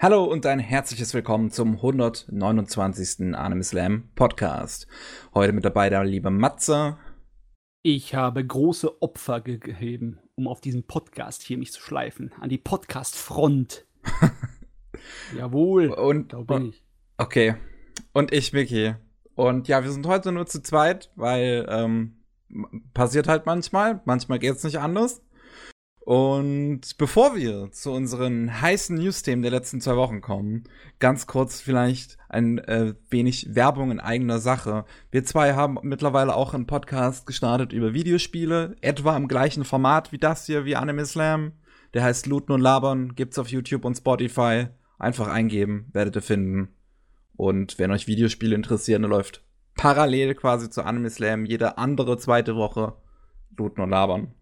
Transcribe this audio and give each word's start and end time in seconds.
Hallo 0.00 0.22
und 0.22 0.46
ein 0.46 0.60
herzliches 0.60 1.12
Willkommen 1.12 1.50
zum 1.50 1.74
129. 1.74 3.34
Anime 3.34 3.64
Slam 3.64 4.08
Podcast. 4.14 4.86
Heute 5.34 5.52
mit 5.52 5.64
dabei 5.64 5.90
der 5.90 6.04
liebe 6.04 6.30
Matze. 6.30 6.96
Ich 7.82 8.14
habe 8.14 8.46
große 8.46 9.02
Opfer 9.02 9.40
gegeben, 9.40 10.20
um 10.36 10.46
auf 10.46 10.60
diesen 10.60 10.86
Podcast 10.86 11.42
hier 11.42 11.58
mich 11.58 11.72
zu 11.72 11.80
schleifen. 11.80 12.32
An 12.40 12.48
die 12.48 12.58
Podcast-Front. 12.58 13.86
Jawohl. 15.36 15.88
Und 15.88 16.32
da 16.32 16.42
bin 16.42 16.66
ich. 16.66 16.84
Okay. 17.16 17.56
Und 18.12 18.32
ich, 18.32 18.52
Mickey. 18.52 18.94
Und 19.34 19.66
ja, 19.66 19.82
wir 19.82 19.90
sind 19.90 20.06
heute 20.06 20.30
nur 20.30 20.46
zu 20.46 20.62
zweit, 20.62 21.10
weil 21.16 21.66
ähm, 21.68 22.18
passiert 22.94 23.26
halt 23.26 23.46
manchmal. 23.46 24.00
Manchmal 24.04 24.38
geht 24.38 24.54
es 24.54 24.62
nicht 24.62 24.78
anders. 24.78 25.22
Und 26.08 26.96
bevor 26.96 27.36
wir 27.36 27.70
zu 27.70 27.92
unseren 27.92 28.62
heißen 28.62 28.96
News-Themen 28.96 29.42
der 29.42 29.50
letzten 29.50 29.82
zwei 29.82 29.94
Wochen 29.96 30.22
kommen, 30.22 30.64
ganz 31.00 31.26
kurz 31.26 31.60
vielleicht 31.60 32.16
ein 32.30 32.56
äh, 32.60 32.94
wenig 33.10 33.54
Werbung 33.54 33.90
in 33.90 34.00
eigener 34.00 34.38
Sache. 34.38 34.86
Wir 35.10 35.26
zwei 35.26 35.52
haben 35.52 35.76
mittlerweile 35.82 36.34
auch 36.34 36.54
einen 36.54 36.66
Podcast 36.66 37.26
gestartet 37.26 37.74
über 37.74 37.92
Videospiele, 37.92 38.74
etwa 38.80 39.18
im 39.18 39.28
gleichen 39.28 39.66
Format 39.66 40.10
wie 40.10 40.16
das 40.16 40.46
hier, 40.46 40.64
wie 40.64 40.76
Anime 40.76 41.04
Slam. 41.04 41.52
Der 41.92 42.04
heißt 42.04 42.26
Looten 42.26 42.52
und 42.52 42.62
Labern, 42.62 43.14
gibt's 43.14 43.38
auf 43.38 43.48
YouTube 43.48 43.84
und 43.84 43.98
Spotify. 43.98 44.68
Einfach 44.98 45.28
eingeben, 45.28 45.90
werdet 45.92 46.16
ihr 46.16 46.22
finden. 46.22 46.68
Und 47.36 47.78
wenn 47.78 47.90
euch 47.90 48.06
Videospiele 48.06 48.54
interessieren, 48.54 49.02
läuft 49.02 49.44
parallel 49.76 50.34
quasi 50.36 50.70
zu 50.70 50.86
Anime 50.86 51.10
Slam 51.10 51.44
jede 51.44 51.76
andere 51.76 52.16
zweite 52.16 52.56
Woche 52.56 52.94
Looten 53.58 53.82
und 53.82 53.90
Labern. 53.90 54.32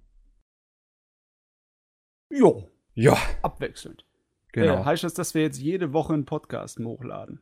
Jo. 2.31 2.71
Ja. 2.95 3.17
Abwechselnd. 3.43 4.05
Genau. 4.53 4.81
Äh, 4.81 4.85
heißt 4.85 5.05
das, 5.05 5.15
dass 5.15 5.35
wir 5.35 5.43
jetzt 5.43 5.61
jede 5.61 5.93
Woche 5.93 6.15
einen 6.15 6.25
Podcast 6.25 6.79
hochladen? 6.79 7.41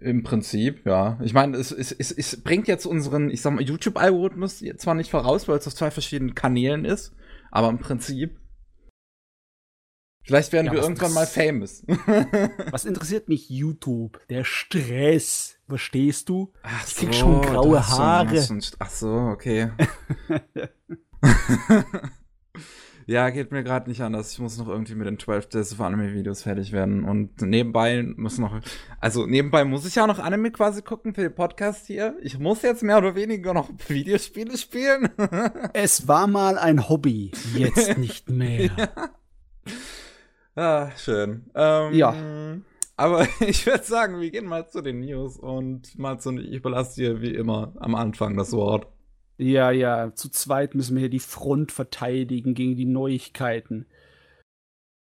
Im 0.00 0.22
Prinzip, 0.22 0.84
ja. 0.86 1.18
Ich 1.22 1.34
meine, 1.34 1.56
es, 1.56 1.70
es, 1.70 1.92
es, 1.92 2.10
es 2.10 2.42
bringt 2.42 2.66
jetzt 2.66 2.86
unseren, 2.86 3.30
ich 3.30 3.42
sag 3.42 3.52
mal, 3.52 3.62
YouTube-Algorithmus 3.62 4.64
zwar 4.78 4.94
nicht 4.94 5.10
voraus, 5.10 5.48
weil 5.48 5.58
es 5.58 5.66
auf 5.66 5.74
zwei 5.74 5.90
verschiedenen 5.90 6.34
Kanälen 6.34 6.84
ist, 6.84 7.14
aber 7.50 7.68
im 7.68 7.78
Prinzip. 7.78 8.38
Vielleicht 10.24 10.52
werden 10.52 10.66
ja, 10.66 10.72
wir 10.72 10.80
irgendwann 10.82 11.12
mal 11.12 11.26
famous. 11.26 11.84
was 12.70 12.84
interessiert 12.84 13.28
mich 13.28 13.50
YouTube? 13.50 14.18
Der 14.28 14.44
Stress. 14.44 15.58
Verstehst 15.68 16.28
du? 16.28 16.52
Ach 16.62 16.86
ich 16.86 16.96
krieg 16.96 17.14
so, 17.14 17.20
schon 17.20 17.42
graue 17.42 17.86
Haare. 17.86 18.40
So, 18.40 18.54
ach 18.78 18.90
so, 18.90 19.08
okay. 19.08 19.70
Ja, 23.06 23.30
geht 23.30 23.52
mir 23.52 23.62
gerade 23.62 23.88
nicht 23.88 24.00
anders. 24.00 24.32
Ich 24.32 24.38
muss 24.38 24.58
noch 24.58 24.68
irgendwie 24.68 24.94
mit 24.94 25.06
den 25.06 25.18
12 25.18 25.48
Days 25.48 25.72
of 25.72 25.80
Anime 25.80 26.12
Videos 26.12 26.42
fertig 26.42 26.72
werden. 26.72 27.04
Und 27.04 27.40
nebenbei 27.42 28.02
muss 28.02 28.38
noch, 28.38 28.60
also 29.00 29.26
nebenbei 29.26 29.64
muss 29.64 29.86
ich 29.86 29.94
ja 29.94 30.06
noch 30.06 30.18
Anime 30.18 30.50
quasi 30.50 30.82
gucken 30.82 31.14
für 31.14 31.22
den 31.22 31.34
Podcast 31.34 31.86
hier. 31.86 32.16
Ich 32.22 32.38
muss 32.38 32.62
jetzt 32.62 32.82
mehr 32.82 32.98
oder 32.98 33.14
weniger 33.14 33.54
noch 33.54 33.70
Videospiele 33.88 34.56
spielen. 34.56 35.10
es 35.72 36.06
war 36.08 36.26
mal 36.26 36.58
ein 36.58 36.88
Hobby, 36.88 37.32
jetzt 37.56 37.98
nicht 37.98 38.30
mehr. 38.30 38.70
ja. 38.76 39.10
Ah, 40.54 40.90
schön. 40.96 41.46
Ähm, 41.54 41.94
ja. 41.94 42.14
Aber 42.96 43.26
ich 43.40 43.66
würde 43.66 43.84
sagen, 43.84 44.20
wir 44.20 44.30
gehen 44.30 44.46
mal 44.46 44.68
zu 44.68 44.82
den 44.82 45.00
News 45.00 45.38
und 45.38 45.98
mal 45.98 46.18
zu, 46.18 46.36
ich 46.38 46.52
überlasse 46.52 46.96
dir 47.00 47.22
wie 47.22 47.34
immer 47.34 47.72
am 47.80 47.94
Anfang 47.94 48.36
das 48.36 48.52
Wort. 48.52 48.86
Ja, 49.38 49.70
ja, 49.70 50.14
zu 50.14 50.28
zweit 50.28 50.74
müssen 50.74 50.94
wir 50.94 51.00
hier 51.00 51.08
die 51.08 51.18
Front 51.18 51.72
verteidigen 51.72 52.54
gegen 52.54 52.76
die 52.76 52.84
Neuigkeiten. 52.84 53.86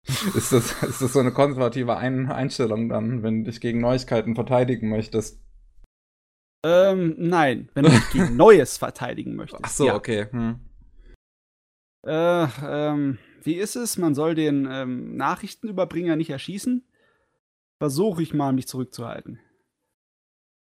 Ist 0.35 0.53
das, 0.53 0.81
ist 0.81 1.01
das 1.01 1.13
so 1.13 1.19
eine 1.19 1.33
konservative 1.33 1.97
Ein 1.97 2.31
Einstellung 2.31 2.89
dann, 2.89 3.21
wenn 3.21 3.43
du 3.43 3.51
dich 3.51 3.61
gegen 3.61 3.81
Neuigkeiten 3.81 4.33
verteidigen 4.33 4.89
möchtest? 4.89 5.39
Ähm, 6.65 7.15
nein, 7.17 7.69
wenn 7.73 7.83
du 7.83 7.91
dich 7.91 8.09
gegen 8.09 8.35
Neues 8.37 8.77
verteidigen 8.77 9.35
möchtest. 9.35 9.63
Ach 9.63 9.69
so, 9.69 9.87
ja. 9.87 9.95
okay. 9.95 10.27
Hm. 10.31 10.59
Äh, 12.07 12.47
ähm, 12.63 13.17
wie 13.43 13.55
ist 13.55 13.75
es? 13.75 13.97
Man 13.97 14.15
soll 14.15 14.35
den 14.35 14.67
ähm, 14.69 15.15
Nachrichtenüberbringer 15.15 16.15
nicht 16.15 16.29
erschießen? 16.29 16.85
Versuche 17.77 18.23
ich 18.23 18.33
mal, 18.33 18.53
mich 18.53 18.67
zurückzuhalten. 18.67 19.39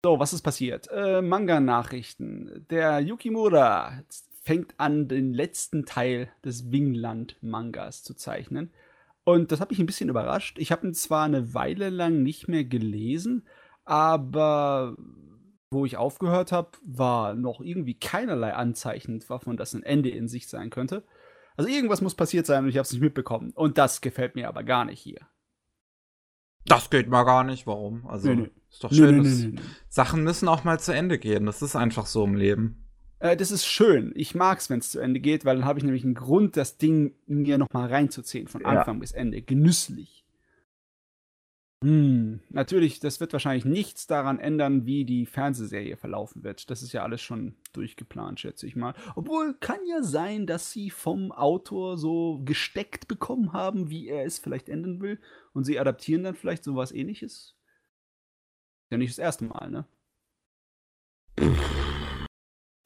So, 0.06 0.18
was 0.18 0.32
ist 0.32 0.44
passiert? 0.44 0.88
Äh, 0.92 1.22
Manga-Nachrichten. 1.22 2.66
Der 2.70 3.02
Yukimura 3.02 4.02
fängt 4.42 4.74
an, 4.78 5.10
den 5.10 5.34
letzten 5.34 5.86
Teil 5.86 6.32
des 6.46 6.72
Wingland-Mangas 6.72 8.04
zu 8.04 8.14
zeichnen. 8.14 8.72
Und 9.26 9.52
das 9.52 9.60
hat 9.60 9.72
mich 9.72 9.80
ein 9.80 9.86
bisschen 9.86 10.10
überrascht. 10.10 10.58
Ich 10.58 10.72
habe 10.72 10.88
ihn 10.88 10.94
zwar 10.94 11.26
eine 11.26 11.54
Weile 11.54 11.90
lang 11.90 12.24
nicht 12.24 12.48
mehr 12.48 12.64
gelesen, 12.64 13.46
aber 13.84 14.96
wo 15.70 15.86
ich 15.86 15.98
aufgehört 15.98 16.54
habe, 16.54 16.72
war 16.84 17.36
noch 17.36 17.60
irgendwie 17.60 18.00
keinerlei 18.00 18.54
Anzeichen 18.54 19.20
davon, 19.28 19.58
dass 19.58 19.74
ein 19.74 19.84
Ende 19.84 20.10
in 20.10 20.30
Sicht 20.30 20.50
sein 20.50 20.70
könnte. 20.70 21.04
Also 21.58 21.70
irgendwas 21.70 22.00
muss 22.00 22.16
passiert 22.16 22.46
sein 22.46 22.64
und 22.64 22.70
ich 22.70 22.78
habe 22.78 22.86
es 22.86 22.94
nicht 22.94 23.02
mitbekommen. 23.02 23.52
Und 23.54 23.78
das 23.78 24.00
gefällt 24.00 24.36
mir 24.36 24.48
aber 24.48 24.64
gar 24.64 24.86
nicht 24.86 25.02
hier. 25.02 25.28
Das 26.66 26.90
geht 26.90 27.10
mal 27.10 27.24
gar 27.24 27.44
nicht. 27.44 27.68
Warum? 27.68 28.08
Also, 28.08 28.30
nee, 28.30 28.36
nee. 28.36 28.50
ist 28.70 28.84
doch 28.84 28.94
schön. 28.94 29.22
Nee, 29.22 29.62
Sachen 29.88 30.24
müssen 30.24 30.48
auch 30.48 30.64
mal 30.64 30.80
zu 30.80 30.94
Ende 30.94 31.18
gehen. 31.18 31.46
Das 31.46 31.62
ist 31.62 31.76
einfach 31.76 32.06
so 32.06 32.24
im 32.24 32.36
Leben. 32.36 32.86
Äh, 33.20 33.36
das 33.36 33.52
ist 33.52 33.66
schön. 33.66 34.12
Ich 34.16 34.36
mag's, 34.36 34.70
wenn 34.70 34.80
es 34.80 34.92
zu 34.92 35.00
Ende 35.00 35.20
geht, 35.20 35.46
weil 35.46 35.58
dann 35.58 35.66
habe 35.66 35.80
ich 35.80 35.86
nämlich 35.86 36.04
einen 36.04 36.16
Grund, 36.16 36.58
das 36.58 36.78
Ding 36.78 37.14
mir 37.28 37.58
noch 37.58 37.72
mal 37.74 37.88
reinzuziehen, 37.88 38.48
von 38.48 38.66
Anfang 38.66 38.96
ja. 38.96 39.00
bis 39.02 39.12
Ende. 39.12 39.42
Genüsslich. 39.42 40.19
Hm, 41.82 42.42
natürlich, 42.50 43.00
das 43.00 43.22
wird 43.22 43.32
wahrscheinlich 43.32 43.64
nichts 43.64 44.06
daran 44.06 44.38
ändern, 44.38 44.86
wie 44.86 45.06
die 45.06 45.26
Fernsehserie 45.26 45.96
verlaufen 45.96 46.44
wird. 46.44 46.70
Das 46.70 46.84
ist 46.84 46.92
ja 46.92 47.04
alles 47.04 47.22
schon 47.22 47.56
durchgeplant, 47.72 48.42
schätze 48.42 48.68
ich 48.68 48.76
mal. 48.76 48.94
Obwohl, 49.16 49.54
kann 49.62 49.80
ja 49.88 50.04
sein, 50.04 50.46
dass 50.46 50.72
sie 50.72 50.90
vom 50.90 51.32
Autor 51.32 51.98
so 51.98 52.42
gesteckt 52.44 53.08
bekommen 53.08 53.54
haben, 53.54 53.90
wie 53.90 54.10
er 54.10 54.26
es 54.26 54.40
vielleicht 54.40 54.68
enden 54.68 55.00
will. 55.00 55.22
Und 55.54 55.64
sie 55.64 55.80
adaptieren 55.80 56.24
dann 56.24 56.36
vielleicht 56.36 56.66
sowas 56.66 56.92
ähnliches. 56.92 57.56
Ja, 58.92 58.98
nicht 58.98 59.12
das 59.12 59.20
erste 59.20 59.46
Mal, 59.46 59.70
ne? 59.70 59.86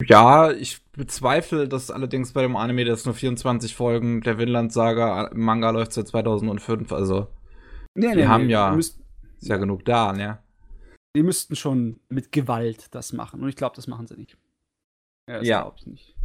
Ja, 0.08 0.52
ich 0.52 0.84
bezweifle 0.92 1.68
das 1.68 1.90
allerdings 1.90 2.34
bei 2.34 2.44
dem 2.44 2.56
Anime, 2.56 2.86
der 2.86 2.94
ist 2.94 3.06
nur 3.06 3.16
24 3.16 3.74
Folgen. 3.76 4.22
Der 4.22 4.38
Vinland-Saga 4.38 5.32
Manga 5.34 5.72
läuft 5.72 5.94
seit 5.94 6.08
2005, 6.08 6.92
also. 6.92 7.28
Nee, 7.96 8.12
die 8.12 8.16
nee, 8.18 8.28
haben 8.28 8.48
nee, 8.48 8.54
ja, 8.54 8.72
müsst, 8.72 9.00
ist 9.40 9.50
ja 9.50 9.58
genug 9.58 9.86
da, 9.86 10.14
ne? 10.14 10.40
Die 11.16 11.24
müssten 11.24 11.56
schon 11.56 12.00
mit 12.10 12.32
Gewalt 12.32 12.94
das 12.96 13.14
machen. 13.14 13.44
Und 13.44 13.50
ich 13.50 13.56
glaube, 13.56 13.76
das 13.76 13.88
machen 13.88 14.08
sie 14.08 14.16
nicht. 14.16 14.38
Ja, 15.30 15.40
das 15.40 15.48
ja. 15.48 15.62
glaube 15.62 15.78
ich 15.80 15.88
nicht. 15.88 16.16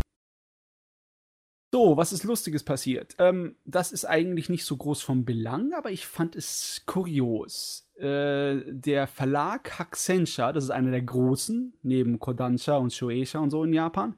So, 1.70 1.98
was 1.98 2.14
ist 2.14 2.24
Lustiges 2.24 2.64
passiert? 2.64 3.14
Ähm, 3.18 3.56
das 3.66 3.92
ist 3.92 4.06
eigentlich 4.06 4.48
nicht 4.48 4.64
so 4.64 4.78
groß 4.78 5.02
vom 5.02 5.26
Belang, 5.26 5.74
aber 5.74 5.90
ich 5.90 6.06
fand 6.06 6.34
es 6.34 6.82
kurios. 6.86 7.86
Äh, 7.96 8.62
der 8.66 9.06
Verlag 9.06 9.78
Hakusensha, 9.78 10.52
das 10.52 10.64
ist 10.64 10.70
einer 10.70 10.90
der 10.90 11.02
großen, 11.02 11.74
neben 11.82 12.18
Kodansha 12.18 12.78
und 12.78 12.94
Shueisha 12.94 13.38
und 13.40 13.50
so 13.50 13.64
in 13.64 13.74
Japan, 13.74 14.16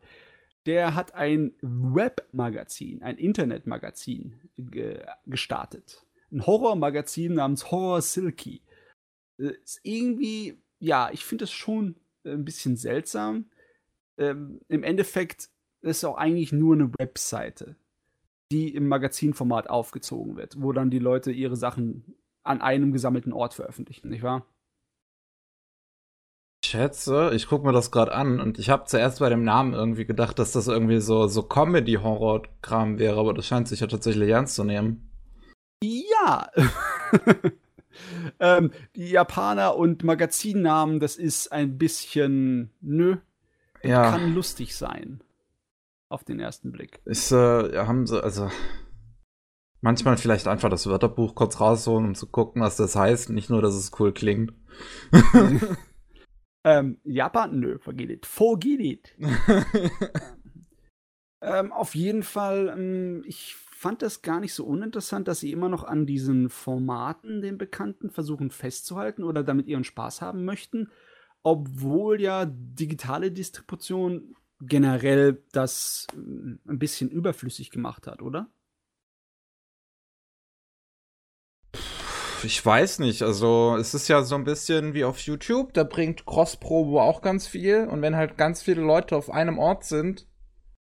der 0.67 0.95
hat 0.95 1.15
ein 1.17 1.53
Webmagazin, 1.61 3.03
ein 3.03 3.17
Internetmagazin 3.17 4.39
ge 4.57 5.05
gestartet 5.27 6.05
ein 6.33 6.47
Horrormagazin 6.47 7.35
namens 7.35 7.71
Horror 7.71 8.03
Silky. 8.03 8.63
Äh, 9.39 9.53
ist 9.65 9.81
irgendwie, 9.83 10.63
ja, 10.79 11.11
ich 11.13 11.25
finde 11.25 11.45
es 11.45 11.51
schon 11.51 11.97
äh, 12.25 12.33
ein 12.33 12.45
bisschen 12.45 12.77
seltsam. 12.77 13.51
Ähm, 14.19 14.61
Im 14.69 14.83
Endeffekt 14.83 15.51
ist 15.83 15.99
es 15.99 16.05
auch 16.05 16.17
eigentlich 16.17 16.53
nur 16.53 16.75
eine 16.75 16.93
Webseite, 16.99 17.77
die 18.53 18.75
im 18.75 18.89
Magazinformat 18.89 19.71
aufgezogen 19.71 20.37
wird, 20.37 20.61
wo 20.61 20.73
dann 20.73 20.91
die 20.91 20.99
Leute 20.99 21.33
ihre 21.33 21.57
Sachen 21.57 22.15
an 22.43 22.61
einem 22.61 22.93
gesammelten 22.93 23.33
Ort 23.33 23.55
veröffentlichen, 23.55 24.09
nicht 24.09 24.23
wahr? 24.23 24.47
Ich 26.63 26.71
schätze, 26.71 27.31
ich 27.35 27.47
gucke 27.47 27.67
mir 27.67 27.73
das 27.73 27.91
gerade 27.91 28.13
an 28.13 28.39
und 28.39 28.59
ich 28.59 28.69
habe 28.69 28.85
zuerst 28.85 29.21
bei 29.21 29.31
dem 29.31 29.45
Namen 29.45 29.73
irgendwie 29.73 30.05
gedacht, 30.05 30.39
dass 30.39 30.53
das 30.53 30.69
irgendwie 30.69 31.01
so, 31.01 31.27
so 31.27 31.43
Comedy-Horror-Kram 31.43 32.99
wäre, 32.99 33.19
aber 33.19 33.33
das 33.33 33.47
scheint 33.47 33.67
sich 33.67 33.81
ja 33.81 33.87
tatsächlich 33.87 34.29
ernst 34.29 34.55
zu 34.55 34.65
nehmen. 34.65 35.10
Ja. 35.83 36.51
ähm, 38.41 38.71
die 38.97 39.11
Japaner 39.11 39.77
und 39.77 40.05
Magazinnamen, 40.05 41.01
das 41.01 41.17
ist 41.17 41.53
ein 41.53 41.79
bisschen, 41.79 42.71
nö, 42.81 43.17
ja. 43.83 44.11
kann 44.11 44.35
lustig 44.35 44.77
sein. 44.77 45.23
Auf 46.09 46.25
den 46.25 46.41
ersten 46.41 46.73
Blick. 46.73 47.01
Ist, 47.05 47.31
äh, 47.31 47.87
haben 47.87 48.07
sie, 48.07 48.23
also 48.23 48.51
manchmal 49.81 50.17
vielleicht 50.17 50.49
einfach 50.49 50.69
das 50.69 50.87
Wörterbuch 50.87 51.35
kurz 51.35 51.61
rausholen, 51.61 52.09
um 52.09 52.15
zu 52.15 52.27
gucken, 52.27 52.63
was 52.63 52.77
das 52.77 52.97
heißt. 52.97 53.31
Nicht 53.31 53.49
nur, 53.49 53.63
dass 53.63 53.75
es 53.75 53.93
cool 53.99 54.13
klingt. 54.13 54.53
ähm, 56.65 56.99
Japan, 57.05 57.61
nö, 57.61 57.79
forget 57.79 58.11
it. 58.11 58.27
Forget 58.27 58.81
it. 58.81 59.17
ähm, 61.43 61.73
auf 61.73 61.95
jeden 61.95 62.25
Fall, 62.25 62.75
ähm, 62.77 63.23
ich 63.25 63.57
fand 63.81 64.03
das 64.03 64.21
gar 64.21 64.41
nicht 64.41 64.53
so 64.53 64.67
uninteressant, 64.67 65.27
dass 65.27 65.41
sie 65.41 65.53
immer 65.53 65.71
noch 65.71 65.85
an 65.85 66.05
diesen 66.05 66.51
Formaten, 66.51 67.41
den 67.41 67.57
Bekannten, 67.57 68.11
versuchen 68.11 68.51
festzuhalten 68.51 69.25
oder 69.25 69.43
damit 69.43 69.69
ihren 69.69 69.85
Spaß 69.85 70.21
haben 70.21 70.45
möchten, 70.45 70.91
obwohl 71.43 72.21
ja 72.21 72.45
digitale 72.45 73.33
Distribution 73.33 74.35
generell 74.61 75.43
das 75.53 76.07
äh, 76.13 76.19
ein 76.19 76.79
bisschen 76.79 77.09
überflüssig 77.09 77.71
gemacht 77.71 78.07
hat, 78.07 78.21
oder? 78.21 78.51
Ich 82.43 82.65
weiß 82.65 82.99
nicht, 82.99 83.23
also 83.23 83.79
es 83.79 83.95
ist 83.95 84.09
ja 84.09 84.23
so 84.25 84.35
ein 84.35 84.45
bisschen 84.45 84.93
wie 84.93 85.05
auf 85.05 85.19
YouTube, 85.21 85.73
da 85.73 85.85
bringt 85.85 86.27
Cross-Probo 86.27 87.01
auch 87.01 87.23
ganz 87.23 87.47
viel 87.47 87.87
und 87.87 88.03
wenn 88.03 88.15
halt 88.15 88.37
ganz 88.37 88.61
viele 88.61 88.83
Leute 88.83 89.17
auf 89.17 89.31
einem 89.31 89.59
Ort 89.59 89.85
sind, 89.85 90.29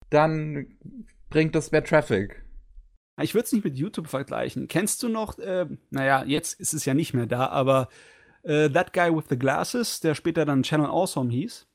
dann 0.10 0.78
bringt 1.30 1.54
das 1.54 1.72
mehr 1.72 1.84
Traffic. 1.84 2.47
Ich 3.22 3.34
würde 3.34 3.46
es 3.46 3.52
nicht 3.52 3.66
mit 3.66 3.78
YouTube 3.78 4.08
vergleichen. 4.08 4.68
Kennst 4.68 5.02
du 5.02 5.10
noch, 5.10 5.40
äh, 5.40 5.66
naja, 5.90 6.24
jetzt 6.26 6.60
ist 6.60 6.74
es 6.74 6.86
ja 6.86 6.94
nicht 6.94 7.14
mehr 7.14 7.26
da, 7.26 7.48
aber 7.48 7.90
äh, 8.44 8.70
That 8.70 8.94
Guy 8.94 9.16
with 9.16 9.26
the 9.30 9.40
Glasses, 9.40 10.00
der 10.00 10.16
später 10.16 10.46
dann 10.46 10.64
Channel 10.64 10.88
Awesome 10.88 11.32
hieß? 11.32 11.68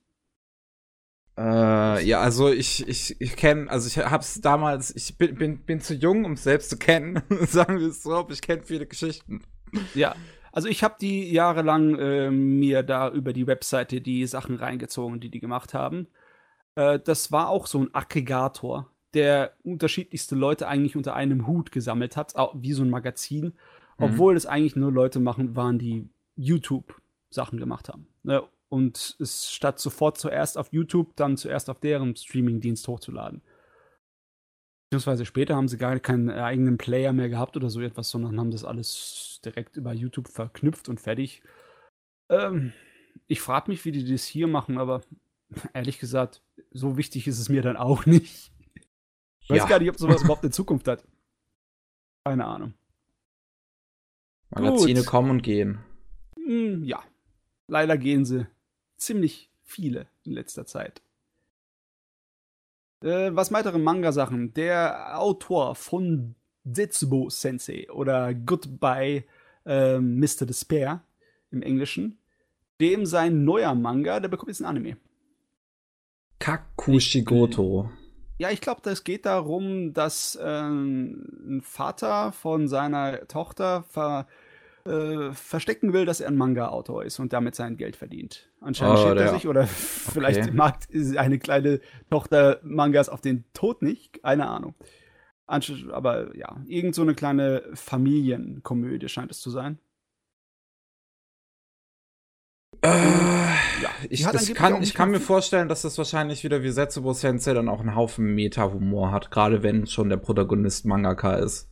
Äh, 1.39 2.05
ja, 2.05 2.21
also 2.21 2.51
ich, 2.51 2.87
ich, 2.87 3.21
ich 3.21 3.37
kenne, 3.37 3.71
also 3.71 3.89
ich 3.89 3.99
hab's 3.99 4.41
damals, 4.41 4.95
ich 4.95 5.17
bin, 5.17 5.35
bin, 5.35 5.59
bin 5.65 5.81
zu 5.81 5.95
jung, 5.95 6.25
um 6.25 6.33
es 6.33 6.45
selbst 6.45 6.71
zu 6.71 6.77
kennen, 6.77 7.23
sagen 7.47 7.81
wir 7.81 7.89
es 7.89 8.03
so, 8.03 8.15
aber 8.15 8.33
ich 8.33 8.43
kenne 8.43 8.63
viele 8.63 8.87
Geschichten. 8.87 9.43
Ja, 9.95 10.15
also 10.53 10.69
ich 10.69 10.85
habe 10.85 10.97
die 11.01 11.33
jahrelang 11.33 11.99
äh, 11.99 12.31
mir 12.31 12.83
da 12.83 13.11
über 13.11 13.33
die 13.33 13.47
Webseite 13.47 14.03
die 14.03 14.27
Sachen 14.27 14.57
reingezogen, 14.57 15.19
die 15.19 15.31
die 15.31 15.41
gemacht 15.41 15.73
haben. 15.73 16.09
Äh, 16.75 17.01
das 17.01 17.33
war 17.33 17.49
auch 17.49 17.67
so 17.67 17.79
ein 17.79 17.95
Aggregator, 17.95 18.91
der 19.15 19.55
unterschiedlichste 19.63 20.35
Leute 20.35 20.69
eigentlich 20.69 20.97
unter 20.97 21.15
einem 21.15 21.47
Hut 21.47 21.73
gesammelt 21.73 22.17
hat, 22.17 22.35
wie 22.55 22.73
so 22.73 22.83
ein 22.83 22.91
Magazin, 22.91 23.45
mhm. 23.47 23.53
obwohl 23.99 24.37
es 24.37 24.47
eigentlich 24.47 24.77
nur 24.77 24.93
Leute 24.93 25.21
machen 25.21 25.57
waren, 25.57 25.79
die 25.79 26.09
YouTube 26.37 27.01
Sachen 27.31 27.59
gemacht 27.59 27.89
haben. 27.89 28.07
Ne? 28.23 28.43
Und 28.69 29.17
es 29.21 29.53
statt 29.53 29.79
sofort 29.79 30.19
zuerst 30.19 30.57
auf 30.57 30.73
YouTube, 30.73 31.15
dann 31.17 31.37
zuerst 31.37 31.69
auf 31.69 31.81
deren 31.81 32.17
Streaming-Dienst 32.17 32.89
hochzuladen. 32.89 33.43
Beziehungsweise 34.89 35.25
später 35.25 35.57
haben 35.57 35.69
sie 35.69 35.79
gar 35.79 35.99
keinen 36.01 36.31
eigenen 36.31 36.79
Player 36.79 37.13
mehr 37.13 37.29
gehabt 37.29 37.57
oder 37.57 37.71
so 37.71 37.81
etwas, 37.81 38.11
sondern 38.11 38.39
haben 38.39 38.51
das 38.51 38.65
alles 38.65 39.41
direkt 39.45 39.77
über 39.77 39.93
YouTube 39.93 40.29
verknüpft 40.29 40.89
und 40.89 41.01
fertig. 41.01 41.43
Ähm, 42.29 42.73
ich 43.27 43.41
frage 43.41 43.71
mich, 43.71 43.85
wie 43.85 43.93
die 43.93 44.11
das 44.11 44.25
hier 44.25 44.47
machen, 44.47 44.79
aber 44.79 45.03
ehrlich 45.73 45.99
gesagt, 45.99 46.43
so 46.71 46.97
wichtig 46.97 47.27
ist 47.27 47.39
es 47.39 47.49
mir 47.49 47.63
dann 47.63 47.77
auch 47.77 48.07
nicht. 48.07 48.53
Ich 49.55 49.61
weiß 49.61 49.69
ja. 49.69 49.69
gar 49.69 49.79
nicht, 49.79 49.91
ob 49.91 49.99
sowas 49.99 50.23
überhaupt 50.25 50.43
eine 50.43 50.51
Zukunft 50.51 50.89
hat. 50.89 51.05
Keine 52.25 52.47
Ahnung. 52.47 52.75
Magazine 54.51 55.01
Gut. 55.01 55.09
kommen 55.09 55.31
und 55.31 55.43
gehen. 55.43 55.81
Hm, 56.37 56.85
ja. 56.85 57.03
Leider 57.67 57.97
gehen 57.97 58.25
sie 58.25 58.47
ziemlich 58.97 59.51
viele 59.63 60.07
in 60.25 60.33
letzter 60.33 60.67
Zeit. 60.67 61.03
Äh, 63.03 63.35
was 63.35 63.53
weitere 63.53 63.79
Manga-Sachen? 63.79 64.55
Der 64.55 65.19
Autor 65.19 65.75
von 65.75 66.35
Zetsubo 66.71 67.29
Sensei 67.31 67.91
oder 67.91 68.35
Goodbye 68.35 69.25
äh, 69.65 69.99
Mr. 69.99 70.47
Despair 70.47 71.03
im 71.51 71.63
Englischen, 71.63 72.19
dem 72.81 73.07
sein 73.07 73.45
neuer 73.45 73.75
Manga, 73.75 74.21
der 74.21 74.29
bekommt 74.29 74.49
jetzt 74.49 74.61
ein 74.61 74.67
Anime. 74.67 74.97
Kakushigoto. 76.39 77.91
Ja, 78.39 78.51
ich 78.51 78.61
glaube, 78.61 78.81
das 78.83 79.05
geht 79.05 79.27
darum, 79.27 79.93
dass 79.93 80.37
äh, 80.37 80.43
ein 80.43 81.61
Vater 81.63 82.33
von 82.33 82.69
seiner 82.69 83.29
Tochter 83.29 83.85
ver 83.85 84.27
äh, 84.85 85.33
verstecken 85.33 85.93
will, 85.93 86.07
dass 86.07 86.21
er 86.21 86.27
ein 86.27 86.37
Manga-Autor 86.37 87.05
ist 87.05 87.21
und 87.21 87.33
damit 87.33 87.55
sein 87.55 87.77
Geld 87.77 87.95
verdient. 87.95 88.51
Anscheinend 88.61 88.99
oh, 88.99 89.03
schämt 89.03 89.21
er 89.21 89.33
sich 89.33 89.47
oder 89.47 89.67
vielleicht 89.67 90.43
okay. 90.43 90.51
mag 90.51 90.79
eine 91.17 91.39
kleine 91.39 91.81
Tochter 92.11 92.59
Mangas 92.65 93.09
auf 93.09 93.21
den 93.21 93.45
Tod 93.53 93.83
nicht, 93.83 94.25
keine 94.25 94.49
Ahnung. 94.49 94.75
Aber 95.47 96.35
ja, 96.37 96.57
irgend 96.67 96.97
so 96.97 97.03
eine 97.03 97.15
kleine 97.15 97.63
Familienkomödie 97.75 99.09
scheint 99.09 99.31
es 99.31 99.41
zu 99.41 99.51
sein. 99.51 99.79
Äh, 102.81 102.89
ja, 102.89 103.91
ich, 104.11 104.25
das 104.25 104.53
kann, 104.55 104.83
ich 104.83 104.95
kann 104.95 105.11
mir 105.11 105.21
vorstellen, 105.21 105.69
dass 105.69 105.83
das 105.83 105.99
wahrscheinlich 105.99 106.45
wieder 106.45 106.63
wie 106.63 106.71
Setsubo 106.71 107.13
Sensei 107.13 107.55
dann 107.55 107.69
auch 107.69 107.81
einen 107.81 107.95
Haufen 107.95 108.35
Meta-Humor 108.35 109.11
hat, 109.13 109.31
gerade 109.31 109.63
wenn 109.63 109.87
schon 109.87 110.09
der 110.09 110.17
Protagonist 110.17 110.85
Mangaka 110.85 111.37
ist. 111.37 111.69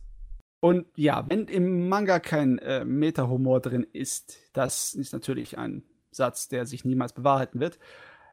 Und 0.59 0.85
ja, 0.95 1.25
wenn 1.27 1.45
im 1.45 1.89
Manga 1.89 2.19
kein 2.19 2.59
äh, 2.59 2.85
Meta-Humor 2.85 3.61
drin 3.61 3.85
ist, 3.93 4.37
das 4.53 4.93
ist 4.93 5.11
natürlich 5.11 5.57
ein 5.57 5.83
Satz, 6.11 6.49
der 6.49 6.65
sich 6.65 6.85
niemals 6.85 7.13
bewahrheiten 7.13 7.59
wird. 7.59 7.79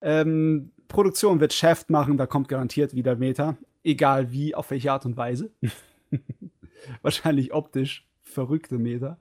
Ähm, 0.03 0.73
Produktion 0.89 1.41
wird 1.41 1.53
Shaft 1.53 1.91
machen, 1.91 2.19
da 2.19 2.27
kommt 2.27 2.49
garantiert 2.49 2.95
wieder 2.95 3.17
Meta. 3.17 3.57
Egal 3.83 4.31
wie, 4.31 4.55
auf 4.55 4.71
welche 4.71 4.93
Art 4.93 5.07
und 5.07 5.17
Weise. 5.17 5.51
Wahrscheinlich 7.03 7.55
optisch 7.55 8.07
verrückte 8.23 8.79
Meter. 8.79 9.19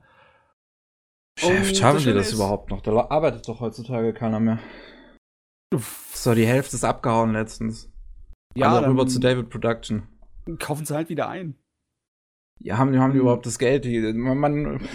Shaft, 1.38 1.76
schaffen 1.76 2.04
die 2.04 2.12
das 2.12 2.28
ist, 2.28 2.34
überhaupt 2.34 2.70
noch? 2.70 2.80
Da 2.80 2.92
arbeitet 3.10 3.48
doch 3.48 3.60
heutzutage 3.60 4.12
keiner 4.12 4.40
mehr. 4.40 4.58
So, 6.12 6.34
die 6.34 6.46
Hälfte 6.46 6.76
ist 6.76 6.84
abgehauen 6.84 7.32
letztens. 7.32 7.90
Ja, 8.54 8.76
Alle 8.76 8.88
rüber 8.88 9.06
zu 9.06 9.20
David 9.20 9.50
Production. 9.50 10.08
Kaufen 10.58 10.84
sie 10.84 10.94
halt 10.94 11.08
wieder 11.10 11.28
ein. 11.28 11.54
Ja, 12.60 12.76
haben, 12.76 12.98
haben 12.98 13.12
die 13.12 13.18
hm. 13.18 13.22
überhaupt 13.22 13.46
das 13.46 13.58
Geld? 13.58 13.84
Die, 13.84 14.00
man, 14.12 14.38
man, 14.38 14.88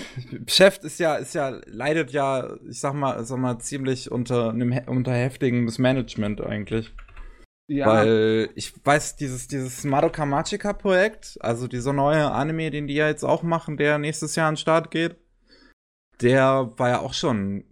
Chef 0.48 0.80
ist 0.84 1.00
ja, 1.00 1.16
ist 1.16 1.34
ja, 1.34 1.62
leidet 1.68 2.12
ja, 2.12 2.57
ich 2.68 2.80
sag 2.80 2.94
mal, 2.94 3.24
sag 3.24 3.38
mal, 3.38 3.60
ziemlich 3.60 4.12
unter 4.12 4.50
einem 4.50 4.78
unter 4.88 5.13
heftigem 5.13 5.63
Missmanagement 5.63 6.42
eigentlich. 6.42 6.94
Ja. 7.68 7.88
Weil 7.88 8.50
ich 8.56 8.74
weiß, 8.84 9.16
dieses, 9.16 9.48
dieses 9.48 9.86
Madoka 9.86 10.25
Magica 10.25 10.74
Projekt, 10.74 11.38
also 11.40 11.68
dieser 11.68 11.94
neue 11.94 12.30
Anime, 12.31 12.69
den 12.72 12.88
die 12.88 12.95
ja 12.95 13.07
jetzt 13.07 13.24
auch 13.24 13.44
machen, 13.44 13.78
der 13.78 13.98
nächstes 13.98 14.36
Jahr 14.36 14.50
an 14.50 14.56
den 14.56 14.60
Start 14.60 14.92
geht, 14.92 15.16
der 16.21 16.74
war 16.77 16.89
ja 16.89 17.00
auch 17.00 17.13
schon, 17.13 17.63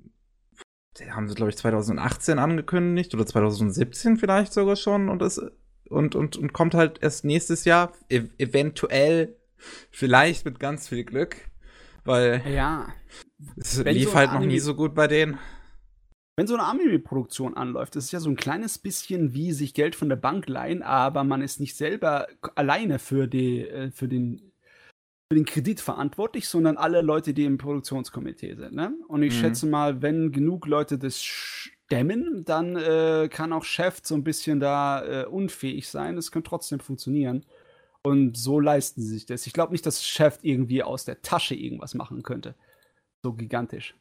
der 0.99 1.15
haben 1.15 1.27
sie, 1.27 1.35
glaube 1.35 1.51
ich, 1.51 1.57
2018 1.57 2.39
angekündigt 2.39 3.13
oder 3.13 3.25
2017 3.25 4.17
vielleicht 4.17 4.53
sogar 4.53 4.75
schon 4.75 5.09
und 5.09 5.21
ist, 5.21 5.41
und, 5.89 6.15
und, 6.15 6.37
und 6.37 6.53
kommt 6.53 6.73
halt 6.73 6.99
erst 7.01 7.25
nächstes 7.25 7.65
Jahr, 7.65 7.91
ev 8.09 8.29
eventuell 8.37 9.35
Vielleicht 9.91 10.45
mit 10.45 10.59
ganz 10.59 10.87
viel 10.87 11.03
Glück, 11.03 11.35
weil 12.03 12.43
ja. 12.47 12.93
es 13.57 13.83
Wenn 13.83 13.95
lief 13.95 14.09
so 14.09 14.15
halt 14.15 14.33
noch 14.33 14.41
nie 14.41 14.59
so 14.59 14.75
gut 14.75 14.95
bei 14.95 15.07
denen. 15.07 15.37
Wenn 16.35 16.47
so 16.47 16.55
eine 16.55 16.63
Anime-Produktion 16.63 17.55
anläuft, 17.55 17.95
das 17.95 18.05
ist 18.05 18.11
ja 18.11 18.19
so 18.19 18.29
ein 18.29 18.37
kleines 18.37 18.77
bisschen 18.77 19.33
wie 19.33 19.51
sich 19.51 19.73
Geld 19.73 19.95
von 19.95 20.09
der 20.09 20.15
Bank 20.15 20.47
leihen, 20.47 20.81
aber 20.81 21.23
man 21.23 21.41
ist 21.41 21.59
nicht 21.59 21.75
selber 21.75 22.27
alleine 22.55 22.99
für, 22.99 23.27
die, 23.27 23.67
äh, 23.67 23.91
für, 23.91 24.07
den, 24.07 24.50
für 25.31 25.35
den 25.35 25.45
Kredit 25.45 25.79
verantwortlich, 25.79 26.49
sondern 26.49 26.75
alle 26.75 27.01
Leute, 27.01 27.33
die 27.33 27.45
im 27.45 27.57
Produktionskomitee 27.57 28.53
sind. 28.55 28.73
Ne? 28.73 28.93
Und 29.07 29.23
ich 29.23 29.33
mhm. 29.33 29.39
schätze 29.39 29.65
mal, 29.65 30.01
wenn 30.01 30.33
genug 30.33 30.67
Leute 30.67 30.97
das 30.97 31.23
stemmen, 31.23 32.43
dann 32.43 32.75
äh, 32.75 33.29
kann 33.31 33.53
auch 33.53 33.63
Chef 33.63 34.01
so 34.03 34.13
ein 34.13 34.25
bisschen 34.25 34.59
da 34.59 35.21
äh, 35.21 35.25
unfähig 35.25 35.87
sein. 35.87 36.17
Es 36.17 36.33
könnte 36.33 36.49
trotzdem 36.49 36.81
funktionieren. 36.81 37.45
Und 38.03 38.35
so 38.35 38.59
leisten 38.59 39.01
sie 39.01 39.07
sich 39.07 39.25
das. 39.25 39.47
Ich 39.47 39.53
glaube 39.53 39.71
nicht, 39.71 39.85
dass 39.85 40.05
Chef 40.05 40.39
irgendwie 40.41 40.83
aus 40.83 41.05
der 41.05 41.21
Tasche 41.21 41.55
irgendwas 41.55 41.93
machen 41.93 42.23
könnte. 42.23 42.55
So 43.23 43.31
gigantisch. 43.31 43.95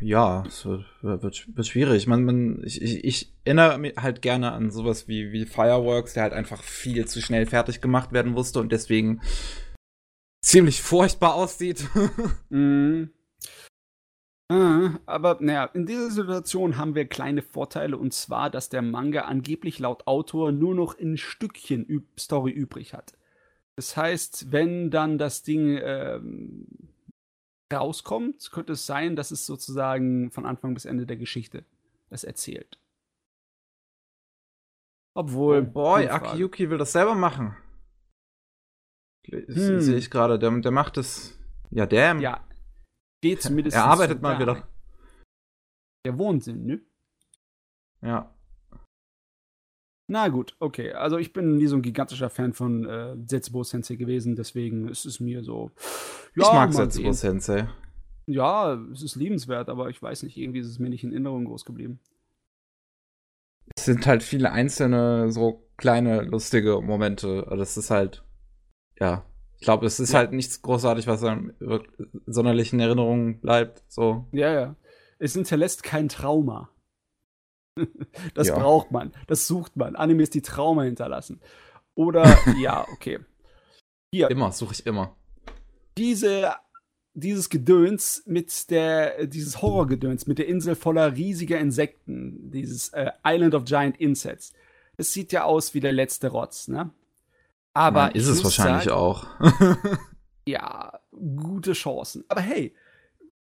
Ja, 0.00 0.42
es 0.48 0.66
wird, 0.66 0.84
wird, 1.02 1.56
wird 1.56 1.66
schwierig. 1.68 2.08
Man, 2.08 2.24
man, 2.24 2.60
ich, 2.64 2.82
ich, 2.82 3.04
ich 3.04 3.32
erinnere 3.44 3.78
mich 3.78 3.94
halt 3.98 4.20
gerne 4.20 4.50
an 4.50 4.72
sowas 4.72 5.06
wie, 5.06 5.30
wie 5.30 5.46
Fireworks, 5.46 6.14
der 6.14 6.24
halt 6.24 6.32
einfach 6.32 6.64
viel 6.64 7.06
zu 7.06 7.22
schnell 7.22 7.46
fertig 7.46 7.80
gemacht 7.80 8.10
werden 8.10 8.32
musste 8.32 8.58
und 8.58 8.72
deswegen 8.72 9.20
ziemlich 10.44 10.82
furchtbar 10.82 11.34
aussieht. 11.34 11.88
mm. 12.50 13.04
Ah, 14.50 14.98
aber 15.06 15.38
naja, 15.40 15.64
in 15.64 15.86
dieser 15.86 16.10
Situation 16.10 16.76
haben 16.76 16.94
wir 16.94 17.06
kleine 17.06 17.40
Vorteile 17.40 17.96
und 17.96 18.12
zwar, 18.12 18.50
dass 18.50 18.68
der 18.68 18.82
Manga 18.82 19.22
angeblich 19.22 19.78
laut 19.78 20.06
Autor 20.06 20.52
nur 20.52 20.74
noch 20.74 20.98
ein 20.98 21.16
Stückchen 21.16 21.88
Ü 21.88 22.02
Story 22.18 22.50
übrig 22.50 22.92
hat. 22.92 23.14
Das 23.76 23.96
heißt, 23.96 24.52
wenn 24.52 24.90
dann 24.90 25.16
das 25.16 25.42
Ding 25.42 25.80
ähm, 25.82 26.66
rauskommt, 27.72 28.50
könnte 28.52 28.74
es 28.74 28.86
sein, 28.86 29.16
dass 29.16 29.30
es 29.30 29.46
sozusagen 29.46 30.30
von 30.30 30.44
Anfang 30.44 30.74
bis 30.74 30.84
Ende 30.84 31.06
der 31.06 31.16
Geschichte 31.16 31.64
das 32.10 32.22
erzählt. 32.22 32.78
Obwohl. 35.14 35.60
Oh 35.60 35.72
boy, 35.72 36.08
Akiyuki 36.08 36.68
will 36.68 36.78
das 36.78 36.92
selber 36.92 37.14
machen. 37.14 37.56
Hm. 39.30 39.80
Sehe 39.80 39.96
ich 39.96 40.10
gerade, 40.10 40.38
der, 40.38 40.50
der 40.60 40.70
macht 40.70 40.96
es. 40.98 41.38
Ja, 41.70 41.86
damn. 41.86 42.20
Ja, 42.20 42.44
Geht 43.24 43.40
zumindest. 43.42 43.74
Er 43.76 43.86
arbeitet 43.86 44.20
mal 44.20 44.38
wieder. 44.38 44.68
Der 46.04 46.18
Wohnsinn, 46.18 46.66
ne? 46.66 46.80
Ja. 48.02 48.34
Na 50.06 50.28
gut, 50.28 50.54
okay. 50.58 50.92
Also 50.92 51.16
ich 51.16 51.32
bin 51.32 51.56
nie 51.56 51.66
so 51.66 51.76
ein 51.76 51.82
gigantischer 51.82 52.28
Fan 52.28 52.52
von 52.52 52.84
äh, 52.84 53.16
Setsubo 53.26 53.64
Sensei 53.64 53.94
gewesen, 53.94 54.36
deswegen 54.36 54.88
ist 54.88 55.06
es 55.06 55.20
mir 55.20 55.42
so. 55.42 55.70
Ja, 56.34 56.44
ich 56.44 56.52
mag 56.52 56.74
Setsubo 56.74 57.12
Sensei. 57.12 57.66
Ja, 58.26 58.74
es 58.92 59.02
ist 59.02 59.16
liebenswert, 59.16 59.70
aber 59.70 59.88
ich 59.88 60.02
weiß 60.02 60.24
nicht, 60.24 60.36
irgendwie 60.36 60.58
ist 60.58 60.68
es 60.68 60.78
mir 60.78 60.90
nicht 60.90 61.04
in 61.04 61.12
Erinnerung 61.12 61.46
groß 61.46 61.64
geblieben. 61.64 62.00
Es 63.74 63.86
sind 63.86 64.06
halt 64.06 64.22
viele 64.22 64.52
einzelne, 64.52 65.32
so 65.32 65.66
kleine, 65.78 66.22
lustige 66.22 66.82
Momente. 66.82 67.44
Also 67.44 67.56
das 67.56 67.78
ist 67.78 67.90
halt, 67.90 68.23
ja. 68.98 69.24
Ich 69.58 69.66
glaube, 69.66 69.86
es 69.86 69.98
ist 69.98 70.12
ja. 70.12 70.18
halt 70.18 70.32
nichts 70.32 70.60
großartig, 70.60 71.06
was 71.06 71.22
dann 71.22 71.54
sonderlich 72.26 72.72
in 72.72 72.80
Erinnerung 72.80 73.40
bleibt. 73.40 73.82
So. 73.88 74.26
Ja, 74.32 74.52
ja. 74.52 74.76
Es 75.18 75.32
hinterlässt 75.32 75.82
kein 75.82 76.08
Trauma. 76.08 76.68
das 78.34 78.48
ja. 78.48 78.58
braucht 78.58 78.90
man. 78.90 79.12
Das 79.26 79.46
sucht 79.46 79.76
man. 79.76 79.96
Animes, 79.96 80.30
die 80.30 80.42
Trauma 80.42 80.82
hinterlassen. 80.82 81.40
Oder, 81.94 82.36
ja, 82.58 82.86
okay. 82.92 83.20
Hier. 84.12 84.30
Immer, 84.30 84.52
suche 84.52 84.74
ich 84.74 84.86
immer. 84.86 85.16
Diese, 85.96 86.52
dieses 87.14 87.48
Gedöns 87.48 88.22
mit 88.26 88.70
der, 88.70 89.26
dieses 89.26 89.62
Horrorgedöns 89.62 90.26
mit 90.26 90.38
der 90.38 90.46
Insel 90.46 90.74
voller 90.74 91.16
riesiger 91.16 91.58
Insekten, 91.58 92.50
dieses 92.50 92.90
äh, 92.90 93.12
Island 93.24 93.54
of 93.54 93.64
Giant 93.64 93.98
Insects. 93.98 94.52
Es 94.96 95.12
sieht 95.12 95.32
ja 95.32 95.44
aus 95.44 95.74
wie 95.74 95.80
der 95.80 95.92
letzte 95.92 96.28
Rotz, 96.28 96.68
ne? 96.68 96.90
Aber 97.74 98.02
Man, 98.04 98.12
ist 98.12 98.28
es 98.28 98.42
wahrscheinlich 98.42 98.84
sagen, 98.84 98.96
auch. 98.96 99.26
ja, 100.46 101.00
gute 101.10 101.72
Chancen. 101.72 102.24
Aber 102.28 102.40
hey, 102.40 102.74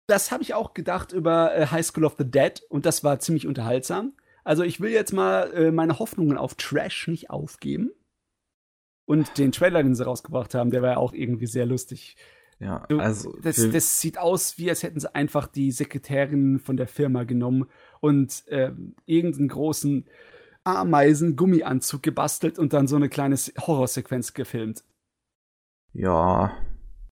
das 0.06 0.30
habe 0.30 0.42
ich 0.42 0.54
auch 0.54 0.74
gedacht 0.74 1.12
über 1.12 1.56
äh, 1.56 1.66
High 1.66 1.86
School 1.86 2.04
of 2.04 2.16
the 2.18 2.30
Dead 2.30 2.62
und 2.68 2.84
das 2.86 3.02
war 3.02 3.18
ziemlich 3.18 3.46
unterhaltsam. 3.46 4.12
Also 4.44 4.62
ich 4.62 4.80
will 4.80 4.90
jetzt 4.90 5.12
mal 5.12 5.52
äh, 5.52 5.70
meine 5.70 5.98
Hoffnungen 5.98 6.36
auf 6.36 6.54
Trash 6.54 7.08
nicht 7.08 7.30
aufgeben. 7.30 7.90
Und 9.06 9.38
den 9.38 9.52
Trailer, 9.52 9.82
den 9.82 9.94
sie 9.94 10.04
rausgebracht 10.04 10.54
haben, 10.54 10.70
der 10.70 10.82
war 10.82 10.90
ja 10.90 10.96
auch 10.98 11.12
irgendwie 11.12 11.46
sehr 11.46 11.66
lustig. 11.66 12.16
Ja, 12.60 12.84
also. 12.98 13.36
Das, 13.42 13.56
das, 13.56 14.00
sieht 14.00 14.18
aus, 14.18 14.58
wie 14.58 14.68
als 14.68 14.82
hätten 14.82 15.00
sie 15.00 15.12
einfach 15.14 15.48
die 15.48 15.72
Sekretärin 15.72 16.60
von 16.60 16.76
der 16.76 16.86
Firma 16.86 17.24
genommen 17.24 17.66
und 18.00 18.46
äh, 18.48 18.72
irgendeinen 19.06 19.48
großen 19.48 20.06
Ameisen-Gummianzug 20.78 22.02
gebastelt 22.02 22.58
und 22.58 22.72
dann 22.72 22.86
so 22.86 22.96
eine 22.96 23.08
kleine 23.08 23.36
Horrorsequenz 23.36 24.34
gefilmt. 24.34 24.84
Ja. 25.92 26.52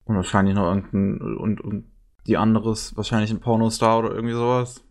Und 0.04 0.16
wahrscheinlich 0.16 0.54
noch 0.54 0.69
irgendein. 0.69 1.37
Und, 1.37 1.61
und 1.61 1.90
die 2.26 2.37
anderes, 2.37 2.97
wahrscheinlich 2.97 3.30
ein 3.30 3.40
Pornostar 3.40 3.99
oder 3.99 4.14
irgendwie 4.14 4.35
sowas. 4.35 4.85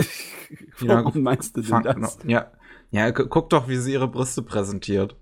Warum 0.80 1.22
meinst 1.22 1.56
du 1.56 1.62
denn 1.62 1.82
das? 1.82 2.18
Ja, 2.26 2.52
ja, 2.90 3.10
guck 3.10 3.48
doch, 3.50 3.68
wie 3.68 3.76
sie 3.76 3.92
ihre 3.92 4.08
Brüste 4.08 4.42
präsentiert. 4.42 5.16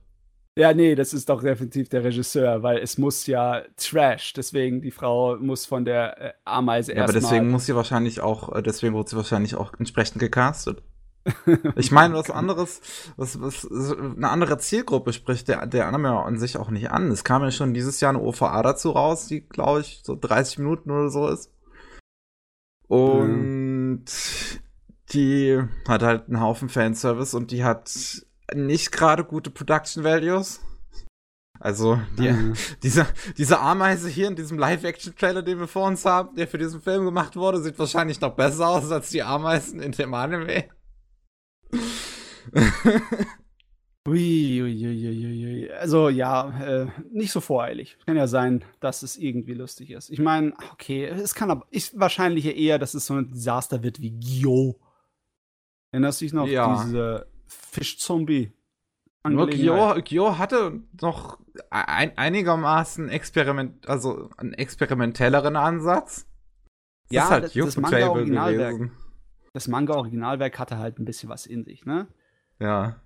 Ja, 0.58 0.74
nee, 0.74 0.96
das 0.96 1.14
ist 1.14 1.28
doch 1.28 1.42
definitiv 1.42 1.88
der 1.88 2.02
Regisseur, 2.02 2.62
weil 2.64 2.78
es 2.78 2.98
muss 2.98 3.26
ja 3.26 3.62
Trash, 3.76 4.32
deswegen 4.32 4.82
die 4.82 4.90
Frau 4.90 5.36
muss 5.36 5.64
von 5.64 5.84
der 5.84 6.20
äh, 6.20 6.32
Ameise 6.44 6.92
erstmal. 6.92 6.96
Ja, 6.96 7.04
aber 7.04 7.12
deswegen 7.12 7.50
muss 7.50 7.66
sie 7.66 7.76
wahrscheinlich 7.76 8.20
auch, 8.20 8.54
äh, 8.54 8.62
deswegen 8.62 8.94
wurde 8.94 9.10
sie 9.10 9.16
wahrscheinlich 9.16 9.54
auch 9.54 9.72
entsprechend 9.78 10.18
gecastet. 10.18 10.82
Ich 11.76 11.90
meine, 11.90 12.14
was 12.14 12.30
anderes, 12.30 12.80
was, 13.16 13.40
was, 13.40 13.68
eine 13.70 14.28
andere 14.28 14.58
Zielgruppe 14.58 15.12
spricht 15.12 15.48
der, 15.48 15.66
der 15.66 15.86
Anime 15.86 16.10
an 16.10 16.38
sich 16.38 16.56
auch 16.56 16.70
nicht 16.70 16.90
an. 16.90 17.10
Es 17.10 17.24
kam 17.24 17.42
ja 17.42 17.50
schon 17.50 17.74
dieses 17.74 18.00
Jahr 18.00 18.10
eine 18.10 18.20
OVA 18.20 18.62
dazu 18.62 18.90
raus, 18.90 19.26
die, 19.26 19.42
glaube 19.42 19.80
ich, 19.80 20.00
so 20.04 20.16
30 20.16 20.58
Minuten 20.58 20.90
oder 20.90 21.10
so 21.10 21.28
ist. 21.28 21.52
Und 22.88 24.04
mhm. 24.04 24.04
die 25.12 25.62
hat 25.86 26.02
halt 26.02 26.28
einen 26.28 26.40
Haufen 26.40 26.68
Fanservice 26.68 27.34
und 27.34 27.50
die 27.50 27.64
hat 27.64 27.92
nicht 28.54 28.90
gerade 28.90 29.24
gute 29.24 29.50
Production 29.50 30.02
Values. 30.02 30.60
Also 31.60 32.00
die, 32.18 32.30
mhm. 32.30 32.54
diese, 32.82 33.06
diese 33.36 33.60
Ameise 33.60 34.08
hier 34.08 34.26
in 34.28 34.36
diesem 34.36 34.58
Live-Action-Trailer, 34.58 35.42
den 35.42 35.60
wir 35.60 35.68
vor 35.68 35.86
uns 35.86 36.04
haben, 36.06 36.34
der 36.34 36.48
für 36.48 36.56
diesen 36.56 36.80
Film 36.80 37.04
gemacht 37.04 37.36
wurde, 37.36 37.60
sieht 37.60 37.78
wahrscheinlich 37.78 38.20
noch 38.22 38.34
besser 38.34 38.68
aus 38.68 38.90
als 38.90 39.10
die 39.10 39.22
Ameisen 39.22 39.80
in 39.80 39.92
dem 39.92 40.14
Anime. 40.14 40.64
Ui, 44.08 44.62
ui, 44.62 44.86
ui, 44.86 45.66
ui, 45.66 45.70
Also 45.72 46.08
ja, 46.08 46.58
äh, 46.60 46.86
nicht 47.12 47.32
so 47.32 47.40
voreilig. 47.40 47.98
Kann 48.06 48.16
ja 48.16 48.26
sein, 48.26 48.64
dass 48.80 49.02
es 49.02 49.16
irgendwie 49.16 49.52
lustig 49.52 49.90
ist. 49.90 50.08
Ich 50.08 50.18
meine, 50.18 50.54
okay, 50.72 51.04
es 51.04 51.34
kann 51.34 51.50
aber 51.50 51.66
ich, 51.70 51.92
wahrscheinlich 51.98 52.46
eher, 52.46 52.78
dass 52.78 52.94
es 52.94 53.06
so 53.06 53.14
ein 53.14 53.30
Desaster 53.30 53.82
wird 53.82 54.00
wie 54.00 54.18
Gyo. 54.18 54.80
Erinnerst 55.92 56.20
du 56.20 56.24
dich 56.24 56.32
noch 56.32 56.46
ja. 56.46 56.82
diese 56.82 57.26
Fischzombie? 57.46 58.52
Nur 59.28 59.50
Gyo, 59.50 60.00
Gyo 60.02 60.38
hatte 60.38 60.80
noch 61.00 61.38
ein, 61.68 62.16
einigermaßen 62.16 63.10
experiment, 63.10 63.86
also 63.86 64.30
einen 64.38 64.54
experimentelleren 64.54 65.56
Ansatz. 65.56 66.26
Das 67.10 67.14
ja, 67.14 67.28
halt 67.28 67.44
das, 67.44 67.52
das 67.52 67.76
Manga-Originalwerk. 67.76 68.90
Das 69.52 69.68
Manga-Originalwerk 69.68 70.58
hatte 70.58 70.78
halt 70.78 70.98
ein 70.98 71.04
bisschen 71.04 71.28
was 71.28 71.46
in 71.46 71.64
sich, 71.64 71.84
ne? 71.84 72.08
Ja 72.58 73.00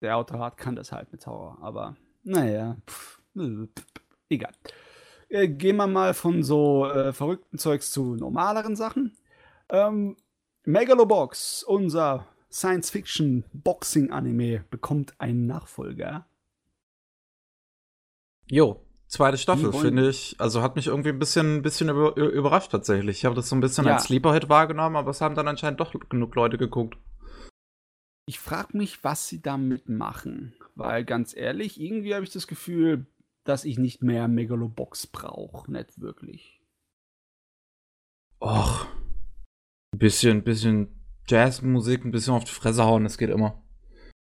der 0.00 0.16
Autor 0.16 0.38
hat, 0.40 0.56
kann 0.56 0.74
das 0.76 0.92
halt 0.92 1.12
mit 1.12 1.26
Horror. 1.26 1.58
Aber 1.60 1.96
naja, 2.22 2.78
pff, 2.88 3.20
pff, 3.36 3.84
egal. 4.28 4.52
Äh, 5.28 5.48
gehen 5.48 5.74
wir 5.76 5.88
mal 5.88 6.14
von 6.14 6.42
so 6.42 6.86
äh, 6.86 7.12
verrückten 7.12 7.58
Zeugs 7.58 7.90
zu 7.90 8.14
normaleren 8.14 8.74
Sachen. 8.76 9.14
Ähm, 9.68 10.16
Megalobox, 10.64 11.64
unser 11.64 12.26
Science-Fiction-Boxing-Anime, 12.50 14.64
bekommt 14.70 15.20
einen 15.20 15.46
Nachfolger. 15.46 16.26
Jo, 18.48 18.85
zweite 19.08 19.38
Staffel, 19.38 19.72
finde 19.72 20.08
ich. 20.08 20.36
Also 20.38 20.62
hat 20.62 20.76
mich 20.76 20.86
irgendwie 20.88 21.10
ein 21.10 21.18
bisschen, 21.18 21.62
bisschen 21.62 21.88
über, 21.88 22.16
überrascht 22.16 22.70
tatsächlich. 22.72 23.18
Ich 23.18 23.24
habe 23.24 23.34
das 23.34 23.48
so 23.48 23.56
ein 23.56 23.60
bisschen 23.60 23.86
ja. 23.86 23.94
als 23.94 24.04
Sleeper-Hit 24.04 24.48
wahrgenommen, 24.48 24.96
aber 24.96 25.10
es 25.10 25.20
haben 25.20 25.34
dann 25.34 25.48
anscheinend 25.48 25.80
doch 25.80 25.94
genug 26.08 26.34
Leute 26.34 26.58
geguckt. 26.58 26.98
Ich 28.28 28.40
frage 28.40 28.76
mich, 28.76 29.04
was 29.04 29.28
sie 29.28 29.40
damit 29.40 29.88
machen. 29.88 30.54
Weil 30.74 31.04
ganz 31.04 31.34
ehrlich, 31.36 31.80
irgendwie 31.80 32.14
habe 32.14 32.24
ich 32.24 32.30
das 32.30 32.46
Gefühl, 32.46 33.06
dass 33.44 33.64
ich 33.64 33.78
nicht 33.78 34.02
mehr 34.02 34.28
Megalobox 34.28 35.06
brauche. 35.06 35.70
Nicht 35.70 36.00
wirklich. 36.00 36.60
Och. 38.40 38.86
Ein 39.92 39.98
bisschen, 39.98 40.42
bisschen 40.42 40.88
Jazzmusik, 41.28 42.04
ein 42.04 42.10
bisschen 42.10 42.34
auf 42.34 42.44
die 42.44 42.52
Fresse 42.52 42.84
hauen, 42.84 43.04
das 43.04 43.18
geht 43.18 43.30
immer. 43.30 43.62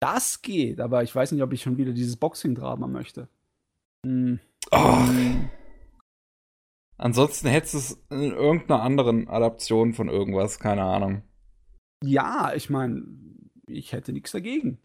Das 0.01 0.41
geht, 0.41 0.81
aber 0.81 1.03
ich 1.03 1.15
weiß 1.15 1.31
nicht, 1.31 1.41
ob 1.41 1.53
ich 1.53 1.61
schon 1.61 1.77
wieder 1.77 1.93
dieses 1.93 2.17
Boxing-Drama 2.17 2.87
möchte. 2.87 3.29
Hm. 4.05 4.39
Och. 4.71 5.09
Ansonsten 6.97 7.47
hättest 7.49 7.73
du 7.73 7.77
es 7.77 8.05
in 8.09 8.31
irgendeiner 8.31 8.81
anderen 8.81 9.27
Adaption 9.27 9.93
von 9.93 10.09
irgendwas, 10.09 10.59
keine 10.59 10.83
Ahnung. 10.83 11.23
Ja, 12.03 12.53
ich 12.55 12.69
meine, 12.69 13.03
ich 13.67 13.93
hätte 13.93 14.13
nichts 14.13 14.31
dagegen. 14.31 14.79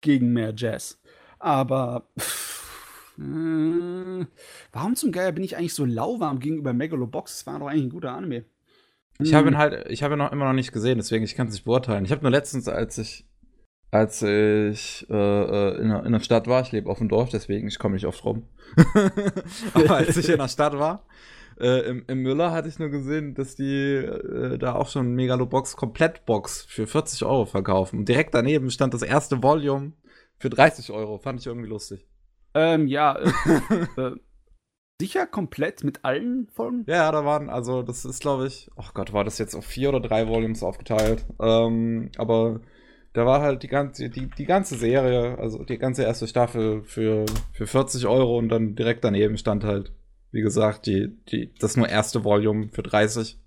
Gegen 0.00 0.32
mehr 0.32 0.52
Jazz. 0.56 1.00
Aber 1.38 2.08
pff, 2.18 3.18
äh, 3.18 4.26
warum 4.72 4.96
zum 4.96 5.12
Geier 5.12 5.32
bin 5.32 5.44
ich 5.44 5.56
eigentlich 5.56 5.74
so 5.74 5.84
lauwarm 5.84 6.38
gegenüber 6.38 6.72
Megalobox? 6.72 7.38
Das 7.38 7.46
war 7.46 7.58
doch 7.58 7.66
eigentlich 7.66 7.84
ein 7.84 7.90
guter 7.90 8.12
Anime. 8.12 8.44
Ich 9.20 9.34
habe 9.34 9.48
ihn 9.48 9.54
hm. 9.54 9.58
halt, 9.58 9.90
ich 9.90 10.02
habe 10.02 10.14
ihn 10.14 10.18
noch 10.18 10.30
immer 10.30 10.44
noch 10.44 10.52
nicht 10.52 10.72
gesehen, 10.72 10.98
deswegen 10.98 11.24
ich 11.24 11.34
kann 11.34 11.48
es 11.48 11.54
nicht 11.54 11.64
beurteilen. 11.64 12.04
Ich 12.04 12.12
habe 12.12 12.22
nur 12.22 12.30
letztens, 12.30 12.68
als 12.68 12.98
ich, 12.98 13.27
als 13.90 14.22
ich 14.22 15.06
äh, 15.08 15.14
äh 15.14 15.80
in, 15.80 15.90
in 15.90 16.12
der 16.12 16.20
Stadt 16.20 16.46
war, 16.46 16.62
ich 16.62 16.72
lebe 16.72 16.90
auf 16.90 16.98
dem 16.98 17.08
Dorf, 17.08 17.30
deswegen 17.30 17.68
ich 17.68 17.78
komme 17.78 17.94
nicht 17.94 18.06
oft 18.06 18.24
rum. 18.24 18.44
Aber 19.74 19.96
als 19.96 20.16
ich 20.16 20.28
in 20.28 20.38
der 20.38 20.48
Stadt 20.48 20.78
war, 20.78 21.06
äh, 21.60 21.88
im, 21.88 22.04
im, 22.06 22.22
Müller 22.22 22.52
hatte 22.52 22.68
ich 22.68 22.78
nur 22.78 22.88
gesehen, 22.88 23.34
dass 23.34 23.56
die 23.56 23.94
äh, 23.94 24.58
da 24.58 24.74
auch 24.74 24.88
schon 24.88 25.14
Megalobox 25.14 25.76
Komplettbox 25.76 26.62
für 26.62 26.86
40 26.86 27.24
Euro 27.24 27.46
verkaufen. 27.46 28.00
Und 28.00 28.08
direkt 28.08 28.34
daneben 28.34 28.70
stand 28.70 28.94
das 28.94 29.02
erste 29.02 29.42
Volume 29.42 29.92
für 30.38 30.50
30 30.50 30.90
Euro. 30.90 31.18
Fand 31.18 31.40
ich 31.40 31.46
irgendwie 31.46 31.68
lustig. 31.68 32.06
Ähm, 32.54 32.86
ja. 32.86 33.18
Äh, 33.18 33.30
äh, 34.00 34.16
sicher 35.00 35.26
komplett 35.26 35.82
mit 35.82 36.04
allen 36.04 36.48
Folgen? 36.52 36.84
Ja, 36.86 37.10
da 37.10 37.24
waren, 37.24 37.50
also 37.50 37.82
das 37.82 38.04
ist, 38.04 38.20
glaube 38.20 38.46
ich, 38.46 38.70
oh 38.76 38.90
Gott, 38.94 39.12
war 39.12 39.24
das 39.24 39.38
jetzt 39.38 39.54
auf 39.54 39.64
vier 39.64 39.88
oder 39.88 40.00
drei 40.00 40.28
Volumes 40.28 40.62
aufgeteilt. 40.62 41.26
Ähm, 41.40 42.10
aber 42.18 42.60
da 43.12 43.26
war 43.26 43.40
halt 43.40 43.62
die 43.62 43.68
ganze, 43.68 44.10
die, 44.10 44.28
die 44.28 44.44
ganze 44.44 44.76
Serie, 44.76 45.38
also 45.38 45.64
die 45.64 45.78
ganze 45.78 46.02
erste 46.04 46.26
Staffel 46.26 46.82
für, 46.82 47.26
für 47.52 47.66
40 47.66 48.06
Euro 48.06 48.38
und 48.38 48.48
dann 48.48 48.74
direkt 48.74 49.04
daneben 49.04 49.36
stand 49.38 49.64
halt 49.64 49.92
wie 50.30 50.42
gesagt, 50.42 50.86
die, 50.86 51.16
die, 51.26 51.54
das 51.54 51.76
nur 51.76 51.88
erste 51.88 52.24
Volume 52.24 52.68
für 52.68 52.82
30. 52.82 53.38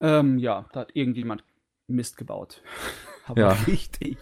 Ähm, 0.00 0.38
ja, 0.38 0.68
da 0.72 0.80
hat 0.80 0.94
irgendjemand 0.94 1.44
Mist 1.88 2.16
gebaut. 2.16 2.62
Aber 3.26 3.40
ja. 3.40 3.48
richtig. 3.66 4.18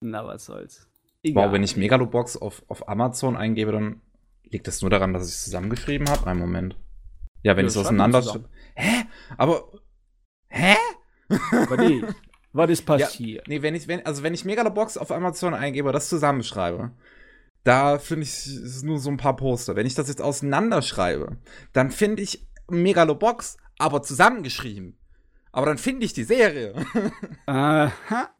Na, 0.00 0.26
was 0.26 0.44
soll's. 0.44 0.88
Egal. 1.22 1.46
Wow, 1.46 1.52
wenn 1.52 1.62
ich 1.62 1.76
Megalobox 1.76 2.36
auf, 2.36 2.62
auf 2.68 2.88
Amazon 2.88 3.36
eingebe, 3.36 3.72
dann 3.72 4.02
liegt 4.44 4.66
das 4.66 4.82
nur 4.82 4.90
daran, 4.90 5.12
dass 5.12 5.26
ich 5.26 5.34
es 5.34 5.44
zusammengeschrieben 5.44 6.08
habe? 6.08 6.26
Einen 6.26 6.40
Moment. 6.40 6.76
Ja, 7.42 7.56
wenn 7.56 7.64
ja, 7.64 7.68
ich 7.68 7.76
es 7.76 7.78
auseinander. 7.78 8.22
Hä? 8.74 9.04
Aber. 9.36 9.72
Hä? 10.48 10.76
Aber 11.28 11.76
nee. 11.76 12.02
Was 12.52 12.70
ist 12.70 12.86
passiert? 12.86 13.46
Ja, 13.46 13.54
nee, 13.54 13.62
wenn 13.62 13.74
ich, 13.74 13.88
wenn, 13.88 14.04
also 14.06 14.22
wenn 14.22 14.34
ich 14.34 14.44
Megalobox 14.44 14.96
auf 14.96 15.10
Amazon 15.10 15.54
eingebe, 15.54 15.92
das 15.92 16.08
zusammenschreibe, 16.08 16.92
da 17.64 17.98
finde 17.98 18.24
ich 18.24 18.46
es 18.46 18.82
nur 18.82 18.98
so 18.98 19.10
ein 19.10 19.16
paar 19.18 19.36
Poster. 19.36 19.76
Wenn 19.76 19.86
ich 19.86 19.94
das 19.94 20.08
jetzt 20.08 20.22
auseinanderschreibe, 20.22 21.36
dann 21.72 21.90
finde 21.90 22.22
ich 22.22 22.48
Megalobox, 22.68 23.58
aber 23.78 24.02
zusammengeschrieben. 24.02 24.98
Aber 25.52 25.66
dann 25.66 25.78
finde 25.78 26.04
ich 26.06 26.12
die 26.12 26.24
Serie. 26.24 26.74
Aha. 27.46 28.30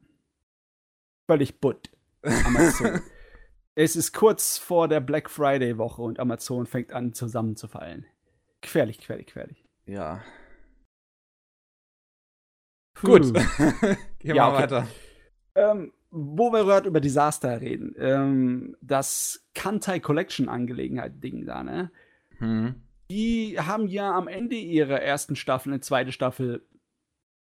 Völlig 1.26 1.60
butt. 1.60 1.90
Amazon. 2.22 3.00
es 3.74 3.96
ist 3.96 4.12
kurz 4.12 4.58
vor 4.58 4.88
der 4.88 5.00
Black 5.00 5.28
Friday 5.30 5.78
Woche 5.78 6.02
und 6.02 6.18
Amazon 6.18 6.66
fängt 6.66 6.92
an 6.92 7.12
zusammenzufallen. 7.12 8.06
Querlich, 8.62 8.98
querlich, 8.98 9.26
querlich. 9.26 9.64
Ja. 9.86 10.22
Gut. 13.02 13.32
Gehen 14.18 14.34
Ja, 14.34 14.34
wir 14.34 14.48
okay. 14.54 14.62
weiter. 14.62 14.88
Ähm, 15.54 15.92
wo 16.10 16.50
wir 16.52 16.64
gerade 16.64 16.88
über 16.88 17.00
Desaster 17.00 17.60
reden, 17.60 17.94
ähm, 17.98 18.76
das 18.80 19.46
Kantai 19.54 20.00
Collection 20.00 20.48
Angelegenheit 20.48 21.22
Ding 21.22 21.44
da, 21.46 21.62
ne? 21.62 21.90
Hm. 22.38 22.76
Die 23.10 23.58
haben 23.58 23.88
ja 23.88 24.14
am 24.16 24.28
Ende 24.28 24.54
ihrer 24.56 25.00
ersten 25.00 25.36
Staffel 25.36 25.72
eine 25.72 25.80
zweite 25.80 26.12
Staffel 26.12 26.62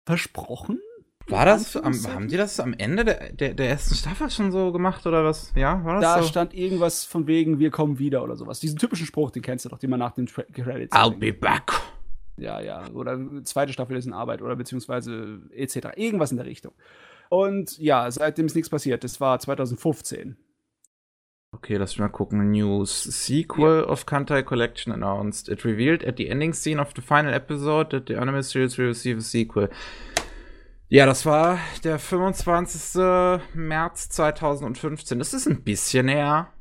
versprochen. 0.07 0.81
War 1.27 1.47
das, 1.47 1.75
am, 1.77 1.95
haben 2.13 2.29
die 2.29 2.37
das 2.37 2.61
am 2.61 2.75
Ende 2.75 3.03
der, 3.05 3.33
der, 3.33 3.55
der 3.55 3.69
ersten 3.71 3.95
Staffel 3.95 4.29
schon 4.29 4.53
so 4.53 4.73
gemacht 4.73 5.07
oder 5.07 5.25
was? 5.25 5.53
Ja, 5.57 5.83
war 5.83 5.95
das 5.95 6.03
Da 6.03 6.23
so? 6.23 6.29
stand 6.29 6.53
irgendwas 6.53 7.05
von 7.05 7.27
wegen, 7.27 7.59
wir 7.59 7.71
kommen 7.71 7.99
wieder 7.99 8.23
oder 8.23 8.37
sowas. 8.37 8.61
Diesen 8.61 8.79
typischen 8.79 9.07
Spruch, 9.07 9.31
den 9.31 9.41
kennst 9.43 9.65
du 9.65 9.71
doch, 9.71 9.79
den 9.79 9.89
man 9.89 10.01
nach 10.01 10.13
den 10.13 10.27
Tra 10.27 10.43
Credits 10.43 10.95
I'll 10.95 11.09
bringt. 11.17 11.21
be 11.21 11.33
back. 11.33 11.73
Ja, 12.37 12.61
ja. 12.61 12.91
Oder 12.93 13.19
zweite 13.45 13.73
Staffel 13.73 13.97
ist 13.97 14.07
in 14.07 14.13
Arbeit 14.13 14.43
oder 14.43 14.57
beziehungsweise 14.57 15.41
etc. 15.51 15.89
Irgendwas 15.97 16.31
in 16.31 16.37
der 16.37 16.47
Richtung. 16.47 16.73
Und 17.29 17.79
ja, 17.79 18.11
seitdem 18.11 18.47
ist 18.47 18.55
nichts 18.55 18.71
passiert. 18.71 19.05
Das 19.05 19.21
war 19.21 19.39
2015. 19.39 20.37
Okay, 21.53 21.77
lass 21.77 21.93
mich 21.93 22.01
mal 22.01 22.09
gucken. 22.09 22.51
News. 22.51 23.05
Sequel 23.05 23.85
of 23.85 24.07
Kantai 24.07 24.43
Collection 24.43 24.93
announced. 24.93 25.49
It 25.49 25.65
revealed 25.65 26.05
at 26.05 26.17
the 26.17 26.29
ending 26.29 26.53
scene 26.53 26.81
of 26.81 26.93
the 26.97 27.03
final 27.03 27.33
episode 27.33 27.91
that 27.91 28.09
the 28.09 28.17
anime 28.17 28.43
series 28.43 28.77
will 28.77 28.87
receive 28.87 29.19
a 29.19 29.21
sequel. 29.21 29.71
Ja, 30.89 31.07
das 31.07 31.25
war 31.25 31.59
der 31.85 31.99
25. 31.99 33.01
März 33.55 34.09
2015. 34.11 35.19
Das 35.19 35.33
ist 35.33 35.47
ein 35.47 35.63
bisschen 35.63 36.09
her. 36.09 36.54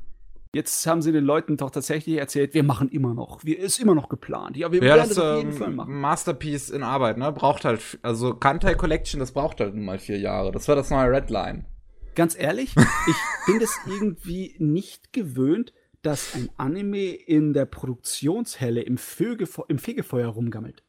Jetzt 0.54 0.86
haben 0.86 1.02
sie 1.02 1.10
den 1.12 1.24
Leuten 1.24 1.56
doch 1.56 1.70
tatsächlich 1.70 2.16
erzählt, 2.16 2.54
wir 2.54 2.62
machen 2.62 2.88
immer 2.90 3.12
noch. 3.12 3.44
Wir 3.44 3.58
ist 3.58 3.80
immer 3.80 3.94
noch 3.94 4.08
geplant. 4.08 4.56
Ja, 4.56 4.70
wir 4.72 4.78
Ja, 4.82 4.94
werden 4.96 5.08
das 5.08 5.16
das 5.16 5.18
auf 5.18 5.36
jeden 5.38 5.52
Fall 5.52 5.68
ähm, 5.70 5.76
machen. 5.76 6.00
Masterpiece 6.00 6.70
in 6.70 6.82
Arbeit, 6.82 7.18
ne? 7.18 7.32
Braucht 7.32 7.64
halt, 7.64 7.98
also 8.02 8.34
Kantai 8.34 8.74
Collection, 8.74 9.18
das 9.20 9.32
braucht 9.32 9.60
halt 9.60 9.74
nun 9.74 9.84
mal 9.84 9.98
vier 9.98 10.18
Jahre. 10.18 10.52
Das 10.52 10.68
war 10.68 10.76
das 10.76 10.90
neue 10.90 11.10
Redline. 11.10 11.66
Ganz 12.14 12.38
ehrlich, 12.38 12.74
ich 13.08 13.16
bin 13.46 13.58
das 13.58 13.76
irgendwie 13.86 14.54
nicht 14.58 15.12
gewöhnt, 15.12 15.72
dass 16.02 16.34
ein 16.34 16.48
Anime 16.56 17.06
in 17.14 17.52
der 17.52 17.64
Produktionshelle 17.64 18.82
im, 18.82 18.96
Fögefeu 18.98 19.62
im 19.68 19.78
Fegefeuer 19.78 20.28
rumgammelt. 20.28 20.82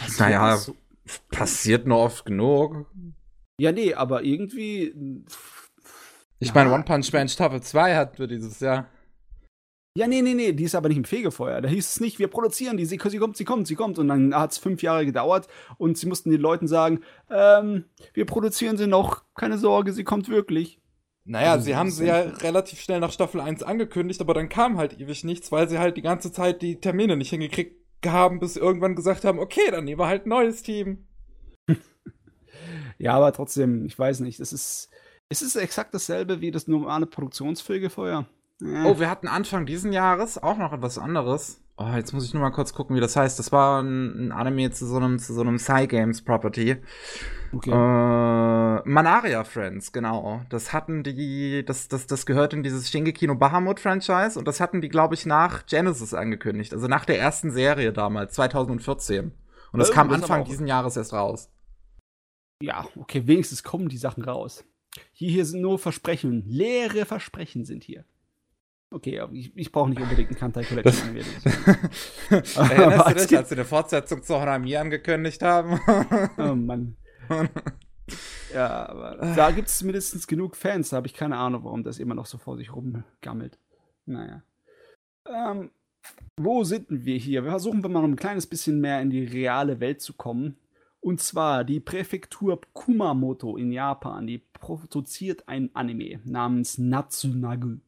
Das 0.00 0.18
Naja, 0.18 0.56
so- 0.56 0.76
Passiert 1.30 1.86
nur 1.86 1.98
oft 1.98 2.24
genug. 2.24 2.86
ja, 3.60 3.72
nee, 3.72 3.92
aber 3.92 4.22
irgendwie. 4.22 4.94
Ich 6.44 6.50
Ja. 6.50 6.54
meine, 6.56 6.72
One 6.74 6.84
Punch 6.84 7.10
Man 7.12 7.28
Staffel 7.28 7.62
2 7.62 7.96
hatten 7.96 8.18
wir 8.18 8.26
dieses 8.26 8.60
Jahr. 8.60 8.86
Ja, 9.96 10.06
nee, 10.08 10.22
nee, 10.22 10.34
nee, 10.34 10.52
die 10.52 10.64
ist 10.64 10.74
aber 10.74 10.88
nicht 10.88 10.98
im 10.98 11.04
Fegefeuer. 11.04 11.60
Da 11.60 11.68
hieß 11.68 11.88
es 11.88 12.00
nicht, 12.00 12.18
wir 12.18 12.26
produzieren 12.28 12.76
die, 12.76 12.84
sie, 12.84 12.98
sie 13.02 13.18
kommt, 13.18 13.36
sie 13.36 13.44
kommt, 13.44 13.66
sie 13.68 13.76
kommt. 13.76 13.98
Und 13.98 14.08
dann 14.08 14.34
hat 14.34 14.52
es 14.52 14.58
fünf 14.58 14.82
Jahre 14.82 15.06
gedauert 15.06 15.46
und 15.78 15.96
sie 15.96 16.06
mussten 16.06 16.30
den 16.30 16.40
Leuten 16.40 16.66
sagen, 16.66 17.00
ähm, 17.30 17.84
wir 18.12 18.26
produzieren 18.26 18.76
sie 18.76 18.86
noch, 18.88 19.22
keine 19.34 19.56
Sorge, 19.56 19.92
sie 19.92 20.04
kommt 20.04 20.28
wirklich. 20.28 20.80
Naja, 21.24 21.52
Also, 21.52 21.64
sie 21.64 21.76
haben 21.76 21.90
sie 21.90 22.06
ja 22.06 22.18
relativ 22.18 22.80
schnell 22.80 23.00
nach 23.00 23.12
Staffel 23.12 23.40
1 23.40 23.62
angekündigt, 23.62 24.20
aber 24.20 24.34
dann 24.34 24.50
kam 24.50 24.76
halt 24.76 25.00
ewig 25.00 25.24
nichts, 25.24 25.50
weil 25.52 25.68
sie 25.68 25.78
halt 25.78 25.96
die 25.96 26.02
ganze 26.02 26.30
Zeit 26.32 26.60
die 26.60 26.80
Termine 26.80 27.16
nicht 27.16 27.30
hingekriegt 27.30 27.76
haben, 28.04 28.40
bis 28.40 28.54
sie 28.54 28.60
irgendwann 28.60 28.96
gesagt 28.96 29.24
haben, 29.24 29.38
okay, 29.38 29.70
dann 29.70 29.84
nehmen 29.84 30.00
wir 30.00 30.08
halt 30.08 30.26
ein 30.26 30.30
neues 30.30 30.62
Team. 30.62 31.06
Ja, 32.98 33.14
aber 33.14 33.32
trotzdem, 33.32 33.84
ich 33.84 33.98
weiß 33.98 34.20
nicht, 34.20 34.38
das 34.40 34.52
ist, 34.52 34.88
es 35.28 35.42
ist 35.42 35.56
exakt 35.56 35.94
dasselbe 35.94 36.40
wie 36.40 36.50
das 36.50 36.68
normale 36.68 37.06
Produktionsfegefeuer. 37.06 38.26
Äh, 38.60 38.84
Oh, 38.84 38.98
wir 38.98 39.10
hatten 39.10 39.28
Anfang 39.28 39.66
diesen 39.66 39.92
Jahres 39.92 40.40
auch 40.42 40.56
noch 40.56 40.72
etwas 40.72 40.98
anderes. 40.98 41.60
Oh, 41.76 41.88
jetzt 41.96 42.12
muss 42.12 42.24
ich 42.24 42.32
nur 42.32 42.40
mal 42.42 42.50
kurz 42.52 42.72
gucken, 42.72 42.94
wie 42.94 43.00
das 43.00 43.16
heißt. 43.16 43.36
Das 43.40 43.50
war 43.50 43.82
ein, 43.82 44.28
ein 44.28 44.32
Anime 44.32 44.70
zu 44.70 44.86
so 44.86 44.96
einem, 44.96 45.18
zu 45.18 45.34
so 45.34 45.40
einem 45.40 45.56
Psy-Games 45.56 46.22
Property. 46.22 46.76
okay. 47.52 47.70
Äh, 47.70 48.82
Manaria 48.88 49.42
Friends, 49.42 49.90
genau. 49.90 50.42
Das 50.50 50.72
hatten 50.72 51.02
die, 51.02 51.64
das, 51.64 51.88
das, 51.88 52.06
das 52.06 52.26
gehört 52.26 52.52
in 52.54 52.62
dieses 52.62 52.90
Shingeki 52.90 53.26
no 53.26 53.34
Bahamut 53.34 53.80
Franchise 53.80 54.38
und 54.38 54.46
das 54.46 54.60
hatten 54.60 54.80
die, 54.80 54.88
glaube 54.88 55.14
ich, 55.14 55.26
nach 55.26 55.66
Genesis 55.66 56.14
angekündigt. 56.14 56.72
Also 56.72 56.86
nach 56.86 57.04
der 57.04 57.18
ersten 57.18 57.50
Serie 57.50 57.92
damals, 57.92 58.34
2014. 58.34 59.32
Und 59.72 59.78
das 59.80 59.90
Äh, 59.90 59.94
kam 59.94 60.10
Anfang 60.12 60.44
diesen 60.44 60.68
Jahres 60.68 60.96
erst 60.96 61.12
raus. 61.12 61.50
Ja, 62.62 62.86
okay, 62.96 63.26
wenigstens 63.26 63.64
kommen 63.64 63.88
die 63.88 63.98
Sachen 63.98 64.22
raus. 64.22 64.64
Hier, 65.12 65.30
hier 65.30 65.44
sind 65.44 65.60
nur 65.60 65.78
Versprechen. 65.78 66.44
Leere 66.46 67.04
Versprechen 67.04 67.64
sind 67.64 67.84
hier. 67.84 68.04
Okay, 68.90 69.18
aber 69.18 69.32
ich, 69.32 69.56
ich 69.56 69.72
brauche 69.72 69.90
nicht 69.90 70.00
unbedingt 70.00 70.30
einen 70.30 70.38
Kantai 70.38 70.62
Collection. 70.62 71.08
Anime. 71.08 71.24
Erinnerst 72.30 73.10
du 73.10 73.14
dich, 73.14 73.36
als 73.36 73.48
sie 73.48 73.56
eine 73.56 73.64
Fortsetzung 73.64 74.22
zu 74.22 74.40
Honami 74.40 74.76
angekündigt 74.76 75.42
haben? 75.42 75.80
oh 76.38 76.54
Mann. 76.54 76.96
Ja, 78.52 78.88
aber 78.88 79.16
da 79.34 79.50
gibt 79.50 79.68
es 79.68 79.82
mindestens 79.82 80.26
genug 80.26 80.56
Fans. 80.56 80.90
Da 80.90 80.98
habe 80.98 81.06
ich 81.06 81.14
keine 81.14 81.36
Ahnung, 81.36 81.64
warum 81.64 81.82
das 81.82 81.98
immer 81.98 82.14
noch 82.14 82.26
so 82.26 82.38
vor 82.38 82.56
sich 82.56 82.72
rumgammelt. 82.72 83.58
Naja. 84.06 84.42
Ähm, 85.26 85.70
wo 86.38 86.62
sind 86.62 86.86
wir 86.90 87.16
hier? 87.16 87.44
Wir 87.44 87.50
versuchen 87.50 87.82
wir 87.82 87.88
mal 87.88 88.02
noch 88.02 88.08
ein 88.08 88.16
kleines 88.16 88.46
bisschen 88.46 88.80
mehr 88.80 89.00
in 89.00 89.10
die 89.10 89.24
reale 89.24 89.80
Welt 89.80 90.00
zu 90.00 90.12
kommen. 90.12 90.56
Und 91.04 91.20
zwar 91.20 91.64
die 91.64 91.80
Präfektur 91.80 92.58
Kumamoto 92.72 93.58
in 93.58 93.70
Japan. 93.70 94.26
Die 94.26 94.38
produziert 94.38 95.46
ein 95.46 95.68
Anime 95.74 96.20
namens 96.24 96.78
Natsunagu. 96.78 97.80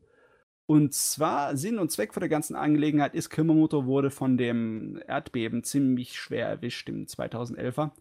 Und 0.66 0.92
zwar 0.92 1.57
Sinn 1.57 1.79
und 1.79 1.90
Zweck 1.90 2.12
von 2.12 2.20
der 2.20 2.29
ganzen 2.29 2.57
Angelegenheit 2.57 3.14
ist, 3.14 3.31
Kumamoto 3.31 3.87
wurde 3.87 4.11
von 4.11 4.37
dem 4.37 5.00
Erdbeben 5.07 5.64
ziemlich 5.64 6.18
schwer 6.18 6.46
erwischt 6.46 6.90
im 6.90 7.07
2011er. 7.07 7.92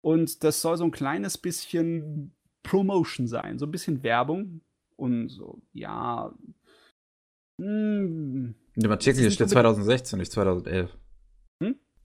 Und 0.00 0.44
das 0.44 0.62
soll 0.62 0.76
so 0.76 0.84
ein 0.84 0.92
kleines 0.92 1.38
bisschen 1.38 2.32
Promotion 2.62 3.26
sein, 3.26 3.58
so 3.58 3.66
ein 3.66 3.72
bisschen 3.72 4.04
Werbung 4.04 4.60
und 4.94 5.28
so, 5.28 5.60
ja. 5.72 6.32
Hm, 7.60 8.54
In 8.74 8.82
dem 8.82 8.92
Artikel 8.92 9.22
hier 9.22 9.30
steht 9.32 9.46
nicht 9.46 9.54
2016, 9.54 10.20
nicht 10.20 10.30
2011. 10.30 10.96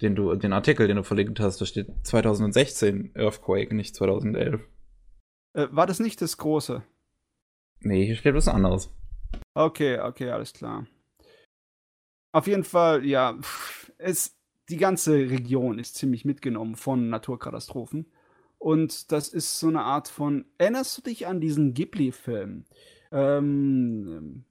Den, 0.01 0.15
du, 0.15 0.33
den 0.35 0.53
Artikel, 0.53 0.87
den 0.87 0.97
du 0.97 1.03
verlinkt 1.03 1.39
hast, 1.39 1.61
da 1.61 1.65
steht 1.65 1.87
2016 2.03 3.11
Earthquake, 3.15 3.75
nicht 3.75 3.95
2011. 3.95 4.61
äh, 5.53 5.67
war 5.71 5.85
das 5.85 5.99
nicht 5.99 6.21
das 6.21 6.37
große? 6.37 6.83
Nee, 7.81 8.05
hier 8.05 8.15
steht 8.15 8.33
was 8.35 8.47
anderes. 8.47 8.91
Okay, 9.53 9.99
okay, 9.99 10.29
alles 10.31 10.53
klar. 10.53 10.87
Auf 12.33 12.47
jeden 12.47 12.63
Fall, 12.63 13.05
ja, 13.05 13.37
es, 13.97 14.37
die 14.69 14.77
ganze 14.77 15.13
Region 15.13 15.79
ist 15.79 15.95
ziemlich 15.95 16.25
mitgenommen 16.25 16.75
von 16.75 17.09
Naturkatastrophen. 17.09 18.11
Und 18.57 19.11
das 19.11 19.29
ist 19.29 19.59
so 19.59 19.67
eine 19.67 19.81
Art 19.81 20.07
von. 20.07 20.45
Erinnerst 20.57 20.97
du 20.97 21.01
dich 21.01 21.27
an 21.27 21.41
diesen 21.41 21.73
Ghibli-Film? 21.73 22.65
Ähm, 23.11 24.07
ähm, 24.07 24.45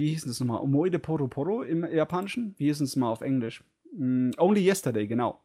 wie 0.00 0.08
hieß 0.10 0.24
das 0.24 0.40
nochmal? 0.40 0.60
Omoide 0.60 0.98
Poro 0.98 1.28
Poro 1.28 1.62
im 1.62 1.84
Japanischen? 1.84 2.54
Wie 2.58 2.66
hieß 2.66 2.80
es 2.80 2.96
mal 2.96 3.10
auf 3.10 3.20
Englisch? 3.20 3.62
Mm, 3.92 4.30
Only 4.38 4.64
Yesterday, 4.66 5.06
genau. 5.06 5.40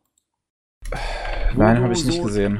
Nein, 1.56 1.82
habe 1.82 1.94
ich 1.94 2.06
nicht 2.06 2.18
so- 2.18 2.24
gesehen. 2.24 2.60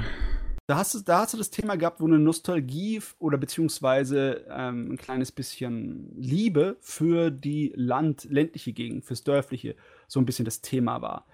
Da 0.68 0.78
hast, 0.78 0.96
du, 0.96 1.00
da 1.02 1.20
hast 1.20 1.34
du 1.34 1.38
das 1.38 1.52
Thema 1.52 1.76
gehabt, 1.78 2.02
wo 2.02 2.08
eine 2.08 2.18
Nostalgie 2.18 3.00
oder 3.20 3.38
beziehungsweise 3.38 4.48
ähm, 4.50 4.94
ein 4.94 4.98
kleines 4.98 5.32
bisschen 5.32 6.12
Liebe 6.18 6.78
für 6.82 7.30
die 7.30 7.72
Land, 7.76 8.24
ländliche 8.32 8.74
Gegend, 8.74 9.06
fürs 9.06 9.24
Dörfliche, 9.24 9.76
so 10.08 10.20
ein 10.20 10.26
bisschen 10.26 10.44
das 10.44 10.62
Thema 10.62 11.04
war. 11.04 11.28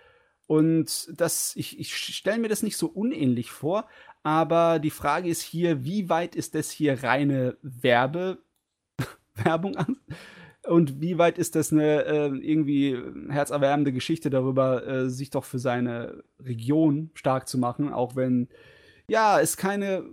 Und 0.48 1.08
das, 1.16 1.56
ich, 1.56 1.80
ich 1.80 1.96
stelle 1.96 2.40
mir 2.40 2.50
das 2.50 2.62
nicht 2.62 2.76
so 2.76 2.88
unähnlich 2.88 3.52
vor, 3.52 3.88
aber 4.22 4.80
die 4.80 4.90
Frage 4.90 5.30
ist 5.30 5.44
hier, 5.44 5.86
wie 5.86 6.10
weit 6.10 6.36
ist 6.36 6.54
das 6.54 6.70
hier 6.70 7.02
reine 7.02 7.56
Werbe, 7.62 8.40
Werbung 9.36 9.78
an? 9.78 9.96
Und 10.67 11.02
wie 11.02 11.17
weit 11.17 11.39
ist 11.39 11.56
das 11.56 11.71
eine 11.71 12.06
äh, 12.06 12.28
irgendwie 12.28 12.95
herzerwärmende 13.30 13.91
Geschichte 13.91 14.30
darüber, 14.30 14.86
äh, 14.86 15.10
sich 15.10 15.32
doch 15.32 15.43
für 15.43 15.58
seine 15.58 16.24
Region 16.39 17.10
stark 17.15 17.47
zu 17.47 17.58
machen, 17.58 17.91
auch 17.91 18.15
wenn 18.15 18.47
ja, 19.08 19.39
es 19.39 19.58
keine 19.58 20.06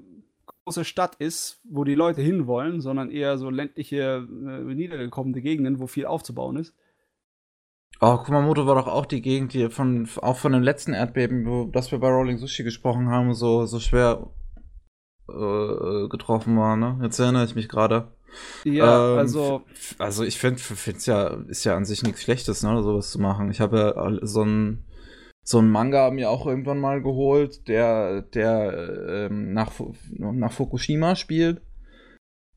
große 0.65 0.85
Stadt 0.85 1.17
ist, 1.17 1.61
wo 1.65 1.85
die 1.85 1.95
Leute 1.95 2.21
hinwollen, 2.21 2.81
sondern 2.81 3.11
eher 3.11 3.39
so 3.39 3.51
ländliche, 3.51 4.27
äh, 4.29 4.75
niedergekommene 4.75 5.41
Gegenden, 5.41 5.81
wo 5.81 5.87
viel 5.87 6.07
aufzubauen 6.07 6.57
ist. 6.57 6.75
Oh, 8.01 8.17
Kumamoto 8.19 8.67
war 8.67 8.77
doch 8.77 8.87
auch 8.87 9.07
die 9.07 9.23
Gegend, 9.23 9.55
die 9.55 9.71
von, 9.71 10.09
auch 10.23 10.37
von 10.37 10.53
dem 10.53 10.63
letzten 10.63 10.95
Erdbeben, 10.95 11.47
wo, 11.47 11.65
das 11.65 11.91
wir 11.91 11.99
bei 11.99 12.09
Rolling 12.09 12.39
Sushi 12.39 12.63
gesprochen 12.63 13.09
haben, 13.09 13.35
so, 13.35 13.67
so 13.67 13.81
schwer 13.81 14.31
äh, 15.29 16.09
getroffen 16.09 16.57
war, 16.57 16.77
ne? 16.77 16.99
Jetzt 17.03 17.19
erinnere 17.19 17.45
ich 17.45 17.55
mich 17.55 17.69
gerade. 17.69 18.13
Ja, 18.65 19.13
ähm, 19.13 19.19
also. 19.19 19.63
Also 19.99 20.25
ich 20.25 20.39
finde, 20.39 20.61
es 20.61 21.07
ja, 21.07 21.29
ist 21.49 21.65
ja 21.65 21.77
an 21.77 21.85
sich 21.85 22.03
nichts 22.03 22.23
Schlechtes, 22.23 22.63
ne, 22.63 22.83
sowas 22.83 23.11
zu 23.11 23.21
machen. 23.21 23.51
Ich 23.51 23.61
habe 23.61 23.79
ja 23.79 24.27
so 24.27 24.45
ein 24.45 24.85
so 25.49 25.61
ein 25.61 25.71
Manga 25.71 26.11
mir 26.11 26.29
auch 26.29 26.47
irgendwann 26.47 26.79
mal 26.79 27.01
geholt, 27.01 27.69
der, 27.69 28.21
der 28.21 29.29
ähm, 29.31 29.55
nach, 29.55 29.73
nach 30.11 30.53
Fukushima 30.53 31.17
spielt. 31.17 31.63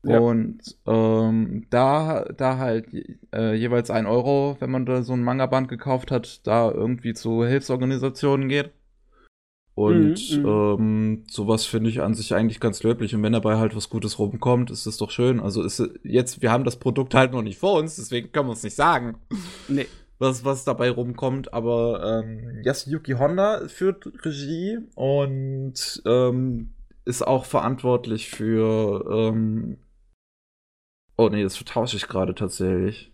Ja. 0.04 0.18
Und 0.18 0.58
ähm, 0.86 1.66
da, 1.70 2.24
da 2.36 2.58
halt 2.58 2.88
äh, 3.32 3.54
jeweils 3.54 3.90
ein 3.90 4.04
Euro, 4.04 4.56
wenn 4.60 4.70
man 4.70 4.84
da 4.84 5.02
so 5.02 5.14
ein 5.14 5.22
Manga-Band 5.22 5.68
gekauft 5.68 6.10
hat, 6.10 6.46
da 6.46 6.70
irgendwie 6.70 7.14
zu 7.14 7.44
Hilfsorganisationen 7.46 8.50
geht. 8.50 8.72
Und 9.74 10.36
mhm, 10.36 10.42
mhm. 10.42 10.46
ähm, 10.46 11.24
sowas 11.30 11.64
finde 11.64 11.88
ich 11.88 12.02
an 12.02 12.14
sich 12.14 12.34
eigentlich 12.34 12.60
ganz 12.60 12.82
löblich. 12.82 13.14
Und 13.14 13.22
wenn 13.22 13.32
dabei 13.32 13.56
halt 13.56 13.74
was 13.74 13.88
Gutes 13.88 14.18
rumkommt, 14.18 14.70
ist 14.70 14.86
das 14.86 14.98
doch 14.98 15.10
schön. 15.10 15.40
Also 15.40 15.62
ist 15.62 15.82
jetzt, 16.02 16.42
wir 16.42 16.52
haben 16.52 16.64
das 16.64 16.76
Produkt 16.76 17.14
halt 17.14 17.32
noch 17.32 17.42
nicht 17.42 17.58
vor 17.58 17.78
uns, 17.78 17.96
deswegen 17.96 18.32
können 18.32 18.48
wir 18.48 18.52
es 18.52 18.62
nicht 18.62 18.76
sagen. 18.76 19.16
Nee. 19.68 19.86
Was, 20.18 20.44
was 20.44 20.64
dabei 20.64 20.90
rumkommt, 20.90 21.52
aber 21.52 22.22
ähm, 22.22 22.62
Yasuyuki 22.62 23.14
Honda 23.14 23.66
führt 23.66 24.06
Regie 24.24 24.78
und 24.94 26.02
ähm, 26.06 26.74
ist 27.04 27.26
auch 27.26 27.44
verantwortlich 27.44 28.30
für. 28.30 29.04
Ähm 29.10 29.78
oh 31.16 31.28
nee, 31.28 31.42
das 31.42 31.56
vertausche 31.56 31.96
ich 31.96 32.06
gerade 32.06 32.36
tatsächlich. 32.36 33.12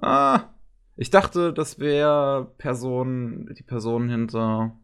Ah, 0.00 0.50
ich 0.96 1.08
dachte, 1.08 1.54
das 1.54 1.78
wäre 1.78 2.52
Person, 2.58 3.54
die 3.56 3.62
Person 3.62 4.10
hinter 4.10 4.76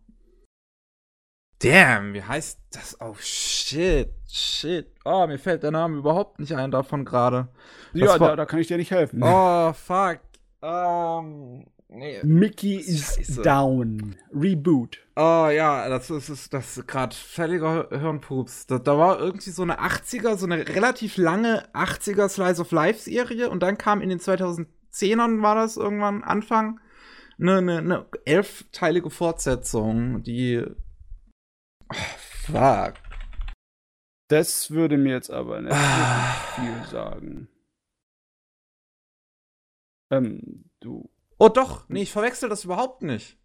Damn, 1.60 2.14
wie 2.14 2.22
heißt 2.22 2.60
das? 2.70 2.96
Oh 3.00 3.16
shit, 3.18 4.10
shit. 4.28 4.86
Oh, 5.04 5.26
mir 5.26 5.38
fällt 5.38 5.64
der 5.64 5.72
Name 5.72 5.98
überhaupt 5.98 6.38
nicht 6.38 6.54
ein 6.54 6.70
davon 6.70 7.04
gerade. 7.04 7.48
Ja, 7.94 8.16
da, 8.16 8.36
da, 8.36 8.46
kann 8.46 8.60
ich 8.60 8.68
dir 8.68 8.76
nicht 8.76 8.92
helfen. 8.92 9.20
Oh, 9.22 9.72
fuck. 9.72 10.20
Um, 10.60 11.66
nee. 11.88 12.20
Mickey 12.22 12.76
is 12.76 13.40
down. 13.42 14.14
Reboot. 14.32 14.98
Oh 15.16 15.48
ja, 15.48 15.88
das 15.88 16.10
ist, 16.10 16.28
ist 16.28 16.54
das 16.54 16.76
ist 16.76 16.86
gerade 16.86 17.14
völliger 17.14 17.88
Hirnpups. 17.90 18.66
Da, 18.66 18.78
da, 18.78 18.96
war 18.96 19.18
irgendwie 19.18 19.50
so 19.50 19.62
eine 19.62 19.80
80er, 19.80 20.36
so 20.36 20.46
eine 20.46 20.68
relativ 20.68 21.16
lange 21.16 21.68
80er 21.74 22.28
Slice 22.28 22.60
of 22.60 22.70
Life 22.70 23.00
Serie 23.00 23.50
und 23.50 23.64
dann 23.64 23.78
kam 23.78 24.00
in 24.00 24.10
den 24.10 24.20
2010ern, 24.20 25.42
war 25.42 25.56
das 25.56 25.76
irgendwann 25.76 26.22
Anfang, 26.22 26.78
eine, 27.40 27.58
eine, 27.58 27.78
eine 27.78 28.06
elfteilige 28.24 29.10
Fortsetzung, 29.10 30.22
die 30.22 30.64
Oh, 31.90 31.96
fuck. 32.46 32.94
Das 34.28 34.70
würde 34.70 34.98
mir 34.98 35.14
jetzt 35.14 35.30
aber 35.30 35.60
nicht 35.60 35.72
ah. 35.72 36.34
viel 36.54 36.84
sagen. 36.90 37.48
Ähm, 40.10 40.64
du. 40.80 41.10
Oh 41.38 41.48
doch, 41.48 41.88
nee, 41.88 42.02
ich 42.02 42.12
verwechsel 42.12 42.48
das 42.48 42.64
überhaupt 42.64 43.02
nicht. 43.02 43.38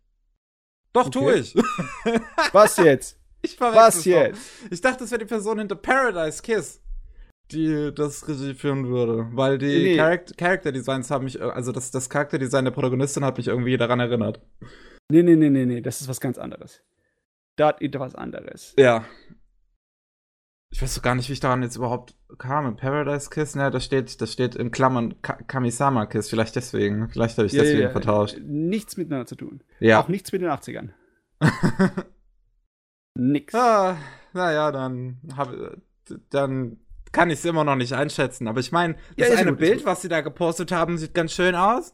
Doch, 0.91 1.07
okay. 1.07 1.19
tue 1.19 1.35
ich. 1.35 1.55
Was 2.51 2.77
jetzt? 2.77 3.19
Ich 3.45 3.57
verwechsel 3.57 3.81
Was 3.81 4.05
jetzt? 4.05 4.63
Doch. 4.63 4.71
Ich 4.71 4.79
dachte, 4.79 4.99
das 4.99 5.11
wäre 5.11 5.19
die 5.19 5.25
Person 5.25 5.59
hinter 5.59 5.75
Paradise 5.75 6.41
Kiss, 6.41 6.81
die 7.51 7.91
das 7.93 8.25
Regie 8.25 8.53
führen 8.53 8.87
würde. 8.87 9.27
Weil 9.33 9.57
die 9.57 9.65
nee. 9.65 9.95
Charact 9.97 10.37
Character 10.37 10.71
Designs 10.71 11.11
haben 11.11 11.25
mich, 11.25 11.41
also 11.41 11.73
das, 11.73 11.91
das 11.91 12.09
Charakterdesign 12.09 12.63
der 12.63 12.71
Protagonistin 12.71 13.25
hat 13.25 13.35
mich 13.35 13.49
irgendwie 13.49 13.75
daran 13.75 13.99
erinnert. 13.99 14.39
Nee, 15.11 15.23
nee, 15.23 15.35
nee, 15.35 15.49
nee, 15.49 15.65
nee, 15.65 15.81
das 15.81 15.99
ist 15.99 16.07
was 16.07 16.21
ganz 16.21 16.37
anderes 16.37 16.81
da 17.55 17.67
hat 17.67 17.81
etwas 17.81 18.15
anderes. 18.15 18.73
Ja. 18.77 19.05
Ich 20.71 20.81
weiß 20.81 20.95
doch 20.95 21.03
gar 21.03 21.13
nicht, 21.13 21.29
wie 21.29 21.33
ich 21.33 21.39
daran 21.39 21.61
jetzt 21.61 21.75
überhaupt 21.75 22.15
kam. 22.39 22.75
Paradise 22.75 23.29
Kiss, 23.29 23.55
ne, 23.55 23.69
das 23.69 23.85
steht, 23.85 24.19
das 24.21 24.33
steht 24.33 24.55
in 24.55 24.71
Klammern 24.71 25.21
Ka 25.21 25.33
Kamisama 25.33 26.07
Kiss, 26.07 26.29
vielleicht 26.29 26.55
deswegen. 26.55 27.09
Vielleicht 27.09 27.37
habe 27.37 27.45
ich 27.45 27.53
ja, 27.53 27.61
deswegen 27.61 27.81
ja, 27.83 27.89
vertauscht. 27.91 28.37
Nichts 28.41 28.97
miteinander 28.97 29.27
zu 29.27 29.35
tun. 29.35 29.61
Ja. 29.79 30.01
Auch 30.01 30.07
nichts 30.07 30.31
mit 30.31 30.41
den 30.41 30.49
80ern. 30.49 30.89
Nix. 33.15 33.53
Ah, 33.53 33.97
naja, 34.33 34.71
dann 34.71 35.21
hab, 35.37 35.53
dann 36.31 36.77
kann 37.11 37.29
ich 37.29 37.39
es 37.39 37.45
immer 37.45 37.63
noch 37.63 37.75
nicht 37.75 37.93
einschätzen. 37.93 38.47
Aber 38.47 38.59
ich 38.59 38.71
meine, 38.71 38.95
das 39.15 39.29
ja, 39.29 39.35
eine 39.35 39.51
gut, 39.51 39.59
Bild, 39.59 39.85
was 39.85 40.01
sie 40.01 40.09
da 40.09 40.21
gepostet 40.21 40.71
haben, 40.71 40.97
sieht 40.97 41.13
ganz 41.13 41.33
schön 41.33 41.53
aus. 41.53 41.93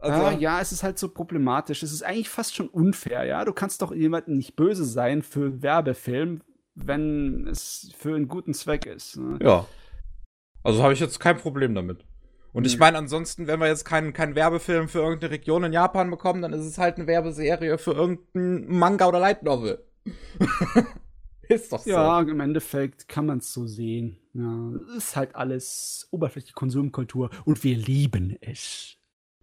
Also, 0.00 0.24
ah, 0.24 0.32
ja, 0.32 0.60
es 0.60 0.72
ist 0.72 0.82
halt 0.82 0.98
so 0.98 1.08
problematisch. 1.08 1.82
Es 1.82 1.92
ist 1.92 2.02
eigentlich 2.02 2.30
fast 2.30 2.56
schon 2.56 2.68
unfair, 2.68 3.24
ja. 3.24 3.44
Du 3.44 3.52
kannst 3.52 3.82
doch 3.82 3.92
jemandem 3.92 4.36
nicht 4.36 4.56
böse 4.56 4.84
sein 4.84 5.22
für 5.22 5.46
einen 5.46 5.62
Werbefilm, 5.62 6.40
wenn 6.74 7.46
es 7.46 7.92
für 7.98 8.14
einen 8.14 8.28
guten 8.28 8.54
Zweck 8.54 8.86
ist. 8.86 9.18
Ne? 9.18 9.38
Ja. 9.42 9.66
Also 10.62 10.82
habe 10.82 10.94
ich 10.94 11.00
jetzt 11.00 11.20
kein 11.20 11.36
Problem 11.36 11.74
damit. 11.74 12.04
Und 12.52 12.66
ich 12.66 12.74
hm. 12.74 12.80
meine, 12.80 12.98
ansonsten, 12.98 13.46
wenn 13.46 13.60
wir 13.60 13.68
jetzt 13.68 13.84
keinen 13.84 14.12
kein 14.12 14.34
Werbefilm 14.34 14.88
für 14.88 15.00
irgendeine 15.00 15.32
Region 15.32 15.64
in 15.64 15.72
Japan 15.72 16.10
bekommen, 16.10 16.42
dann 16.42 16.52
ist 16.52 16.64
es 16.64 16.78
halt 16.78 16.96
eine 16.96 17.06
Werbeserie 17.06 17.78
für 17.78 17.92
irgendeinen 17.92 18.78
Manga 18.78 19.06
oder 19.06 19.20
Light 19.20 19.42
Novel. 19.42 19.84
ist 21.42 21.72
doch 21.72 21.80
so. 21.80 21.90
Ja, 21.90 22.20
im 22.20 22.40
Endeffekt 22.40 23.06
kann 23.08 23.26
man 23.26 23.38
es 23.38 23.52
so 23.52 23.66
sehen. 23.66 24.18
Ja, 24.32 24.70
es 24.96 25.04
ist 25.04 25.16
halt 25.16 25.34
alles 25.34 26.08
oberflächliche 26.10 26.54
Konsumkultur 26.54 27.30
und 27.44 27.62
wir 27.62 27.76
lieben 27.76 28.36
es. 28.40 28.96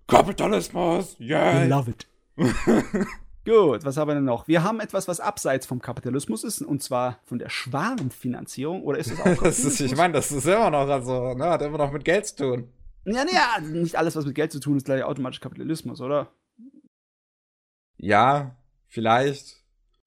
Kapitalismus, 0.07 1.17
yeah. 1.19 1.63
We 1.63 1.67
love 1.67 1.89
it. 1.89 2.07
Gut, 3.45 3.85
was 3.85 3.95
haben 3.95 4.09
wir 4.09 4.15
denn 4.15 4.25
noch? 4.25 4.47
Wir 4.47 4.63
haben 4.63 4.81
etwas, 4.81 5.07
was 5.07 5.21
abseits 5.21 5.65
vom 5.65 5.81
Kapitalismus 5.81 6.43
ist, 6.43 6.61
und 6.61 6.83
zwar 6.83 7.19
von 7.23 7.39
der 7.39 7.49
Schwarmfinanzierung. 7.49 8.83
Oder 8.83 8.99
ist 8.99 9.11
das 9.11 9.21
auch 9.21 9.41
das 9.43 9.59
ist, 9.59 9.79
Ich 9.79 9.95
meine, 9.95 10.13
das 10.13 10.31
ist 10.31 10.45
immer 10.45 10.69
noch, 10.69 10.87
also, 10.89 11.33
ne, 11.33 11.45
hat 11.45 11.61
immer 11.61 11.77
noch 11.77 11.91
mit 11.91 12.03
Geld 12.03 12.25
zu 12.25 12.35
tun. 12.35 12.69
Ja, 13.05 13.23
ja, 13.31 13.61
nicht 13.61 13.95
alles, 13.95 14.17
was 14.17 14.25
mit 14.25 14.35
Geld 14.35 14.51
zu 14.51 14.59
tun 14.59 14.75
ist, 14.75 14.85
gleich 14.85 15.03
automatisch 15.03 15.39
Kapitalismus, 15.39 16.01
oder? 16.01 16.29
Ja, 17.97 18.57
vielleicht. 18.87 19.63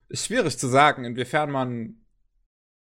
Ist 0.09 0.27
schwierig 0.27 0.59
zu 0.59 0.67
sagen, 0.67 1.03
inwiefern 1.03 1.49
man 1.49 1.95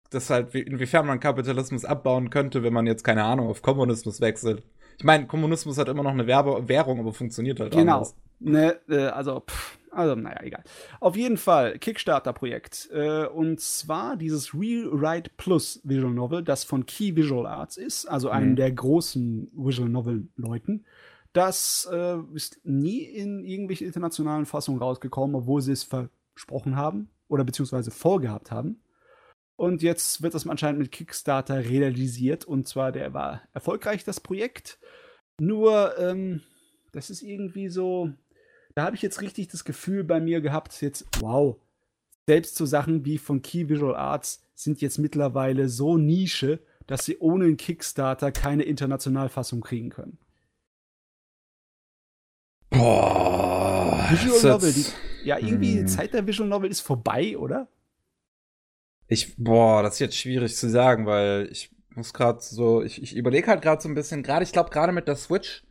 das 0.10 0.30
halt, 0.30 0.56
inwiefern 0.56 1.06
man 1.06 1.20
Kapitalismus 1.20 1.84
abbauen 1.84 2.30
könnte, 2.30 2.64
wenn 2.64 2.74
man 2.74 2.88
jetzt, 2.88 3.04
keine 3.04 3.26
Ahnung, 3.26 3.50
auf 3.50 3.62
Kommunismus 3.62 4.22
wechselt. 4.22 4.64
Ich 4.98 5.04
meine, 5.04 5.28
Kommunismus 5.28 5.78
hat 5.78 5.90
immer 5.90 6.04
noch 6.04 6.12
eine 6.12 6.28
Werbe 6.28 6.68
Währung, 6.68 7.00
aber 7.00 7.14
funktioniert 7.14 7.60
halt 7.60 7.74
genau. 7.74 7.96
anders. 7.96 8.16
Ne, 8.40 8.80
äh, 8.90 9.08
also, 9.08 9.42
pff, 9.42 9.78
also, 9.92 10.16
naja, 10.16 10.42
egal. 10.44 10.64
Auf 11.00 11.16
jeden 11.16 11.38
Fall, 11.38 11.80
Kickstarter-Projekt. 11.80 12.90
Äh, 12.92 13.28
und 13.28 13.62
zwar 13.62 14.18
dieses 14.18 14.54
Rewrite 14.54 15.32
Plus 15.38 15.80
Visual 15.84 16.14
Novel, 16.14 16.44
das 16.44 16.66
von 16.66 16.86
Key 16.86 17.16
Visual 17.16 17.46
Arts 17.46 17.78
ist, 17.78 18.06
also 18.06 18.30
einem 18.30 18.52
mhm. 18.52 18.56
der 18.58 18.72
großen 18.72 19.52
Visual 19.54 19.90
Novel-Leuten. 19.90 20.86
Das 21.32 21.88
äh, 21.92 22.18
ist 22.34 22.60
nie 22.64 23.04
in 23.04 23.44
irgendwelchen 23.44 23.88
internationalen 23.88 24.46
Fassungen 24.46 24.82
rausgekommen, 24.82 25.36
obwohl 25.36 25.62
sie 25.62 25.72
es 25.72 25.84
versprochen 25.84 26.76
haben 26.76 27.10
oder 27.28 27.44
beziehungsweise 27.44 27.92
vorgehabt 27.92 28.52
haben. 28.52 28.82
Und 29.58 29.82
jetzt 29.82 30.22
wird 30.22 30.34
das 30.34 30.48
anscheinend 30.48 30.80
mit 30.80 30.92
Kickstarter 30.92 31.64
realisiert. 31.66 32.46
Und 32.46 32.68
zwar, 32.68 32.92
der 32.92 33.14
war 33.14 33.42
erfolgreich, 33.54 34.04
das 34.04 34.20
Projekt. 34.20 34.80
Nur, 35.40 35.98
ähm, 35.98 36.42
das 36.92 37.10
ist 37.10 37.22
irgendwie 37.22 37.70
so. 37.70 38.12
Da 38.76 38.84
habe 38.84 38.96
ich 38.96 39.02
jetzt 39.02 39.22
richtig 39.22 39.48
das 39.48 39.64
Gefühl 39.64 40.04
bei 40.04 40.20
mir 40.20 40.42
gehabt, 40.42 40.82
jetzt, 40.82 41.06
wow, 41.20 41.58
selbst 42.28 42.56
so 42.58 42.66
Sachen 42.66 43.06
wie 43.06 43.18
von 43.18 43.42
Key 43.42 43.70
Visual 43.70 43.96
Arts 43.96 44.44
sind 44.54 44.82
jetzt 44.82 44.98
mittlerweile 44.98 45.70
so 45.70 45.98
Nische, 45.98 46.60
dass 46.88 47.06
sie 47.06 47.18
ohne 47.20 47.46
einen 47.46 47.58
Kickstarter 47.58 48.32
keine 48.32 48.64
Internationalfassung 48.64 49.62
kriegen 49.62 49.90
können. 49.90 50.18
Boah. 52.70 54.08
Visual 54.10 54.54
Novel, 54.54 54.74
die, 54.74 54.86
ja, 55.24 55.38
irgendwie 55.40 55.80
hm. 55.80 55.88
Zeit 55.88 56.14
der 56.14 56.28
Visual 56.28 56.50
Novel 56.50 56.70
ist 56.70 56.82
vorbei, 56.82 57.38
oder? 57.38 57.70
Ich, 59.08 59.36
boah, 59.38 59.84
das 59.84 59.96
ist 59.96 60.00
jetzt 60.00 60.18
schwierig 60.18 60.56
zu 60.56 60.70
sagen, 60.70 61.06
weil 61.06 61.48
ich 61.52 61.72
muss 61.96 62.14
gerade 62.14 62.40
so, 62.42 62.82
ich, 62.82 63.02
ich 63.02 63.16
überlege 63.16 63.48
halt 63.48 63.62
gerade 63.62 63.82
so 63.82 63.88
ein 63.88 63.96
bisschen, 63.96 64.24
gerade, 64.24 64.44
ich 64.44 64.52
glaube, 64.52 64.70
gerade 64.70 64.92
mit 64.92 65.08
der 65.08 65.16
Switch 65.16 65.64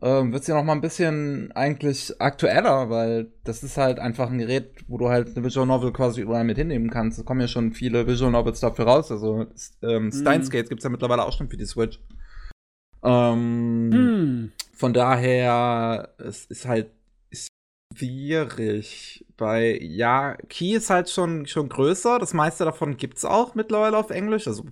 ähm, 0.00 0.32
wird 0.32 0.44
sie 0.44 0.52
noch 0.52 0.62
mal 0.62 0.72
ein 0.72 0.80
bisschen 0.80 1.50
eigentlich 1.52 2.20
aktueller, 2.20 2.88
weil 2.88 3.32
das 3.42 3.64
ist 3.64 3.76
halt 3.76 3.98
einfach 3.98 4.30
ein 4.30 4.38
Gerät, 4.38 4.84
wo 4.86 4.96
du 4.96 5.08
halt 5.08 5.28
eine 5.28 5.44
Visual 5.44 5.66
Novel 5.66 5.92
quasi 5.92 6.20
überall 6.20 6.44
mit 6.44 6.56
hinnehmen 6.56 6.90
kannst. 6.90 7.18
Es 7.18 7.24
kommen 7.24 7.40
ja 7.40 7.48
schon 7.48 7.72
viele 7.72 8.06
Visual 8.06 8.30
Novels 8.30 8.60
dafür 8.60 8.86
raus. 8.86 9.10
Also 9.10 9.46
ähm, 9.82 10.04
mhm. 10.04 10.12
Steins 10.12 10.50
Gate 10.50 10.68
gibt's 10.68 10.84
ja 10.84 10.90
mittlerweile 10.90 11.24
auch 11.24 11.36
schon 11.36 11.50
für 11.50 11.56
die 11.56 11.66
Switch. 11.66 12.00
Ähm, 13.02 13.90
hm. 13.92 14.52
Von 14.72 14.92
daher, 14.92 16.14
es 16.18 16.44
ist 16.46 16.66
halt 16.66 16.90
schwierig. 17.98 19.24
Bei, 19.36 19.78
ja, 19.80 20.36
Key 20.48 20.74
ist 20.74 20.90
halt 20.90 21.10
schon, 21.10 21.46
schon 21.46 21.68
größer. 21.68 22.18
Das 22.18 22.34
meiste 22.34 22.64
davon 22.64 22.96
gibt's 22.96 23.24
auch 23.24 23.54
mittlerweile 23.54 23.96
auf 23.96 24.10
Englisch. 24.10 24.46
Also 24.46 24.64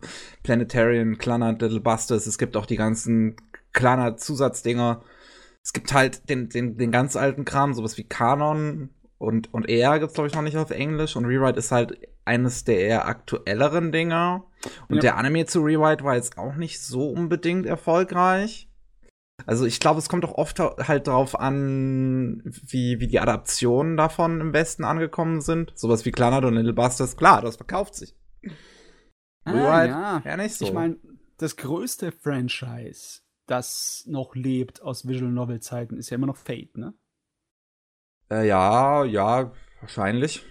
Planetarian, 0.42 1.18
Clannad, 1.18 1.62
Little 1.62 1.80
Busters. 1.80 2.26
Es 2.26 2.38
gibt 2.38 2.56
auch 2.56 2.66
die 2.66 2.76
ganzen 2.76 3.36
Clannad-Zusatzdinger. 3.72 5.02
es 5.62 5.72
gibt 5.72 5.92
halt 5.92 6.28
den, 6.28 6.48
den, 6.48 6.76
den 6.76 6.90
ganz 6.90 7.16
alten 7.16 7.44
Kram, 7.44 7.74
sowas 7.74 7.98
wie 7.98 8.04
Kanon 8.04 8.90
und, 9.18 9.52
und 9.54 9.68
er 9.68 9.98
gibt's, 9.98 10.14
glaube 10.14 10.28
ich, 10.28 10.34
noch 10.34 10.42
nicht 10.42 10.56
auf 10.56 10.70
Englisch. 10.70 11.16
Und 11.16 11.24
Rewrite 11.24 11.58
ist 11.58 11.72
halt 11.72 11.98
eines 12.24 12.64
der 12.64 12.80
eher 12.80 13.08
aktuelleren 13.08 13.92
Dinger. 13.92 14.44
Und 14.88 14.96
ja. 14.96 15.02
der 15.02 15.16
Anime 15.16 15.46
zu 15.46 15.60
Rewrite 15.60 16.04
war 16.04 16.16
jetzt 16.16 16.38
auch 16.38 16.56
nicht 16.56 16.80
so 16.80 17.08
unbedingt 17.08 17.66
erfolgreich. 17.66 18.68
Also 19.46 19.64
ich 19.64 19.78
glaube, 19.78 20.00
es 20.00 20.08
kommt 20.08 20.24
auch 20.24 20.34
oft 20.34 20.58
halt 20.58 21.06
darauf 21.06 21.38
an, 21.38 22.42
wie, 22.44 22.98
wie 22.98 23.06
die 23.06 23.20
Adaptionen 23.20 23.96
davon 23.96 24.40
im 24.40 24.52
Westen 24.52 24.84
angekommen 24.84 25.40
sind. 25.40 25.72
Sowas 25.78 26.04
wie 26.04 26.10
Clannad 26.10 26.44
und 26.44 26.54
Little 26.54 26.72
Busters, 26.72 27.16
klar, 27.16 27.42
das 27.42 27.56
verkauft 27.56 27.94
sich. 27.94 28.16
Ah, 29.44 29.52
Rewrite, 29.52 29.88
ja. 29.88 30.22
ja 30.24 30.36
nicht 30.36 30.56
so. 30.56 30.64
Ich 30.64 30.72
meine, 30.72 30.98
das 31.38 31.56
größte 31.56 32.10
Franchise, 32.10 33.20
das 33.46 34.04
noch 34.08 34.34
lebt 34.34 34.82
aus 34.82 35.06
Visual 35.06 35.30
Novel 35.30 35.60
Zeiten, 35.60 35.96
ist 35.96 36.10
ja 36.10 36.16
immer 36.16 36.26
noch 36.26 36.36
Fate, 36.36 36.76
ne? 36.76 36.94
Äh, 38.28 38.48
ja, 38.48 39.04
ja, 39.04 39.52
wahrscheinlich. 39.80 40.44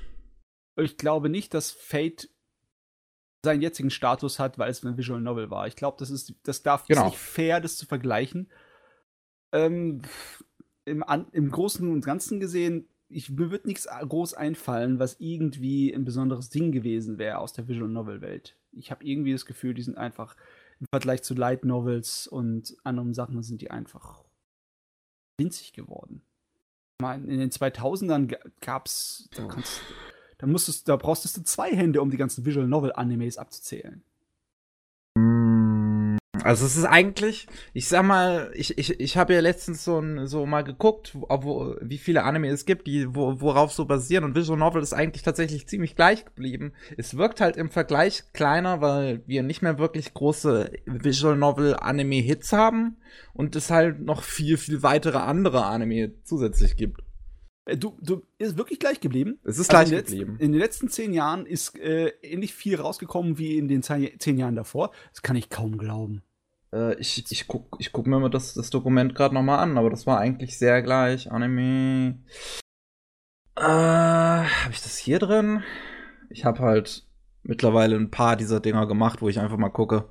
Ich 0.77 0.97
glaube 0.97 1.27
nicht, 1.27 1.53
dass 1.53 1.71
Fate 1.71 2.29
seinen 3.43 3.62
jetzigen 3.62 3.89
Status 3.89 4.39
hat, 4.39 4.58
weil 4.58 4.69
es 4.69 4.86
eine 4.86 4.97
Visual 4.97 5.19
Novel 5.19 5.51
war. 5.51 5.67
Ich 5.67 5.75
glaube, 5.75 5.97
das 5.99 6.10
ist, 6.10 6.34
das 6.43 6.63
darf 6.63 6.86
genau. 6.88 7.08
nicht 7.08 7.17
fair, 7.17 7.60
das 7.60 7.75
zu 7.75 7.86
vergleichen. 7.86 8.49
Ähm, 9.56 10.02
im, 10.84 11.02
an, 11.04 11.28
Im 11.32 11.50
Großen 11.50 11.89
und 11.89 12.06
Ganzen 12.06 12.39
gesehen, 12.39 12.88
ich, 13.08 13.30
mir 13.30 13.52
wird 13.52 13.65
nichts 13.65 13.88
groß 13.88 14.34
einfallen, 14.34 15.00
was 15.00 15.15
irgendwie 15.20 15.94
ein 15.94 16.04
besonderes 16.04 16.50
Ding 16.50 16.72
gewesen 16.72 17.18
wäre 17.18 17.38
aus 17.38 17.54
der 17.54 17.68
Visual 17.68 17.89
Novel 17.89 18.22
Welt. 18.22 18.58
Ich 18.72 18.91
habe 18.91 19.06
irgendwie 19.06 19.32
das 19.32 19.46
Gefühl, 19.46 19.74
die 19.74 19.82
sind 19.82 19.98
einfach 19.98 20.36
im 20.80 20.88
Vergleich 20.91 21.24
zu 21.24 21.34
Light 21.34 21.63
Novels 21.63 22.28
und 22.28 22.76
anderen 22.84 23.13
Sachen 23.13 23.41
sind 23.44 23.62
die 23.62 23.72
einfach 23.72 24.26
winzig 25.38 25.72
geworden. 25.74 26.22
Ich 27.00 27.04
meine, 27.04 27.26
in 27.32 27.39
den 27.39 27.52
2000ern 27.52 28.36
gab's, 28.60 29.30
da, 29.36 29.48
kannst, 29.48 29.82
da 30.38 30.48
musstest, 30.48 30.89
da 30.89 30.98
brauchst 30.98 31.38
du 31.38 31.44
zwei 31.44 31.74
Hände, 31.74 32.02
um 32.02 32.10
die 32.10 32.18
ganzen 32.18 32.46
Visual 32.46 32.68
Novel 32.68 32.91
Animes 32.94 33.38
abzuzählen. 33.38 34.04
Also 36.43 36.65
es 36.65 36.76
ist 36.76 36.86
eigentlich, 36.86 37.48
ich 37.74 37.88
sag 37.88 38.04
mal, 38.04 38.52
ich, 38.54 38.78
ich, 38.78 39.00
ich 39.00 39.17
habe 39.17 39.34
ja 39.34 39.39
letztens 39.39 39.84
so, 39.84 40.04
so 40.26 40.45
mal 40.45 40.63
geguckt, 40.63 41.12
wo, 41.13 41.28
wo, 41.30 41.76
wie 41.82 41.98
viele 41.98 42.24
Anime 42.24 42.50
es 42.50 42.65
gibt, 42.65 42.88
die 42.88 43.15
wo, 43.15 43.39
worauf 43.41 43.71
so 43.71 43.86
basieren 43.86 44.24
und 44.24 44.36
Visual 44.36 44.58
Novel 44.58 44.82
ist 44.82 44.93
eigentlich 44.93 45.24
tatsächlich 45.24 45.67
ziemlich 45.67 45.95
gleich 45.95 46.26
geblieben. 46.26 46.74
Es 46.98 47.17
wirkt 47.17 47.41
halt 47.41 47.58
im 47.58 47.69
Vergleich 47.69 48.24
kleiner, 48.34 48.82
weil 48.82 49.24
wir 49.28 49.43
nicht 49.43 49.62
mehr 49.62 49.80
wirklich 49.80 50.13
große 50.13 50.71
Visual 50.86 51.38
Novel 51.38 51.76
Anime 51.76 52.15
Hits 52.15 52.52
haben 52.52 52.98
und 53.34 53.56
es 53.56 53.69
halt 53.69 54.02
noch 54.02 54.24
viel, 54.24 54.58
viel 54.58 54.84
weitere 54.84 55.19
andere 55.19 55.65
Anime 55.65 56.13
zusätzlich 56.24 56.76
gibt. 56.76 57.05
Äh, 57.65 57.78
du, 57.78 57.97
du 58.01 58.23
ist 58.38 58.58
wirklich 58.58 58.80
gleich 58.80 58.99
geblieben. 58.99 59.39
Es 59.43 59.58
ist 59.58 59.73
also 59.73 59.91
gleich 59.91 59.99
in 59.99 60.06
geblieben. 60.06 60.32
Letzten, 60.32 60.45
in 60.45 60.51
den 60.51 60.60
letzten 60.60 60.89
zehn 60.89 61.13
Jahren 61.13 61.45
ist 61.45 61.78
äh, 61.80 62.10
ähnlich 62.21 62.54
viel 62.54 62.80
rausgekommen 62.80 63.38
wie 63.38 63.58
in 63.58 63.67
den 63.67 63.84
zehn 63.84 64.38
Jahren 64.38 64.56
davor. 64.56 64.91
Das 65.12 65.21
kann 65.21 65.36
ich 65.36 65.49
kaum 65.49 65.78
glauben. 65.78 66.23
Äh, 66.71 66.95
ich, 66.99 67.32
ich 67.32 67.47
guck, 67.47 67.75
ich 67.80 67.91
guck 67.91 68.08
mir 68.08 68.19
mal 68.19 68.30
das, 68.30 68.54
das 68.54 68.69
Dokument 68.69 69.15
gerade 69.15 69.34
nochmal 69.34 69.60
an, 69.60 69.78
aber 69.78 69.89
das 69.89 70.06
war 70.06 70.19
eigentlich 70.19 70.58
sehr 70.58 70.82
gleich. 70.82 71.32
Anime. 71.32 72.19
Äh, 73.56 73.62
habe 73.62 74.71
ich 74.71 74.82
das 74.82 74.97
hier 74.97 75.19
drin? 75.19 75.63
Ich 76.30 76.45
habe 76.45 76.60
halt 76.60 77.08
mittlerweile 77.43 77.95
ein 77.95 78.12
paar 78.12 78.36
dieser 78.36 78.60
Dinger 78.60 78.88
gemacht, 78.88 79.21
wo 79.21 79.30
ich 79.30 79.39
einfach 79.39 79.58
mal 79.58 79.69
gucke. 79.69 80.10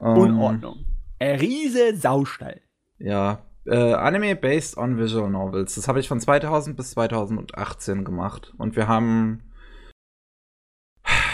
Ähm, 0.00 0.16
Unordnung. 0.16 0.86
Riese 1.20 1.96
Saustall. 1.96 2.60
Ja. 2.98 3.46
Äh, 3.64 3.94
Anime 3.94 4.34
based 4.36 4.76
on 4.76 4.98
Visual 4.98 5.30
Novels. 5.30 5.76
Das 5.76 5.88
habe 5.88 6.00
ich 6.00 6.08
von 6.08 6.20
2000 6.20 6.76
bis 6.76 6.90
2018 6.92 8.04
gemacht. 8.04 8.52
Und 8.58 8.76
wir 8.76 8.88
haben 8.88 9.42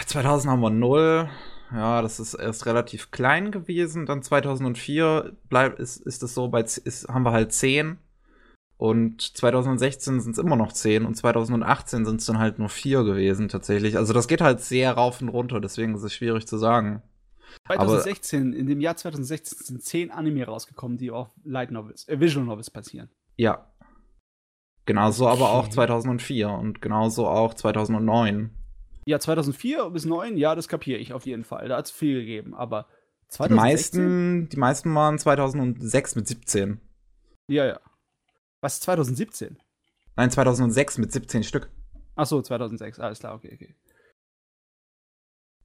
2000 0.06 0.50
haben 0.50 0.60
wir 0.60 0.70
0, 0.70 1.28
ja, 1.72 2.02
das 2.02 2.18
ist 2.18 2.34
erst 2.34 2.66
relativ 2.66 3.10
klein 3.10 3.50
gewesen. 3.50 4.06
Dann 4.06 4.22
2004 4.22 5.36
bleib, 5.48 5.78
ist, 5.78 5.98
ist 5.98 6.22
es 6.22 6.34
so, 6.34 6.48
bei, 6.48 6.60
ist, 6.62 7.08
haben 7.08 7.24
wir 7.24 7.32
halt 7.32 7.52
10. 7.52 7.98
Und 8.78 9.36
2016 9.36 10.20
sind 10.20 10.32
es 10.32 10.38
immer 10.38 10.54
noch 10.54 10.72
10 10.72 11.04
und 11.04 11.16
2018 11.16 12.06
sind 12.06 12.20
es 12.20 12.26
dann 12.26 12.38
halt 12.38 12.60
nur 12.60 12.68
4 12.68 13.02
gewesen 13.02 13.48
tatsächlich. 13.48 13.96
Also 13.96 14.12
das 14.12 14.28
geht 14.28 14.40
halt 14.40 14.60
sehr 14.60 14.92
rauf 14.92 15.20
und 15.20 15.28
runter, 15.30 15.60
deswegen 15.60 15.96
ist 15.96 16.04
es 16.04 16.14
schwierig 16.14 16.46
zu 16.46 16.58
sagen. 16.58 17.02
2016, 17.66 18.48
Aber, 18.48 18.56
in 18.56 18.66
dem 18.66 18.80
Jahr 18.80 18.96
2016 18.96 19.58
sind 19.66 19.82
10 19.82 20.10
Anime 20.10 20.44
rausgekommen, 20.44 20.98
die 20.98 21.10
auf 21.10 21.30
Light 21.44 21.70
Novels, 21.70 22.08
äh, 22.08 22.20
Visual 22.20 22.44
Novels 22.44 22.70
passieren. 22.70 23.10
Ja. 23.36 23.70
Genauso 24.86 25.26
okay. 25.26 25.36
aber 25.36 25.50
auch 25.52 25.68
2004 25.68 26.48
und 26.48 26.80
genauso 26.80 27.28
auch 27.28 27.54
2009. 27.54 28.50
Ja, 29.06 29.18
2004 29.18 29.90
bis 29.90 30.02
2009, 30.02 30.36
ja, 30.38 30.54
das 30.54 30.68
kapiere 30.68 30.98
ich 30.98 31.12
auf 31.12 31.26
jeden 31.26 31.44
Fall. 31.44 31.68
Da 31.68 31.76
hat 31.76 31.86
es 31.86 31.90
viel 31.90 32.20
gegeben. 32.20 32.54
Aber 32.54 32.86
2016? 33.28 33.48
Die 33.48 33.54
meisten, 33.54 34.48
die 34.48 34.56
meisten 34.56 34.94
waren 34.94 35.18
2006 35.18 36.16
mit 36.16 36.28
17. 36.28 36.80
Ja, 37.48 37.66
ja. 37.66 37.80
Was, 38.60 38.80
2017? 38.80 39.58
Nein, 40.16 40.30
2006 40.30 40.98
mit 40.98 41.12
17 41.12 41.44
Stück. 41.44 41.70
Ach 42.16 42.26
so, 42.26 42.42
2006, 42.42 42.98
alles 42.98 43.20
klar, 43.20 43.34
okay, 43.34 43.52
okay. 43.54 43.74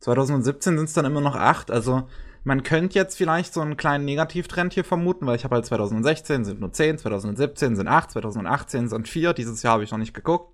2017 0.04 0.78
sind 0.78 0.86
es 0.86 0.94
dann 0.94 1.06
immer 1.06 1.22
noch 1.22 1.36
8. 1.36 1.72
Also 1.72 2.10
man 2.44 2.64
könnte 2.64 3.00
jetzt 3.00 3.16
vielleicht 3.16 3.54
so 3.54 3.62
einen 3.62 3.78
kleinen 3.78 4.04
Negativtrend 4.04 4.74
hier 4.74 4.84
vermuten, 4.84 5.26
weil 5.26 5.38
ich 5.38 5.46
habe 5.46 5.56
halt 5.56 5.66
2016 5.66 6.44
sind 6.44 6.60
nur 6.60 6.74
10, 6.74 6.98
2017 6.98 7.78
sind 7.78 7.88
8, 7.88 8.12
2018 8.12 8.90
sind 8.90 9.08
4. 9.08 9.34
Dieses 9.34 9.64
Jahr 9.64 9.76
habe 9.76 9.86
ich 9.86 9.92
noch 9.92 9.98
nicht 9.98 10.14
geguckt. 10.14 10.54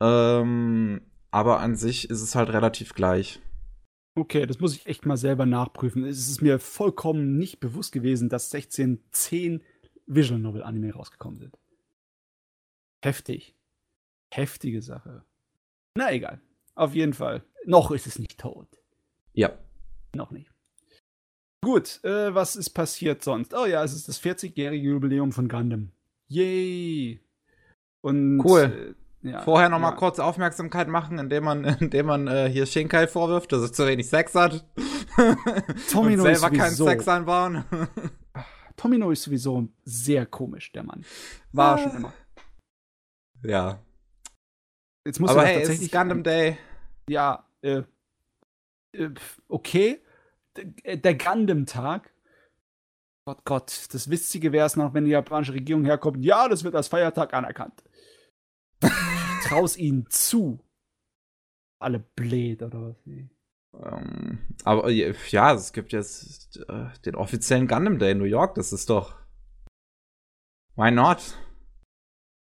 Ähm, 0.00 1.02
aber 1.30 1.60
an 1.60 1.76
sich 1.76 2.08
ist 2.08 2.22
es 2.22 2.34
halt 2.34 2.48
relativ 2.48 2.94
gleich. 2.94 3.40
Okay, 4.14 4.46
das 4.46 4.60
muss 4.60 4.74
ich 4.74 4.86
echt 4.86 5.04
mal 5.04 5.18
selber 5.18 5.44
nachprüfen. 5.44 6.04
Es 6.04 6.28
ist 6.28 6.40
mir 6.40 6.58
vollkommen 6.58 7.36
nicht 7.36 7.60
bewusst 7.60 7.92
gewesen, 7.92 8.30
dass 8.30 8.50
16 8.50 9.02
10 9.10 9.62
Visual 10.06 10.40
Novel 10.40 10.62
Anime 10.62 10.94
rausgekommen 10.94 11.38
sind. 11.38 11.58
Heftig. 13.02 13.54
Heftige 14.30 14.80
Sache. 14.80 15.22
Na 15.96 16.12
egal. 16.12 16.40
Auf 16.74 16.94
jeden 16.94 17.12
Fall. 17.12 17.44
Noch 17.64 17.90
ist 17.90 18.06
es 18.06 18.18
nicht 18.18 18.38
tot. 18.38 18.68
Ja. 19.32 19.58
Noch 20.14 20.30
nicht. 20.30 20.50
Gut, 21.64 22.02
äh, 22.02 22.34
was 22.34 22.56
ist 22.56 22.70
passiert 22.70 23.22
sonst? 23.22 23.54
Oh 23.54 23.66
ja, 23.66 23.84
es 23.84 23.94
ist 23.94 24.08
das 24.08 24.20
40-jährige 24.20 24.88
Jubiläum 24.88 25.30
von 25.30 25.48
Gundam. 25.48 25.92
Yay! 26.28 27.20
Und 28.00 28.40
cool. 28.40 28.94
Äh, 29.22 29.30
ja, 29.30 29.42
Vorher 29.42 29.68
noch 29.68 29.76
ja. 29.76 29.90
mal 29.90 29.92
kurz 29.92 30.18
Aufmerksamkeit 30.18 30.88
machen, 30.88 31.20
indem 31.20 31.44
man, 31.44 31.64
indem 31.80 32.06
man 32.06 32.26
äh, 32.26 32.50
hier 32.50 32.66
Shinkai 32.66 33.06
vorwirft, 33.06 33.52
dass 33.52 33.62
er 33.62 33.72
zu 33.72 33.86
wenig 33.86 34.08
Sex 34.08 34.34
hat. 34.34 34.66
Tomino 35.92 36.24
und 36.24 36.34
selber 36.34 36.50
keinen 36.56 36.74
Sex 36.74 37.06
einbauen. 37.06 37.64
Tomino 38.76 39.12
ist 39.12 39.22
sowieso 39.22 39.68
sehr 39.84 40.26
komisch, 40.26 40.72
der 40.72 40.82
Mann. 40.82 41.04
War 41.52 41.76
ah. 41.76 41.78
schon 41.78 41.96
immer. 41.96 42.12
Ja. 43.44 43.78
Jetzt 45.06 45.20
muss 45.20 45.30
Aber 45.30 45.44
hey, 45.44 45.58
tatsächlich. 45.58 45.78
Es 45.78 45.86
ist 45.86 45.92
Gundam 45.92 46.24
Day. 46.24 46.58
Ja, 47.08 47.46
äh, 47.62 47.82
äh 48.92 49.10
okay. 49.48 50.00
Der, 50.84 51.14
Gundam-Tag. 51.14 52.12
Gott, 53.26 53.44
Gott, 53.44 53.88
das 53.92 54.10
Witzige 54.10 54.52
wäre 54.52 54.66
es 54.66 54.76
noch, 54.76 54.92
wenn 54.92 55.04
die 55.04 55.12
japanische 55.12 55.54
Regierung 55.54 55.84
herkommt. 55.84 56.24
Ja, 56.24 56.48
das 56.48 56.64
wird 56.64 56.74
als 56.74 56.88
Feiertag 56.88 57.32
anerkannt 57.32 57.82
traus 59.52 59.76
ihnen 59.76 60.08
zu. 60.08 60.60
Alle 61.80 61.98
blöd 61.98 62.62
oder 62.62 62.88
was? 62.88 62.96
Nee. 63.04 63.28
Ähm, 63.74 64.38
aber 64.64 64.90
ja, 64.90 65.54
es 65.54 65.72
gibt 65.72 65.92
jetzt 65.92 66.58
äh, 66.68 66.90
den 67.04 67.14
offiziellen 67.14 67.66
Gundam 67.66 67.98
Day 67.98 68.12
in 68.12 68.18
New 68.18 68.24
York. 68.24 68.54
Das 68.54 68.72
ist 68.72 68.90
doch. 68.90 69.16
Why 70.76 70.90
not? 70.90 71.36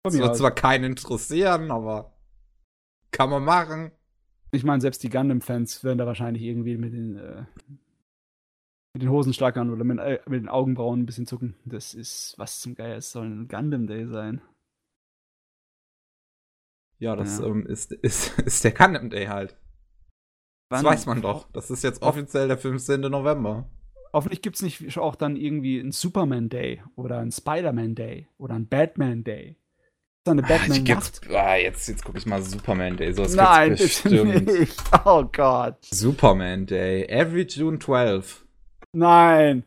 Das 0.03 0.17
wird 0.17 0.37
zwar 0.37 0.51
keinen 0.51 0.85
interessieren, 0.85 1.69
aber 1.71 2.17
kann 3.11 3.29
man 3.29 3.43
machen. 3.43 3.91
Ich 4.51 4.63
meine, 4.63 4.81
selbst 4.81 5.03
die 5.03 5.09
Gundam-Fans 5.09 5.83
werden 5.83 5.97
da 5.97 6.05
wahrscheinlich 6.05 6.43
irgendwie 6.43 6.77
mit 6.77 6.93
den, 6.93 7.17
äh, 7.17 7.45
mit 8.93 9.03
den 9.03 9.09
Hosen 9.09 9.33
schlackern 9.33 9.69
oder 9.69 9.83
mit, 9.83 9.99
äh, 9.99 10.19
mit, 10.27 10.41
den 10.41 10.49
Augenbrauen 10.49 11.01
ein 11.01 11.05
bisschen 11.05 11.27
zucken. 11.27 11.55
Das 11.65 11.93
ist, 11.93 12.35
was 12.37 12.59
zum 12.59 12.75
Geier, 12.75 12.97
es 12.97 13.11
soll 13.11 13.25
ein 13.25 13.47
Gundam 13.47 13.87
Day 13.87 14.07
sein. 14.07 14.41
Ja, 16.99 17.15
das 17.15 17.39
ja. 17.39 17.45
Ähm, 17.45 17.65
ist, 17.67 17.91
ist, 17.91 18.39
ist 18.45 18.63
der 18.63 18.71
Gundam 18.71 19.09
Day 19.09 19.25
halt. 19.25 19.57
Wann? 20.69 20.83
Das 20.83 20.93
weiß 20.93 21.05
man 21.05 21.21
doch. 21.21 21.49
Das 21.51 21.69
ist 21.69 21.83
jetzt 21.83 22.01
offiziell 22.01 22.47
der 22.47 22.57
15. 22.57 23.01
November. 23.01 23.69
Hoffentlich 24.13 24.41
gibt 24.41 24.55
es 24.55 24.61
nicht 24.61 24.97
auch 24.97 25.15
dann 25.15 25.35
irgendwie 25.35 25.79
einen 25.79 25.91
Superman 25.91 26.49
Day 26.49 26.81
oder 26.95 27.19
einen 27.19 27.31
Spider-Man 27.31 27.95
Day 27.95 28.27
oder 28.37 28.55
einen 28.55 28.67
Batman 28.67 29.23
Day. 29.23 29.57
Eine 30.27 30.43
ah, 30.43 30.47
Batman 30.47 30.83
Nacht. 30.83 31.21
Ah, 31.29 31.55
jetzt 31.55 31.87
jetzt 31.87 32.03
gucke 32.03 32.17
ich 32.17 32.25
mal 32.25 32.41
Superman 32.41 32.97
Day. 32.97 33.13
So, 33.13 33.23
Nein, 33.23 33.75
bestimmt. 33.75 34.45
nicht. 34.47 34.75
Oh 35.05 35.23
Gott. 35.31 35.77
Superman 35.91 36.65
Day. 36.65 37.05
Every 37.05 37.43
June 37.47 37.79
12. 37.79 38.45
Nein. 38.93 39.63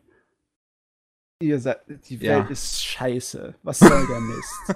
Ihr 1.43 1.59
seid, 1.59 1.79
die 2.09 2.21
Welt 2.21 2.45
Ja. 2.47 2.51
ist 2.51 2.85
scheiße. 2.85 3.55
Was 3.63 3.79
soll 3.79 4.07
der 4.07 4.21
Mist? 4.21 4.75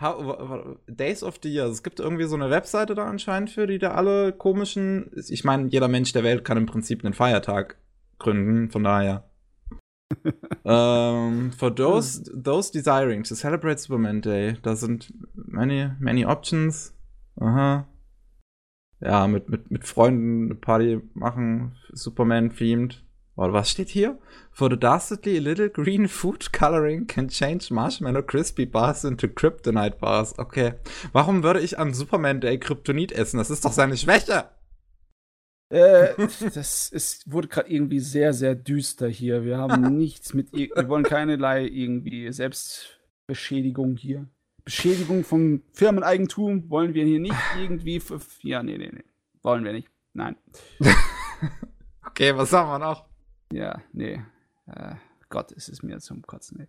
How, 0.00 0.76
Days 0.86 1.24
of 1.24 1.40
the 1.42 1.52
Year. 1.52 1.66
Es 1.66 1.82
gibt 1.82 1.98
irgendwie 1.98 2.24
so 2.26 2.36
eine 2.36 2.50
Webseite 2.50 2.94
da 2.94 3.06
anscheinend 3.06 3.50
für, 3.50 3.66
die 3.66 3.78
da 3.78 3.90
alle 3.92 4.32
komischen. 4.32 5.10
Ich 5.28 5.42
meine, 5.42 5.66
jeder 5.68 5.88
Mensch 5.88 6.12
der 6.12 6.22
Welt 6.22 6.44
kann 6.44 6.56
im 6.56 6.66
Prinzip 6.66 7.04
einen 7.04 7.14
Feiertag 7.14 7.76
gründen, 8.20 8.70
von 8.70 8.84
daher. 8.84 9.24
Um, 10.64 11.52
for 11.52 11.70
those, 11.70 12.22
those 12.32 12.70
desiring 12.70 13.22
to 13.24 13.34
celebrate 13.34 13.80
Superman 13.80 14.20
Day, 14.20 14.56
da 14.62 14.74
sind 14.74 15.12
many, 15.34 15.90
many 15.98 16.24
options. 16.24 16.94
Aha. 17.40 17.86
Ja, 19.00 19.26
mit, 19.26 19.48
mit, 19.48 19.70
mit 19.70 19.86
Freunden 19.86 20.46
eine 20.46 20.54
Party 20.54 21.00
machen, 21.14 21.76
Superman-themed. 21.92 23.02
Oder 23.36 23.54
was 23.54 23.70
steht 23.70 23.88
hier? 23.88 24.18
For 24.52 24.68
the 24.68 24.76
dastardly 24.76 25.38
little 25.38 25.70
green 25.70 26.08
food 26.08 26.52
coloring 26.52 27.06
can 27.06 27.28
change 27.28 27.70
marshmallow 27.70 28.22
crispy 28.22 28.66
bars 28.66 29.04
into 29.04 29.28
kryptonite 29.28 29.98
bars. 29.98 30.38
Okay. 30.38 30.74
Warum 31.12 31.42
würde 31.42 31.60
ich 31.60 31.78
am 31.78 31.94
Superman 31.94 32.42
Day 32.42 32.58
Kryptonit 32.58 33.12
essen? 33.12 33.38
Das 33.38 33.48
ist 33.48 33.64
doch 33.64 33.72
seine 33.72 33.96
Schwäche. 33.96 34.50
Äh, 35.70 36.14
das 36.54 36.88
ist, 36.90 37.30
wurde 37.32 37.48
gerade 37.48 37.70
irgendwie 37.70 38.00
sehr, 38.00 38.32
sehr 38.32 38.54
düster 38.54 39.08
hier. 39.08 39.44
Wir 39.44 39.58
haben 39.58 39.96
nichts 39.96 40.34
mit, 40.34 40.52
ir- 40.52 40.70
wir 40.74 40.88
wollen 40.88 41.04
keinerlei 41.04 41.66
irgendwie 41.66 42.30
Selbstbeschädigung 42.32 43.96
hier. 43.96 44.28
Beschädigung 44.64 45.24
von 45.24 45.62
Firmeneigentum 45.72 46.68
wollen 46.70 46.92
wir 46.94 47.04
hier 47.04 47.18
nicht 47.20 47.34
irgendwie. 47.58 48.00
Ja, 48.42 48.62
nee, 48.62 48.76
nee, 48.78 48.90
nee. 48.92 49.04
Wollen 49.42 49.64
wir 49.64 49.72
nicht. 49.72 49.88
Nein. 50.12 50.36
Okay, 52.06 52.36
was 52.36 52.52
haben 52.52 52.68
wir 52.68 52.78
noch? 52.78 53.06
Ja, 53.52 53.80
nee. 53.92 54.20
Äh, 54.66 54.94
Gott, 55.28 55.52
ist 55.52 55.68
es 55.68 55.82
mir 55.82 55.98
zum 56.00 56.22
Kotzen. 56.22 56.58
Nee. 56.58 56.66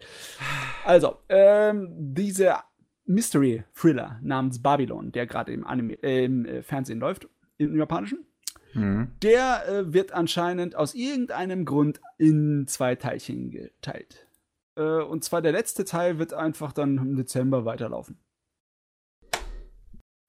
Also, 0.86 1.18
ähm, 1.30 1.90
dieser 2.14 2.64
Mystery-Thriller 3.06 4.20
namens 4.22 4.62
Babylon, 4.62 5.12
der 5.12 5.26
gerade 5.28 5.52
im, 5.52 5.66
Anime, 5.66 5.94
äh, 6.04 6.26
im 6.26 6.46
äh, 6.46 6.62
Fernsehen 6.64 7.00
läuft, 7.00 7.28
im 7.58 7.76
Japanischen, 7.78 8.26
Hm. 8.74 9.12
der 9.22 9.68
äh, 9.68 9.94
wird 9.94 10.14
anscheinend 10.14 10.76
aus 10.76 10.94
irgendeinem 10.94 11.66
Grund 11.66 12.00
in 12.18 12.66
zwei 12.68 12.96
Teilchen 12.96 13.52
geteilt. 13.52 14.28
Äh, 14.76 15.02
und 15.02 15.24
zwar 15.24 15.42
der 15.42 15.52
letzte 15.52 15.86
Teil 15.86 16.20
wird 16.20 16.34
einfach 16.34 16.72
dann 16.72 16.98
im 16.98 17.16
Dezember 17.16 17.66
weiterlaufen. 17.66 18.18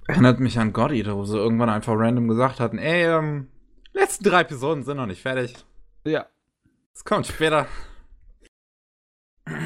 Erinnert 0.09 0.41
mich 0.41 0.59
an 0.59 0.73
God 0.73 0.91
Eater, 0.93 1.17
wo 1.17 1.25
sie 1.25 1.39
irgendwann 1.39 1.69
einfach 1.69 1.95
random 1.97 2.27
gesagt 2.29 2.59
hatten, 2.59 2.79
ey, 2.79 3.07
ähm, 3.07 3.49
letzten 3.93 4.25
drei 4.25 4.41
Episoden 4.41 4.83
sind 4.83 4.97
noch 4.97 5.07
nicht 5.07 5.23
fertig. 5.23 5.55
Ja, 6.05 6.27
Es 6.95 7.05
kommt 7.05 7.27
später. 7.27 7.67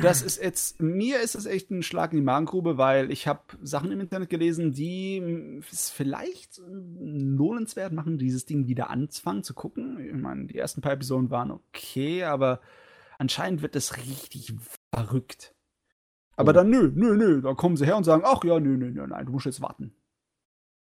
Das 0.02 0.22
ist 0.22 0.42
jetzt, 0.42 0.80
mir 0.80 1.20
ist 1.20 1.34
es 1.34 1.46
echt 1.46 1.70
ein 1.70 1.82
Schlag 1.82 2.12
in 2.12 2.18
die 2.18 2.24
Magengrube, 2.24 2.78
weil 2.78 3.10
ich 3.10 3.26
habe 3.26 3.40
Sachen 3.62 3.90
im 3.92 4.00
Internet 4.00 4.30
gelesen, 4.30 4.72
die 4.72 5.60
es 5.70 5.90
vielleicht 5.90 6.60
lohnenswert 6.66 7.92
machen, 7.92 8.18
dieses 8.18 8.46
Ding 8.46 8.66
wieder 8.66 8.90
anzufangen 8.90 9.42
zu 9.42 9.54
gucken. 9.54 9.98
Ich 10.04 10.14
meine, 10.14 10.46
die 10.46 10.58
ersten 10.58 10.80
paar 10.80 10.92
Episoden 10.92 11.30
waren 11.30 11.50
okay, 11.50 12.24
aber 12.24 12.60
anscheinend 13.18 13.62
wird 13.62 13.76
es 13.76 13.96
richtig 13.96 14.54
verrückt. 14.94 15.54
Aber 16.36 16.50
Oh. 16.50 16.54
dann, 16.54 16.70
nö, 16.70 16.92
nö, 16.94 17.16
nö, 17.16 17.40
da 17.40 17.54
kommen 17.54 17.76
sie 17.76 17.86
her 17.86 17.96
und 17.96 18.04
sagen, 18.04 18.22
ach 18.24 18.44
ja, 18.44 18.60
nö, 18.60 18.76
nö, 18.76 18.90
nö, 18.90 19.06
nein, 19.06 19.24
du 19.26 19.32
musst 19.32 19.46
jetzt 19.46 19.62
warten. 19.62 19.94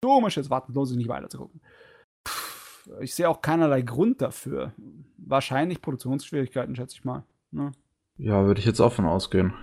Du 0.02 0.20
musst 0.22 0.38
jetzt 0.38 0.50
warten, 0.50 0.74
lohnt 0.74 0.88
sich 0.88 0.98
nicht 0.98 1.10
weiter 1.10 1.30
zu 1.30 1.38
gucken. 1.38 1.62
Pff, 2.28 2.90
ich 3.02 3.14
sehe 3.16 3.30
auch 3.30 3.42
keinerlei 3.42 3.82
Grund 3.82 4.22
dafür. 4.22 4.74
Wahrscheinlich 5.18 5.82
Produktionsschwierigkeiten, 5.82 6.76
schätze 6.76 6.96
ich 6.96 7.04
mal. 7.06 7.24
Ne? 7.52 7.72
Ja, 8.18 8.46
würde 8.46 8.60
ich 8.60 8.66
jetzt 8.66 8.80
auch 8.80 8.94
von 8.94 9.06
ausgehen. 9.06 9.54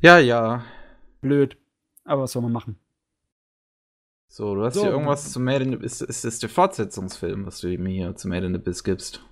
Ja, 0.00 0.18
ja. 0.18 0.64
Blöd. 1.20 1.56
Aber 2.04 2.22
was 2.22 2.32
soll 2.32 2.42
man 2.42 2.52
machen? 2.52 2.78
So, 4.28 4.54
du 4.54 4.64
hast 4.64 4.74
So. 4.74 4.82
hier 4.82 4.90
irgendwas 4.90 5.32
zu 5.32 5.40
Made 5.40 5.64
in 5.64 5.72
the 5.72 5.84
Ist, 5.84 6.02
ist 6.02 6.24
das 6.24 6.38
der 6.38 6.48
Fortsetzungsfilm, 6.48 7.46
was 7.46 7.60
du 7.60 7.68
mir 7.78 7.90
hier 7.90 8.14
zu 8.16 8.28
Made 8.28 8.46
in 8.46 8.52
the 8.52 8.60
Abyss 8.60 8.84
gibst? 8.84 9.24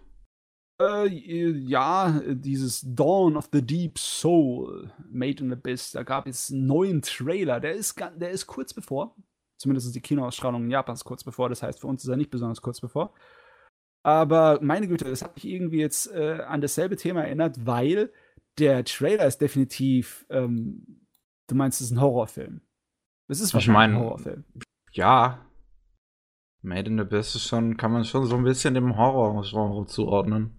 Äh, 0.81 1.07
ja, 1.07 2.21
dieses 2.27 2.83
Dawn 2.85 3.37
of 3.37 3.49
the 3.53 3.63
Deep 3.63 3.99
Soul, 3.99 4.91
Made 5.09 5.45
in 5.45 5.53
Abyss, 5.53 5.93
da 5.93 6.03
gab 6.03 6.27
es 6.27 6.51
einen 6.51 6.67
neuen 6.67 7.03
Trailer. 7.03 7.61
Der 7.61 7.75
ist, 7.75 8.01
der 8.17 8.31
ist 8.31 8.47
kurz 8.47 8.75
bevor. 8.75 9.15
Zumindest 9.59 9.87
ist 9.87 9.95
die 9.95 10.01
Kinoausstrahlung 10.01 10.65
in 10.65 10.71
Japan 10.71 10.97
kurz 11.05 11.23
bevor. 11.23 11.49
Das 11.49 11.63
heißt, 11.63 11.81
für 11.81 11.87
uns 11.87 12.03
ist 12.03 12.11
er 12.11 12.17
nicht 12.17 12.31
besonders 12.31 12.61
kurz 12.61 12.81
bevor. 12.81 13.15
Aber 14.05 14.61
meine 14.63 14.87
Güte, 14.87 15.07
das 15.07 15.23
hat 15.23 15.35
mich 15.35 15.47
irgendwie 15.47 15.81
jetzt 15.81 16.13
äh, 16.13 16.43
an 16.47 16.61
dasselbe 16.61 16.97
Thema 16.97 17.23
erinnert, 17.25 17.65
weil 17.67 18.13
der 18.59 18.85
Trailer 18.85 19.27
ist 19.27 19.41
definitiv, 19.41 20.27
ähm, 20.31 21.07
du 21.49 21.55
meinst, 21.57 21.81
es 21.81 21.89
ist 21.89 21.93
ein 21.97 22.01
Horrorfilm. 22.01 22.61
Das 23.29 23.41
ist 23.41 23.49
Ich 23.49 23.55
wahrscheinlich 23.55 23.75
mein- 23.77 23.95
ein 23.95 23.99
Horrorfilm. 24.01 24.45
Ja. 24.93 25.45
Made 26.63 26.89
in 26.91 26.97
the 26.99 27.03
Abyss 27.03 27.35
ist 27.35 27.47
schon, 27.49 27.77
kann 27.77 27.93
man 27.93 28.05
schon 28.05 28.27
so 28.27 28.37
ein 28.37 28.45
bisschen 28.45 28.75
dem 28.75 28.97
Horror-Genre 28.97 29.87
zuordnen. 29.87 30.55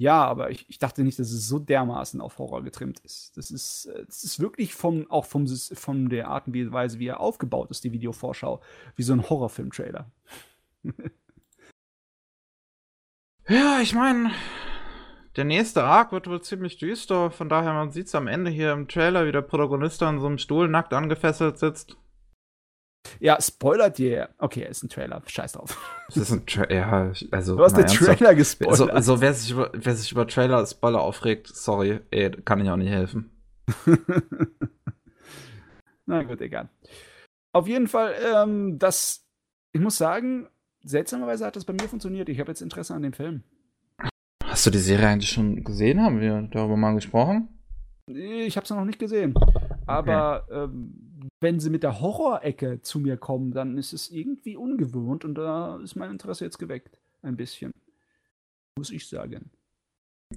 Ja, 0.00 0.24
aber 0.24 0.50
ich, 0.50 0.68
ich 0.68 0.78
dachte 0.78 1.02
nicht, 1.02 1.18
dass 1.18 1.30
es 1.32 1.48
so 1.48 1.58
dermaßen 1.58 2.20
auf 2.20 2.38
Horror 2.38 2.62
getrimmt 2.62 3.00
ist. 3.00 3.36
Das 3.36 3.50
ist, 3.50 3.86
äh, 3.86 4.04
das 4.06 4.22
ist 4.24 4.38
wirklich 4.40 4.74
vom, 4.74 5.10
auch 5.10 5.24
vom, 5.26 5.46
von 5.48 6.08
der 6.08 6.28
Art 6.28 6.46
und 6.48 6.54
Weise, 6.72 6.98
wie 6.98 7.06
er 7.06 7.20
aufgebaut 7.20 7.70
ist, 7.70 7.82
die 7.84 7.92
Videovorschau, 7.92 8.60
wie 8.96 9.02
so 9.02 9.12
ein 9.12 9.28
Horrorfilm-Trailer. 9.28 10.10
Ja, 13.48 13.80
ich 13.80 13.94
meine, 13.94 14.30
der 15.36 15.44
nächste 15.44 15.82
Arc 15.82 16.12
wird 16.12 16.26
wohl 16.26 16.42
ziemlich 16.42 16.76
düster. 16.76 17.30
Von 17.30 17.48
daher, 17.48 17.72
man 17.72 17.90
sieht 17.90 18.08
es 18.08 18.14
am 18.14 18.26
Ende 18.26 18.50
hier 18.50 18.72
im 18.72 18.88
Trailer, 18.88 19.26
wie 19.26 19.32
der 19.32 19.40
Protagonist 19.40 20.02
an 20.02 20.20
so 20.20 20.26
einem 20.26 20.36
Stuhl 20.36 20.68
nackt 20.68 20.92
angefesselt 20.92 21.58
sitzt. 21.58 21.96
Ja, 23.20 23.40
spoilert 23.40 23.96
dir. 23.96 24.28
Okay, 24.36 24.66
ist 24.68 24.82
ein 24.82 24.90
Trailer. 24.90 25.22
Scheiß 25.24 25.52
drauf. 25.52 25.78
Das 26.08 26.16
ist 26.18 26.30
ein 26.30 26.44
Trailer, 26.44 26.74
ja, 26.74 27.12
also. 27.30 27.56
Du 27.56 27.62
hast 27.62 27.72
den 27.72 27.84
ernsthaft. 27.84 28.18
Trailer 28.18 28.34
gespoilert. 28.34 28.76
So, 28.76 29.14
so 29.14 29.20
wer, 29.22 29.32
sich 29.32 29.50
über, 29.50 29.70
wer 29.72 29.94
sich 29.94 30.12
über 30.12 30.26
Trailer 30.26 30.66
Spoiler 30.66 31.00
aufregt, 31.00 31.48
sorry, 31.48 32.00
ey, 32.10 32.30
kann 32.30 32.60
ich 32.60 32.68
auch 32.68 32.76
nicht 32.76 32.90
helfen. 32.90 33.30
Na 36.06 36.22
gut, 36.22 36.40
egal. 36.42 36.68
Auf 37.52 37.66
jeden 37.66 37.88
Fall, 37.88 38.14
ähm, 38.34 38.78
das, 38.78 39.26
ich 39.72 39.80
muss 39.80 39.96
sagen, 39.96 40.48
seltsamerweise 40.84 41.46
hat 41.46 41.56
das 41.56 41.64
bei 41.64 41.72
mir 41.72 41.88
funktioniert. 41.88 42.28
Ich 42.28 42.40
habe 42.40 42.50
jetzt 42.50 42.62
Interesse 42.62 42.94
an 42.94 43.02
dem 43.02 43.12
Film. 43.12 43.42
Hast 44.44 44.66
du 44.66 44.70
die 44.70 44.78
Serie 44.78 45.08
eigentlich 45.08 45.30
schon 45.30 45.62
gesehen? 45.62 46.02
Haben 46.02 46.20
wir 46.20 46.42
darüber 46.50 46.76
mal 46.76 46.94
gesprochen? 46.94 47.48
Ich 48.06 48.56
habe 48.56 48.64
es 48.64 48.70
noch 48.70 48.84
nicht 48.84 48.98
gesehen. 48.98 49.34
Aber 49.86 50.46
ähm, 50.50 51.30
wenn 51.40 51.60
sie 51.60 51.70
mit 51.70 51.82
der 51.82 52.00
Horrorecke 52.00 52.80
zu 52.82 52.98
mir 52.98 53.16
kommen, 53.16 53.52
dann 53.52 53.76
ist 53.78 53.92
es 53.92 54.10
irgendwie 54.10 54.56
ungewohnt 54.56 55.24
und 55.24 55.34
da 55.34 55.78
ist 55.82 55.96
mein 55.96 56.10
Interesse 56.10 56.44
jetzt 56.44 56.58
geweckt. 56.58 56.98
Ein 57.22 57.36
bisschen. 57.36 57.72
Muss 58.76 58.90
ich 58.90 59.08
sagen. 59.08 59.50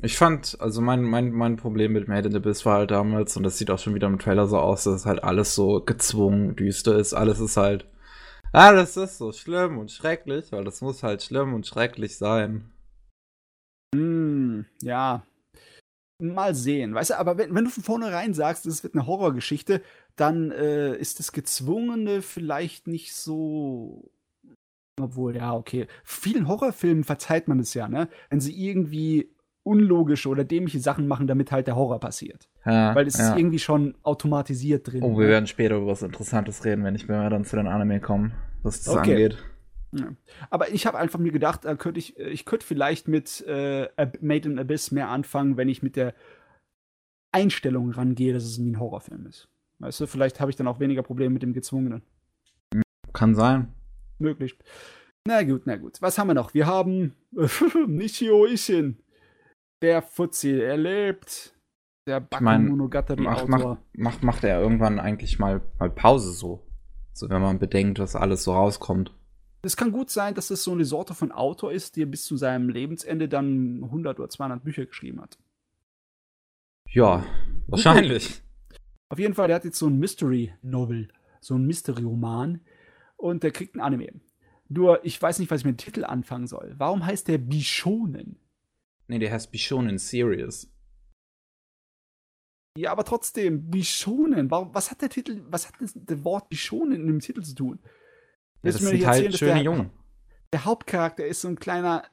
Ich 0.02 0.18
fand, 0.18 0.58
also 0.60 0.82
mein, 0.82 1.04
mein, 1.04 1.32
mein 1.32 1.58
Problem 1.58 1.92
mit 1.92 2.08
Made 2.08 2.28
in 2.28 2.32
the 2.32 2.38
Abyss 2.38 2.66
war 2.66 2.78
halt 2.78 2.92
damals, 2.92 3.36
und 3.36 3.44
das 3.44 3.58
sieht 3.58 3.70
auch 3.70 3.80
schon 3.80 3.94
wieder 3.94 4.08
im 4.08 4.20
Trailer 4.20 4.48
so 4.48 4.58
aus, 4.58 4.86
dass 4.86 5.06
halt 5.06 5.24
alles 5.24 5.54
so 5.54 5.82
gezwungen 5.82 6.56
düster 6.56 6.98
ist. 6.98 7.14
Alles 7.14 7.40
ist 7.40 7.58
halt, 7.58 7.88
alles 8.52 8.98
ist 8.98 9.18
so 9.18 9.32
schlimm 9.32 9.78
und 9.78 9.92
schrecklich, 9.92 10.52
weil 10.52 10.64
das 10.64 10.82
muss 10.82 11.04
halt 11.04 11.24
schlimm 11.24 11.54
und 11.54 11.66
schrecklich 11.66 12.18
sein. 12.18 12.72
Hm, 13.96 14.66
ja. 14.82 15.26
Mal 16.20 16.54
sehen. 16.54 16.94
Weißt 16.94 17.12
du, 17.12 17.18
aber 17.18 17.38
wenn, 17.38 17.56
wenn 17.56 17.66
du 17.66 17.72
von 17.72 17.84
vornherein 17.84 18.34
sagst, 18.34 18.66
es 18.66 18.84
wird 18.84 18.94
eine 18.94 19.08
Horrorgeschichte, 19.08 19.82
dann 20.16 20.52
äh, 20.52 20.96
ist 20.96 21.20
das 21.20 21.32
Gezwungene 21.32 22.22
vielleicht 22.22 22.88
nicht 22.88 23.16
so. 23.16 24.12
Obwohl, 25.00 25.36
ja, 25.36 25.56
okay. 25.56 25.88
Vielen 26.04 26.48
Horrorfilmen 26.48 27.04
verzeiht 27.04 27.48
man 27.48 27.60
es 27.60 27.74
ja, 27.74 27.88
ne? 27.88 28.08
Wenn 28.30 28.40
sie 28.40 28.54
irgendwie 28.54 29.34
unlogische 29.64 30.30
oder 30.30 30.44
dämliche 30.44 30.80
Sachen 30.80 31.08
machen, 31.08 31.28
damit 31.28 31.52
halt 31.52 31.68
der 31.68 31.76
Horror 31.76 32.00
passiert. 32.00 32.50
Ja, 32.66 32.96
Weil 32.96 33.08
es 33.08 33.18
ja. 33.18 33.30
ist 33.32 33.38
irgendwie 33.38 33.60
schon 33.60 33.96
automatisiert 34.04 34.92
drin. 34.92 35.04
Oh, 35.04 35.18
wir 35.18 35.26
ne? 35.26 35.32
werden 35.32 35.48
später 35.48 35.78
über 35.78 35.88
was 35.88 36.02
Interessantes 36.02 36.66
reden, 36.66 36.84
wenn 36.84 36.96
ich 36.96 37.08
wenn 37.08 37.22
wir 37.22 37.30
dann 37.30 37.46
zu 37.46 37.56
den 37.56 37.68
Anime 37.68 38.00
kommen, 38.00 38.34
was 38.64 38.84
das 38.84 38.96
Okay. 38.96 39.12
angeht. 39.12 39.38
Ja. 39.94 40.08
Aber 40.50 40.72
ich 40.72 40.88
habe 40.88 40.98
einfach 40.98 41.20
mir 41.20 41.32
gedacht, 41.32 41.66
da 41.66 41.76
könnte 41.76 42.00
ich, 42.00 42.18
ich 42.18 42.46
könnte 42.46 42.66
vielleicht 42.66 43.08
mit 43.08 43.42
äh, 43.46 43.90
Made 44.22 44.50
in 44.50 44.58
Abyss 44.58 44.92
mehr 44.92 45.10
anfangen, 45.10 45.58
wenn 45.58 45.70
ich 45.70 45.84
mit 45.84 45.96
der 45.96 46.14
Einstellung 47.34 47.92
rangehe, 47.92 48.34
dass 48.34 48.44
es 48.44 48.60
wie 48.60 48.70
ein 48.72 48.80
Horrorfilm 48.80 49.26
ist. 49.28 49.48
Weißt 49.80 50.00
du, 50.00 50.08
vielleicht 50.08 50.40
habe 50.40 50.50
ich 50.50 50.56
dann 50.56 50.68
auch 50.68 50.80
weniger 50.80 51.04
Probleme 51.04 51.34
mit 51.34 51.44
dem 51.44 51.54
Gezwungenen. 51.54 52.04
Kann 53.14 53.36
sein. 53.36 53.74
Möglich. 54.20 54.58
Na 55.28 55.44
gut, 55.44 55.64
na 55.66 55.76
gut. 55.76 56.02
Was 56.02 56.18
haben 56.18 56.28
wir 56.28 56.34
noch? 56.34 56.54
Wir 56.54 56.68
haben 56.68 57.14
Nishio 57.88 58.46
Ishin. 58.46 58.98
Der 59.82 60.02
Fuzzi, 60.02 60.52
er 60.52 60.78
lebt. 60.78 61.56
Der 62.08 62.20
mein, 62.40 62.64
Bakemonogatari 62.64 63.22
Macht, 63.22 63.44
Autor. 63.44 63.50
macht, 63.50 63.98
macht, 63.98 64.24
macht 64.24 64.44
er 64.44 64.60
irgendwann 64.60 65.00
eigentlich 65.00 65.40
mal, 65.40 65.62
mal 65.80 65.90
Pause 65.90 66.34
so? 66.34 66.68
So, 67.14 67.30
wenn 67.30 67.42
man 67.42 67.60
bedenkt, 67.60 68.00
was 68.00 68.16
alles 68.16 68.44
so 68.44 68.54
rauskommt. 68.54 69.14
Es 69.64 69.78
kann 69.78 69.92
gut 69.92 70.10
sein, 70.10 70.34
dass 70.34 70.50
es 70.50 70.64
so 70.64 70.72
eine 70.72 70.86
Sorte 70.86 71.14
von 71.14 71.32
Autor 71.32 71.72
ist, 71.72 71.96
der 71.96 72.08
bis 72.08 72.26
zu 72.26 72.38
seinem 72.38 72.70
Lebensende 72.70 73.30
dann 73.30 73.84
100 73.84 74.20
oder 74.20 74.30
200 74.30 74.64
Bücher 74.64 74.86
geschrieben 74.86 75.22
hat. 75.22 75.38
Ja, 76.90 77.24
wahrscheinlich. 77.68 78.42
Auf 79.10 79.20
jeden 79.20 79.36
Fall, 79.36 79.48
der 79.48 79.58
hat 79.58 79.66
jetzt 79.66 79.78
so 79.78 79.88
ein 79.88 80.00
Mystery-Novel, 80.00 81.10
so 81.42 81.56
ein 81.56 81.66
Mystery-Roman 81.66 82.62
und 83.18 83.44
der 83.44 83.52
kriegt 83.52 83.76
ein 83.76 83.82
Anime. 83.82 84.22
Nur, 84.68 85.06
ich 85.06 85.22
weiß 85.22 85.40
nicht, 85.40 85.52
was 85.52 85.62
ich 85.62 85.66
mit 85.66 85.80
dem 85.80 85.86
Titel 85.86 86.06
anfangen 86.06 86.48
soll. 86.48 86.74
Warum 86.78 87.06
heißt 87.06 87.28
der 87.28 87.38
Bishonen? 87.38 88.40
Nee, 89.08 89.20
der 89.20 89.32
heißt 89.32 89.52
Bishonen 89.52 89.98
Series. 89.98 90.72
Ja, 92.78 92.92
aber 92.92 93.04
trotzdem, 93.04 93.70
Bishonen. 93.70 94.50
Warum, 94.50 94.74
was 94.74 94.92
hat 94.92 95.02
der 95.02 95.10
Titel, 95.10 95.42
was 95.48 95.68
hat 95.68 95.76
das, 95.80 95.94
das 95.96 96.24
Wort 96.24 96.50
Bishonen 96.50 97.02
in 97.02 97.08
dem 97.08 97.20
Titel 97.20 97.42
zu 97.42 97.54
tun? 97.54 97.80
Ja, 98.64 98.72
das 98.72 98.78
sind 98.78 99.06
halt 99.06 99.38
schöne 99.38 99.56
der, 99.56 99.64
Jungen. 99.64 99.92
Der 100.54 100.66
Hauptcharakter 100.66 101.26
ist 101.26 101.42
so 101.42 101.50
ein 101.50 101.60
kleiner. 101.60 102.06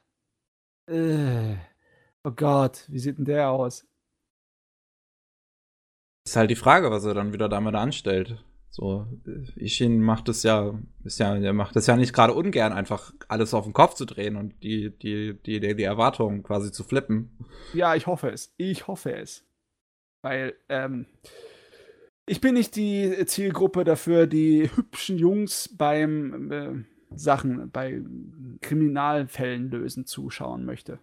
Äh, 0.89 1.55
oh 2.23 2.31
Gott, 2.31 2.85
wie 2.89 2.99
sieht 2.99 3.17
denn 3.17 3.25
der 3.25 3.51
aus? 3.51 3.87
Ist 6.25 6.35
halt 6.35 6.51
die 6.51 6.55
Frage, 6.55 6.91
was 6.91 7.05
er 7.05 7.13
dann 7.13 7.31
wieder 7.33 7.47
damit 7.47 7.75
anstellt. 7.75 8.43
So, 8.71 9.07
Ishin 9.55 10.01
macht 10.01 10.29
es 10.29 10.43
ja, 10.43 10.79
ist 11.03 11.19
ja, 11.19 11.35
er 11.35 11.53
macht 11.53 11.75
es 11.75 11.87
ja 11.87 11.95
nicht 11.95 12.13
gerade 12.13 12.33
ungern, 12.33 12.71
einfach 12.71 13.13
alles 13.27 13.53
auf 13.53 13.63
den 13.63 13.73
Kopf 13.73 13.95
zu 13.95 14.05
drehen 14.05 14.35
und 14.35 14.61
die, 14.61 14.91
die, 14.91 15.33
die, 15.43 15.59
die, 15.59 15.75
die 15.75 15.83
Erwartungen 15.83 16.43
quasi 16.43 16.71
zu 16.71 16.83
flippen. 16.83 17.31
Ja, 17.73 17.95
ich 17.95 18.05
hoffe 18.05 18.29
es. 18.29 18.53
Ich 18.57 18.87
hoffe 18.87 19.15
es. 19.15 19.43
Weil, 20.21 20.53
ähm, 20.69 21.07
ich 22.27 22.41
bin 22.41 22.53
nicht 22.53 22.75
die 22.75 23.25
Zielgruppe 23.25 23.83
dafür, 23.83 24.27
die 24.27 24.69
hübschen 24.75 25.17
Jungs 25.17 25.67
beim 25.75 26.51
äh, 26.51 26.85
Sachen, 27.15 27.71
bei 27.71 28.01
Kriminalfällen 28.61 29.71
lösen 29.71 30.05
zuschauen 30.05 30.63
möchte. 30.63 30.99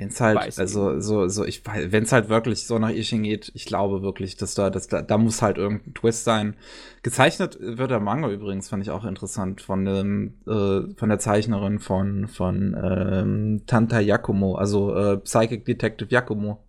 Wenn 0.00 0.08
es 0.08 0.18
halt, 0.18 0.38
Weiß 0.38 0.58
also 0.58 0.98
so, 0.98 1.28
so, 1.28 1.44
ich 1.44 1.62
wenn 1.66 2.04
es 2.04 2.12
halt 2.12 2.30
wirklich 2.30 2.66
so 2.66 2.78
nach 2.78 2.88
Ishin 2.88 3.22
geht, 3.22 3.52
ich 3.54 3.66
glaube 3.66 4.00
wirklich, 4.00 4.38
dass 4.38 4.54
da, 4.54 4.70
dass 4.70 4.88
da, 4.88 5.02
da 5.02 5.18
muss 5.18 5.42
halt 5.42 5.58
irgendein 5.58 5.92
Twist 5.92 6.24
sein. 6.24 6.56
Gezeichnet 7.02 7.58
wird 7.60 7.90
der 7.90 8.00
Manga 8.00 8.30
übrigens, 8.30 8.70
fand 8.70 8.82
ich 8.82 8.90
auch 8.90 9.04
interessant, 9.04 9.60
von 9.60 9.84
dem, 9.84 10.40
äh, 10.46 10.94
von 10.96 11.10
der 11.10 11.18
Zeichnerin 11.18 11.80
von, 11.80 12.28
von 12.28 12.74
ähm, 12.82 13.64
Tanta 13.66 14.00
Yakumo, 14.00 14.54
also 14.54 14.96
äh, 14.96 15.18
Psychic 15.18 15.66
Detective 15.66 16.08
Yakumo. 16.10 16.64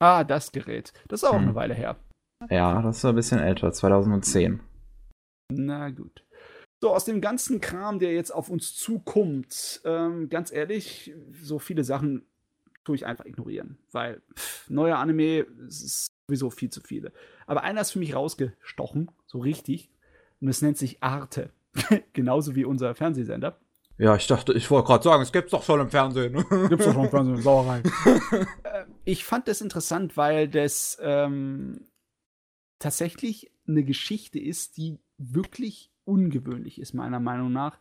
Ah, 0.00 0.22
das 0.22 0.52
Gerät. 0.52 0.92
Das 1.08 1.24
ist 1.24 1.28
auch 1.28 1.34
hm. 1.34 1.42
eine 1.42 1.54
Weile 1.56 1.74
her. 1.74 1.96
Ja, 2.48 2.80
das 2.80 2.98
ist 2.98 3.04
ein 3.04 3.16
bisschen 3.16 3.40
älter, 3.40 3.72
2010. 3.72 4.60
Na 5.50 5.90
gut. 5.90 6.24
So, 6.80 6.94
aus 6.94 7.04
dem 7.04 7.20
ganzen 7.20 7.60
Kram, 7.60 7.98
der 7.98 8.12
jetzt 8.12 8.30
auf 8.30 8.48
uns 8.48 8.76
zukommt, 8.76 9.80
ähm, 9.84 10.28
ganz 10.28 10.52
ehrlich, 10.52 11.12
so 11.40 11.58
viele 11.58 11.82
Sachen 11.82 12.24
tue 12.84 12.96
ich 12.96 13.06
einfach 13.06 13.24
ignorieren, 13.24 13.78
weil 13.92 14.22
pff, 14.34 14.68
neuer 14.70 14.98
Anime 14.98 15.46
ist 15.66 16.12
sowieso 16.26 16.50
viel 16.50 16.70
zu 16.70 16.80
viele. 16.80 17.12
Aber 17.46 17.62
einer 17.62 17.80
ist 17.80 17.92
für 17.92 17.98
mich 17.98 18.14
rausgestochen, 18.14 19.10
so 19.26 19.38
richtig, 19.38 19.90
und 20.40 20.48
es 20.48 20.62
nennt 20.62 20.78
sich 20.78 21.02
Arte. 21.02 21.50
Genauso 22.12 22.54
wie 22.54 22.64
unser 22.64 22.94
Fernsehsender. 22.94 23.58
Ja, 23.98 24.16
ich 24.16 24.26
dachte, 24.26 24.52
ich 24.52 24.70
wollte 24.70 24.88
gerade 24.88 25.04
sagen, 25.04 25.22
es 25.22 25.32
gibt's 25.32 25.52
doch 25.52 25.62
schon 25.62 25.80
im 25.80 25.90
Fernsehen. 25.90 26.32
gibt's 26.68 26.86
doch 26.86 26.94
schon 26.94 27.04
im 27.04 27.10
Fernsehen, 27.10 27.36
Sauerei. 27.42 27.82
Äh, 28.64 28.84
ich 29.04 29.24
fand 29.24 29.48
das 29.48 29.60
interessant, 29.60 30.16
weil 30.16 30.48
das 30.48 30.98
ähm, 31.00 31.86
tatsächlich 32.78 33.52
eine 33.68 33.84
Geschichte 33.84 34.40
ist, 34.40 34.76
die 34.76 34.98
wirklich 35.18 35.92
ungewöhnlich 36.04 36.80
ist, 36.80 36.94
meiner 36.94 37.20
Meinung 37.20 37.52
nach 37.52 37.78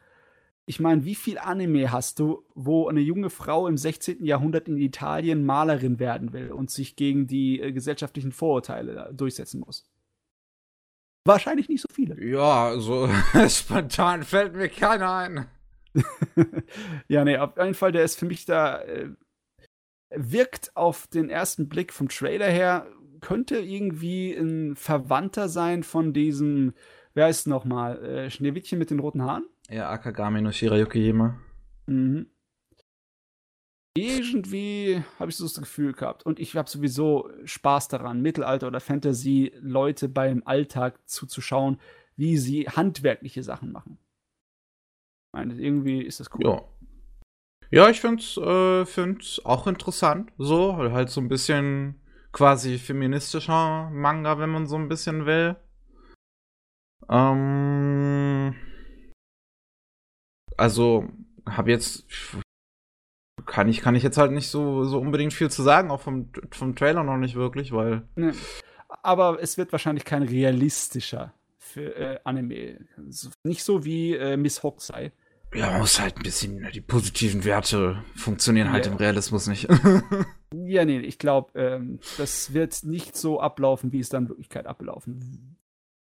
ich 0.72 0.80
meine, 0.80 1.04
wie 1.04 1.16
viel 1.16 1.38
Anime 1.38 1.92
hast 1.92 2.18
du, 2.20 2.46
wo 2.56 2.88
eine 2.88 3.02
junge 3.02 3.30
Frau 3.30 3.68
im 3.68 3.76
16. 3.76 4.24
Jahrhundert 4.24 4.70
in 4.70 4.78
Italien 4.78 5.44
Malerin 5.44 6.00
werden 6.00 6.32
will 6.32 6.50
und 6.50 6.72
sich 6.72 6.96
gegen 6.96 7.28
die 7.28 7.60
äh, 7.60 7.74
gesellschaftlichen 7.74 8.32
Vorurteile 8.32 9.12
durchsetzen 9.14 9.60
muss? 9.60 9.84
Wahrscheinlich 11.26 11.68
nicht 11.68 11.82
so 11.82 11.90
viele. 11.94 12.24
Ja, 12.24 12.80
so 12.80 13.10
spontan 13.50 14.24
fällt 14.24 14.56
mir 14.56 14.70
keiner 14.70 15.12
ein. 15.12 15.48
ja, 17.10 17.26
nee, 17.26 17.38
auf 17.38 17.58
jeden 17.58 17.74
Fall, 17.74 17.92
der 17.92 18.06
ist 18.06 18.18
für 18.18 18.26
mich 18.26 18.46
da. 18.46 18.80
Äh, 18.80 19.10
wirkt 20.16 20.72
auf 20.78 21.08
den 21.08 21.30
ersten 21.30 21.68
Blick 21.68 21.92
vom 21.92 22.08
Trailer 22.08 22.50
her, 22.50 22.88
könnte 23.20 23.58
irgendwie 23.58 24.32
ein 24.32 24.78
Verwandter 24.78 25.50
sein 25.50 25.84
von 25.84 26.14
diesem, 26.14 26.74
wer 27.14 27.28
ist 27.28 27.46
nochmal, 27.46 28.02
äh, 28.06 28.30
Schneewittchen 28.30 28.80
mit 28.80 28.90
den 28.90 29.00
roten 29.00 29.22
Haaren? 29.22 29.51
Ja, 29.70 29.90
Akagami 29.90 30.42
no 30.42 30.52
Shirayukijima. 30.52 31.40
Mhm. 31.88 32.28
Irgendwie 33.96 35.04
habe 35.20 35.32
ich 35.32 35.38
so 35.38 35.44
das 35.44 35.60
Gefühl 35.60 35.94
gehabt. 35.94 36.26
Und 36.26 36.40
ich 36.40 36.56
habe 36.56 36.70
sowieso 36.70 37.30
Spaß 37.44 37.90
daran, 37.90 38.22
Mittelalter 38.22 38.68
oder 38.68 38.80
Fantasy 38.80 39.52
Leute 39.60 40.08
beim 40.08 40.44
Alltag 40.46 40.98
zuzuschauen, 41.10 41.80
wie 42.16 42.38
sie 42.38 42.68
handwerkliche 42.68 43.44
Sachen 43.44 43.72
machen. 43.72 43.98
Ich 45.28 45.34
meine, 45.34 45.54
irgendwie 45.56 46.02
ist 46.02 46.20
das 46.20 46.30
cool. 46.34 46.46
Ja. 46.46 46.64
Ja, 47.74 47.90
ich 47.90 48.02
finde 48.02 48.22
es 48.22 48.38
äh, 48.38 48.86
find's 48.86 49.44
auch 49.46 49.66
interessant. 49.66 50.32
So, 50.38 50.76
halt 50.78 51.10
so 51.10 51.22
ein 51.22 51.30
bisschen 51.30 52.02
quasi 52.34 52.78
feministischer 52.78 53.90
Manga, 53.92 54.40
wenn 54.40 54.50
man 54.50 54.68
so 54.68 54.76
ein 54.76 54.90
bisschen 54.90 55.26
will. 55.26 55.56
Ähm 57.10 58.21
also 60.62 61.10
habe 61.50 61.72
jetzt 61.72 62.06
kann 63.48 63.68
ich 63.68 63.82
kann 63.82 63.96
ich 63.96 64.04
jetzt 64.04 64.18
halt 64.18 64.32
nicht 64.32 64.48
so 64.48 64.86
so 64.86 65.00
unbedingt 65.00 65.34
viel 65.34 65.50
zu 65.50 65.64
sagen, 65.64 65.90
auch 65.90 66.02
vom 66.02 66.30
vom 66.52 66.76
Trailer 66.76 67.04
noch 67.04 67.18
nicht 67.18 67.36
wirklich, 67.36 67.72
weil 67.72 68.04
nee. 68.16 68.32
aber 69.02 69.42
es 69.42 69.58
wird 69.58 69.72
wahrscheinlich 69.72 70.06
kein 70.06 70.22
realistischer 70.22 71.34
für 71.58 71.96
äh, 71.96 72.20
Anime, 72.26 72.80
nicht 73.44 73.64
so 73.64 73.84
wie 73.84 74.14
äh, 74.14 74.38
Miss 74.38 74.62
Hokusai. 74.62 75.12
Ja, 75.54 75.72
man 75.72 75.82
muss 75.82 76.00
halt 76.00 76.16
ein 76.16 76.24
bisschen 76.24 76.66
die 76.74 76.80
positiven 76.80 77.44
Werte 77.44 78.04
funktionieren 78.16 78.68
yeah. 78.68 78.74
halt 78.74 78.88
im 78.88 78.96
Realismus 78.96 79.48
nicht. 79.48 79.68
ja, 80.54 80.86
nee, 80.86 81.00
ich 81.00 81.18
glaube, 81.18 81.60
ähm, 81.60 82.00
das 82.18 82.54
wird 82.54 82.84
nicht 82.84 83.18
so 83.18 83.42
ablaufen, 83.42 83.92
wie 83.92 84.00
es 84.00 84.08
dann 84.08 84.24
in 84.24 84.30
Wirklichkeit 84.30 84.66
ablaufen 84.66 85.51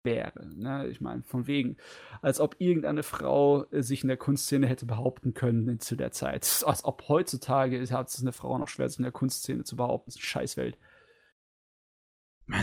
wäre. 0.07 0.47
Ne? 0.57 0.89
Ich 0.89 1.03
meine, 1.03 1.23
von 1.23 1.47
wegen, 1.47 1.77
als 2.23 2.41
ob 2.41 2.57
irgendeine 2.59 3.03
Frau 3.03 3.65
äh, 3.65 3.83
sich 3.83 4.03
in 4.03 4.09
der 4.09 4.17
Kunstszene 4.17 4.67
hätte 4.67 4.87
behaupten 4.87 5.35
können 5.35 5.79
zu 5.81 5.97
der 5.97 6.13
Zeit. 6.13 6.47
Als 6.67 6.85
ob 6.85 7.09
heutzutage 7.09 7.87
hat 7.91 8.09
es 8.09 8.23
eine 8.23 8.33
Frau 8.33 8.57
noch 8.57 8.69
schwer, 8.69 8.89
sich 8.89 8.99
in 8.99 9.03
der 9.03 9.13
Kunstszene 9.13 9.65
zu 9.65 9.77
behaupten. 9.77 10.07
Das 10.07 10.15
ist 10.15 10.21
eine 10.21 10.27
Scheißwelt. 10.27 10.79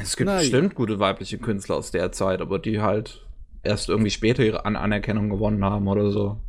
Es 0.02 0.16
gibt 0.16 0.30
Na, 0.30 0.40
bestimmt 0.40 0.72
ja. 0.72 0.76
gute 0.76 1.00
weibliche 1.00 1.38
Künstler 1.38 1.76
aus 1.76 1.92
der 1.92 2.12
Zeit, 2.12 2.42
aber 2.42 2.58
die 2.58 2.82
halt 2.82 3.28
erst 3.64 3.90
irgendwie 3.90 4.12
später 4.12 4.44
ihre 4.44 4.66
An 4.66 4.76
Anerkennung 4.76 5.30
gewonnen 5.30 5.64
haben 5.64 5.88
oder 5.88 6.10
so. 6.10 6.40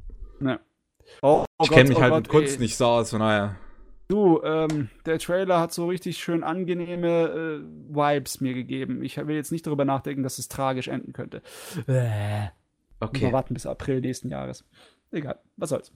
Ne. 0.40 0.60
Oh, 1.20 1.44
oh 1.58 1.64
ich 1.64 1.70
kenne 1.70 1.88
mich 1.88 1.98
oh 1.98 2.02
halt 2.02 2.12
Gott, 2.12 2.22
mit 2.22 2.28
Kunst 2.30 2.54
ey. 2.54 2.62
nicht 2.62 2.76
so 2.76 2.86
aus, 2.86 3.10
von 3.10 3.20
daher. 3.20 3.56
Du, 4.08 4.42
ähm, 4.42 4.90
der 5.06 5.18
Trailer 5.18 5.60
hat 5.60 5.72
so 5.72 5.86
richtig 5.86 6.18
schön 6.18 6.44
angenehme 6.44 7.08
äh, 7.08 7.94
Vibes 7.94 8.40
mir 8.40 8.52
gegeben. 8.52 9.02
Ich 9.02 9.16
will 9.16 9.34
jetzt 9.34 9.50
nicht 9.50 9.66
darüber 9.66 9.84
nachdenken, 9.84 10.22
dass 10.22 10.38
es 10.38 10.48
tragisch 10.48 10.88
enden 10.88 11.12
könnte. 11.12 11.42
Äh, 11.86 12.48
okay. 13.00 13.26
Mal 13.26 13.32
warten 13.32 13.54
bis 13.54 13.64
April 13.64 14.00
nächsten 14.00 14.28
Jahres. 14.28 14.64
Egal, 15.10 15.38
was 15.56 15.70
soll's. 15.70 15.92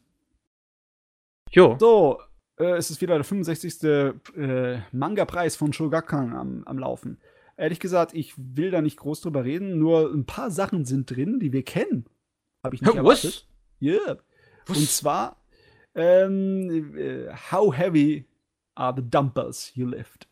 Jo. 1.51 1.77
So, 1.79 2.21
äh, 2.59 2.77
es 2.77 2.91
ist 2.91 3.03
wieder 3.03 3.15
der 3.15 3.25
65. 3.25 3.83
Äh, 3.85 4.81
Manga-Preis 4.93 5.57
von 5.57 5.73
Shogakukan 5.73 6.35
am, 6.35 6.65
am 6.65 6.79
Laufen. 6.79 7.19
Ehrlich 7.59 7.81
gesagt, 7.81 8.15
ich 8.15 8.35
will 8.37 8.71
da 8.71 8.81
nicht 8.81 8.97
groß 8.99 9.21
drüber 9.21 9.45
reden, 9.45 9.79
nur 9.79 10.13
ein 10.13 10.25
paar 10.25 10.51
Sachen 10.51 10.85
sind 10.85 11.11
drin, 11.11 11.41
die 11.41 11.53
wir 11.53 11.65
kennen. 11.65 12.07
Habe 12.65 12.77
ich 12.77 12.83
nicht 12.83 12.95
erwartet. 12.95 13.47
Ja. 13.81 13.93
Yeah. 13.93 14.19
Und 14.69 14.89
zwar 14.89 15.37
ähm, 15.95 16.97
äh, 16.97 17.33
how 17.51 17.75
heavy 17.75 18.27
are 18.75 18.95
the 18.97 19.03
dumpers 19.09 19.75
you 19.75 19.87
lift? 19.87 20.29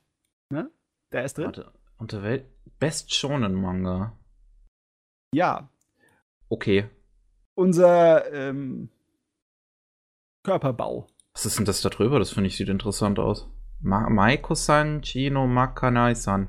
Ne? 0.51 0.71
Der 1.13 1.25
ist 1.25 1.39
drin. 1.39 1.47
Warte, 1.47 1.73
unter 1.99 2.23
Welt 2.23 2.47
Best 2.79 3.13
Shonen 3.15 3.55
Manga. 3.55 4.19
Ja. 5.35 5.69
Okay. 6.49 6.89
Unser 7.55 8.33
ähm, 8.33 8.91
Körperbau. 10.45 11.07
Was 11.33 11.47
ist 11.47 11.59
denn 11.59 11.65
das 11.65 11.81
da 11.81 11.89
drüber? 11.89 12.19
Das 12.19 12.31
finde 12.31 12.49
ich 12.49 12.57
sieht 12.57 12.69
interessant 12.69 13.19
aus. 13.19 13.49
Ma 13.81 14.09
Maiko-san, 14.09 15.03
Chino 15.03 15.47
Makanai-san. 15.47 16.49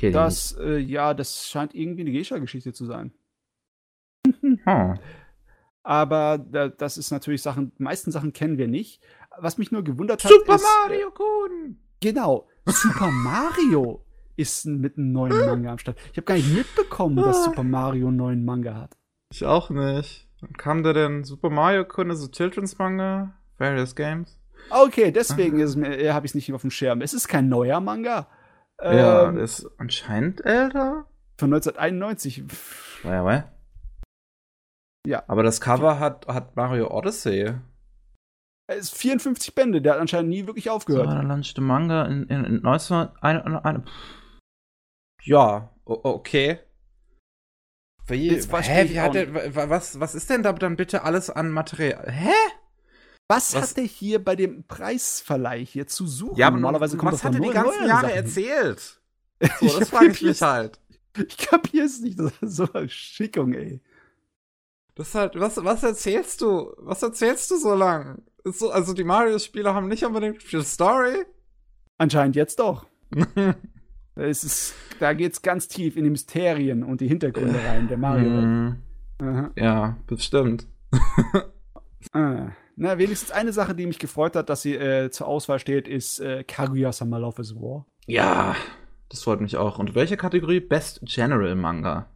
Das, 0.00 0.56
äh, 0.58 0.78
ja, 0.78 1.14
das 1.14 1.46
scheint 1.46 1.74
irgendwie 1.74 2.02
eine 2.02 2.12
Geisha-Geschichte 2.12 2.72
zu 2.72 2.84
sein. 2.84 3.12
Hm. 4.40 4.98
Aber 5.84 6.38
das 6.38 6.98
ist 6.98 7.10
natürlich 7.12 7.42
Sachen, 7.42 7.72
die 7.78 7.82
meisten 7.82 8.10
Sachen 8.10 8.32
kennen 8.32 8.58
wir 8.58 8.66
nicht. 8.68 9.00
Was 9.38 9.58
mich 9.58 9.70
nur 9.70 9.84
gewundert 9.84 10.24
hat. 10.24 10.30
Super 10.32 10.56
ist, 10.56 10.64
Mario 10.84 11.10
Kun! 11.10 11.78
Genau. 12.00 12.48
Super 12.66 13.10
Mario 13.10 14.04
ist 14.36 14.66
mit 14.66 14.96
einem 14.98 15.12
neuen 15.12 15.46
Manga 15.46 15.70
am 15.72 15.78
Start. 15.78 15.98
Ich 16.12 16.16
habe 16.16 16.24
gar 16.24 16.34
nicht 16.34 16.52
mitbekommen, 16.54 17.16
dass 17.16 17.44
Super 17.44 17.62
Mario 17.62 18.08
einen 18.08 18.16
neuen 18.16 18.44
Manga 18.44 18.74
hat. 18.74 18.96
Ich 19.32 19.44
auch 19.44 19.70
nicht. 19.70 20.28
kam 20.56 20.82
da 20.82 20.92
denn 20.92 21.24
Super 21.24 21.50
Mario 21.50 21.84
Kunde, 21.84 22.16
so 22.16 22.28
Children's 22.28 22.78
Manga, 22.78 23.34
Various 23.58 23.94
Games? 23.94 24.38
Okay, 24.70 25.10
deswegen 25.12 25.58
ist 25.60 25.76
mir, 25.76 25.98
äh, 25.98 26.12
habe 26.12 26.26
ich 26.26 26.30
es 26.30 26.34
nicht 26.34 26.52
auf 26.52 26.62
dem 26.62 26.70
Schirm. 26.70 27.00
Es 27.02 27.12
ist 27.14 27.28
kein 27.28 27.48
neuer 27.48 27.80
Manga. 27.80 28.26
Ja, 28.82 29.28
Ähm, 29.28 29.38
ist 29.38 29.68
anscheinend 29.78 30.44
älter. 30.44 31.06
von 31.36 31.52
1991. 31.52 32.44
Ja, 33.04 33.30
ja. 33.30 33.50
Ja. 35.06 35.22
Aber 35.28 35.42
das 35.42 35.60
Cover 35.60 35.98
hat, 35.98 36.26
hat 36.28 36.56
Mario 36.56 36.90
Odyssey. 36.90 37.54
Es 38.66 38.84
ist 38.92 38.96
54 38.96 39.54
Bände, 39.54 39.82
der 39.82 39.94
hat 39.94 40.00
anscheinend 40.00 40.30
nie 40.30 40.46
wirklich 40.46 40.70
aufgehört. 40.70 41.08
dann 41.08 41.28
launchte 41.28 41.60
Manga 41.60 42.06
in, 42.06 42.22
in, 42.28 42.44
in 42.44 42.64
1901. 42.66 43.82
Ja, 45.24 45.70
okay. 45.84 46.58
Wie, 48.06 48.30
hä, 48.30 48.88
wie 48.90 49.00
hat 49.00 49.14
der, 49.14 49.54
wa- 49.54 49.68
was, 49.70 49.98
was 49.98 50.14
ist 50.14 50.28
denn 50.28 50.42
da 50.42 50.52
dann 50.52 50.76
bitte 50.76 51.02
alles 51.04 51.30
an 51.30 51.50
Material? 51.50 52.10
Hä? 52.10 52.32
Was, 53.30 53.54
Was- 53.54 53.70
hat 53.70 53.76
der 53.78 53.84
hier 53.84 54.22
bei 54.22 54.36
dem 54.36 54.64
Preisverleih 54.66 55.64
hier 55.64 55.86
zu 55.86 56.06
suchen? 56.06 56.36
Ja, 56.36 56.48
aber 56.48 56.56
Normalerweise 56.58 56.96
kommt 56.98 57.12
was 57.12 57.20
doch 57.20 57.28
hat 57.28 57.34
er 57.34 57.40
die 57.40 57.48
ganzen 57.50 57.86
Jahre 57.86 58.06
Sachen. 58.08 58.16
erzählt? 58.16 59.00
So, 59.60 59.66
Ich 59.66 59.78
das 59.78 59.90
frage 59.90 60.10
ich 60.10 60.22
mich 60.22 60.40
halt. 60.42 60.80
Ich 61.18 61.36
kapier's 61.36 62.00
nicht, 62.00 62.18
das 62.18 62.32
ist 62.40 62.56
so 62.56 62.72
eine 62.72 62.88
Schickung, 62.88 63.52
ey. 63.52 63.80
Das 64.94 65.08
ist 65.08 65.14
halt, 65.14 65.38
was, 65.38 65.62
was 65.62 65.82
erzählst 65.82 66.40
du? 66.40 66.72
Was 66.78 67.02
erzählst 67.02 67.50
du 67.50 67.56
so 67.56 67.74
lang? 67.74 68.22
Ist 68.44 68.60
so, 68.60 68.70
also 68.70 68.92
die 68.92 69.04
Mario-Spiele 69.04 69.74
haben 69.74 69.88
nicht 69.88 70.04
unbedingt 70.04 70.42
viel 70.42 70.62
Story. 70.62 71.24
Anscheinend 71.98 72.36
jetzt 72.36 72.58
doch. 72.58 72.86
Es 74.16 74.44
ist, 74.44 74.74
da 75.00 75.12
geht's 75.12 75.42
ganz 75.42 75.66
tief 75.66 75.96
in 75.96 76.04
die 76.04 76.10
Mysterien 76.10 76.84
und 76.84 77.00
die 77.00 77.08
Hintergründe 77.08 77.58
rein, 77.66 77.88
der 77.88 77.96
Mario. 77.96 78.30
Hm, 78.30 78.76
Aha. 79.20 79.50
ja, 79.56 79.96
bestimmt. 80.06 80.66
Ah. 82.12 82.52
Na, 82.76 82.98
wenigstens 82.98 83.30
eine 83.30 83.52
Sache, 83.54 83.74
die 83.74 83.86
mich 83.86 83.98
gefreut 83.98 84.36
hat, 84.36 84.50
dass 84.50 84.60
sie 84.60 84.74
äh, 84.74 85.10
zur 85.10 85.26
Auswahl 85.26 85.58
steht, 85.58 85.88
ist 85.88 86.20
äh, 86.20 86.44
Kaguya-sama 86.44 87.16
Love 87.16 87.40
is 87.40 87.54
War. 87.54 87.86
Ja, 88.06 88.54
das 89.08 89.22
freut 89.22 89.40
mich 89.40 89.56
auch. 89.56 89.78
Und 89.78 89.94
welche 89.94 90.18
Kategorie? 90.18 90.60
Best 90.60 91.00
General 91.04 91.54
Manga. 91.54 92.10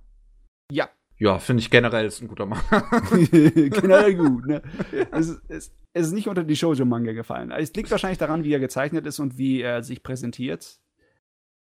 Ja. 0.70 0.90
Ja, 1.20 1.38
finde 1.40 1.60
ich 1.62 1.70
generell 1.70 2.06
ist 2.06 2.20
ein 2.22 2.28
guter 2.28 2.46
Manga. 2.46 2.62
Generell 3.10 4.14
gut, 4.14 4.46
ne? 4.46 4.62
Es, 5.10 5.28
ist- 5.28 5.42
es, 5.48 5.74
es 5.92 6.06
ist 6.06 6.12
nicht 6.12 6.28
unter 6.28 6.44
die 6.44 6.54
Shoujo-Manga 6.56 7.12
gefallen. 7.12 7.50
Es 7.50 7.72
liegt 7.74 7.90
wahrscheinlich 7.90 8.18
daran, 8.18 8.44
wie 8.44 8.52
er 8.52 8.60
gezeichnet 8.60 9.04
ist 9.06 9.18
und 9.18 9.36
wie 9.36 9.60
er 9.60 9.82
sich 9.82 10.02
präsentiert. 10.04 10.78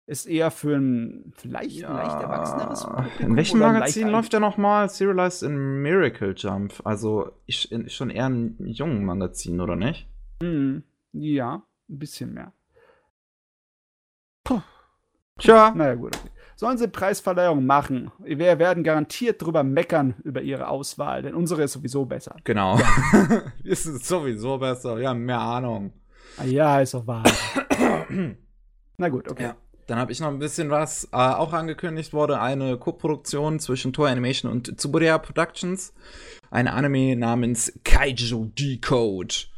Ist 0.07 0.27
eher 0.27 0.51
für 0.51 0.77
ein 0.77 1.33
vielleicht 1.37 1.85
ein 1.85 1.95
leicht 1.97 2.21
erwachseneres 2.21 2.85
Publikum 2.85 3.27
In 3.27 3.37
welchem 3.37 3.59
Magazin 3.61 4.09
läuft 4.09 4.33
der 4.35 4.41
nochmal? 4.41 4.89
Serialized 4.91 5.45
in 5.45 5.83
Miracle 5.83 6.35
Jump. 6.37 6.75
Also 6.85 7.31
ich, 7.47 7.71
in, 7.73 7.89
schon 7.89 8.11
eher 8.11 8.29
ein 8.29 8.57
jungen 8.67 9.05
Magazin, 9.05 9.61
oder 9.61 9.77
nicht? 9.77 10.07
Mhm. 10.43 10.83
Ja, 11.13 11.63
ein 11.89 11.99
bisschen 11.99 12.35
mehr. 12.35 12.53
Tja. 15.39 15.73
Naja, 15.75 15.95
gut. 15.95 16.17
Okay. 16.17 16.29
Sollen 16.57 16.79
sie 16.79 16.89
Preisverleihung 16.89 17.67
machen? 17.67 18.13
Wir 18.19 18.59
werden 18.59 18.85
garantiert 18.85 19.43
drüber 19.43 19.65
meckern 19.65 20.15
über 20.23 20.43
ihre 20.43 20.69
Auswahl, 20.69 21.23
denn 21.23 21.35
unsere 21.35 21.65
ist 21.65 21.73
sowieso 21.73 22.05
besser. 22.05 22.37
Genau. 22.45 22.79
ist 23.65 23.87
es 23.87 24.07
sowieso 24.07 24.59
besser. 24.59 24.97
Wir 24.97 25.09
haben 25.09 25.25
mehr 25.25 25.41
Ahnung. 25.41 25.93
Ah, 26.37 26.45
ja, 26.45 26.81
ist 26.81 26.95
doch 26.95 27.07
wahr. 27.07 27.25
Na 28.99 29.09
gut, 29.09 29.31
okay. 29.31 29.43
Ja. 29.45 29.57
Dann 29.87 29.99
habe 29.99 30.13
ich 30.13 30.21
noch 30.21 30.29
ein 30.29 30.39
bisschen 30.39 30.71
was, 30.71 31.05
äh, 31.13 31.17
auch 31.17 31.53
angekündigt 31.53 32.15
wurde, 32.15 32.41
eine 32.41 32.79
Co-Produktion 32.79 33.61
zwischen 33.61 33.93
Toei 33.93 34.11
Animation 34.11 34.51
und 34.51 34.81
Tsuburaya 34.81 35.19
Productions. 35.19 35.93
Ein 36.51 36.69
Anime 36.69 37.17
namens 37.17 37.79
Kaiju 37.85 38.47
Decode. 38.59 39.49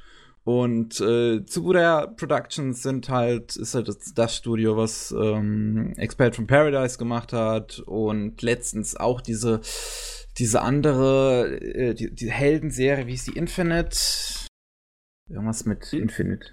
Und 0.47 1.01
äh, 1.01 1.45
Tsuburaya 1.45 2.07
Productions 2.07 2.81
sind 2.81 3.09
halt, 3.09 3.57
ist 3.57 3.75
halt 3.75 3.89
das, 3.89 4.15
das 4.15 4.37
Studio, 4.37 4.77
was 4.77 5.11
ähm, 5.11 5.93
Expert 5.97 6.37
from 6.37 6.47
Paradise 6.47 6.99
gemacht 6.99 7.33
hat 7.33 7.81
und 7.81 8.41
letztens 8.43 8.95
auch 8.95 9.21
diese, 9.21 9.61
diese 10.39 10.63
andere, 10.63 11.49
äh, 11.61 11.95
die, 11.95 12.15
die 12.15 12.31
Heldenserie, 12.31 13.09
wie 13.09 13.11
hieß 13.11 13.25
die, 13.25 13.33
Infinite? 13.37 13.99
Irgendwas 15.29 15.65
mit 15.65 15.93
In- 15.93 16.03
Infinite. 16.03 16.47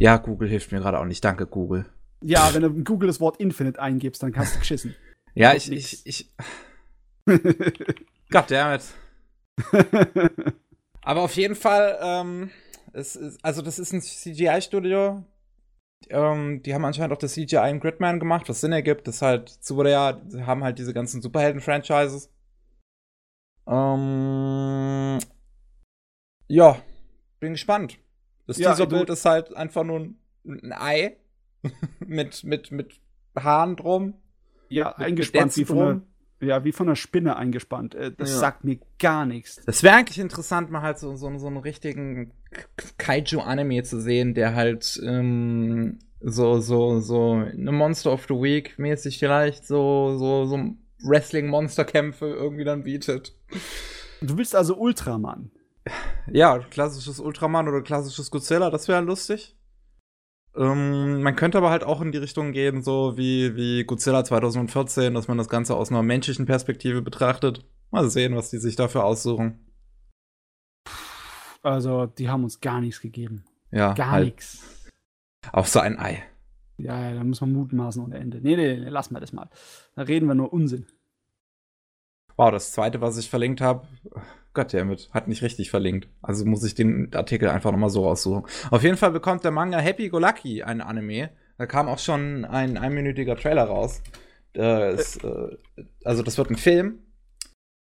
Ja, 0.00 0.16
Google 0.16 0.48
hilft 0.48 0.72
mir 0.72 0.80
gerade 0.80 0.98
auch 0.98 1.04
nicht. 1.04 1.24
Danke, 1.24 1.46
Google. 1.46 1.86
Ja, 2.20 2.52
wenn 2.52 2.62
du 2.62 2.68
in 2.68 2.82
Google 2.82 3.06
das 3.06 3.20
Wort 3.20 3.36
Infinite 3.38 3.80
eingibst, 3.80 4.20
dann 4.24 4.32
kannst 4.32 4.56
du 4.56 4.58
geschissen. 4.58 4.96
Ja, 5.38 5.52
ich, 5.54 5.68
nix. 5.68 6.02
ich, 6.04 6.30
ich. 7.26 7.40
Goddammit. 8.30 8.82
Aber 11.06 11.22
auf 11.22 11.36
jeden 11.36 11.54
Fall, 11.54 11.96
ähm, 12.02 12.50
es 12.92 13.14
ist, 13.14 13.38
also 13.44 13.62
das 13.62 13.78
ist 13.78 13.92
ein 13.92 14.00
CGI-Studio. 14.02 15.22
Ähm, 16.08 16.62
die 16.62 16.74
haben 16.74 16.84
anscheinend 16.84 17.12
auch 17.12 17.18
das 17.18 17.34
CGI 17.34 17.70
in 17.70 17.78
Gridman 17.78 18.18
gemacht, 18.18 18.48
was 18.48 18.60
Sinn 18.60 18.72
ergibt. 18.72 19.06
Das 19.06 19.16
ist 19.16 19.22
halt, 19.22 19.48
Tsuburaya 19.62 20.20
haben 20.44 20.64
halt 20.64 20.78
diese 20.80 20.92
ganzen 20.92 21.22
Superhelden-Franchises. 21.22 22.28
Ähm, 23.68 25.18
ja, 26.48 26.82
bin 27.38 27.52
gespannt. 27.52 27.98
Das 28.48 28.58
Ja, 28.58 28.70
Teaserbild 28.70 29.08
ist 29.10 29.24
halt 29.24 29.54
einfach 29.56 29.84
nur 29.84 30.00
ein, 30.00 30.18
ein 30.44 30.72
Ei 30.72 31.16
mit, 32.00 32.42
mit, 32.42 32.72
mit 32.72 33.00
Haaren 33.38 33.76
drum. 33.76 34.14
ja, 34.68 34.94
Mit- 34.98 35.06
eingespannt 35.06 35.56
mit 35.56 35.56
wie 35.56 35.64
von, 35.64 35.78
einer, 35.78 36.00
ja, 36.40 36.64
wie 36.64 36.72
von 36.72 36.86
einer 36.88 36.96
Spinne 36.96 37.36
eingespannt. 37.36 37.94
Äh, 37.94 38.12
Das 38.12 38.30
Ja. 38.30 38.36
sagt 38.38 38.64
mir 38.64 38.78
gar 38.98 39.24
nichts. 39.26 39.60
Es 39.66 39.82
wäre 39.82 39.96
eigentlich 39.96 40.18
interessant, 40.18 40.70
mal 40.70 40.82
halt 40.82 40.98
so, 40.98 41.16
so, 41.16 41.36
so 41.38 41.46
einen 41.46 41.56
richtigen 41.58 42.32
Kaiju-Anime 42.98 43.82
zu 43.82 44.00
sehen, 44.00 44.34
der 44.34 44.54
halt 44.54 45.00
ähm, 45.04 45.98
so, 46.20 46.60
so, 46.60 47.00
so 47.00 47.32
eine 47.32 47.72
Monster 47.72 48.12
of 48.12 48.26
the 48.28 48.34
Week 48.34 48.78
mäßig 48.78 49.18
vielleicht 49.18 49.66
so, 49.66 50.16
so, 50.18 50.46
so 50.46 50.74
Wrestling-Monsterkämpfe 51.02 52.26
irgendwie 52.26 52.64
dann 52.64 52.82
bietet. 52.84 53.34
Du 54.20 54.36
willst 54.38 54.54
also 54.54 54.76
Ultraman. 54.76 55.50
Ja, 56.30 56.58
klassisches 56.58 57.20
Ultraman 57.20 57.68
oder 57.68 57.82
klassisches 57.82 58.30
Godzilla, 58.30 58.70
das 58.70 58.88
wäre 58.88 59.02
lustig. 59.02 59.55
Ähm, 60.56 61.22
man 61.22 61.36
könnte 61.36 61.58
aber 61.58 61.70
halt 61.70 61.84
auch 61.84 62.00
in 62.00 62.12
die 62.12 62.18
Richtung 62.18 62.52
gehen, 62.52 62.82
so 62.82 63.16
wie, 63.16 63.56
wie 63.56 63.84
Godzilla 63.84 64.24
2014, 64.24 65.14
dass 65.14 65.28
man 65.28 65.38
das 65.38 65.48
Ganze 65.48 65.76
aus 65.76 65.90
einer 65.90 66.02
menschlichen 66.02 66.46
Perspektive 66.46 67.02
betrachtet. 67.02 67.64
Mal 67.90 68.08
sehen, 68.10 68.34
was 68.34 68.50
die 68.50 68.58
sich 68.58 68.76
dafür 68.76 69.04
aussuchen. 69.04 69.66
Also, 71.62 72.06
die 72.06 72.28
haben 72.28 72.44
uns 72.44 72.60
gar 72.60 72.80
nichts 72.80 73.00
gegeben. 73.00 73.44
Ja, 73.70 73.92
Gar 73.94 74.10
halt 74.10 74.26
nichts. 74.26 74.90
Auch 75.52 75.66
so 75.66 75.80
ein 75.80 75.98
Ei. 75.98 76.22
Ja, 76.78 77.08
ja, 77.08 77.14
da 77.14 77.24
muss 77.24 77.40
man 77.40 77.52
mutmaßen 77.52 78.02
ohne 78.02 78.18
Ende. 78.18 78.40
Nee, 78.40 78.56
nee, 78.56 78.76
nee, 78.76 78.88
lass 78.88 79.10
mal 79.10 79.20
das 79.20 79.32
mal. 79.32 79.48
Da 79.94 80.02
reden 80.02 80.26
wir 80.26 80.34
nur 80.34 80.52
Unsinn. 80.52 80.86
Wow, 82.36 82.50
das 82.50 82.72
zweite, 82.72 83.00
was 83.00 83.16
ich 83.16 83.30
verlinkt 83.30 83.60
habe, 83.60 83.86
Goddammit, 84.56 85.08
hat 85.12 85.28
nicht 85.28 85.42
richtig 85.42 85.70
verlinkt. 85.70 86.08
Also 86.22 86.44
muss 86.44 86.64
ich 86.64 86.74
den 86.74 87.14
Artikel 87.14 87.48
einfach 87.48 87.70
nochmal 87.70 87.90
so 87.90 88.04
raussuchen. 88.04 88.42
Auf 88.72 88.82
jeden 88.82 88.96
Fall 88.96 89.12
bekommt 89.12 89.44
der 89.44 89.52
Manga 89.52 89.78
Happy 89.78 90.08
Go 90.08 90.18
Lucky 90.18 90.64
ein 90.64 90.80
Anime. 90.80 91.30
Da 91.58 91.66
kam 91.66 91.86
auch 91.88 92.00
schon 92.00 92.44
ein 92.44 92.76
einminütiger 92.76 93.36
Trailer 93.36 93.64
raus. 93.64 94.02
Ist, 94.52 95.22
äh, 95.22 95.56
also 96.04 96.22
das 96.22 96.36
wird 96.38 96.50
ein 96.50 96.56
Film. 96.56 96.98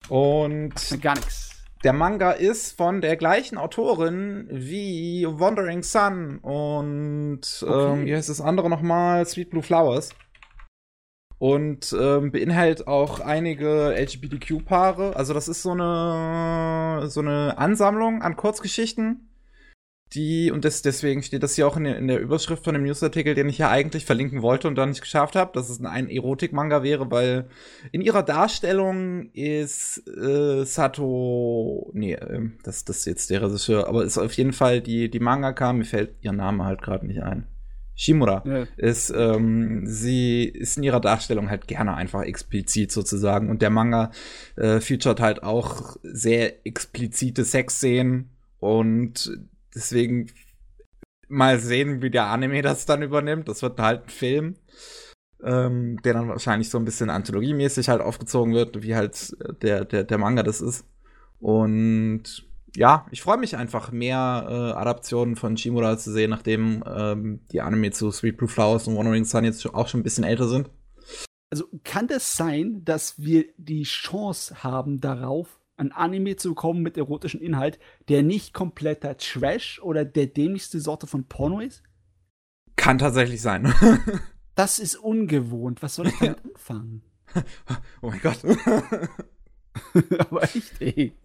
Und 0.08 0.74
Gar 1.02 1.14
nichts. 1.14 1.62
der 1.82 1.92
Manga 1.92 2.32
ist 2.32 2.76
von 2.76 3.00
der 3.00 3.16
gleichen 3.16 3.56
Autorin 3.58 4.48
wie 4.50 5.26
Wandering 5.28 5.82
Sun 5.82 6.38
und 6.38 7.40
Okay. 7.66 7.92
ähm, 8.00 8.06
wie 8.06 8.14
heißt 8.14 8.28
das 8.28 8.40
andere 8.40 8.68
nochmal? 8.68 9.24
Sweet 9.26 9.50
Blue 9.50 9.62
Flowers. 9.62 10.10
Und 11.44 11.94
ähm, 12.00 12.32
beinhaltet 12.32 12.86
auch 12.86 13.20
einige 13.20 13.94
LGBTQ-Paare. 13.98 15.14
Also 15.14 15.34
das 15.34 15.46
ist 15.46 15.60
so 15.60 15.72
eine 15.72 17.10
so 17.10 17.20
eine 17.20 17.58
Ansammlung 17.58 18.22
an 18.22 18.34
Kurzgeschichten, 18.34 19.28
die 20.14 20.50
und 20.50 20.64
das, 20.64 20.80
deswegen 20.80 21.22
steht 21.22 21.42
das 21.42 21.54
hier 21.54 21.68
auch 21.68 21.76
in 21.76 21.84
der, 21.84 21.98
in 21.98 22.08
der 22.08 22.18
Überschrift 22.18 22.64
von 22.64 22.72
dem 22.72 22.84
Newsartikel, 22.84 23.34
den 23.34 23.50
ich 23.50 23.58
ja 23.58 23.68
eigentlich 23.68 24.06
verlinken 24.06 24.40
wollte 24.40 24.68
und 24.68 24.76
dann 24.76 24.88
nicht 24.88 25.02
geschafft 25.02 25.36
habe, 25.36 25.52
dass 25.52 25.68
es 25.68 25.84
ein 25.84 26.08
Erotik-Manga 26.08 26.82
wäre, 26.82 27.10
weil 27.10 27.50
in 27.92 28.00
ihrer 28.00 28.22
Darstellung 28.22 29.28
ist 29.34 30.02
äh, 30.08 30.64
Sato, 30.64 31.90
nee, 31.92 32.14
ähm, 32.14 32.56
das, 32.62 32.86
das 32.86 33.00
ist 33.00 33.04
jetzt 33.04 33.28
der 33.28 33.42
Regisseur, 33.42 33.86
aber 33.86 34.02
ist 34.02 34.16
auf 34.16 34.32
jeden 34.32 34.54
Fall 34.54 34.80
die, 34.80 35.10
die 35.10 35.20
Mangaka, 35.20 35.74
mir 35.74 35.84
fällt 35.84 36.14
ihr 36.22 36.32
Name 36.32 36.64
halt 36.64 36.80
gerade 36.80 37.06
nicht 37.06 37.22
ein. 37.22 37.46
Shimura 37.96 38.42
Ja. 38.46 38.66
ist, 38.76 39.10
ähm, 39.16 39.86
sie 39.86 40.44
ist 40.44 40.76
in 40.76 40.82
ihrer 40.82 41.00
Darstellung 41.00 41.48
halt 41.50 41.68
gerne 41.68 41.94
einfach 41.94 42.22
explizit 42.22 42.90
sozusagen. 42.92 43.50
Und 43.50 43.62
der 43.62 43.70
Manga 43.70 44.10
äh, 44.56 44.80
featuret 44.80 45.20
halt 45.20 45.42
auch 45.42 45.96
sehr 46.02 46.66
explizite 46.66 47.44
Sexszenen 47.44 48.30
und 48.58 49.30
deswegen 49.74 50.26
mal 51.28 51.58
sehen, 51.58 52.02
wie 52.02 52.10
der 52.10 52.26
Anime 52.26 52.62
das 52.62 52.86
dann 52.86 53.02
übernimmt. 53.02 53.48
Das 53.48 53.62
wird 53.62 53.78
halt 53.80 54.04
ein 54.04 54.08
Film. 54.10 54.54
ähm, 55.42 56.00
der 56.02 56.14
dann 56.14 56.28
wahrscheinlich 56.28 56.70
so 56.70 56.78
ein 56.78 56.86
bisschen 56.86 57.10
anthologiemäßig 57.10 57.90
halt 57.90 58.00
aufgezogen 58.00 58.54
wird, 58.54 58.82
wie 58.82 58.94
halt 58.94 59.36
der, 59.62 59.84
der, 59.84 60.04
der 60.04 60.16
Manga 60.18 60.42
das 60.42 60.62
ist. 60.62 60.86
Und 61.38 62.46
ja, 62.76 63.06
ich 63.10 63.22
freue 63.22 63.38
mich 63.38 63.56
einfach, 63.56 63.92
mehr 63.92 64.46
äh, 64.48 64.78
Adaptionen 64.78 65.36
von 65.36 65.56
Shimura 65.56 65.96
zu 65.96 66.12
sehen, 66.12 66.30
nachdem 66.30 66.82
ähm, 66.86 67.40
die 67.52 67.60
Anime 67.60 67.92
zu 67.92 68.10
Sweet 68.10 68.36
Blue 68.36 68.48
Flowers 68.48 68.88
und 68.88 68.96
Wandering 68.96 69.24
Sun 69.24 69.44
jetzt 69.44 69.64
auch 69.66 69.88
schon 69.88 70.00
ein 70.00 70.04
bisschen 70.04 70.24
älter 70.24 70.48
sind. 70.48 70.70
Also 71.50 71.66
kann 71.84 72.08
das 72.08 72.36
sein, 72.36 72.84
dass 72.84 73.20
wir 73.22 73.44
die 73.56 73.84
Chance 73.84 74.64
haben 74.64 75.00
darauf, 75.00 75.60
ein 75.76 75.92
Anime 75.92 76.36
zu 76.36 76.50
bekommen 76.50 76.82
mit 76.82 76.96
erotischem 76.96 77.40
Inhalt, 77.40 77.78
der 78.08 78.22
nicht 78.22 78.54
kompletter 78.54 79.16
Trash 79.16 79.80
oder 79.82 80.04
der 80.04 80.26
dämlichste 80.26 80.80
Sorte 80.80 81.06
von 81.06 81.24
Porno 81.24 81.60
ist? 81.60 81.82
Kann 82.76 82.98
tatsächlich 82.98 83.40
sein. 83.40 83.72
das 84.54 84.78
ist 84.78 84.96
ungewohnt. 84.96 85.82
Was 85.82 85.94
soll 85.94 86.08
ich 86.08 86.18
damit 86.18 86.44
anfangen? 86.44 87.02
oh 88.02 88.10
mein 88.10 88.20
Gott. 88.20 88.38
Aber 90.18 90.42
echt, 90.42 90.80
ey. 90.80 91.12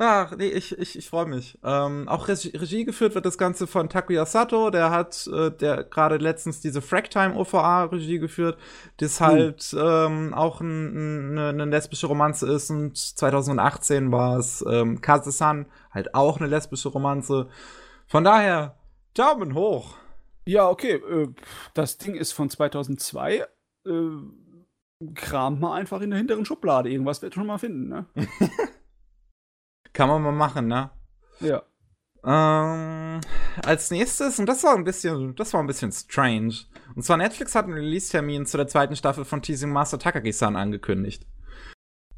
Ach, 0.00 0.36
nee, 0.36 0.46
ich, 0.46 0.78
ich, 0.78 0.96
ich 0.96 1.08
freue 1.08 1.26
mich. 1.26 1.58
Ähm, 1.64 2.08
auch 2.08 2.28
Regie, 2.28 2.56
Regie, 2.56 2.84
geführt 2.84 3.16
wird 3.16 3.26
das 3.26 3.36
Ganze 3.36 3.66
von 3.66 3.88
Takuya 3.88 4.26
Sato, 4.26 4.70
der 4.70 4.90
hat, 4.92 5.26
äh, 5.26 5.50
der 5.50 5.82
gerade 5.82 6.18
letztens 6.18 6.60
diese 6.60 6.80
Fracktime 6.80 7.34
OVA 7.34 7.84
Regie 7.84 8.20
geführt, 8.20 8.58
das 8.98 9.20
halt 9.20 9.72
mhm. 9.72 9.80
ähm, 9.80 10.34
auch 10.34 10.60
ein, 10.60 11.32
ein, 11.34 11.38
eine 11.38 11.64
lesbische 11.64 12.06
Romanze 12.06 12.48
ist 12.48 12.70
und 12.70 12.96
2018 12.96 14.12
war 14.12 14.38
es 14.38 14.64
ähm, 14.68 15.00
Kaze-san, 15.00 15.66
halt 15.90 16.14
auch 16.14 16.38
eine 16.38 16.46
lesbische 16.46 16.90
Romanze. 16.90 17.48
Von 18.06 18.22
daher, 18.22 18.76
Daumen 19.14 19.54
hoch. 19.54 19.96
Ja, 20.46 20.68
okay, 20.68 20.92
äh, 20.92 21.28
das 21.74 21.98
Ding 21.98 22.14
ist 22.14 22.30
von 22.30 22.48
2002. 22.48 23.44
Äh, 23.84 23.90
kramt 25.14 25.60
mal 25.60 25.74
einfach 25.74 26.00
in 26.00 26.10
der 26.10 26.18
hinteren 26.18 26.44
Schublade. 26.44 26.90
Irgendwas 26.90 27.22
wird 27.22 27.34
schon 27.34 27.46
mal 27.46 27.58
finden, 27.58 27.88
ne? 27.88 28.06
Kann 29.92 30.08
man 30.08 30.22
mal 30.22 30.32
machen, 30.32 30.66
ne? 30.66 30.90
Ja. 31.40 31.62
Ähm, 32.24 33.20
als 33.64 33.90
nächstes, 33.90 34.38
und 34.38 34.46
das 34.46 34.64
war 34.64 34.74
ein 34.74 34.84
bisschen, 34.84 35.34
das 35.36 35.54
war 35.54 35.60
ein 35.60 35.66
bisschen 35.66 35.92
strange. 35.92 36.54
Und 36.94 37.02
zwar 37.04 37.16
Netflix 37.16 37.54
hat 37.54 37.66
einen 37.66 37.74
Release-Termin 37.74 38.46
zu 38.46 38.56
der 38.56 38.66
zweiten 38.66 38.96
Staffel 38.96 39.24
von 39.24 39.40
Teasing 39.40 39.70
Master 39.70 39.98
Takagi-san 39.98 40.56
angekündigt. 40.56 41.26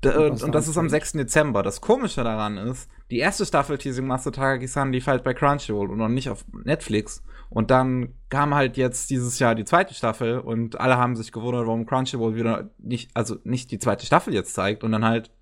D 0.02 0.08
und, 0.08 0.42
und 0.42 0.54
das 0.54 0.66
ist 0.66 0.78
am 0.78 0.88
6. 0.88 1.12
Dezember. 1.12 1.62
Das 1.62 1.82
Komische 1.82 2.24
daran 2.24 2.56
ist, 2.56 2.90
die 3.10 3.18
erste 3.18 3.44
Staffel 3.44 3.76
Teasing 3.76 4.06
Master 4.06 4.32
Takagi-san 4.32 4.92
lief 4.92 5.06
halt 5.06 5.22
bei 5.22 5.34
Crunchyroll 5.34 5.90
und 5.90 5.98
noch 5.98 6.08
nicht 6.08 6.30
auf 6.30 6.46
Netflix. 6.52 7.22
Und 7.50 7.70
dann 7.70 8.14
kam 8.28 8.54
halt 8.54 8.76
jetzt 8.76 9.10
dieses 9.10 9.38
Jahr 9.38 9.54
die 9.54 9.64
zweite 9.64 9.92
Staffel 9.92 10.38
und 10.38 10.80
alle 10.80 10.96
haben 10.96 11.16
sich 11.16 11.32
gewundert, 11.32 11.66
warum 11.66 11.84
Crunchyroll 11.84 12.36
wieder 12.36 12.70
nicht, 12.78 13.10
also 13.14 13.36
nicht 13.44 13.70
die 13.72 13.78
zweite 13.78 14.06
Staffel 14.06 14.32
jetzt 14.32 14.54
zeigt 14.54 14.84
und 14.84 14.92
dann 14.92 15.04
halt 15.04 15.32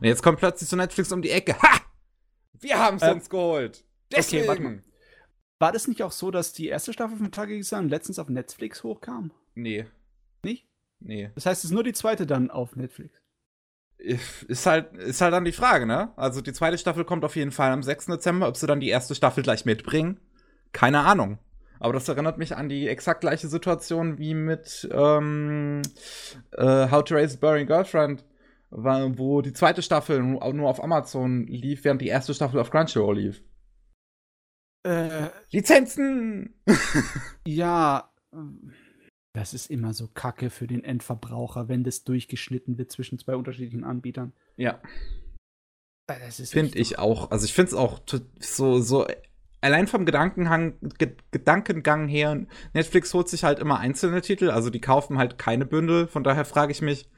und 0.00 0.04
jetzt 0.04 0.22
kommt 0.22 0.38
plötzlich 0.38 0.68
so 0.68 0.76
Netflix 0.76 1.12
um 1.12 1.22
die 1.22 1.30
Ecke. 1.30 1.60
Ha! 1.62 1.80
Wir 2.60 2.78
haben 2.78 2.96
es 2.96 3.02
äh, 3.02 3.12
uns 3.12 3.30
geholt. 3.30 3.84
Deswegen. 4.14 4.42
Okay, 4.42 4.48
warte 4.48 4.62
mal. 4.62 4.82
War 5.58 5.72
das 5.72 5.88
nicht 5.88 6.02
auch 6.02 6.12
so, 6.12 6.30
dass 6.30 6.52
die 6.52 6.68
erste 6.68 6.92
Staffel 6.92 7.16
von 7.16 7.32
Takagi-san 7.32 7.88
letztens 7.88 8.18
auf 8.18 8.28
Netflix 8.28 8.82
hochkam? 8.82 9.32
Nee. 9.54 9.86
Nicht? 10.42 10.68
Nee. 11.00 11.30
Das 11.34 11.46
heißt, 11.46 11.64
es 11.64 11.70
ist 11.70 11.74
nur 11.74 11.84
die 11.84 11.94
zweite 11.94 12.26
dann 12.26 12.50
auf 12.50 12.76
Netflix. 12.76 13.18
Ist 13.98 14.66
halt, 14.66 14.94
ist 14.94 15.22
halt 15.22 15.32
dann 15.32 15.46
die 15.46 15.52
Frage, 15.52 15.86
ne? 15.86 16.12
Also 16.16 16.42
die 16.42 16.52
zweite 16.52 16.76
Staffel 16.76 17.04
kommt 17.06 17.24
auf 17.24 17.36
jeden 17.36 17.52
Fall 17.52 17.72
am 17.72 17.82
6. 17.82 18.06
Dezember. 18.06 18.48
Ob 18.48 18.56
sie 18.58 18.66
dann 18.66 18.80
die 18.80 18.90
erste 18.90 19.14
Staffel 19.14 19.42
gleich 19.42 19.64
mitbringen? 19.64 20.20
Keine 20.72 21.00
Ahnung. 21.00 21.38
Aber 21.80 21.92
das 21.92 22.08
erinnert 22.08 22.38
mich 22.38 22.56
an 22.56 22.68
die 22.68 22.88
exakt 22.88 23.20
gleiche 23.20 23.48
Situation 23.48 24.18
wie 24.18 24.34
mit 24.34 24.88
ähm, 24.92 25.82
äh, 26.52 26.90
How 26.90 27.04
to 27.04 27.14
Raise 27.14 27.36
a 27.36 27.40
Burning 27.40 27.66
Girlfriend 27.66 28.24
wo 28.70 29.42
die 29.42 29.52
zweite 29.52 29.82
Staffel 29.82 30.22
nur 30.22 30.68
auf 30.68 30.82
Amazon 30.82 31.46
lief, 31.46 31.84
während 31.84 32.02
die 32.02 32.08
erste 32.08 32.34
Staffel 32.34 32.60
auf 32.60 32.70
Crunchyroll 32.70 33.18
lief. 33.18 33.42
Äh, 34.84 35.30
Lizenzen! 35.50 36.54
ja, 37.46 38.12
das 39.32 39.54
ist 39.54 39.70
immer 39.70 39.92
so 39.92 40.08
kacke 40.08 40.50
für 40.50 40.66
den 40.66 40.84
Endverbraucher, 40.84 41.68
wenn 41.68 41.84
das 41.84 42.04
durchgeschnitten 42.04 42.78
wird 42.78 42.90
zwischen 42.90 43.18
zwei 43.18 43.36
unterschiedlichen 43.36 43.84
Anbietern. 43.84 44.32
Ja. 44.56 44.80
Finde 46.08 46.78
ich 46.78 47.00
auch. 47.00 47.32
Also 47.32 47.46
ich 47.46 47.52
finde 47.52 47.70
es 47.70 47.74
auch 47.74 48.00
so, 48.38 48.80
so 48.80 49.06
allein 49.60 49.86
vom 49.86 50.06
Gedankengang, 50.06 50.74
Gedankengang 51.30 52.08
her, 52.08 52.46
Netflix 52.72 53.12
holt 53.14 53.28
sich 53.28 53.44
halt 53.44 53.58
immer 53.58 53.78
einzelne 53.78 54.20
Titel, 54.20 54.50
also 54.50 54.70
die 54.70 54.80
kaufen 54.80 55.18
halt 55.18 55.38
keine 55.38 55.66
Bündel. 55.66 56.06
Von 56.06 56.24
daher 56.24 56.44
frage 56.44 56.72
ich 56.72 56.82
mich, 56.82 57.08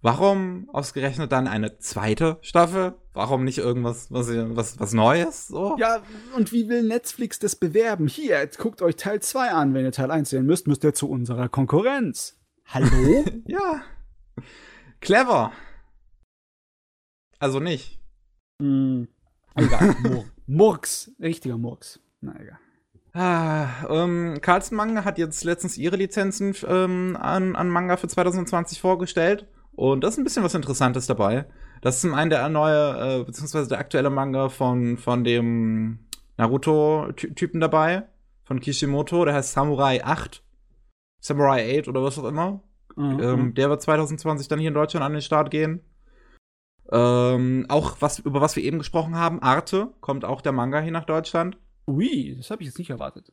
Warum 0.00 0.70
ausgerechnet 0.72 1.32
dann 1.32 1.48
eine 1.48 1.78
zweite 1.78 2.38
Staffel? 2.40 2.94
Warum 3.14 3.42
nicht 3.42 3.58
irgendwas, 3.58 4.12
was, 4.12 4.28
was, 4.28 4.78
was 4.78 4.92
Neues? 4.92 5.48
So? 5.48 5.76
Ja, 5.76 6.02
und 6.36 6.52
wie 6.52 6.68
will 6.68 6.84
Netflix 6.84 7.40
das 7.40 7.56
bewerben? 7.56 8.06
Hier, 8.06 8.38
jetzt 8.38 8.58
guckt 8.58 8.80
euch 8.80 8.94
Teil 8.94 9.20
2 9.20 9.50
an. 9.50 9.74
Wenn 9.74 9.84
ihr 9.84 9.90
Teil 9.90 10.12
1 10.12 10.30
sehen 10.30 10.46
müsst, 10.46 10.68
müsst 10.68 10.84
ihr 10.84 10.94
zu 10.94 11.10
unserer 11.10 11.48
Konkurrenz. 11.48 12.38
Hallo? 12.66 13.24
ja. 13.46 13.82
Clever. 15.00 15.52
Also 17.40 17.58
nicht. 17.58 17.98
Mm, 18.62 19.04
egal. 19.54 19.96
Mur 20.02 20.24
Murks. 20.46 21.12
Richtiger 21.20 21.58
Murks. 21.58 22.00
Na 22.20 22.34
egal. 22.40 22.58
Ah, 23.12 23.86
ähm, 23.88 24.38
Carlsen 24.40 24.76
Manga 24.76 25.04
hat 25.04 25.18
jetzt 25.18 25.42
letztens 25.44 25.76
ihre 25.76 25.96
Lizenzen 25.96 26.54
ähm, 26.66 27.16
an, 27.20 27.56
an 27.56 27.68
Manga 27.68 27.96
für 27.96 28.08
2020 28.08 28.80
vorgestellt. 28.80 29.46
Und 29.72 30.02
da 30.02 30.08
ist 30.08 30.18
ein 30.18 30.24
bisschen 30.24 30.44
was 30.44 30.54
Interessantes 30.54 31.06
dabei. 31.06 31.46
Das 31.80 31.96
ist 31.96 32.00
zum 32.02 32.14
einen 32.14 32.30
der 32.30 32.48
neue, 32.48 33.20
äh, 33.20 33.24
beziehungsweise 33.24 33.68
der 33.68 33.78
aktuelle 33.78 34.10
Manga 34.10 34.48
von, 34.48 34.98
von 34.98 35.24
dem 35.24 36.00
Naruto-Typen 36.36 37.60
dabei, 37.60 38.04
von 38.44 38.60
Kishimoto, 38.60 39.24
der 39.24 39.34
heißt 39.34 39.52
Samurai 39.52 40.04
8. 40.04 40.42
Samurai 41.20 41.78
8 41.78 41.88
oder 41.88 42.02
was 42.02 42.18
auch 42.18 42.24
immer. 42.24 42.62
Mhm. 42.96 43.20
Ähm, 43.20 43.54
der 43.54 43.70
wird 43.70 43.82
2020 43.82 44.48
dann 44.48 44.58
hier 44.58 44.68
in 44.68 44.74
Deutschland 44.74 45.04
an 45.04 45.12
den 45.12 45.22
Start 45.22 45.50
gehen. 45.50 45.80
Ähm, 46.90 47.66
auch 47.68 47.96
was, 48.00 48.18
über 48.18 48.40
was 48.40 48.56
wir 48.56 48.62
eben 48.62 48.78
gesprochen 48.78 49.16
haben, 49.16 49.42
Arte, 49.42 49.92
kommt 50.00 50.24
auch 50.24 50.40
der 50.40 50.52
Manga 50.52 50.80
hier 50.80 50.92
nach 50.92 51.04
Deutschland. 51.04 51.58
Ui, 51.86 52.34
das 52.36 52.50
habe 52.50 52.62
ich 52.62 52.68
jetzt 52.68 52.78
nicht 52.78 52.90
erwartet. 52.90 53.32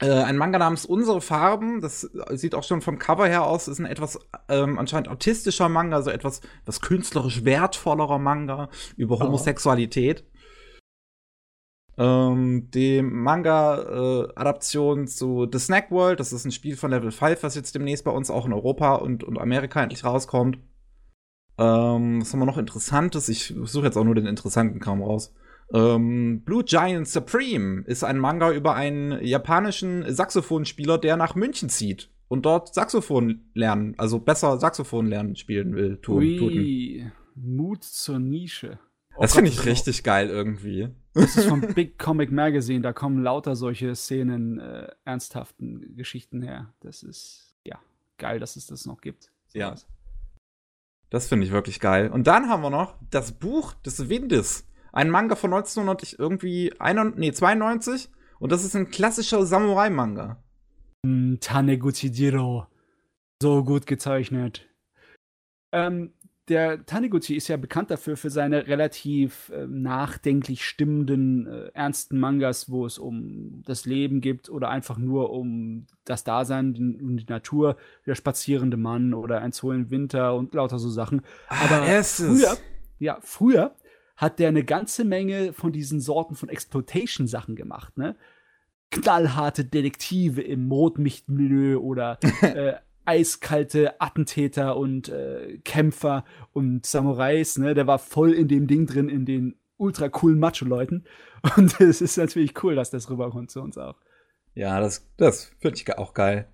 Äh, 0.00 0.10
ein 0.10 0.36
Manga 0.36 0.58
namens 0.58 0.86
Unsere 0.86 1.20
Farben, 1.20 1.80
das 1.80 2.08
sieht 2.30 2.54
auch 2.54 2.62
schon 2.62 2.80
vom 2.80 2.98
Cover 2.98 3.26
her 3.26 3.44
aus, 3.44 3.68
ist 3.68 3.80
ein 3.80 3.86
etwas 3.86 4.18
ähm, 4.48 4.78
anscheinend 4.78 5.08
autistischer 5.08 5.68
Manga, 5.68 5.96
also 5.96 6.10
etwas, 6.10 6.40
etwas 6.62 6.80
künstlerisch 6.80 7.44
wertvollerer 7.44 8.18
Manga 8.18 8.70
über 8.96 9.16
oh. 9.16 9.20
Homosexualität. 9.20 10.24
Ähm, 11.98 12.70
die 12.72 13.02
Manga-Adaption 13.02 15.02
äh, 15.02 15.06
zu 15.06 15.48
The 15.50 15.58
Snack 15.58 15.90
World, 15.90 16.20
das 16.20 16.32
ist 16.32 16.44
ein 16.44 16.52
Spiel 16.52 16.76
von 16.76 16.92
Level 16.92 17.10
5, 17.10 17.42
was 17.42 17.56
jetzt 17.56 17.74
demnächst 17.74 18.04
bei 18.04 18.12
uns 18.12 18.30
auch 18.30 18.46
in 18.46 18.52
Europa 18.52 18.94
und, 18.94 19.24
und 19.24 19.36
Amerika 19.36 19.82
endlich 19.82 20.04
rauskommt. 20.04 20.58
Ähm, 21.58 22.20
was 22.20 22.32
haben 22.32 22.40
wir 22.40 22.46
noch 22.46 22.58
Interessantes? 22.58 23.28
Ich 23.28 23.54
suche 23.64 23.86
jetzt 23.86 23.96
auch 23.96 24.04
nur 24.04 24.14
den 24.14 24.26
interessanten 24.26 24.80
Kram 24.80 25.02
raus. 25.02 25.34
Ähm, 25.72 26.42
Blue 26.44 26.64
Giant 26.64 27.08
Supreme 27.08 27.82
ist 27.86 28.04
ein 28.04 28.18
Manga 28.18 28.52
über 28.52 28.74
einen 28.74 29.22
japanischen 29.24 30.04
Saxophonspieler, 30.12 30.98
der 30.98 31.16
nach 31.16 31.34
München 31.34 31.68
zieht 31.68 32.10
und 32.28 32.46
dort 32.46 32.72
Saxophon 32.72 33.50
lernen, 33.54 33.94
also 33.98 34.18
besser 34.18 34.58
Saxophon 34.58 35.06
lernen 35.06 35.36
spielen 35.36 35.74
will. 35.74 35.98
Tun, 35.98 36.18
Ui, 36.18 37.10
Mut 37.34 37.84
zur 37.84 38.18
Nische. 38.18 38.78
Oh 39.16 39.22
das 39.22 39.34
finde 39.34 39.50
ich 39.50 39.66
richtig 39.66 40.04
geil 40.04 40.28
irgendwie. 40.28 40.90
Das 41.12 41.36
ist 41.36 41.46
vom 41.46 41.60
Big 41.74 41.98
Comic 41.98 42.30
Magazine, 42.30 42.80
da 42.80 42.92
kommen 42.92 43.22
lauter 43.22 43.56
solche 43.56 43.94
Szenen, 43.94 44.60
äh, 44.60 44.88
ernsthaften 45.04 45.96
Geschichten 45.96 46.40
her. 46.40 46.72
Das 46.80 47.02
ist, 47.02 47.56
ja, 47.64 47.78
geil, 48.16 48.38
dass 48.38 48.56
es 48.56 48.66
das 48.66 48.86
noch 48.86 49.00
gibt. 49.00 49.32
So 49.48 49.58
ja. 49.58 49.72
Was. 49.72 49.86
Das 51.10 51.28
finde 51.28 51.46
ich 51.46 51.52
wirklich 51.52 51.80
geil. 51.80 52.10
Und 52.10 52.26
dann 52.26 52.48
haben 52.48 52.62
wir 52.62 52.70
noch 52.70 52.96
das 53.10 53.32
Buch 53.32 53.74
des 53.74 54.08
Windes. 54.08 54.66
Ein 54.92 55.10
Manga 55.10 55.36
von 55.36 55.52
1900 55.52 56.18
irgendwie 56.18 56.72
91, 56.78 57.18
nee, 57.18 57.32
92 57.32 58.10
und 58.38 58.52
das 58.52 58.64
ist 58.64 58.74
ein 58.76 58.90
klassischer 58.90 59.44
Samurai-Manga. 59.44 60.42
Mm, 61.02 61.36
Taneguchi 61.40 62.08
Jiro. 62.08 62.66
So 63.40 63.64
gut 63.64 63.86
gezeichnet. 63.86 64.68
Ähm, 65.72 66.14
der 66.48 66.84
Taniguchi 66.86 67.36
ist 67.36 67.48
ja 67.48 67.56
bekannt 67.56 67.90
dafür 67.90 68.16
für 68.16 68.30
seine 68.30 68.66
relativ 68.66 69.50
äh, 69.50 69.66
nachdenklich 69.66 70.64
stimmenden, 70.64 71.46
äh, 71.46 71.70
ernsten 71.74 72.18
Mangas, 72.18 72.70
wo 72.70 72.86
es 72.86 72.98
um 72.98 73.62
das 73.66 73.84
Leben 73.86 74.20
geht 74.20 74.48
oder 74.48 74.70
einfach 74.70 74.98
nur 74.98 75.30
um 75.30 75.86
das 76.04 76.24
Dasein, 76.24 76.98
um 77.00 77.16
die 77.16 77.26
Natur, 77.28 77.76
der 78.06 78.14
spazierende 78.14 78.76
Mann 78.76 79.14
oder 79.14 79.42
ein 79.42 79.52
Zoo 79.52 79.72
im 79.72 79.90
Winter 79.90 80.34
und 80.34 80.54
lauter 80.54 80.78
so 80.78 80.88
Sachen. 80.88 81.22
Ah, 81.48 81.64
Aber 81.64 81.82
ah, 81.82 82.02
früher, 82.02 82.56
ja, 82.98 83.18
früher 83.20 83.74
hat 84.16 84.38
der 84.38 84.48
eine 84.48 84.64
ganze 84.64 85.04
Menge 85.04 85.52
von 85.52 85.72
diesen 85.72 86.00
Sorten 86.00 86.34
von 86.34 86.48
Exploitation-Sachen 86.48 87.54
gemacht, 87.56 87.96
ne? 87.96 88.16
knallharte 88.90 89.64
Detektive 89.64 90.40
im 90.40 90.70
Rotmicht-Milieu 90.72 91.78
oder 91.78 92.18
äh, 92.42 92.74
eiskalte 93.08 94.00
Attentäter 94.00 94.76
und 94.76 95.08
äh, 95.08 95.58
Kämpfer 95.64 96.24
und 96.52 96.84
Samurais, 96.84 97.56
ne? 97.56 97.72
Der 97.74 97.86
war 97.86 97.98
voll 97.98 98.32
in 98.32 98.48
dem 98.48 98.66
Ding 98.66 98.86
drin, 98.86 99.08
in 99.08 99.24
den 99.24 99.56
ultra 99.78 100.08
coolen 100.10 100.38
Macho-Leuten. 100.38 101.04
Und 101.56 101.80
es 101.80 102.00
ist 102.00 102.18
natürlich 102.18 102.62
cool, 102.64 102.74
dass 102.74 102.90
das 102.90 103.08
rüberkommt 103.08 103.50
zu 103.50 103.62
uns 103.62 103.78
auch. 103.78 103.94
Ja, 104.54 104.80
das, 104.80 105.08
das 105.16 105.52
finde 105.60 105.76
ich 105.76 105.98
auch 105.98 106.14
geil. 106.14 106.48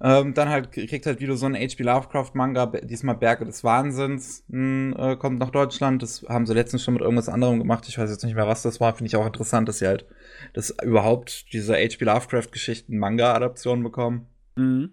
Ähm, 0.00 0.34
dann 0.34 0.50
halt 0.50 0.70
kriegt 0.70 1.06
halt 1.06 1.20
wieder 1.20 1.36
so 1.36 1.46
ein 1.46 1.54
H.P. 1.54 1.82
Lovecraft-Manga, 1.82 2.66
diesmal 2.66 3.16
Berge 3.16 3.46
des 3.46 3.64
Wahnsinns, 3.64 4.44
mh, 4.48 4.58
hm, 4.58 4.96
äh, 4.98 5.16
kommt 5.16 5.38
nach 5.38 5.50
Deutschland. 5.50 6.02
Das 6.02 6.24
haben 6.28 6.46
sie 6.46 6.54
letztens 6.54 6.84
schon 6.84 6.94
mit 6.94 7.02
irgendwas 7.02 7.28
anderem 7.28 7.58
gemacht. 7.58 7.86
Ich 7.88 7.98
weiß 7.98 8.10
jetzt 8.10 8.24
nicht 8.24 8.36
mehr, 8.36 8.46
was 8.46 8.62
das 8.62 8.78
war. 8.78 8.94
Finde 8.94 9.08
ich 9.08 9.16
auch 9.16 9.26
interessant, 9.26 9.68
dass 9.68 9.78
sie 9.78 9.86
halt 9.86 10.06
dass 10.52 10.70
überhaupt 10.82 11.52
diese 11.52 11.74
H.P. 11.74 12.04
Lovecraft-Geschichten 12.04 12.98
Manga-Adaptionen 12.98 13.82
bekommen. 13.82 14.26
Mhm. 14.54 14.92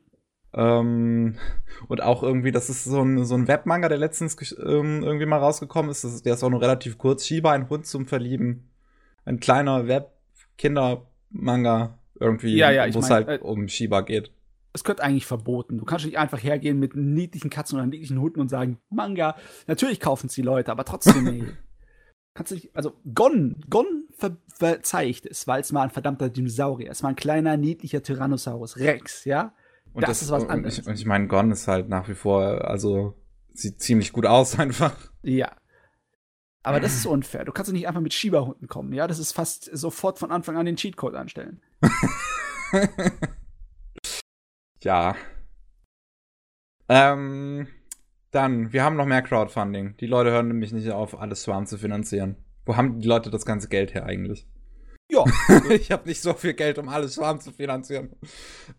Ähm, 0.54 1.38
und 1.88 2.04
auch 2.04 2.24
irgendwie, 2.24 2.52
das 2.52 2.70
ist 2.70 2.84
so 2.84 3.02
ein, 3.02 3.26
so 3.26 3.36
ein 3.36 3.48
Webmanga, 3.48 3.90
der 3.90 3.98
letztens 3.98 4.38
ähm, 4.60 5.04
irgendwie 5.04 5.26
mal 5.26 5.40
rausgekommen 5.40 5.90
ist. 5.90 6.04
ist. 6.04 6.26
Der 6.26 6.36
ist 6.36 6.44
auch 6.44 6.50
nur 6.50 6.62
relativ 6.62 6.98
kurz. 6.98 7.26
Shiba, 7.26 7.52
ein 7.52 7.70
Hund 7.70 7.86
zum 7.86 8.08
Verlieben. 8.08 8.70
Ein 9.26 9.40
kleiner 9.40 9.88
Web-Kinder-Manga 9.88 12.00
irgendwie, 12.20 12.56
ja, 12.56 12.72
ja, 12.72 12.94
wo 12.94 13.00
es 13.00 13.10
halt 13.10 13.28
äh, 13.28 13.40
um 13.42 13.68
Shiba 13.68 14.02
geht. 14.02 14.32
Es 14.74 14.84
könnte 14.84 15.04
eigentlich 15.04 15.26
verboten. 15.26 15.78
Du 15.78 15.86
kannst 15.86 16.06
nicht 16.06 16.18
einfach 16.18 16.42
hergehen 16.42 16.80
mit 16.80 16.96
niedlichen 16.96 17.50
Katzen 17.50 17.78
oder 17.78 17.86
niedlichen 17.86 18.20
Hunden 18.20 18.40
und 18.40 18.50
sagen, 18.50 18.80
Manga. 18.90 19.36
Natürlich 19.68 20.00
kaufen 20.00 20.28
es 20.28 20.34
die 20.34 20.42
Leute, 20.42 20.72
aber 20.72 20.86
trotzdem, 20.86 21.28
ey. 21.28 21.44
Kannst 22.36 22.52
du 22.52 22.56
nicht, 22.56 22.76
also 22.76 22.94
Gon, 23.14 23.64
Gon 23.70 24.08
ver 24.18 24.38
verzeicht 24.48 25.28
es, 25.28 25.46
weil 25.46 25.62
es 25.62 25.72
mal 25.72 25.84
ein 25.84 25.92
verdammter 25.92 26.30
Dinosaurier 26.30 26.90
ist, 26.90 27.04
mal 27.04 27.10
ein 27.10 27.16
kleiner, 27.16 27.58
niedlicher 27.58 28.02
Tyrannosaurus 28.02 28.78
Rex, 28.78 29.26
ja? 29.26 29.54
Und 29.94 30.02
das, 30.04 30.10
das 30.10 30.24
ist 30.24 30.32
was 30.32 30.48
anderes. 30.50 30.80
Und 30.80 30.94
ich, 30.94 31.02
ich 31.02 31.06
meine, 31.06 31.28
Gon 31.28 31.52
ist 31.52 31.68
halt 31.68 31.88
nach 31.90 32.08
wie 32.08 32.16
vor, 32.16 32.66
also 32.68 33.16
sieht 33.54 33.82
ziemlich 33.82 34.12
gut 34.12 34.26
aus 34.26 34.58
einfach. 34.60 34.96
Ja. 35.22 35.56
Aber 36.64 36.80
das 36.80 36.94
ist 36.96 37.06
unfair. 37.06 37.46
Du 37.46 37.52
kannst 37.52 37.72
nicht 37.72 37.88
einfach 37.88 38.02
mit 38.02 38.14
Schieberhunden 38.14 38.68
kommen, 38.68 38.94
ja? 38.94 39.08
Das 39.08 39.20
ist 39.20 39.34
fast 39.34 39.70
sofort 39.76 40.18
von 40.18 40.32
Anfang 40.32 40.58
an 40.58 40.66
den 40.66 40.78
Cheatcode 40.78 41.16
anstellen. 41.16 41.62
ja. 44.84 45.16
Ähm, 46.90 47.68
dann, 48.32 48.74
wir 48.74 48.84
haben 48.84 48.96
noch 48.96 49.06
mehr 49.06 49.22
Crowdfunding. 49.22 49.96
Die 49.98 50.08
Leute 50.08 50.32
hören 50.32 50.48
nämlich 50.48 50.72
nicht 50.72 50.90
auf, 50.92 51.20
alles 51.20 51.44
Swarm 51.44 51.66
zu 51.66 51.78
finanzieren. 51.78 52.38
Wo 52.66 52.76
haben 52.78 53.00
die 53.00 53.08
Leute 53.08 53.30
das 53.30 53.46
ganze 53.46 53.68
Geld 53.68 53.94
her 53.94 54.06
eigentlich? 54.06 54.48
Ja. 55.14 55.24
ich 55.70 55.92
habe 55.92 56.08
nicht 56.08 56.22
so 56.22 56.34
viel 56.34 56.54
Geld, 56.54 56.80
um 56.80 56.90
alles 56.90 57.16
Schwarm 57.16 57.40
zu 57.40 57.52
finanzieren. 57.52 58.10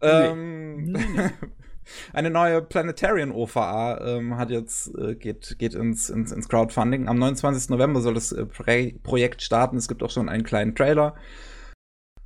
Nee. 0.03 0.09
Ähm, 0.09 0.85
nee, 0.85 1.07
nee. 1.17 1.31
Eine 2.15 2.31
neue 2.31 2.63
Planetarian 2.63 3.31
OVA 3.31 4.01
ähm, 4.17 4.39
hat 4.39 4.51
jetzt, 4.51 4.91
äh, 4.97 5.15
geht, 5.15 5.57
geht 5.59 5.75
ins, 5.75 6.09
ins, 6.09 6.33
ins 6.33 6.49
Crowdfunding. 6.49 7.09
Am 7.09 7.19
29. 7.19 7.69
November 7.69 8.01
soll 8.01 8.15
das 8.15 8.33
äh, 8.33 8.47
Projekt 8.47 9.43
starten. 9.43 9.77
Es 9.77 9.87
gibt 9.87 10.03
auch 10.03 10.11
schon 10.11 10.31
einen 10.31 10.45
kleinen 10.45 10.75
Trailer. 10.75 11.15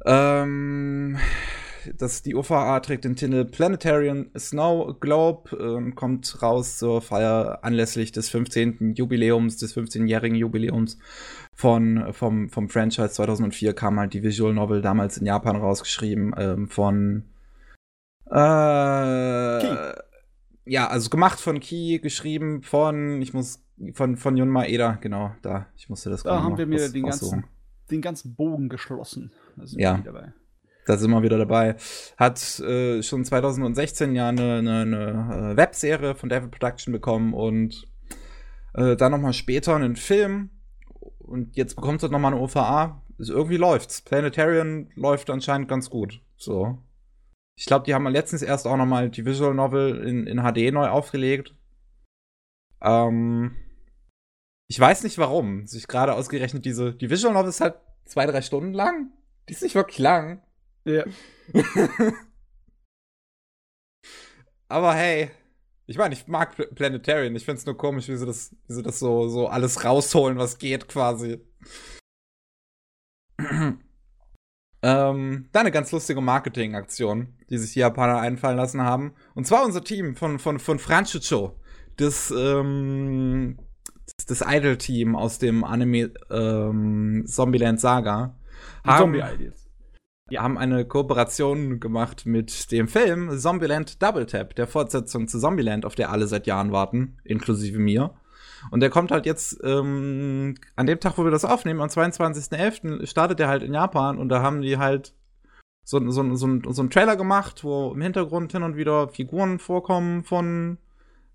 Ähm, 0.07 1.19
das, 1.97 2.23
die 2.23 2.37
OVA 2.37 2.79
trägt 2.81 3.05
den 3.05 3.17
Titel 3.17 3.45
Planetarian 3.45 4.31
Snow 4.39 4.99
Globe 5.01 5.57
und 5.57 5.97
kommt 5.97 6.41
raus 6.41 6.79
zur 6.79 7.03
Feier 7.03 7.61
anlässlich 7.63 8.13
des 8.13 8.29
15. 8.29 8.95
Jubiläums, 8.95 9.57
des 9.57 9.77
15-jährigen 9.77 10.37
Jubiläums 10.37 10.99
von, 11.59 12.13
vom, 12.13 12.49
vom 12.51 12.69
Franchise 12.69 13.11
2004 13.11 13.75
kam 13.75 13.99
halt 13.99 14.15
die 14.15 14.23
Visual 14.23 14.55
Novel 14.55 14.81
damals 14.81 15.19
in 15.19 15.27
Japan 15.27 15.57
rausgeschrieben 15.57 16.33
ähm, 16.39 16.69
von 16.69 17.25
äh, 18.27 19.59
Key. 19.59 19.93
ja, 20.67 20.87
also 20.87 21.11
gemacht 21.11 21.41
von 21.41 21.59
Key, 21.59 21.99
geschrieben 21.99 22.63
von, 22.63 23.21
ich 23.21 23.35
muss, 23.35 23.61
von, 23.95 24.17
von 24.17 24.37
Jun 24.37 24.51
Maeda, 24.51 24.99
genau, 25.01 25.33
da, 25.43 25.67
ich 25.77 25.89
musste 25.89 26.11
das 26.11 26.23
Da 26.23 26.45
haben 26.45 26.57
wir 26.59 26.67
mir 26.69 26.91
den 26.91 27.03
ganzen, 27.03 27.45
den 27.91 28.03
ganzen 28.03 28.37
Bogen 28.37 28.69
geschlossen. 28.69 29.33
ja. 29.73 30.01
Da 30.87 30.97
sind 30.97 31.11
wir 31.11 31.25
wieder 31.25 31.39
dabei. 31.39 31.75
Hat 32.17 32.61
äh, 32.61 33.03
schon 33.03 33.25
2016 33.25 34.15
ja 34.15 34.29
eine, 34.29 34.59
eine, 34.59 34.81
eine 34.83 35.53
äh, 35.53 35.57
Webserie 35.57 36.15
von 36.15 36.29
Devil 36.29 36.51
Production 36.51 36.93
bekommen 36.93 37.35
und 37.35 37.89
äh, 38.75 38.95
dann 38.95 39.11
nochmal 39.11 39.33
später 39.33 39.75
einen 39.75 39.97
Film. 39.97 40.51
Und 41.29 41.57
jetzt 41.57 41.77
bekommt 41.77 42.03
es 42.03 42.11
nochmal 42.11 42.33
eine 42.33 42.41
OVA. 42.43 43.03
Also 43.19 43.35
irgendwie 43.35 43.57
läuft's. 43.57 44.01
Planetarian 44.03 44.91
läuft 44.95 45.31
anscheinend 45.31 45.69
ganz 45.69 45.91
gut. 45.91 46.23
So. 46.37 46.79
Ich 47.57 47.67
glaube, 47.67 47.85
die 47.85 47.95
haben 47.95 48.07
letztens 48.07 48.43
erst 48.43 48.67
auch 48.67 48.77
nochmal 48.77 49.11
die 49.11 49.27
Visual 49.27 49.53
Novel 49.55 50.05
in, 50.07 50.27
in 50.27 50.39
HD 50.39 50.73
neu 50.73 50.89
aufgelegt. 50.89 51.55
Ähm, 52.81 53.57
ich 54.69 54.79
weiß 54.79 55.03
nicht 55.03 55.19
warum. 55.19 55.67
Sich 55.67 55.89
gerade 55.89 56.15
ausgerechnet 56.15 56.65
diese. 56.65 56.95
Die 56.95 57.11
Visual 57.11 57.35
Novel 57.35 57.49
ist 57.51 57.61
halt 57.61 57.77
zwei, 58.05 58.27
drei 58.27 58.43
Stunden 58.43 58.73
lang. 58.73 59.13
Die 59.49 59.53
ist 59.53 59.63
nicht 59.63 59.75
wirklich 59.75 59.99
lang. 59.99 60.43
Ja. 60.85 61.05
Aber 64.69 64.95
hey, 64.95 65.31
ich 65.89 65.97
meine, 65.97 66.15
ich 66.15 66.29
mag 66.29 66.55
Planetarian. 66.75 67.35
Ich 67.35 67.47
finde 67.47 67.61
es 67.61 67.67
nur 67.67 67.77
komisch, 67.77 68.09
wie 68.09 68.17
sie 68.17 68.27
das, 68.27 68.55
wie 68.67 68.75
sie 68.75 68.83
das 68.83 68.99
so, 68.99 69.29
so 69.29 69.49
alles 69.49 69.85
rausholen, 69.85 70.37
was 70.37 70.59
geht, 70.59 70.87
quasi. 70.87 71.41
ähm, 73.41 73.79
dann 74.83 75.49
eine 75.53 75.71
ganz 75.71 75.91
lustige 75.91 76.21
Marketingaktion, 76.21 77.35
die 77.49 77.57
sich 77.57 77.73
die 77.73 77.81
Japaner 77.81 78.21
einfallen 78.21 78.59
lassen 78.59 78.83
haben. 78.83 79.15
Und 79.35 79.47
zwar 79.47 79.65
unser 79.65 79.83
Team 79.83 80.15
von, 80.15 80.39
von, 80.39 80.59
von 80.59 80.79
Franchicho. 80.79 81.59
Das, 81.97 82.31
ähm, 82.37 83.59
das 84.27 84.45
Idol-Team 84.47 85.17
aus 85.17 85.39
dem 85.39 85.65
Anime 85.65 86.13
ähm, 86.31 87.25
Zombieland 87.27 87.81
Saga. 87.81 88.37
Zombie-Ideals 88.85 89.58
ja. 90.31 90.43
haben 90.43 90.59
eine 90.59 90.85
Kooperation 90.85 91.81
gemacht 91.81 92.27
mit 92.27 92.71
dem 92.73 92.89
Film 92.89 93.37
Zombieland 93.39 94.03
Double 94.03 94.27
Tap, 94.27 94.55
der 94.55 94.67
Fortsetzung 94.67 95.29
zu 95.29 95.39
Zombieland, 95.39 95.85
auf 95.85 95.95
der 95.95 96.11
alle 96.11 96.27
seit 96.27 96.47
Jahren 96.47 96.73
warten, 96.73 97.19
inklusive 97.25 97.79
mir. 97.79 98.15
Und 98.71 98.81
der 98.81 98.91
kommt 98.91 99.11
halt 99.11 99.27
jetzt 99.27 99.61
ähm, 99.63 100.55
an 100.77 100.87
dem 100.87 101.01
Tag, 101.01 101.17
wo 101.17 101.25
wir 101.25 101.31
das 101.31 101.45
aufnehmen, 101.45 101.81
am 101.81 101.89
22.11. 101.89 103.07
startet 103.07 103.41
er 103.41 103.49
halt 103.49 103.63
in 103.63 103.75
Japan 103.75 104.19
und 104.19 104.29
da 104.29 104.43
haben 104.43 104.63
die 104.63 104.79
halt 104.79 105.15
so, 105.85 105.99
so, 106.11 106.35
so, 106.35 106.59
so 106.71 106.83
einen 106.83 106.91
Trailer 106.91 107.17
gemacht, 107.17 107.65
wo 107.65 107.93
im 107.95 108.01
Hintergrund 108.03 108.53
hin 108.53 108.63
und 108.63 108.77
wieder 108.77 109.09
Figuren 109.09 109.59
vorkommen 109.59 110.25
von 110.25 110.79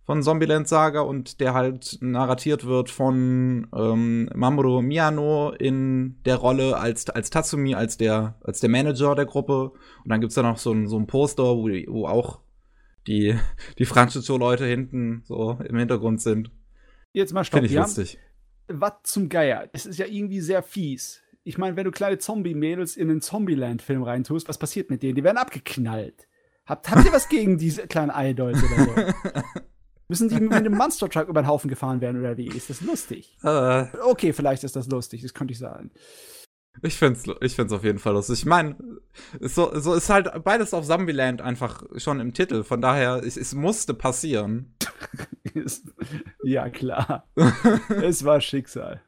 von 0.05 0.21
Zombieland 0.21 0.67
Saga 0.67 1.01
und 1.01 1.39
der 1.39 1.53
halt 1.53 1.97
narratiert 2.01 2.65
wird 2.65 2.89
von 2.89 3.67
ähm, 3.75 4.29
Mamoru 4.35 4.81
Miyano 4.81 5.51
in 5.51 6.21
der 6.25 6.35
Rolle 6.35 6.77
als, 6.77 7.09
als 7.09 7.29
Tatsumi, 7.29 7.73
als 7.75 7.97
der, 7.97 8.37
als 8.43 8.59
der 8.59 8.69
Manager 8.69 9.15
der 9.15 9.25
Gruppe. 9.25 9.71
Und 10.03 10.09
dann 10.09 10.19
gibt's 10.19 10.35
da 10.35 10.43
noch 10.43 10.57
so 10.57 10.73
ein, 10.73 10.87
so 10.87 10.97
ein 10.97 11.07
Poster, 11.07 11.43
wo, 11.43 11.69
wo 11.69 12.07
auch 12.07 12.41
die, 13.07 13.37
die 13.79 13.85
Franchise-Leute 13.85 14.65
hinten 14.65 15.23
so 15.25 15.57
im 15.63 15.77
Hintergrund 15.77 16.21
sind. 16.21 16.51
Jetzt 17.13 17.33
mal 17.33 17.43
stopp. 17.43 17.59
Finde 17.59 17.69
ich 17.69 17.79
lustig. 17.79 18.19
Was 18.67 18.93
zum 19.03 19.29
Geier? 19.29 19.69
Es 19.71 19.85
ist 19.85 19.99
ja 19.99 20.05
irgendwie 20.05 20.41
sehr 20.41 20.63
fies. 20.63 21.21
Ich 21.45 21.57
meine, 21.57 21.75
wenn 21.75 21.83
du 21.83 21.91
kleine 21.91 22.17
Zombie-Mädels 22.17 22.95
in 22.97 23.09
einen 23.09 23.21
Zombieland-Film 23.21 24.03
reintust, 24.03 24.47
was 24.49 24.57
passiert 24.57 24.89
mit 24.89 25.03
denen? 25.03 25.15
Die 25.15 25.23
werden 25.23 25.37
abgeknallt. 25.37 26.27
Habt, 26.65 26.89
habt 26.89 27.05
ihr 27.05 27.11
was 27.11 27.27
gegen 27.27 27.57
diese 27.57 27.87
kleinen 27.87 28.11
Idols 28.15 28.63
oder 28.63 28.85
so? 28.85 29.51
Müssen 30.13 30.29
die 30.29 30.39
mit 30.39 30.53
einem 30.53 30.77
Monster 30.77 31.09
Truck 31.09 31.27
über 31.27 31.41
den 31.41 31.47
Haufen 31.47 31.71
gefahren 31.71 31.99
werden 31.99 32.19
oder 32.19 32.37
wie? 32.37 32.47
Ist 32.47 32.69
das 32.69 32.81
lustig? 32.81 33.35
Uh, 33.43 33.85
okay, 34.03 34.31
vielleicht 34.31 34.63
ist 34.63 34.75
das 34.75 34.87
lustig, 34.87 35.23
das 35.23 35.33
könnte 35.33 35.53
ich 35.53 35.57
sagen. 35.57 35.89
Ich 36.83 36.95
find's, 36.95 37.23
ich 37.41 37.55
find's 37.55 37.73
auf 37.73 37.83
jeden 37.83 37.97
Fall 37.97 38.13
lustig. 38.13 38.37
Ich 38.37 38.45
meine, 38.45 38.75
so, 39.39 39.71
so 39.79 39.95
ist 39.95 40.11
halt 40.11 40.43
beides 40.43 40.71
auf 40.75 40.85
Zombieland 40.85 41.41
einfach 41.41 41.83
schon 41.97 42.19
im 42.19 42.31
Titel. 42.35 42.63
Von 42.63 42.79
daher, 42.79 43.23
es, 43.25 43.37
es 43.37 43.55
musste 43.55 43.95
passieren. 43.95 44.75
ja, 46.43 46.69
klar. 46.69 47.27
es 47.89 48.23
war 48.23 48.39
Schicksal. 48.39 49.01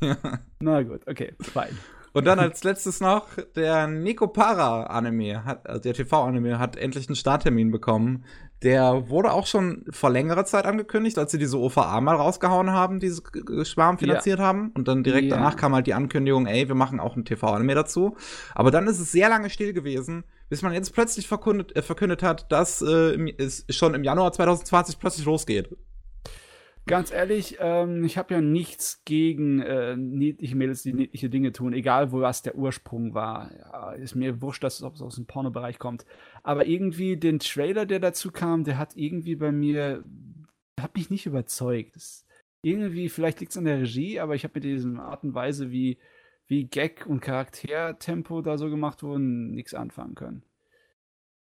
Ja. 0.00 0.16
Na 0.58 0.82
gut, 0.82 1.06
okay, 1.06 1.34
fein. 1.38 1.78
Und 2.18 2.24
dann 2.24 2.38
als 2.40 2.64
letztes 2.64 3.00
noch, 3.00 3.26
der 3.56 3.86
Nekopara 3.86 4.84
Anime, 4.84 5.44
hat, 5.44 5.68
also 5.68 5.80
der 5.80 5.94
TV-Anime, 5.94 6.58
hat 6.58 6.76
endlich 6.76 7.08
einen 7.08 7.16
Starttermin 7.16 7.70
bekommen. 7.70 8.24
Der 8.62 9.08
wurde 9.08 9.32
auch 9.32 9.46
schon 9.46 9.84
vor 9.90 10.10
längerer 10.10 10.44
Zeit 10.44 10.64
angekündigt, 10.64 11.16
als 11.16 11.30
sie 11.30 11.38
diese 11.38 11.58
OVA 11.58 12.00
mal 12.00 12.16
rausgehauen 12.16 12.72
haben, 12.72 12.98
diese 12.98 13.22
Schwarm 13.64 13.98
finanziert 13.98 14.40
ja. 14.40 14.44
haben. 14.44 14.72
Und 14.74 14.88
dann 14.88 15.04
direkt 15.04 15.28
ja. 15.28 15.36
danach 15.36 15.56
kam 15.56 15.74
halt 15.74 15.86
die 15.86 15.94
Ankündigung, 15.94 16.46
ey, 16.46 16.66
wir 16.66 16.74
machen 16.74 16.98
auch 16.98 17.14
ein 17.14 17.24
TV-Anime 17.24 17.76
dazu. 17.76 18.16
Aber 18.56 18.72
dann 18.72 18.88
ist 18.88 18.98
es 18.98 19.12
sehr 19.12 19.28
lange 19.28 19.48
still 19.48 19.72
gewesen, 19.72 20.24
bis 20.48 20.62
man 20.62 20.72
jetzt 20.72 20.92
plötzlich 20.92 21.28
verkündet, 21.28 21.76
äh, 21.76 21.82
verkündet 21.82 22.24
hat, 22.24 22.50
dass 22.50 22.82
äh, 22.82 23.32
es 23.38 23.64
schon 23.70 23.94
im 23.94 24.02
Januar 24.02 24.32
2020 24.32 24.98
plötzlich 24.98 25.24
losgeht. 25.24 25.76
Ganz 26.88 27.12
ehrlich, 27.12 27.58
ähm, 27.60 28.02
ich 28.02 28.16
habe 28.16 28.32
ja 28.32 28.40
nichts 28.40 29.02
gegen 29.04 29.60
äh, 29.60 29.94
niedliche 29.94 30.56
Mädels, 30.56 30.82
die 30.82 30.94
niedliche 30.94 31.28
Dinge 31.28 31.52
tun, 31.52 31.74
egal 31.74 32.12
wo 32.12 32.22
was 32.22 32.40
der 32.40 32.56
Ursprung 32.56 33.12
war. 33.12 33.54
Ja, 33.54 33.92
ist 33.92 34.14
mir 34.14 34.40
wurscht, 34.40 34.64
dass 34.64 34.80
es 34.80 35.02
aus 35.02 35.16
dem 35.16 35.26
Pornobereich 35.26 35.78
kommt. 35.78 36.06
Aber 36.42 36.66
irgendwie 36.66 37.18
den 37.18 37.40
Trailer, 37.40 37.84
der 37.84 38.00
dazu 38.00 38.30
kam, 38.30 38.64
der 38.64 38.78
hat 38.78 38.96
irgendwie 38.96 39.36
bei 39.36 39.52
mir, 39.52 40.02
hat 40.80 40.96
mich 40.96 41.10
nicht 41.10 41.26
überzeugt. 41.26 41.94
Das, 41.94 42.26
irgendwie, 42.62 43.10
vielleicht 43.10 43.40
liegt 43.40 43.52
es 43.52 43.58
an 43.58 43.66
der 43.66 43.80
Regie, 43.80 44.18
aber 44.18 44.34
ich 44.34 44.44
habe 44.44 44.54
mit 44.54 44.64
dieser 44.64 44.98
Art 44.98 45.24
und 45.24 45.34
Weise, 45.34 45.70
wie, 45.70 45.98
wie 46.46 46.64
Gag 46.64 47.04
und 47.06 47.20
Charaktertempo 47.20 48.40
da 48.40 48.56
so 48.56 48.70
gemacht 48.70 49.02
wurden, 49.02 49.50
nichts 49.50 49.74
anfangen 49.74 50.14
können. 50.14 50.42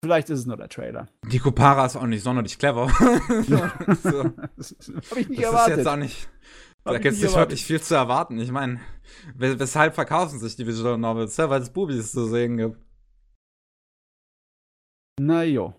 Vielleicht 0.03 0.30
ist 0.30 0.40
es 0.40 0.46
nur 0.46 0.57
der 0.57 0.68
Trailer. 0.68 1.09
Die 1.30 1.38
Kupara 1.38 1.84
ist 1.84 1.96
auch 1.96 2.07
nicht 2.07 2.22
sonderlich 2.22 2.59
clever. 2.59 2.88
so. 4.03 4.24
Habe 5.11 5.20
ich 5.20 5.28
nicht 5.28 5.42
das 5.42 5.46
erwartet. 5.51 5.72
ist 5.72 5.76
jetzt 5.78 5.86
auch 5.88 5.96
nicht. 5.96 6.28
Hab 6.84 6.92
Da 6.94 6.98
gibt 6.98 7.14
es 7.14 7.20
nicht 7.20 7.24
erwartet. 7.30 7.51
wirklich 7.51 7.64
viel 7.66 7.80
zu 7.82 7.94
erwarten. 7.94 8.38
Ich 8.38 8.51
meine, 8.51 8.80
we- 9.34 9.59
weshalb 9.59 9.94
verkaufen 9.94 10.38
sich 10.38 10.57
die 10.57 10.66
Visual 10.66 10.96
Novels? 10.96 11.36
Ja, 11.36 11.51
weil 11.51 11.61
es 11.61 11.70
Bubis 11.70 12.12
zu 12.12 12.26
sehen 12.26 12.57
gibt. 12.57 12.78
Na 15.20 15.42
jo. 15.42 15.74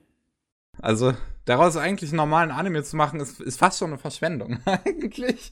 Also, 0.79 1.13
daraus 1.45 1.75
eigentlich 1.75 2.11
einen 2.11 2.17
normalen 2.17 2.51
Anime 2.51 2.83
zu 2.83 2.95
machen, 2.95 3.19
ist, 3.19 3.41
ist 3.41 3.57
fast 3.57 3.79
schon 3.79 3.89
eine 3.89 3.97
Verschwendung, 3.97 4.59
eigentlich. 4.65 5.51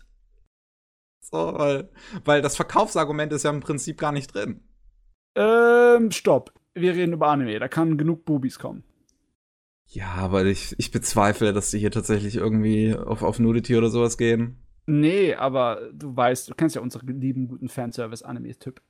So, 1.22 1.54
weil, 1.58 1.92
weil 2.24 2.42
das 2.44 2.56
Verkaufsargument 2.56 3.34
ist 3.34 3.44
ja 3.44 3.50
im 3.50 3.60
Prinzip 3.62 3.98
gar 4.00 4.12
nicht 4.12 4.34
drin. 4.34 4.64
Ähm, 5.36 6.12
stopp. 6.12 6.54
Wir 6.74 6.94
reden 6.94 7.14
über 7.14 7.28
Anime. 7.28 7.60
Da 7.60 7.68
kann 7.68 7.98
genug 7.98 8.26
Bubis 8.26 8.60
kommen. 8.60 8.84
Ja, 9.88 10.12
aber 10.16 10.46
ich, 10.46 10.76
ich 10.78 10.92
bezweifle, 10.92 11.52
dass 11.52 11.72
die 11.72 11.80
hier 11.80 11.92
tatsächlich 11.92 12.36
irgendwie 12.36 12.96
auf, 12.96 13.24
auf 13.24 13.40
Nudity 13.40 13.76
oder 13.76 13.90
sowas 13.90 14.18
gehen. 14.18 14.58
Nee, 14.86 15.34
aber 15.36 15.90
du 15.94 16.16
weißt, 16.16 16.50
du 16.50 16.56
kennst 16.56 16.76
ja 16.76 16.82
unsere 16.82 17.06
lieben 17.06 17.48
guten 17.48 17.70
Fanservice-Anime-Typ. 17.70 18.82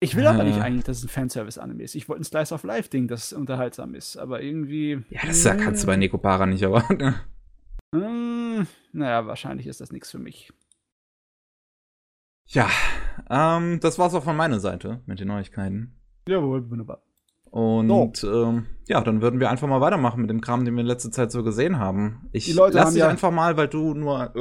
Ich 0.00 0.14
will 0.14 0.26
aber 0.28 0.42
Äh. 0.42 0.48
nicht 0.48 0.60
eigentlich, 0.60 0.84
dass 0.84 0.98
es 0.98 1.04
ein 1.04 1.08
Fanservice-Anime 1.08 1.82
ist. 1.82 1.96
Ich 1.96 2.08
wollte 2.08 2.22
ein 2.22 2.24
Slice-of-Life-Ding, 2.24 3.08
das 3.08 3.32
unterhaltsam 3.32 3.94
ist. 3.94 4.16
Aber 4.16 4.40
irgendwie. 4.42 5.02
Ja, 5.10 5.20
das 5.26 5.42
ja, 5.42 5.56
kannst 5.56 5.82
du 5.82 5.86
bei 5.88 5.96
Nekopara 5.96 6.46
nicht 6.46 6.62
erwarten. 6.62 7.14
Hm, 7.94 8.66
naja, 8.92 9.26
wahrscheinlich 9.26 9.66
ist 9.66 9.80
das 9.80 9.92
nichts 9.92 10.10
für 10.10 10.18
mich. 10.18 10.52
Ja, 12.48 12.68
ähm, 13.30 13.78
das 13.80 13.98
war's 13.98 14.14
auch 14.14 14.24
von 14.24 14.36
meiner 14.36 14.58
Seite 14.60 15.00
mit 15.06 15.20
den 15.20 15.28
Neuigkeiten. 15.28 15.94
Jawohl, 16.28 16.68
wunderbar. 16.70 17.02
Und 17.50 18.22
ähm, 18.24 18.66
ja, 18.88 19.00
dann 19.00 19.22
würden 19.22 19.40
wir 19.40 19.48
einfach 19.48 19.66
mal 19.68 19.80
weitermachen 19.80 20.20
mit 20.20 20.28
dem 20.28 20.42
Kram, 20.42 20.64
den 20.66 20.74
wir 20.74 20.82
in 20.82 20.86
letzter 20.86 21.10
Zeit 21.10 21.32
so 21.32 21.42
gesehen 21.42 21.78
haben. 21.78 22.28
Ich 22.32 22.52
lass 22.54 22.90
dich 22.90 22.96
ja- 23.00 23.08
einfach 23.08 23.30
mal, 23.30 23.56
weil 23.56 23.68
du 23.68 23.94
nur 23.94 24.32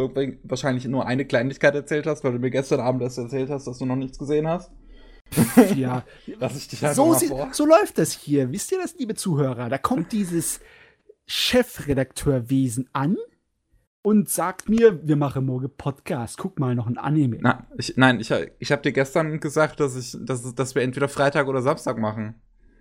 wahrscheinlich 0.44 0.86
nur 0.88 1.06
eine 1.06 1.24
Kleinigkeit 1.26 1.74
erzählt 1.74 2.06
hast, 2.06 2.24
weil 2.26 2.34
du 2.34 2.40
mir 2.40 2.52
gestern 2.52 2.82
Abend 2.82 3.02
erst 3.02 3.18
erzählt 3.18 3.50
hast, 3.50 3.66
dass 3.66 3.78
du 3.78 3.86
noch 3.86 3.96
nichts 3.96 4.18
gesehen 4.20 4.48
hast. 4.48 4.72
Ja, 5.76 6.04
Lass 6.40 6.58
ich 6.58 6.68
dich 6.68 6.84
einfach 6.84 6.96
so, 6.96 7.08
mal 7.12 7.20
sie- 7.20 7.28
vor. 7.28 7.50
so 7.52 7.66
läuft 7.66 7.98
das 7.98 8.12
hier. 8.14 8.52
Wisst 8.52 8.72
ihr 8.74 8.80
das, 8.82 8.96
liebe 8.98 9.16
Zuhörer? 9.16 9.70
Da 9.70 9.78
kommt 9.78 10.12
dieses 10.12 10.60
Chefredakteurwesen 11.26 12.90
an 12.94 13.18
und 14.08 14.30
sagt 14.30 14.70
mir, 14.70 15.06
wir 15.06 15.18
machen 15.18 15.46
morgen 15.46 15.70
Podcast. 15.70 16.38
Guck 16.38 16.60
mal, 16.60 16.76
noch 16.76 16.88
ein 16.88 16.98
Anime. 16.98 17.40
Na, 17.42 17.68
ich, 17.78 17.98
nein, 17.98 18.22
ich, 18.22 18.34
ich 18.58 18.72
habe 18.72 18.82
dir 18.82 18.94
gestern 18.94 19.42
gesagt, 19.42 19.82
dass 19.82 19.98
ich, 19.98 20.16
dass, 20.22 20.56
dass 20.56 20.76
wir 20.76 20.82
entweder 20.82 21.10
Freitag 21.10 21.48
oder 21.48 21.62
Samstag 21.62 21.98
machen. 21.98 22.36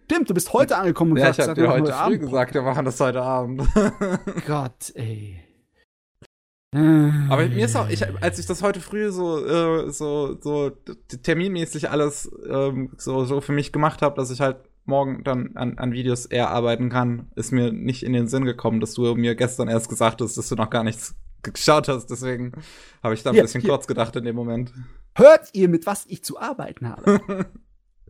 Stimmt, 0.05 0.31
du 0.31 0.35
bist 0.35 0.53
heute 0.53 0.77
angekommen 0.77 1.11
und 1.11 1.19
Ja, 1.19 1.31
ich 1.31 1.41
habe 1.41 1.55
dir 1.55 1.67
machen 1.67 1.81
heute 1.81 1.93
früh 1.93 1.99
Abend 1.99 2.21
gesagt, 2.21 2.55
wir 2.55 2.63
machen 2.63 2.85
das 2.85 3.01
heute 3.01 3.23
Abend. 3.23 3.61
Gott, 4.47 4.93
ey. 4.95 5.43
Aber 6.73 7.49
mir 7.49 7.65
ist 7.65 7.75
auch, 7.75 7.89
ich, 7.89 8.05
als 8.23 8.39
ich 8.39 8.47
das 8.47 8.63
heute 8.63 8.79
früh 8.79 9.11
so, 9.11 9.45
äh, 9.45 9.91
so, 9.91 10.41
so 10.41 10.71
terminmäßig 11.25 11.91
alles 11.91 12.31
ähm, 12.49 12.93
so, 12.99 13.25
so 13.25 13.41
für 13.41 13.53
mich 13.53 13.73
gemacht 13.73 14.01
habe, 14.01 14.15
dass 14.15 14.31
ich 14.31 14.41
halt 14.41 14.59
morgen 14.87 15.23
dann 15.25 15.57
an, 15.57 15.79
an 15.79 15.93
Videos 15.93 16.27
eher 16.27 16.51
arbeiten 16.51 16.89
kann, 16.91 17.31
ist 17.35 17.53
mir 17.53 17.73
nicht 17.73 18.03
in 18.03 18.13
den 18.13 18.29
Sinn 18.29 18.45
gekommen, 18.45 18.81
dass 18.81 18.95
du 18.95 19.15
mir 19.15 19.35
gestern 19.35 19.69
erst 19.69 19.89
gesagt 19.89 20.21
hast, 20.21 20.37
dass 20.37 20.49
du 20.49 20.55
noch 20.55 20.71
gar 20.71 20.85
nichts 20.85 21.15
geschaut 21.43 21.89
hast. 21.89 22.07
Deswegen 22.07 22.53
habe 23.03 23.15
ich 23.15 23.23
da 23.23 23.31
ein 23.31 23.35
Hier, 23.35 23.43
bisschen 23.43 23.61
hier. 23.61 23.71
kurz 23.71 23.87
gedacht 23.87 24.15
in 24.17 24.25
dem 24.25 24.37
Moment. 24.37 24.73
Hört 25.15 25.51
ihr, 25.53 25.69
mit 25.69 25.87
was 25.87 26.07
ich 26.07 26.23
zu 26.23 26.39
arbeiten 26.41 26.89
habe? 26.89 27.47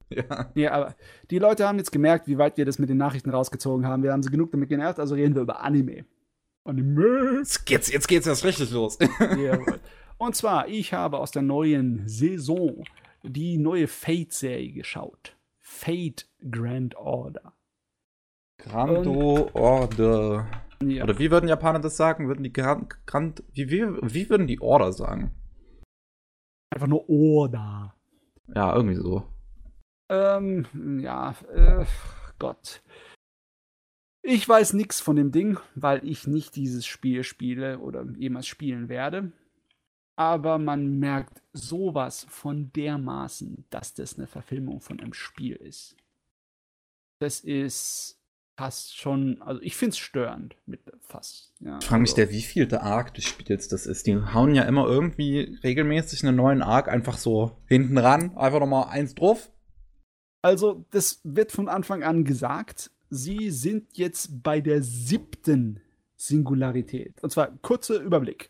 Ja. 0.08 0.52
ja, 0.54 0.70
aber 0.70 0.94
die 1.32 1.40
Leute 1.40 1.66
haben 1.66 1.78
jetzt 1.78 1.90
gemerkt, 1.90 2.28
wie 2.28 2.38
weit 2.38 2.56
wir 2.56 2.64
das 2.64 2.78
mit 2.78 2.88
den 2.88 2.96
Nachrichten 2.96 3.30
rausgezogen 3.30 3.86
haben. 3.88 4.04
Wir 4.04 4.12
haben 4.12 4.22
sie 4.22 4.30
genug 4.30 4.52
damit 4.52 4.68
genervt, 4.68 5.00
also 5.00 5.16
reden 5.16 5.34
wir 5.34 5.42
über 5.42 5.64
Anime. 5.64 6.04
Anime. 6.62 7.38
Jetzt 7.38 7.66
geht's, 7.66 7.90
jetzt 7.90 8.06
geht's 8.06 8.28
erst 8.28 8.44
richtig 8.44 8.70
los. 8.70 8.98
Jawohl. 9.20 9.80
Und 10.16 10.36
zwar, 10.36 10.68
ich 10.68 10.92
habe 10.92 11.18
aus 11.18 11.32
der 11.32 11.42
neuen 11.42 12.06
Saison 12.06 12.84
die 13.24 13.58
neue 13.58 13.88
Fate-Serie 13.88 14.72
geschaut. 14.72 15.35
Fate 15.76 16.26
Grand 16.50 16.96
Order. 16.96 17.52
Grando 18.58 19.50
Order. 19.52 20.48
Ja. 20.82 21.04
Oder 21.04 21.18
wie 21.18 21.30
würden 21.30 21.48
Japaner 21.48 21.80
das 21.80 21.96
sagen? 21.98 22.28
Würden 22.28 22.42
die 22.42 22.52
Grand, 22.52 23.06
Grand 23.06 23.44
wie, 23.52 23.70
wie, 23.70 23.84
wie 23.84 24.30
würden 24.30 24.46
die 24.46 24.60
Order 24.60 24.92
sagen? 24.92 25.32
Einfach 26.70 26.86
nur 26.86 27.08
Order. 27.10 27.94
Ja, 28.54 28.74
irgendwie 28.74 28.96
so. 28.96 29.30
Ähm, 30.08 30.66
ja, 31.00 31.34
äh, 31.52 31.84
Gott. 32.38 32.82
Ich 34.22 34.48
weiß 34.48 34.72
nichts 34.72 35.00
von 35.00 35.16
dem 35.16 35.30
Ding, 35.30 35.58
weil 35.74 36.04
ich 36.08 36.26
nicht 36.26 36.56
dieses 36.56 36.86
Spiel 36.86 37.22
spiele 37.22 37.80
oder 37.80 38.04
jemals 38.16 38.46
spielen 38.46 38.88
werde. 38.88 39.30
Aber 40.16 40.58
man 40.58 40.98
merkt 40.98 41.42
sowas 41.52 42.26
von 42.30 42.72
dermaßen, 42.72 43.64
dass 43.70 43.94
das 43.94 44.16
eine 44.16 44.26
Verfilmung 44.26 44.80
von 44.80 44.98
einem 44.98 45.12
Spiel 45.12 45.56
ist. 45.56 45.96
Das 47.18 47.40
ist 47.40 48.18
fast 48.58 48.96
schon, 48.96 49.42
also 49.42 49.60
ich 49.60 49.76
finde 49.76 49.90
es 49.90 49.98
störend 49.98 50.56
mit 50.64 50.80
fast. 51.02 51.52
Ja, 51.60 51.78
Ich 51.78 51.84
frage 51.84 52.00
mich, 52.00 52.10
also- 52.12 52.16
der 52.16 52.30
wievielte 52.30 52.82
Arc 52.82 53.12
des 53.12 53.24
Spiels 53.24 53.68
das 53.68 53.86
ist. 53.86 54.06
Die 54.06 54.16
hauen 54.16 54.54
ja 54.54 54.62
immer 54.62 54.86
irgendwie 54.86 55.58
regelmäßig 55.62 56.24
einen 56.26 56.36
neuen 56.36 56.62
Arc 56.62 56.88
einfach 56.88 57.18
so 57.18 57.58
hinten 57.66 57.98
ran. 57.98 58.34
Einfach 58.36 58.60
nochmal 58.60 58.88
eins 58.88 59.14
drauf. 59.14 59.50
Also, 60.42 60.86
das 60.90 61.20
wird 61.24 61.52
von 61.52 61.68
Anfang 61.68 62.02
an 62.02 62.24
gesagt. 62.24 62.90
Sie 63.10 63.50
sind 63.50 63.98
jetzt 63.98 64.42
bei 64.42 64.60
der 64.62 64.82
siebten 64.82 65.80
Singularität. 66.16 67.22
Und 67.22 67.30
zwar 67.30 67.48
kurzer 67.58 68.00
Überblick. 68.00 68.48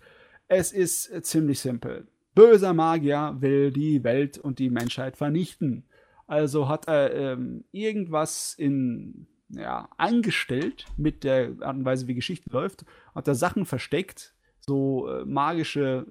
Es 0.49 0.72
ist 0.72 1.24
ziemlich 1.26 1.61
simpel. 1.61 2.07
Böser 2.34 2.74
Magier 2.74 3.36
will 3.40 3.72
die 3.72 4.05
Welt 4.05 4.38
und 4.38 4.59
die 4.59 4.70
Menschheit 4.70 5.16
vernichten. 5.16 5.84
Also 6.26 6.68
hat 6.68 6.86
er 6.86 7.14
ähm, 7.14 7.64
irgendwas 7.72 8.55
in 8.55 9.26
ja, 9.49 9.88
angestellt 9.97 10.86
mit 10.97 11.24
der 11.24 11.53
Art 11.61 11.76
und 11.76 11.84
Weise, 11.84 12.09
wie 12.09 12.14
Geschichte 12.14 12.51
läuft, 12.51 12.84
hat 13.14 13.28
er 13.28 13.34
Sachen 13.34 13.64
versteckt, 13.64 14.34
so 14.61 15.09
äh, 15.09 15.24
magische 15.24 16.07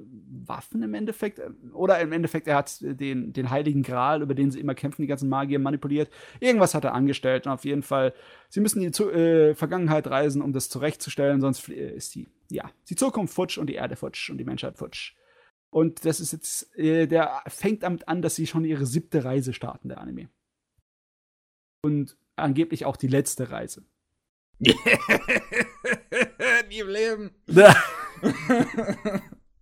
Waffen 0.45 0.81
im 0.81 0.93
Endeffekt. 0.93 1.41
Oder 1.73 1.99
im 1.99 2.13
Endeffekt, 2.13 2.47
er 2.47 2.55
hat 2.55 2.77
den, 2.81 3.33
den 3.33 3.49
Heiligen 3.49 3.83
Gral, 3.83 4.21
über 4.21 4.33
den 4.33 4.49
sie 4.51 4.61
immer 4.61 4.75
kämpfen, 4.75 5.01
die 5.01 5.07
ganzen 5.07 5.27
Magier 5.27 5.59
manipuliert. 5.59 6.09
Irgendwas 6.39 6.73
hat 6.73 6.85
er 6.85 6.93
angestellt. 6.93 7.45
Und 7.45 7.51
auf 7.51 7.65
jeden 7.65 7.83
Fall, 7.83 8.13
sie 8.47 8.61
müssen 8.61 8.79
in 8.79 8.85
die 8.85 8.91
Zu 8.91 9.11
äh, 9.11 9.55
Vergangenheit 9.55 10.07
reisen, 10.07 10.41
um 10.41 10.53
das 10.53 10.69
zurechtzustellen, 10.69 11.41
sonst 11.41 11.67
ist 11.67 12.15
die, 12.15 12.29
ja, 12.49 12.71
die 12.89 12.95
Zukunft 12.95 13.33
futsch 13.33 13.57
und 13.57 13.67
die 13.67 13.75
Erde 13.75 13.95
futsch 13.95 14.29
und 14.29 14.37
die 14.37 14.45
Menschheit 14.45 14.77
futsch. 14.77 15.15
Und 15.69 16.05
das 16.05 16.19
ist 16.19 16.31
jetzt, 16.31 16.73
äh, 16.77 17.07
der 17.07 17.43
fängt 17.47 17.83
damit 17.83 18.07
an, 18.07 18.21
dass 18.21 18.35
sie 18.35 18.47
schon 18.47 18.65
ihre 18.65 18.85
siebte 18.85 19.25
Reise 19.25 19.53
starten, 19.53 19.89
der 19.89 19.99
Anime. 19.99 20.29
Und 21.81 22.17
angeblich 22.35 22.85
auch 22.85 22.97
die 22.97 23.07
letzte 23.07 23.51
Reise. 23.51 23.85
Nie 24.59 24.73
im 26.79 26.87
Leben. 26.87 27.35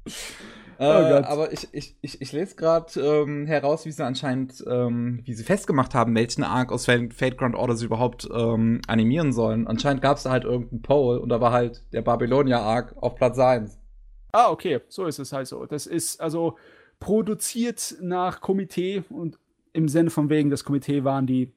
Oh 0.83 1.01
äh, 1.01 1.09
Gott. 1.09 1.25
aber 1.25 1.53
ich, 1.53 1.67
ich, 1.71 1.95
ich, 2.01 2.21
ich 2.21 2.31
lese 2.33 2.55
gerade 2.55 2.99
ähm, 2.99 3.45
heraus, 3.45 3.85
wie 3.85 3.91
sie 3.91 4.03
anscheinend, 4.03 4.63
ähm, 4.67 5.21
wie 5.23 5.33
sie 5.33 5.43
festgemacht 5.43 5.95
haben, 5.95 6.13
welchen 6.15 6.43
Arc 6.43 6.71
aus 6.71 6.85
Fate 6.85 7.13
Fate 7.13 7.37
Grand 7.37 7.55
Order 7.55 7.75
sie 7.75 7.85
überhaupt 7.85 8.29
ähm, 8.33 8.81
animieren 8.87 9.31
sollen. 9.31 9.67
Anscheinend 9.67 10.01
gab 10.01 10.17
es 10.17 10.23
da 10.23 10.31
halt 10.31 10.43
irgendeinen 10.43 10.81
Poll 10.81 11.17
und 11.17 11.29
da 11.29 11.39
war 11.39 11.51
halt 11.51 11.83
der 11.93 12.01
Babylonia 12.01 12.59
Arc 12.59 12.95
auf 12.97 13.15
Platz 13.15 13.39
1. 13.39 13.79
Ah, 14.33 14.49
okay, 14.49 14.81
so 14.89 15.05
ist 15.05 15.19
es 15.19 15.31
halt 15.31 15.47
so. 15.47 15.65
Das 15.65 15.85
ist 15.85 16.19
also 16.19 16.57
produziert 16.99 17.95
nach 18.01 18.41
Komitee 18.41 19.03
und 19.09 19.37
im 19.73 19.87
Sinne 19.87 20.09
von 20.09 20.29
wegen, 20.29 20.49
das 20.49 20.63
Komitee 20.63 21.03
waren 21.03 21.27
die, 21.27 21.51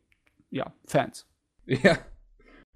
ja, 0.51 0.72
Fans. 0.87 1.27
Ja. 1.66 1.99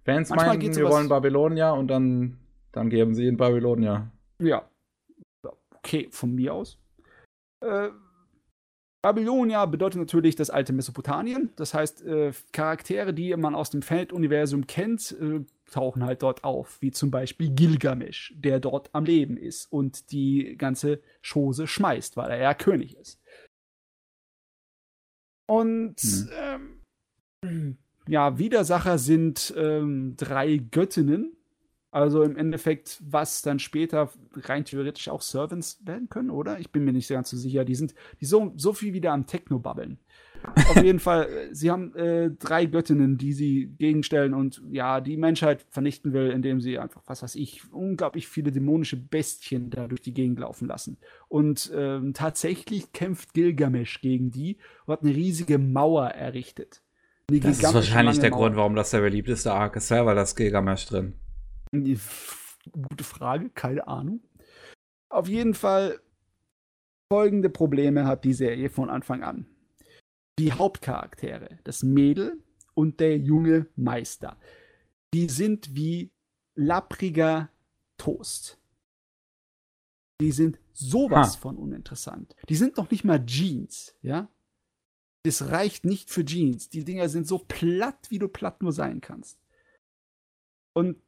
Fans 0.04 0.30
Manchmal 0.30 0.48
meinten, 0.48 0.66
geht 0.66 0.76
wir 0.76 0.88
wollen 0.88 1.08
Babylonia 1.08 1.72
und 1.72 1.88
dann, 1.88 2.38
dann 2.72 2.88
geben 2.88 3.14
sie 3.14 3.26
in 3.26 3.36
Babylonia. 3.36 4.10
Ja. 4.40 4.69
Okay, 5.82 6.08
von 6.10 6.34
mir 6.34 6.54
aus. 6.54 6.78
Äh, 7.60 7.90
Babylonia 9.02 9.64
bedeutet 9.64 9.98
natürlich 9.98 10.36
das 10.36 10.50
alte 10.50 10.72
Mesopotamien. 10.74 11.50
Das 11.56 11.72
heißt, 11.72 12.02
äh, 12.04 12.32
Charaktere, 12.52 13.14
die 13.14 13.34
man 13.34 13.54
aus 13.54 13.70
dem 13.70 13.80
Felduniversum 13.80 14.66
kennt, 14.66 15.12
äh, 15.12 15.40
tauchen 15.70 16.04
halt 16.04 16.22
dort 16.22 16.44
auf. 16.44 16.80
Wie 16.82 16.90
zum 16.90 17.10
Beispiel 17.10 17.50
Gilgamesh, 17.50 18.34
der 18.36 18.60
dort 18.60 18.90
am 18.94 19.04
Leben 19.04 19.38
ist 19.38 19.72
und 19.72 20.12
die 20.12 20.56
ganze 20.58 21.00
Chose 21.22 21.66
schmeißt, 21.66 22.16
weil 22.16 22.30
er 22.30 22.38
ja 22.38 22.54
König 22.54 22.96
ist. 22.96 23.18
Und 25.46 25.98
hm. 26.00 26.80
ähm, 27.42 27.78
ja, 28.06 28.38
Widersacher 28.38 28.98
sind 28.98 29.54
ähm, 29.56 30.14
drei 30.16 30.58
Göttinnen, 30.58 31.36
also 31.90 32.22
im 32.22 32.36
Endeffekt, 32.36 33.00
was 33.04 33.42
dann 33.42 33.58
später 33.58 34.10
rein 34.34 34.64
theoretisch 34.64 35.08
auch 35.08 35.22
Servants 35.22 35.80
werden 35.84 36.08
können, 36.08 36.30
oder? 36.30 36.60
Ich 36.60 36.70
bin 36.70 36.84
mir 36.84 36.92
nicht 36.92 37.08
ganz 37.08 37.30
so 37.30 37.36
sicher. 37.36 37.64
Die 37.64 37.74
sind 37.74 37.94
die 38.20 38.26
so, 38.26 38.52
so 38.56 38.72
viel 38.72 38.92
wieder 38.92 39.12
am 39.12 39.26
Techno-Babbeln. 39.26 39.98
Auf 40.54 40.76
jeden 40.82 41.00
Fall, 41.00 41.24
äh, 41.24 41.54
sie 41.54 41.70
haben 41.70 41.94
äh, 41.96 42.30
drei 42.30 42.66
Göttinnen, 42.66 43.18
die 43.18 43.32
sie 43.32 43.74
gegenstellen 43.78 44.34
und 44.34 44.62
ja, 44.70 45.00
die 45.00 45.16
Menschheit 45.16 45.66
vernichten 45.68 46.12
will, 46.12 46.30
indem 46.30 46.60
sie 46.60 46.78
einfach, 46.78 47.02
was 47.06 47.22
weiß 47.22 47.34
ich, 47.34 47.62
unglaublich 47.72 48.28
viele 48.28 48.52
dämonische 48.52 48.96
Bestien 48.96 49.70
da 49.70 49.88
durch 49.88 50.00
die 50.00 50.14
Gegend 50.14 50.38
laufen 50.38 50.68
lassen. 50.68 50.96
Und 51.28 51.70
ähm, 51.74 52.14
tatsächlich 52.14 52.92
kämpft 52.92 53.34
Gilgamesh 53.34 54.00
gegen 54.00 54.30
die 54.30 54.58
und 54.86 54.92
hat 54.92 55.02
eine 55.02 55.14
riesige 55.14 55.58
Mauer 55.58 56.06
errichtet. 56.06 56.82
Eine 57.28 57.40
das 57.40 57.58
ist 57.58 57.74
wahrscheinlich 57.74 58.18
der 58.18 58.30
Mauer. 58.30 58.40
Grund, 58.40 58.56
warum 58.56 58.74
das 58.74 58.90
der 58.90 59.00
beliebteste 59.00 59.52
Arc 59.52 59.76
ist, 59.76 59.90
weil 59.90 60.14
das 60.14 60.36
Gilgamesh 60.36 60.86
drin. 60.86 61.14
Gute 61.72 63.04
Frage, 63.04 63.50
keine 63.50 63.86
Ahnung. 63.86 64.22
Auf 65.08 65.28
jeden 65.28 65.54
Fall 65.54 66.00
folgende 67.12 67.50
Probleme 67.50 68.06
hat 68.06 68.24
die 68.24 68.34
Serie 68.34 68.70
von 68.70 68.90
Anfang 68.90 69.22
an. 69.22 69.46
Die 70.38 70.52
Hauptcharaktere, 70.52 71.58
das 71.64 71.82
Mädel 71.82 72.42
und 72.74 73.00
der 73.00 73.18
junge 73.18 73.66
Meister, 73.76 74.38
die 75.12 75.28
sind 75.28 75.74
wie 75.74 76.12
lappriger 76.54 77.50
Toast. 77.98 78.58
Die 80.20 80.32
sind 80.32 80.58
sowas 80.72 81.36
ha. 81.36 81.40
von 81.40 81.56
uninteressant. 81.56 82.36
Die 82.48 82.54
sind 82.54 82.76
noch 82.76 82.90
nicht 82.90 83.04
mal 83.04 83.24
Jeans, 83.24 83.96
ja? 84.02 84.28
Das 85.24 85.50
reicht 85.50 85.84
nicht 85.84 86.10
für 86.10 86.24
Jeans. 86.24 86.70
Die 86.70 86.84
Dinger 86.84 87.08
sind 87.08 87.26
so 87.26 87.38
platt, 87.38 88.10
wie 88.10 88.18
du 88.18 88.28
platt 88.28 88.62
nur 88.62 88.72
sein 88.72 89.00
kannst. 89.00 89.38
Und 90.74 91.02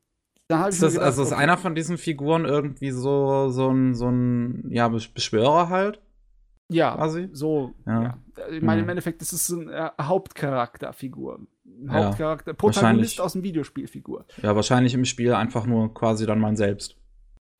da 0.53 0.68
ist 0.68 0.82
das, 0.82 0.92
gedacht, 0.92 1.07
also 1.07 1.22
ist 1.22 1.32
okay. 1.32 1.42
einer 1.42 1.57
von 1.57 1.74
diesen 1.74 1.98
Figuren 1.98 2.44
irgendwie 2.44 2.90
so, 2.90 3.48
so 3.50 3.70
ein, 3.70 3.94
so 3.94 4.09
ein 4.09 4.70
ja, 4.70 4.88
Beschwörer 4.88 5.68
halt? 5.68 6.00
Ja, 6.68 6.94
quasi? 6.94 7.28
so. 7.32 7.74
Ja. 7.86 8.03
ja. 8.03 8.18
Ich 8.50 8.62
meine, 8.62 8.82
im 8.82 8.88
Endeffekt 8.88 9.20
ist 9.22 9.32
es 9.32 9.53
eine 9.53 9.92
Hauptcharakterfigur. 10.00 11.40
Hauptcharakter, 11.88 12.53
ja, 12.53 12.57
Protagonist 12.57 13.20
aus 13.20 13.32
dem 13.32 13.42
Videospielfigur. 13.42 14.26
Ja, 14.42 14.55
wahrscheinlich 14.55 14.94
im 14.94 15.05
Spiel 15.05 15.32
einfach 15.34 15.66
nur 15.66 15.92
quasi 15.92 16.26
dann 16.26 16.38
mein 16.38 16.57
Selbst. 16.57 16.96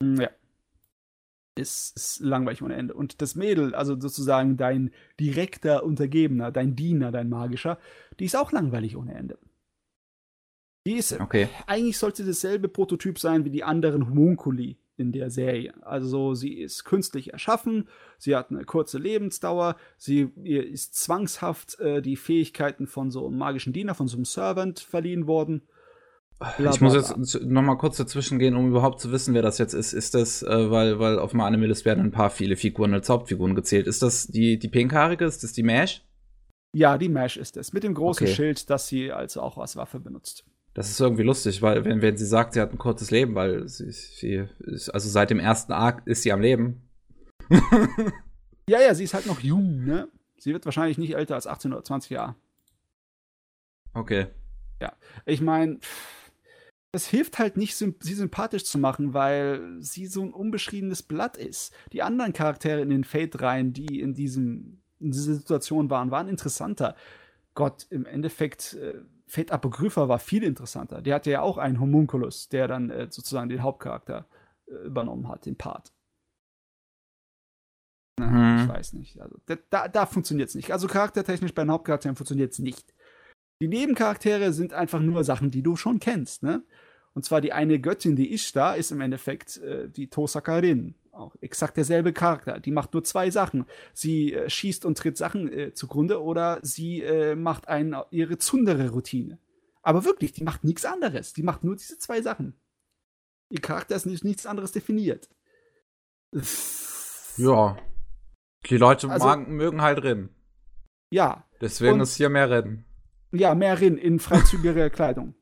Mm, 0.01 0.21
ja. 0.21 0.29
Ist, 1.55 1.95
ist 1.95 2.19
langweilig 2.21 2.63
ohne 2.63 2.75
Ende. 2.75 2.93
Und 2.93 3.21
das 3.21 3.35
Mädel, 3.35 3.75
also 3.75 3.99
sozusagen 3.99 4.57
dein 4.57 4.91
direkter 5.19 5.83
Untergebener, 5.83 6.51
dein 6.51 6.75
Diener, 6.75 7.11
dein 7.11 7.29
magischer, 7.29 7.77
die 8.19 8.25
ist 8.25 8.35
auch 8.35 8.51
langweilig 8.51 8.97
ohne 8.97 9.13
Ende. 9.13 9.37
Die 10.85 10.95
ist, 10.95 11.19
okay. 11.19 11.47
eigentlich 11.65 11.97
sollte 11.97 12.25
dasselbe 12.25 12.67
Prototyp 12.67 13.17
sein 13.17 13.45
wie 13.45 13.49
die 13.49 13.63
anderen 13.63 14.09
Homunculi 14.09 14.77
in 14.97 15.11
der 15.11 15.29
Serie. 15.29 15.73
Also 15.81 16.35
sie 16.35 16.53
ist 16.53 16.83
künstlich 16.83 17.31
erschaffen, 17.31 17.87
sie 18.17 18.35
hat 18.35 18.51
eine 18.51 18.65
kurze 18.65 18.97
Lebensdauer, 18.97 19.77
sie 19.97 20.29
ihr 20.43 20.67
ist 20.67 20.95
zwangshaft 20.95 21.79
äh, 21.79 22.01
die 22.01 22.15
Fähigkeiten 22.15 22.87
von 22.87 23.11
so 23.11 23.27
einem 23.27 23.37
magischen 23.37 23.73
Diener, 23.73 23.95
von 23.95 24.07
so 24.07 24.17
einem 24.17 24.25
Servant 24.25 24.79
verliehen 24.79 25.25
worden. 25.25 25.61
Bla, 26.57 26.71
ich 26.71 26.81
muss 26.81 26.93
jetzt 26.93 27.41
noch 27.41 27.61
mal 27.61 27.77
kurz 27.77 27.97
dazwischen 27.97 28.37
gehen, 28.37 28.55
um 28.55 28.67
überhaupt 28.67 28.99
zu 28.99 29.11
wissen, 29.11 29.33
wer 29.33 29.41
das 29.41 29.59
jetzt 29.59 29.73
ist. 29.73 29.93
Ist 29.93 30.13
das, 30.13 30.43
äh, 30.43 30.69
weil, 30.69 30.99
weil 30.99 31.17
auf 31.17 31.31
dem 31.31 31.39
Animalist 31.39 31.85
werden 31.85 32.03
ein 32.03 32.11
paar 32.11 32.29
viele 32.29 32.57
Figuren 32.57 32.93
als 32.93 33.07
Hauptfiguren 33.07 33.55
gezählt. 33.55 33.87
Ist 33.87 34.01
das 34.01 34.27
die, 34.27 34.59
die 34.59 34.67
pinkhaarige? 34.67 35.23
Ist 35.23 35.43
das 35.43 35.53
die 35.53 35.63
Mash? 35.63 36.03
Ja, 36.75 36.97
die 36.97 37.07
Mash 37.07 37.37
ist 37.37 37.55
es. 37.55 37.71
Mit 37.71 37.83
dem 37.83 37.93
großen 37.93 38.27
okay. 38.27 38.35
Schild, 38.35 38.69
das 38.69 38.87
sie 38.87 39.11
also 39.11 39.41
auch 39.41 39.57
als 39.57 39.77
Waffe 39.77 39.99
benutzt. 39.99 40.43
Das 40.73 40.89
ist 40.89 40.99
irgendwie 40.99 41.23
lustig, 41.23 41.61
weil 41.61 41.85
wenn, 41.85 42.01
wenn 42.01 42.17
sie 42.17 42.25
sagt, 42.25 42.53
sie 42.53 42.61
hat 42.61 42.71
ein 42.71 42.79
kurzes 42.79 43.11
Leben, 43.11 43.35
weil 43.35 43.67
sie, 43.67 43.91
sie 43.91 44.47
ist, 44.59 44.89
also 44.89 45.07
seit 45.07 45.29
dem 45.29 45.39
ersten 45.39 45.71
Arc 45.71 46.05
ist 46.07 46.23
sie 46.23 46.31
am 46.31 46.41
Leben. 46.41 46.81
ja, 48.67 48.81
ja, 48.81 48.95
sie 48.95 49.03
ist 49.03 49.13
halt 49.13 49.27
noch 49.27 49.39
jung, 49.41 49.83
ne? 49.83 50.07
Sie 50.37 50.51
wird 50.51 50.65
wahrscheinlich 50.65 50.97
nicht 50.97 51.15
älter 51.15 51.35
als 51.35 51.47
18 51.47 51.73
oder 51.73 51.83
20 51.83 52.11
Jahre. 52.11 52.35
Okay. 53.93 54.27
Ja, 54.81 54.93
ich 55.25 55.41
meine, 55.41 55.79
es 56.91 57.07
hilft 57.07 57.39
halt 57.39 57.57
nicht, 57.57 57.75
sie 57.75 57.95
sympathisch 58.01 58.65
zu 58.65 58.77
machen, 58.77 59.13
weil 59.13 59.77
sie 59.79 60.07
so 60.07 60.21
ein 60.21 60.33
unbeschriebenes 60.33 61.03
Blatt 61.03 61.37
ist. 61.37 61.73
Die 61.91 62.03
anderen 62.03 62.33
Charaktere 62.33 62.81
in 62.81 62.89
den 62.89 63.03
Fate-Reihen, 63.03 63.73
die 63.73 63.99
in, 63.99 64.13
diesem, 64.13 64.81
in 64.99 65.11
dieser 65.11 65.33
Situation 65.33 65.89
waren, 65.89 66.11
waren 66.11 66.27
interessanter. 66.27 66.95
Gott, 67.55 67.87
im 67.89 68.05
Endeffekt, 68.05 68.73
äh, 68.73 68.95
Fate 69.33 69.51
Apocrypha 69.51 70.07
war 70.07 70.19
viel 70.19 70.43
interessanter. 70.43 71.01
Der 71.01 71.15
hatte 71.15 71.31
ja 71.31 71.41
auch 71.41 71.57
einen 71.57 71.79
Homunculus, 71.79 72.49
der 72.49 72.67
dann 72.67 72.91
äh, 72.91 73.07
sozusagen 73.09 73.49
den 73.49 73.63
Hauptcharakter 73.63 74.27
äh, 74.67 74.75
übernommen 74.85 75.27
hat, 75.27 75.47
den 75.47 75.57
Part. 75.57 75.91
Na, 78.19 78.29
hm. 78.29 78.63
Ich 78.63 78.69
weiß 78.69 78.93
nicht. 78.93 79.19
Also, 79.19 79.35
da, 79.71 79.87
da 79.87 80.05
funktioniert 80.05 80.49
es 80.49 80.55
nicht. 80.55 80.71
Also 80.71 80.85
charaktertechnisch 80.85 81.55
bei 81.55 81.63
den 81.63 81.71
Hauptcharakteren 81.71 82.15
funktioniert 82.15 82.51
es 82.51 82.59
nicht. 82.59 82.93
Die 83.59 83.67
Nebencharaktere 83.67 84.53
sind 84.53 84.73
einfach 84.73 84.99
nur 84.99 85.23
Sachen, 85.23 85.49
die 85.49 85.63
du 85.63 85.75
schon 85.77 85.99
kennst. 85.99 86.43
Ne? 86.43 86.63
Und 87.15 87.25
zwar 87.25 87.41
die 87.41 87.53
eine 87.53 87.79
Göttin, 87.79 88.15
die 88.15 88.33
Ishtar, 88.33 88.77
ist 88.77 88.91
im 88.91 89.01
Endeffekt 89.01 89.57
äh, 89.57 89.89
die 89.89 90.11
Tosakarin 90.11 90.93
auch 91.13 91.35
exakt 91.41 91.77
derselbe 91.77 92.13
Charakter. 92.13 92.59
Die 92.59 92.71
macht 92.71 92.93
nur 92.93 93.03
zwei 93.03 93.29
Sachen. 93.29 93.65
Sie 93.93 94.33
äh, 94.33 94.49
schießt 94.49 94.85
und 94.85 94.97
tritt 94.97 95.17
Sachen 95.17 95.51
äh, 95.51 95.73
zugrunde 95.73 96.21
oder 96.21 96.59
sie 96.61 97.01
äh, 97.01 97.35
macht 97.35 97.67
ein, 97.67 97.95
ihre 98.11 98.37
Zundere-Routine. 98.37 99.37
Aber 99.81 100.05
wirklich, 100.05 100.31
die 100.33 100.43
macht 100.43 100.63
nichts 100.63 100.85
anderes. 100.85 101.33
Die 101.33 101.43
macht 101.43 101.63
nur 101.63 101.75
diese 101.75 101.97
zwei 101.97 102.21
Sachen. 102.21 102.55
Ihr 103.49 103.61
Charakter 103.61 103.95
ist 103.95 104.05
nicht, 104.05 104.23
nichts 104.23 104.45
anderes 104.45 104.71
definiert. 104.71 105.29
Ja. 107.37 107.77
Die 108.65 108.77
Leute 108.77 109.09
also, 109.09 109.27
magen, 109.27 109.55
mögen 109.55 109.81
halt 109.81 110.01
Rennen. 110.03 110.29
Ja. 111.09 111.47
Deswegen 111.61 111.95
und, 111.95 112.01
ist 112.01 112.15
hier 112.15 112.29
mehr 112.29 112.49
Rennen. 112.49 112.85
Ja, 113.31 113.55
mehr 113.55 113.79
Rennen 113.79 113.97
in 113.97 114.19
freizügiger 114.19 114.89
Kleidung. 114.91 115.35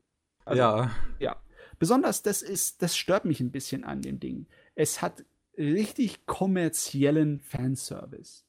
Also, 0.44 0.60
ja. 0.60 0.92
Ja. 1.20 1.38
Besonders 1.78 2.22
das 2.22 2.42
ist, 2.42 2.82
das 2.82 2.98
stört 2.98 3.26
mich 3.26 3.40
ein 3.40 3.52
bisschen 3.52 3.84
an 3.84 4.02
dem 4.02 4.20
Ding. 4.20 4.48
Es 4.76 5.02
hat 5.02 5.24
richtig 5.58 6.26
kommerziellen 6.26 7.40
Fanservice. 7.40 8.44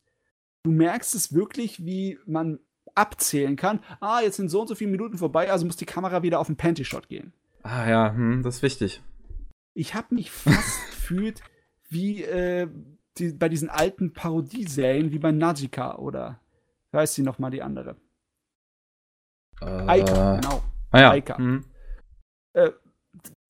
Du 0.65 0.71
merkst 0.71 1.15
es 1.15 1.35
wirklich, 1.35 1.85
wie 1.85 2.19
man 2.27 2.61
abzählen 2.95 3.57
kann. 3.57 3.81
Ah, 4.01 4.21
jetzt 4.21 4.37
sind 4.37 4.49
so 4.49 4.61
und 4.61 4.69
so 4.69 4.75
viele 4.75 4.91
Minuten 4.91 5.19
vorbei, 5.19 5.51
also 5.51 5.67
muss 5.67 5.77
die 5.77 5.87
Kamera 5.87 6.23
wieder 6.23 6.39
auf 6.39 6.47
den 6.47 6.57
Panty-Shot 6.57 7.09
gehen. 7.09 7.33
Ah 7.63 7.89
ja, 7.89 8.13
hm, 8.13 8.43
das 8.43 8.57
ist 8.57 8.63
wichtig. 8.63 9.03
Ich 9.75 9.95
habe 9.95 10.15
mich 10.15 10.31
fast 10.31 10.87
gefühlt 10.91 11.43
wie 11.89 12.23
äh, 12.23 12.69
die, 13.19 13.33
bei 13.33 13.49
diesen 13.49 13.69
alten 13.69 14.13
Parodieserien 14.13 15.13
wie 15.13 15.19
bei 15.19 15.33
Najika 15.33 15.97
oder 15.97 16.41
heißt 16.93 17.15
sie 17.15 17.23
noch 17.23 17.39
mal 17.39 17.51
die 17.51 17.63
andere? 17.63 17.97
Äh, 19.61 19.65
Aika, 19.65 20.37
genau. 20.37 20.63
Ah, 20.91 21.01
ja. 21.01 21.11
Aika. 21.11 21.39
Mhm. 21.39 21.65
Äh, 22.55 22.71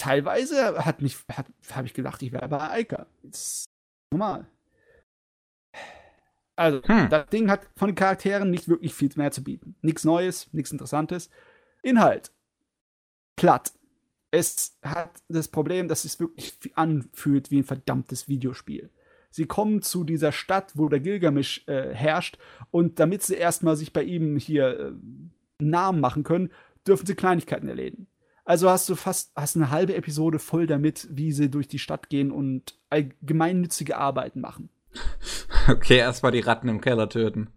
teilweise 0.03 0.85
hat 0.85 1.01
mich, 1.01 1.17
habe 1.71 1.87
ich 1.87 1.95
gedacht, 1.95 2.23
ich 2.23 2.33
wäre 2.33 2.49
bei 2.49 2.71
Eika. 2.71 3.07
Ist 3.23 3.67
normal. 4.11 4.47
Also, 6.57 6.83
hm. 6.83 7.09
das 7.09 7.29
Ding 7.29 7.49
hat 7.51 7.69
von 7.77 7.89
den 7.89 7.95
Charakteren 7.95 8.51
nicht 8.51 8.69
wirklich 8.69 8.95
viel 8.95 9.11
mehr 9.15 9.31
zu 9.31 9.45
bieten. 9.45 9.77
Nichts 9.81 10.05
Neues, 10.05 10.53
nichts 10.53 10.73
Interessantes. 10.73 11.31
Inhalt. 11.83 12.33
Platt. 13.37 13.73
Es 14.33 14.77
hat 14.83 15.23
das 15.29 15.49
Problem, 15.49 15.89
dass 15.89 16.05
es 16.05 16.19
wirklich 16.19 16.59
anfühlt 16.75 17.51
wie 17.51 17.59
ein 17.59 17.65
verdammtes 17.65 18.29
Videospiel. 18.29 18.91
Sie 19.31 19.47
kommen 19.47 19.83
zu 19.83 20.05
dieser 20.05 20.33
Stadt, 20.33 20.73
wo 20.75 20.89
der 20.89 21.01
Gilgamesh 21.01 21.67
äh, 21.69 21.95
herrscht, 21.95 22.39
und 22.71 22.99
damit 22.99 23.23
sie 23.23 23.35
erstmal 23.35 23.77
sich 23.77 23.93
bei 23.93 24.03
ihm 24.03 24.37
hier 24.37 24.79
äh, 24.79 24.93
Namen 25.59 26.01
machen 26.01 26.23
können, 26.23 26.51
dürfen 26.87 27.07
sie 27.07 27.15
Kleinigkeiten 27.15 27.69
erledigen. 27.69 28.09
Also 28.53 28.69
hast 28.69 28.87
du 28.91 28.97
fast 28.97 29.33
hast 29.35 29.57
eine 29.57 29.71
halbe 29.71 29.95
Episode 29.95 30.39
voll 30.39 30.67
damit, 30.67 31.09
wie 31.11 31.33
sie 31.33 31.49
durch 31.49 31.69
die 31.69 31.79
Stadt 31.79 32.11
gehen 32.11 32.31
und 32.31 32.79
gemeinnützige 33.23 33.97
Arbeiten 33.97 34.43
machen. 34.43 34.69
Okay, 35.71 35.97
erstmal 35.97 36.33
die 36.33 36.41
Ratten 36.41 36.69
im 36.69 36.83
Keller 36.83 37.09
töten. 37.09 37.49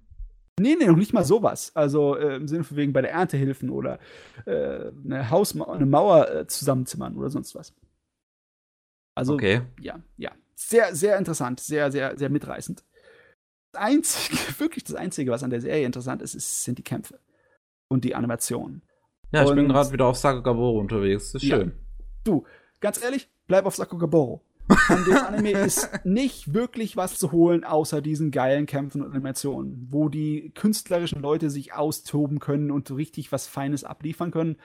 Nee, 0.57 0.77
nee, 0.79 0.85
noch 0.85 0.95
nicht 0.95 1.11
mal 1.11 1.25
sowas. 1.25 1.75
Also 1.75 2.15
äh, 2.15 2.37
im 2.37 2.47
Sinne 2.47 2.63
von 2.63 2.77
wegen 2.77 2.93
bei 2.93 3.01
der 3.01 3.11
Erntehilfen 3.11 3.71
oder 3.71 3.99
äh, 4.45 4.91
eine 5.03 5.29
Hausmauer, 5.29 5.73
eine 5.73 5.85
Mauer 5.85 6.29
äh, 6.29 6.47
zusammenzimmern 6.47 7.17
oder 7.17 7.29
sonst 7.29 7.55
was. 7.55 7.73
Also, 9.15 9.33
okay. 9.33 9.63
ja, 9.81 9.99
ja. 10.15 10.31
Sehr, 10.55 10.95
sehr 10.95 11.17
interessant, 11.17 11.59
sehr, 11.59 11.91
sehr, 11.91 12.17
sehr 12.17 12.29
mitreißend. 12.29 12.85
einzige, 13.73 14.37
wirklich 14.59 14.85
das 14.85 14.95
Einzige, 14.95 15.29
was 15.31 15.43
an 15.43 15.49
der 15.49 15.59
Serie 15.59 15.85
interessant 15.85 16.21
ist, 16.21 16.35
ist 16.35 16.63
sind 16.63 16.77
die 16.77 16.83
Kämpfe 16.83 17.19
und 17.89 18.05
die 18.05 18.15
Animationen. 18.15 18.81
Ja, 19.32 19.43
ich 19.43 19.49
Und- 19.49 19.55
bin 19.55 19.67
gerade 19.69 19.91
wieder 19.91 20.05
auf 20.05 20.17
Sakugaboro 20.17 20.80
unterwegs. 20.80 21.32
Das 21.34 21.43
ist 21.43 21.49
Ja. 21.49 21.57
schön. 21.57 21.73
Du, 22.23 22.45
ganz 22.80 23.01
ehrlich, 23.03 23.30
bleib 23.47 23.65
auf 23.65 23.76
Sakugaboro. 23.76 24.43
An 24.88 25.03
dem 25.05 25.17
Anime 25.17 25.51
ist 25.65 25.89
nicht 26.05 26.53
wirklich 26.53 26.97
was 26.97 27.17
zu 27.19 27.32
holen, 27.32 27.63
außer 27.63 28.01
diesen 28.01 28.32
geilen 28.32 28.65
Kämpfen 28.65 29.01
und 29.03 29.11
Animationen, 29.11 29.88
wo 29.91 30.09
die 30.09 30.51
künstlerischen 30.55 31.21
Leute 31.21 31.49
sich 31.51 31.73
austoben 31.73 32.39
können 32.39 32.71
und 32.71 32.89
richtig 32.91 33.32
was 33.32 33.45
Feines 33.47 33.84
abliefern 33.84 34.32
können. 34.32 34.57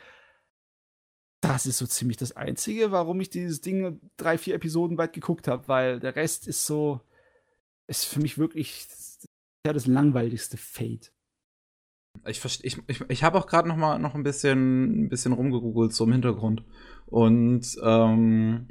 Das 1.43 1.67
ist 1.67 1.79
so 1.79 1.87
ziemlich 1.87 2.17
das 2.19 2.37
Einzige, 2.37 2.93
warum 2.93 3.21
ich 3.21 3.31
dieses 3.31 3.61
Ding 3.61 4.01
drei, 4.17 4.37
vier 4.39 4.55
Episoden 4.55 4.99
weit 4.99 5.13
geguckt 5.15 5.49
habe, 5.49 5.69
weil 5.69 6.01
der 6.01 6.17
Rest 6.17 6.47
ist 6.47 6.67
so, 6.67 7.01
ist 7.87 8.05
für 8.05 8.21
mich 8.21 8.39
wirklich 8.39 8.87
ja, 9.67 9.73
das 9.75 9.87
langweiligste 9.87 10.57
Fate. 10.57 11.13
Ich, 12.27 12.45
ich, 12.63 12.79
ich, 12.87 13.01
ich 13.09 13.25
habe 13.25 13.39
auch 13.39 13.47
gerade 13.47 13.69
noch 13.69 13.77
mal 13.77 13.99
noch 13.99 14.15
ein 14.15 14.23
bisschen, 14.23 15.05
ein 15.05 15.09
bisschen 15.09 15.33
rumgegoogelt, 15.33 15.93
so 15.93 16.05
im 16.05 16.13
Hintergrund. 16.13 16.63
Und 17.07 17.67
ähm, 17.83 18.69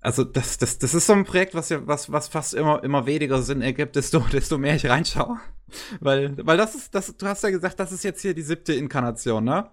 also 0.00 0.22
das, 0.24 0.58
das, 0.58 0.78
das 0.78 0.94
ist 0.94 1.06
so 1.06 1.12
ein 1.14 1.24
Projekt, 1.24 1.54
was 1.54 1.68
ja, 1.70 1.84
was, 1.86 2.12
was 2.12 2.28
fast 2.28 2.54
immer, 2.54 2.82
immer 2.84 3.06
weniger 3.06 3.42
Sinn 3.42 3.60
ergibt, 3.62 3.96
desto, 3.96 4.20
desto 4.32 4.56
mehr 4.58 4.76
ich 4.76 4.86
reinschaue. 4.86 5.38
Weil, 6.00 6.36
weil 6.46 6.56
das 6.56 6.74
ist, 6.74 6.94
das, 6.94 7.16
du 7.16 7.26
hast 7.26 7.42
ja 7.42 7.50
gesagt, 7.50 7.80
das 7.80 7.92
ist 7.92 8.04
jetzt 8.04 8.22
hier 8.22 8.34
die 8.34 8.42
siebte 8.42 8.72
Inkarnation, 8.74 9.44
ne? 9.44 9.70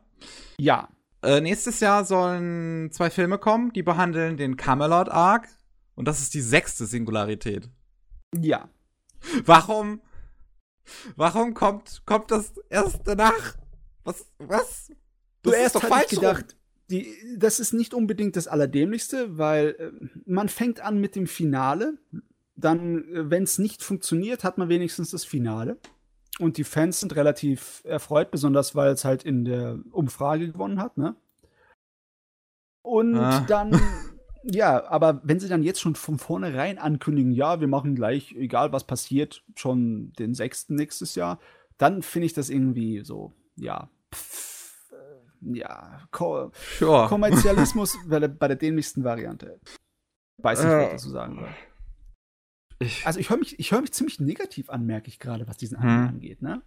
Ja, 0.60 0.90
Äh, 1.22 1.42
nächstes 1.42 1.80
Jahr 1.80 2.06
sollen 2.06 2.92
zwei 2.92 3.10
Filme 3.10 3.38
kommen, 3.38 3.72
die 3.74 3.84
behandeln 3.84 4.38
den 4.38 4.58
Camelot 4.58 5.10
Arc. 5.10 5.48
Und 5.96 6.08
das 6.08 6.20
ist 6.20 6.34
die 6.34 6.42
sechste 6.42 6.86
Singularität. 6.86 7.70
ja. 8.40 8.70
Warum? 9.46 10.02
Warum 11.16 11.54
kommt, 11.54 12.04
kommt 12.06 12.32
das 12.32 12.54
erst 12.70 13.02
danach? 13.06 13.56
Was? 14.04 14.26
Was? 14.40 14.92
Du 15.42 15.50
Das 15.52 15.54
ist 15.56 15.64
erst 15.64 15.76
doch 15.76 15.84
falsch 15.84 16.12
rum. 16.14 16.20
gedacht, 16.22 16.56
die, 16.90 17.16
das 17.38 17.60
ist 17.60 17.74
nicht 17.74 17.94
unbedingt 17.94 18.36
das 18.36 18.48
Allerdämlichste, 18.48 19.38
weil 19.38 19.76
äh, 19.80 19.92
man 20.26 20.50
fängt 20.50 20.80
an 20.82 21.00
mit 21.00 21.16
dem 21.16 21.28
Finale. 21.28 21.98
Dann, 22.56 23.04
wenn 23.10 23.44
es 23.44 23.58
nicht 23.58 23.84
funktioniert, 23.84 24.44
hat 24.44 24.58
man 24.58 24.70
wenigstens 24.70 25.12
das 25.12 25.26
Finale. 25.26 25.78
Und 26.40 26.58
die 26.58 26.64
Fans 26.64 27.00
sind 27.00 27.16
relativ 27.16 27.82
erfreut, 27.86 28.30
besonders 28.32 28.76
weil 28.76 28.92
es 28.94 29.04
halt 29.06 29.24
in 29.24 29.46
der 29.46 29.80
Umfrage 29.92 30.52
gewonnen 30.52 30.80
hat, 30.82 30.98
ne? 30.98 31.16
Und 32.82 33.16
Ah. 33.18 33.40
dann, 33.48 33.72
ja, 34.50 34.86
aber 34.90 35.22
wenn 35.24 35.40
sie 35.40 35.48
dann 35.50 35.64
jetzt 35.64 35.82
schon 35.82 35.96
von 35.96 36.18
vornherein 36.20 36.78
ankündigen, 36.78 37.32
ja, 37.32 37.60
wir 37.60 37.68
machen 37.68 37.96
gleich, 37.96 38.34
egal 38.34 38.72
was 38.72 38.86
passiert, 38.86 39.44
schon 39.56 40.14
den 40.14 40.34
sechsten 40.34 40.76
nächstes 40.76 41.16
Jahr, 41.16 41.40
dann 41.78 42.02
finde 42.02 42.28
ich 42.28 42.34
das 42.34 42.50
irgendwie 42.50 43.04
so, 43.04 43.34
ja, 43.56 43.90
pff, 44.14 44.92
äh, 44.94 45.58
ja, 45.58 46.02
ko 46.12 46.52
Ja. 46.80 47.08
Kommerzialismus 47.08 47.98
bei 48.08 48.20
der, 48.20 48.28
bei 48.28 48.48
der 48.48 48.58
dämlichsten 48.58 49.04
Variante. 49.04 49.60
Weiß 50.42 50.60
nicht, 50.60 50.72
was 50.72 50.84
ich 50.86 50.92
dazu 50.92 51.10
sagen 51.10 51.36
soll. 51.36 51.50
Ich, 52.80 53.06
Also 53.08 53.20
ich 53.20 53.30
höre 53.30 53.38
mich, 53.38 53.58
ich 53.60 53.72
hör 53.72 53.82
mich 53.82 53.94
ziemlich 53.94 54.20
negativ 54.20 54.70
an, 54.70 54.86
merke 54.86 55.08
ich 55.08 55.20
gerade, 55.20 55.48
was 55.48 55.58
diesen 55.58 55.78
Anime 55.78 56.08
Hm. 56.08 56.16
angeht. 56.16 56.42
Ne? 56.42 56.62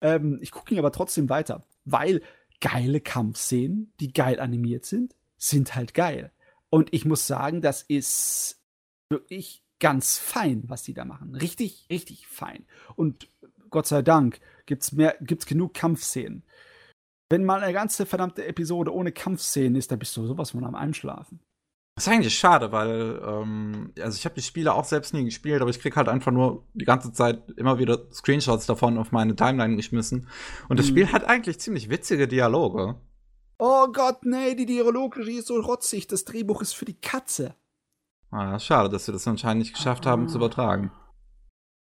Ähm, 0.00 0.38
ich 0.40 0.50
gucke 0.50 0.72
ihn 0.74 0.78
aber 0.78 0.92
trotzdem 0.92 1.28
weiter, 1.28 1.64
weil 1.84 2.22
geile 2.60 3.00
Kampfszenen, 3.00 3.92
die 4.00 4.12
geil 4.12 4.40
animiert 4.40 4.86
sind, 4.86 5.14
sind 5.36 5.74
halt 5.74 5.92
geil. 5.92 6.32
Und 6.76 6.92
ich 6.92 7.06
muss 7.06 7.26
sagen, 7.26 7.62
das 7.62 7.80
ist 7.80 8.60
wirklich 9.10 9.62
ganz 9.80 10.18
fein, 10.18 10.64
was 10.66 10.82
die 10.82 10.92
da 10.92 11.06
machen. 11.06 11.34
Richtig, 11.34 11.86
richtig 11.88 12.26
fein. 12.26 12.66
Und 12.96 13.28
Gott 13.70 13.86
sei 13.86 14.02
Dank 14.02 14.40
gibt's 14.66 14.92
mehr, 14.92 15.16
gibt's 15.22 15.46
genug 15.46 15.72
Kampfszenen. 15.72 16.42
Wenn 17.30 17.46
mal 17.46 17.62
eine 17.62 17.72
ganze 17.72 18.04
verdammte 18.04 18.44
Episode 18.44 18.92
ohne 18.92 19.10
Kampfszenen 19.10 19.74
ist, 19.76 19.90
dann 19.90 19.98
bist 19.98 20.14
du 20.18 20.26
sowas 20.26 20.50
von 20.50 20.64
am 20.64 20.74
Einschlafen. 20.74 21.40
das 21.96 22.06
ist 22.06 22.12
eigentlich 22.12 22.38
schade, 22.38 22.72
weil, 22.72 23.22
ähm, 23.24 23.94
also 23.98 24.18
ich 24.18 24.26
habe 24.26 24.34
die 24.34 24.42
Spiele 24.42 24.74
auch 24.74 24.84
selbst 24.84 25.14
nie 25.14 25.24
gespielt, 25.24 25.62
aber 25.62 25.70
ich 25.70 25.80
krieg 25.80 25.96
halt 25.96 26.08
einfach 26.10 26.30
nur 26.30 26.66
die 26.74 26.84
ganze 26.84 27.10
Zeit 27.10 27.40
immer 27.56 27.78
wieder 27.78 28.06
Screenshots 28.12 28.66
davon 28.66 28.98
auf 28.98 29.12
meine 29.12 29.34
Timeline 29.34 29.76
geschmissen. 29.76 30.28
Und 30.68 30.78
das 30.78 30.86
Mhm. 30.86 30.90
Spiel 30.90 31.12
hat 31.12 31.24
eigentlich 31.24 31.58
ziemlich 31.58 31.88
witzige 31.88 32.28
Dialoge. 32.28 32.96
Oh 33.58 33.88
Gott, 33.92 34.24
nee, 34.24 34.54
die 34.54 34.66
Dialogregie 34.66 35.38
ist 35.38 35.46
so 35.46 35.58
rotzig. 35.60 36.06
Das 36.06 36.24
Drehbuch 36.24 36.60
ist 36.60 36.74
für 36.74 36.84
die 36.84 37.00
Katze. 37.00 37.54
Ah, 38.30 38.58
schade, 38.58 38.90
dass 38.90 39.06
wir 39.06 39.12
das 39.12 39.26
anscheinend 39.26 39.62
nicht 39.62 39.74
geschafft 39.74 40.04
haben 40.04 40.28
zu 40.28 40.36
übertragen. 40.36 40.90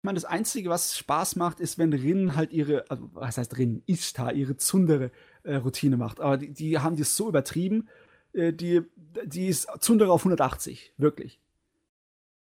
Ich 0.00 0.04
meine, 0.04 0.14
das 0.14 0.24
Einzige, 0.24 0.70
was 0.70 0.96
Spaß 0.96 1.34
macht, 1.36 1.58
ist, 1.58 1.76
wenn 1.76 1.92
Rin 1.92 2.36
halt 2.36 2.52
ihre, 2.52 2.88
also 2.88 3.10
was 3.14 3.38
heißt 3.38 3.58
Rin, 3.58 3.82
Ishtar, 3.86 4.32
ihre 4.32 4.56
Zundere-Routine 4.56 5.96
macht. 5.96 6.20
Aber 6.20 6.36
die, 6.36 6.52
die 6.52 6.78
haben 6.78 6.96
das 6.96 7.16
so 7.16 7.28
übertrieben, 7.28 7.88
äh, 8.32 8.52
die, 8.52 8.82
die 9.24 9.48
ist 9.48 9.68
Zundere 9.80 10.12
auf 10.12 10.20
180, 10.20 10.94
wirklich. 10.98 11.40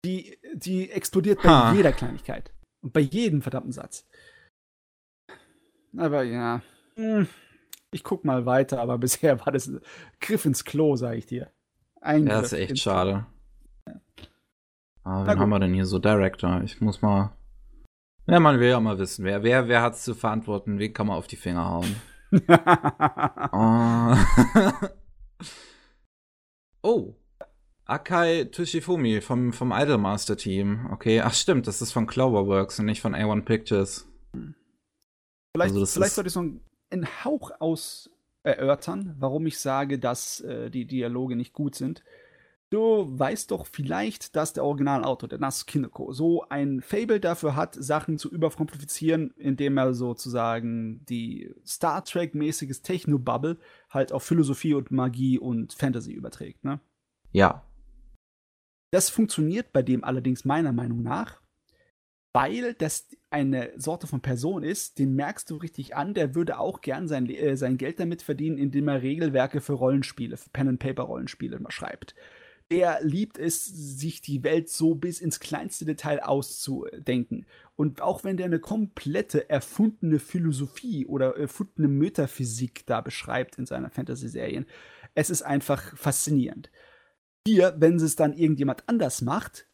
Die, 0.04 0.38
die 0.54 0.90
explodiert 0.90 1.42
bei 1.42 1.48
Ha. 1.48 1.72
jeder 1.74 1.92
Kleinigkeit. 1.92 2.52
Und 2.82 2.92
bei 2.92 3.00
jedem 3.00 3.42
verdammten 3.42 3.72
Satz. 3.72 4.06
Aber 5.96 6.22
ja, 6.22 6.62
hm, 6.94 7.26
ich 7.92 8.04
guck 8.04 8.24
mal 8.24 8.46
weiter, 8.46 8.80
aber 8.80 8.98
bisher 8.98 9.40
war 9.44 9.52
das 9.52 9.66
ein 9.66 9.80
Griff 10.20 10.44
ins 10.44 10.64
Klo, 10.64 10.96
sag 10.96 11.16
ich 11.16 11.26
dir. 11.26 11.50
Ein 12.00 12.26
Ja, 12.26 12.40
das 12.40 12.52
ist 12.52 12.58
echt 12.58 12.78
schade. 12.78 13.26
Ah, 15.04 15.24
Na 15.24 15.26
wen 15.26 15.38
haben 15.38 15.50
wir 15.50 15.58
denn 15.60 15.74
hier 15.74 15.86
so 15.86 15.98
Director? 15.98 16.62
Ich 16.62 16.80
muss 16.80 17.02
mal. 17.02 17.32
Ja, 18.26 18.38
man 18.38 18.60
will 18.60 18.68
ja 18.68 18.80
mal 18.80 18.98
wissen, 18.98 19.24
wer, 19.24 19.42
wer, 19.42 19.66
wer 19.68 19.82
hat's 19.82 20.04
zu 20.04 20.14
verantworten, 20.14 20.78
wen 20.78 20.92
kann 20.92 21.06
man 21.06 21.16
auf 21.16 21.26
die 21.26 21.36
Finger 21.36 21.68
hauen. 21.68 21.96
Oh. 23.52 24.16
oh. 26.82 27.14
Akai 27.86 28.44
Tushifumi 28.44 29.20
vom, 29.20 29.52
vom 29.52 29.72
Idolmaster 29.72 30.36
Team. 30.36 30.86
Okay, 30.92 31.22
ach 31.22 31.34
stimmt, 31.34 31.66
das 31.66 31.82
ist 31.82 31.90
von 31.90 32.06
Cloverworks 32.06 32.78
und 32.78 32.84
nicht 32.86 33.00
von 33.00 33.16
A1 33.16 33.42
Pictures. 33.42 34.06
Vielleicht, 34.32 35.74
Also 35.74 35.86
vielleicht 35.86 36.14
sollte 36.14 36.28
ich 36.28 36.34
so 36.34 36.40
einen, 36.40 36.60
einen 36.90 37.24
Hauch 37.24 37.50
aus 37.60 38.10
erörtern, 38.42 39.14
warum 39.18 39.46
ich 39.46 39.58
sage, 39.58 39.98
dass 39.98 40.40
äh, 40.40 40.70
die 40.70 40.86
Dialoge 40.86 41.36
nicht 41.36 41.52
gut 41.52 41.74
sind. 41.74 42.02
Du 42.70 43.18
weißt 43.18 43.50
doch 43.50 43.66
vielleicht, 43.66 44.36
dass 44.36 44.52
der 44.52 44.64
Originalautor, 44.64 45.28
der 45.28 45.40
Nas 45.40 45.66
Kineko, 45.66 46.12
so 46.12 46.48
ein 46.48 46.80
Fable 46.80 47.18
dafür 47.18 47.56
hat, 47.56 47.74
Sachen 47.74 48.16
zu 48.16 48.30
überkomplizieren, 48.30 49.34
indem 49.36 49.76
er 49.76 49.92
sozusagen 49.92 51.04
die 51.06 51.52
Star 51.66 52.04
Trek-mäßiges 52.04 52.82
Techno-Bubble 52.82 53.58
halt 53.90 54.12
auf 54.12 54.22
Philosophie 54.22 54.74
und 54.74 54.92
Magie 54.92 55.36
und 55.36 55.72
Fantasy 55.72 56.12
überträgt, 56.12 56.62
ne? 56.64 56.78
Ja. 57.32 57.66
Das 58.92 59.10
funktioniert 59.10 59.72
bei 59.72 59.82
dem 59.82 60.04
allerdings 60.04 60.44
meiner 60.44 60.72
Meinung 60.72 61.02
nach, 61.02 61.40
weil 62.32 62.74
das 62.74 63.08
eine 63.30 63.70
Sorte 63.76 64.08
von 64.08 64.20
Person 64.20 64.64
ist, 64.64 64.98
den 64.98 65.14
merkst 65.14 65.48
du 65.50 65.56
richtig 65.56 65.96
an, 65.96 66.14
der 66.14 66.34
würde 66.34 66.58
auch 66.58 66.80
gern 66.80 67.06
sein, 67.06 67.30
äh, 67.30 67.56
sein 67.56 67.78
Geld 67.78 68.00
damit 68.00 68.22
verdienen, 68.22 68.58
indem 68.58 68.88
er 68.88 69.02
Regelwerke 69.02 69.60
für 69.60 69.74
Rollenspiele, 69.74 70.36
für 70.36 70.50
Pen-and-Paper-Rollenspiele 70.50 71.60
schreibt. 71.68 72.16
Der 72.72 73.00
liebt 73.02 73.38
es, 73.38 73.66
sich 73.66 74.20
die 74.20 74.44
Welt 74.44 74.68
so 74.68 74.94
bis 74.94 75.20
ins 75.20 75.40
kleinste 75.40 75.84
Detail 75.84 76.22
auszudenken. 76.22 77.46
Und 77.76 78.00
auch 78.00 78.22
wenn 78.22 78.36
der 78.36 78.46
eine 78.46 78.60
komplette 78.60 79.48
erfundene 79.48 80.18
Philosophie 80.18 81.06
oder 81.06 81.36
erfundene 81.36 81.88
Metaphysik 81.88 82.86
da 82.86 83.00
beschreibt 83.00 83.58
in 83.58 83.66
seiner 83.66 83.90
Fantasy-Serien, 83.90 84.66
es 85.14 85.30
ist 85.30 85.42
einfach 85.42 85.96
faszinierend. 85.96 86.70
Hier, 87.46 87.74
wenn 87.78 87.96
es 87.96 88.16
dann 88.16 88.34
irgendjemand 88.34 88.88
anders 88.88 89.22
macht, 89.22 89.68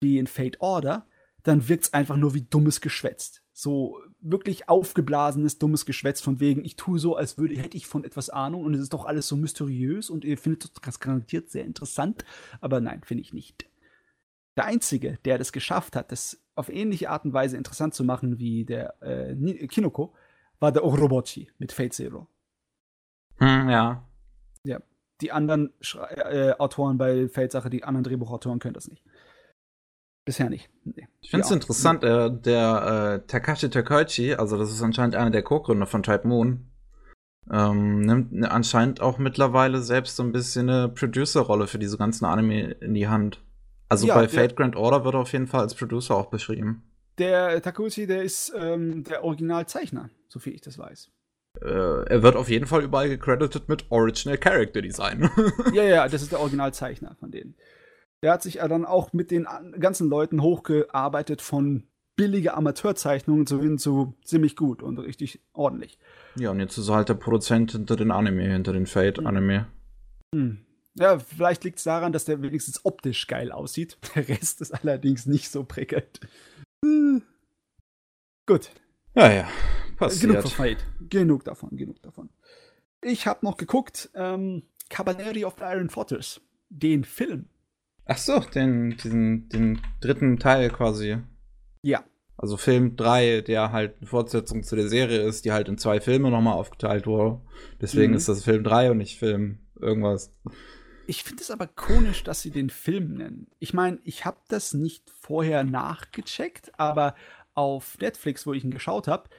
wie 0.00 0.18
in 0.18 0.26
Fate 0.26 0.60
Order, 0.60 1.06
dann 1.42 1.68
wirkt 1.68 1.84
es 1.84 1.92
einfach 1.92 2.16
nur 2.16 2.34
wie 2.34 2.42
dummes 2.42 2.80
Geschwätz. 2.80 3.42
So 3.52 4.00
wirklich 4.20 4.68
aufgeblasenes, 4.68 5.58
dummes 5.58 5.86
Geschwätz 5.86 6.20
von 6.20 6.40
wegen, 6.40 6.64
ich 6.64 6.76
tue 6.76 6.98
so, 6.98 7.16
als 7.16 7.38
würde, 7.38 7.56
hätte 7.56 7.76
ich 7.76 7.86
von 7.86 8.04
etwas 8.04 8.30
Ahnung 8.30 8.64
und 8.64 8.74
es 8.74 8.80
ist 8.80 8.92
doch 8.92 9.04
alles 9.04 9.28
so 9.28 9.36
mysteriös 9.36 10.10
und 10.10 10.24
ihr 10.24 10.38
findet 10.38 10.70
das 10.86 11.00
garantiert 11.00 11.50
sehr 11.50 11.64
interessant. 11.64 12.24
Aber 12.60 12.80
nein, 12.80 13.02
finde 13.04 13.22
ich 13.22 13.32
nicht. 13.32 13.68
Der 14.56 14.64
Einzige, 14.64 15.18
der 15.24 15.38
das 15.38 15.52
geschafft 15.52 15.96
hat, 15.96 16.12
das 16.12 16.40
auf 16.54 16.68
ähnliche 16.68 17.10
Art 17.10 17.24
und 17.24 17.32
Weise 17.32 17.56
interessant 17.56 17.94
zu 17.94 18.04
machen 18.04 18.38
wie 18.38 18.64
der 18.64 19.00
äh, 19.02 19.66
Kinoko, 19.66 20.14
war 20.58 20.72
der 20.72 20.84
Orobochi 20.84 21.50
mit 21.58 21.72
Fate 21.72 21.94
Zero. 21.94 22.26
Hm, 23.36 23.70
ja. 23.70 24.10
Die 25.20 25.32
anderen 25.32 25.72
Schrei 25.80 26.14
äh, 26.14 26.52
Autoren 26.58 26.96
bei 26.96 27.28
Fate-Sache, 27.28 27.68
die 27.68 27.84
anderen 27.84 28.04
Drehbuchautoren 28.04 28.58
können 28.58 28.74
das 28.74 28.88
nicht. 28.88 29.04
Bisher 30.24 30.50
nicht. 30.50 30.68
Nee. 30.84 31.08
Ich 31.20 31.30
finde 31.30 31.46
es 31.46 31.50
interessant, 31.50 32.04
äh, 32.04 32.30
der 32.30 33.22
äh, 33.22 33.26
Takashi 33.26 33.70
Takeuchi, 33.70 34.34
also 34.34 34.58
das 34.58 34.70
ist 34.70 34.82
anscheinend 34.82 35.16
einer 35.16 35.30
der 35.30 35.42
Co-Gründer 35.42 35.86
von 35.86 36.02
Type 36.02 36.26
Moon, 36.28 36.70
ähm, 37.50 38.02
nimmt 38.02 38.44
anscheinend 38.44 39.00
auch 39.00 39.18
mittlerweile 39.18 39.82
selbst 39.82 40.16
so 40.16 40.22
ein 40.22 40.32
bisschen 40.32 40.68
eine 40.68 40.88
Producer-Rolle 40.88 41.66
für 41.66 41.78
diese 41.78 41.98
ganzen 41.98 42.24
Anime 42.26 42.72
in 42.80 42.94
die 42.94 43.08
Hand. 43.08 43.42
Also 43.88 44.06
Ja, 44.06 44.14
bei 44.14 44.28
Fate 44.28 44.56
Grand 44.56 44.76
Order 44.76 45.04
wird 45.04 45.14
er 45.14 45.20
auf 45.20 45.32
jeden 45.32 45.46
Fall 45.46 45.62
als 45.62 45.74
Producer 45.74 46.14
auch 46.14 46.30
beschrieben. 46.30 46.82
der 47.18 47.60
Takeuchi, 47.60 48.06
der 48.06 48.22
ist 48.22 48.52
ähm, 48.56 49.04
der 49.04 49.24
Originalzeichner, 49.24 50.10
soviel 50.28 50.54
ich 50.54 50.60
das 50.60 50.78
weiß. 50.78 51.10
Äh, 51.60 51.66
er 51.66 52.22
wird 52.22 52.36
auf 52.36 52.48
jeden 52.48 52.66
Fall 52.66 52.82
überall 52.82 53.08
gecredited 53.08 53.68
mit 53.68 53.90
Original 53.90 54.38
Character 54.38 54.80
Design. 54.80 55.28
ja, 55.72 55.82
ja, 55.82 56.08
das 56.08 56.22
ist 56.22 56.32
der 56.32 56.40
Originalzeichner 56.40 57.16
von 57.18 57.30
denen. 57.30 57.56
Der 58.22 58.32
hat 58.32 58.42
sich 58.42 58.54
dann 58.56 58.84
auch 58.84 59.12
mit 59.12 59.30
den 59.30 59.46
ganzen 59.78 60.08
Leuten 60.08 60.42
hochgearbeitet 60.42 61.40
von 61.40 61.84
billige 62.16 62.54
Amateurzeichnungen 62.54 63.46
zu 63.46 63.60
hin 63.60 63.78
zu 63.78 64.14
ziemlich 64.24 64.56
gut 64.56 64.82
und 64.82 64.98
richtig 64.98 65.40
ordentlich. 65.54 65.98
Ja, 66.36 66.50
und 66.50 66.60
jetzt 66.60 66.76
ist 66.76 66.88
er 66.88 66.96
halt 66.96 67.08
der 67.08 67.14
Produzent 67.14 67.72
hinter 67.72 67.96
den 67.96 68.10
Anime, 68.10 68.42
hinter 68.42 68.74
den 68.74 68.86
Fate-Anime. 68.86 69.66
Hm. 70.34 70.58
Ja, 70.94 71.18
vielleicht 71.18 71.64
liegt 71.64 71.78
es 71.78 71.84
daran, 71.84 72.12
dass 72.12 72.26
der 72.26 72.42
wenigstens 72.42 72.84
optisch 72.84 73.26
geil 73.26 73.52
aussieht. 73.52 73.96
Der 74.14 74.28
Rest 74.28 74.60
ist 74.60 74.72
allerdings 74.72 75.24
nicht 75.24 75.50
so 75.50 75.64
prickelnd. 75.64 76.20
Hm. 76.84 77.22
Gut. 78.46 78.70
Ja, 79.14 79.32
ja. 79.32 79.48
Passiert. 79.96 80.32
Genug 80.32 80.42
von 80.42 80.50
Fate. 80.50 80.84
Genug 81.08 81.44
davon, 81.44 81.76
genug 81.76 82.02
davon. 82.02 82.28
Ich 83.02 83.26
habe 83.26 83.46
noch 83.46 83.56
geguckt, 83.56 84.10
ähm, 84.14 84.64
Cabaneri 84.90 85.44
of 85.44 85.54
the 85.58 85.64
Iron 85.64 85.88
Fortress. 85.88 86.40
Den 86.68 87.04
Film. 87.04 87.48
Ach 88.12 88.18
so, 88.18 88.40
den, 88.40 88.96
diesen, 88.96 89.48
den 89.50 89.80
dritten 90.00 90.40
Teil 90.40 90.68
quasi. 90.70 91.18
Ja. 91.82 92.02
Also 92.36 92.56
Film 92.56 92.96
3, 92.96 93.42
der 93.42 93.70
halt 93.70 93.98
eine 93.98 94.08
Fortsetzung 94.08 94.64
zu 94.64 94.74
der 94.74 94.88
Serie 94.88 95.20
ist, 95.20 95.44
die 95.44 95.52
halt 95.52 95.68
in 95.68 95.78
zwei 95.78 96.00
Filme 96.00 96.28
nochmal 96.28 96.54
aufgeteilt 96.54 97.06
wurde. 97.06 97.40
Deswegen 97.80 98.10
mhm. 98.10 98.16
ist 98.16 98.28
das 98.28 98.42
Film 98.42 98.64
3 98.64 98.90
und 98.90 98.98
nicht 98.98 99.16
Film 99.16 99.60
irgendwas. 99.80 100.34
Ich 101.06 101.22
finde 101.22 101.40
es 101.40 101.52
aber 101.52 101.68
konisch, 101.68 102.24
dass 102.24 102.42
sie 102.42 102.50
den 102.50 102.68
Film 102.68 103.14
nennen. 103.14 103.46
Ich 103.60 103.74
meine, 103.74 104.00
ich 104.02 104.24
habe 104.24 104.38
das 104.48 104.74
nicht 104.74 105.08
vorher 105.20 105.62
nachgecheckt, 105.62 106.72
aber 106.80 107.14
auf 107.54 107.96
Netflix, 108.00 108.44
wo 108.44 108.52
ich 108.52 108.64
ihn 108.64 108.72
geschaut 108.72 109.06
habe, 109.06 109.30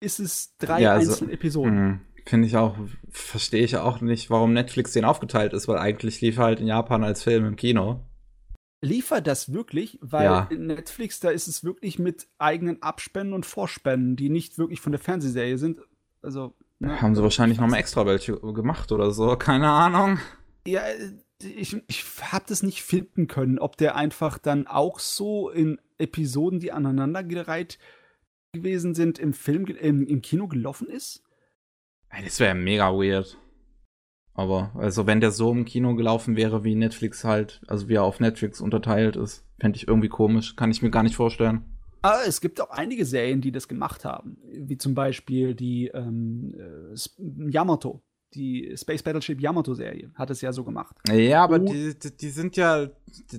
ist 0.00 0.20
es 0.20 0.54
drei 0.58 0.82
ja, 0.82 0.92
also, 0.92 1.12
einzelne 1.12 1.32
Episoden. 1.32 1.78
Hm, 1.78 2.00
finde 2.26 2.46
ich 2.46 2.58
auch, 2.58 2.76
verstehe 3.08 3.64
ich 3.64 3.78
auch 3.78 4.02
nicht, 4.02 4.28
warum 4.28 4.52
Netflix 4.52 4.92
den 4.92 5.06
aufgeteilt 5.06 5.54
ist, 5.54 5.66
weil 5.66 5.78
eigentlich 5.78 6.20
lief 6.20 6.36
er 6.36 6.44
halt 6.44 6.60
in 6.60 6.66
Japan 6.66 7.04
als 7.04 7.22
Film 7.22 7.46
im 7.46 7.56
Kino 7.56 8.04
liefert 8.80 9.26
das 9.26 9.52
wirklich, 9.52 9.98
weil 10.00 10.24
ja. 10.24 10.48
in 10.50 10.66
Netflix, 10.66 11.20
da 11.20 11.30
ist 11.30 11.48
es 11.48 11.64
wirklich 11.64 11.98
mit 11.98 12.28
eigenen 12.38 12.82
Abspännen 12.82 13.32
und 13.32 13.46
Vorspännen, 13.46 14.16
die 14.16 14.30
nicht 14.30 14.58
wirklich 14.58 14.80
von 14.80 14.92
der 14.92 15.00
Fernsehserie 15.00 15.58
sind. 15.58 15.80
Also. 16.22 16.54
Ne? 16.78 17.00
Haben 17.00 17.14
sie 17.14 17.22
wahrscheinlich 17.22 17.58
nochmal 17.58 17.80
extra 17.80 18.06
welche 18.06 18.38
gemacht 18.38 18.92
oder 18.92 19.10
so, 19.10 19.36
keine 19.36 19.68
Ahnung. 19.68 20.18
Ja, 20.66 20.82
ich, 21.42 21.76
ich 21.88 22.04
habe 22.20 22.44
das 22.48 22.62
nicht 22.62 22.82
finden 22.82 23.26
können, 23.26 23.58
ob 23.58 23.76
der 23.76 23.96
einfach 23.96 24.38
dann 24.38 24.66
auch 24.66 24.98
so 24.98 25.50
in 25.50 25.80
Episoden, 25.98 26.60
die 26.60 26.72
aneinandergereiht 26.72 27.78
gewesen 28.52 28.94
sind, 28.94 29.18
im 29.18 29.32
Film, 29.32 29.66
im, 29.66 30.06
im 30.06 30.22
Kino 30.22 30.46
gelaufen 30.46 30.88
ist. 30.88 31.22
Das 32.10 32.40
wäre 32.40 32.54
mega 32.54 32.92
weird. 32.92 33.36
Aber 34.38 34.70
also 34.76 35.04
wenn 35.08 35.20
der 35.20 35.32
so 35.32 35.50
im 35.50 35.64
Kino 35.64 35.96
gelaufen 35.96 36.36
wäre, 36.36 36.62
wie 36.62 36.76
Netflix 36.76 37.24
halt, 37.24 37.60
also 37.66 37.88
wie 37.88 37.94
er 37.94 38.04
auf 38.04 38.20
Netflix 38.20 38.60
unterteilt 38.60 39.16
ist, 39.16 39.44
fände 39.58 39.76
ich 39.76 39.88
irgendwie 39.88 40.08
komisch. 40.08 40.54
Kann 40.54 40.70
ich 40.70 40.80
mir 40.80 40.92
gar 40.92 41.02
nicht 41.02 41.16
vorstellen. 41.16 41.64
Aber 42.02 42.20
es 42.24 42.40
gibt 42.40 42.60
auch 42.60 42.70
einige 42.70 43.04
Serien, 43.04 43.40
die 43.40 43.50
das 43.50 43.66
gemacht 43.66 44.04
haben. 44.04 44.38
Wie 44.52 44.78
zum 44.78 44.94
Beispiel 44.94 45.56
die 45.56 45.88
ähm, 45.88 46.54
äh, 46.56 47.50
Yamato 47.50 48.04
die 48.34 48.74
Space 48.76 49.02
Battleship 49.02 49.40
Yamato-Serie 49.40 50.10
hat 50.14 50.30
es 50.30 50.40
ja 50.40 50.52
so 50.52 50.64
gemacht. 50.64 50.96
Ja, 51.10 51.44
aber 51.44 51.58
die, 51.58 51.98
die, 51.98 52.16
die, 52.16 52.30
sind 52.30 52.56
ja, 52.56 52.88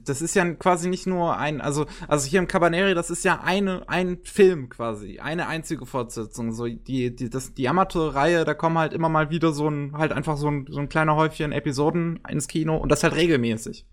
das 0.03 0.21
ist 0.21 0.35
ja 0.35 0.53
quasi 0.55 0.89
nicht 0.89 1.05
nur 1.05 1.37
ein, 1.37 1.61
also, 1.61 1.85
also 2.07 2.27
hier 2.27 2.39
im 2.39 2.47
Cabaneri, 2.47 2.95
das 2.95 3.09
ist 3.11 3.23
ja 3.23 3.41
eine, 3.41 3.87
ein 3.87 4.19
Film 4.23 4.69
quasi, 4.69 5.19
eine 5.19 5.47
einzige 5.47 5.85
Fortsetzung. 5.85 6.51
So 6.53 6.65
die, 6.65 7.15
die, 7.15 7.29
das, 7.29 7.53
die 7.53 7.63
Yamato-Reihe, 7.63 8.45
da 8.45 8.53
kommen 8.53 8.79
halt 8.79 8.93
immer 8.93 9.09
mal 9.09 9.29
wieder 9.29 9.51
so 9.51 9.69
ein, 9.69 9.95
halt 9.95 10.11
einfach 10.11 10.37
so 10.37 10.49
ein, 10.49 10.65
so 10.69 10.79
ein 10.79 10.89
kleiner 10.89 11.15
Häufchen 11.15 11.51
Episoden 11.51 12.19
ins 12.27 12.47
Kino 12.47 12.77
und 12.77 12.89
das 12.89 13.03
halt 13.03 13.15
regelmäßig. 13.15 13.85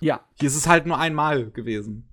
Ja. 0.00 0.24
Hier 0.38 0.48
ist 0.48 0.56
es 0.56 0.68
halt 0.68 0.86
nur 0.86 0.98
einmal 0.98 1.50
gewesen. 1.50 2.08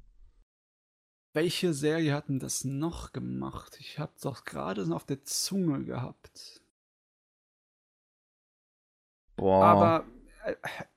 Welche 1.33 1.73
Serie 1.73 2.13
hatten 2.13 2.39
das 2.39 2.65
noch 2.65 3.13
gemacht? 3.13 3.77
Ich 3.79 3.99
hab's 3.99 4.21
doch 4.21 4.43
gerade 4.43 4.83
so 4.83 4.95
auf 4.95 5.05
der 5.05 5.23
Zunge 5.23 5.85
gehabt. 5.85 6.60
Boah. 9.41 9.65
Aber 9.65 10.05
äh, 10.45 10.53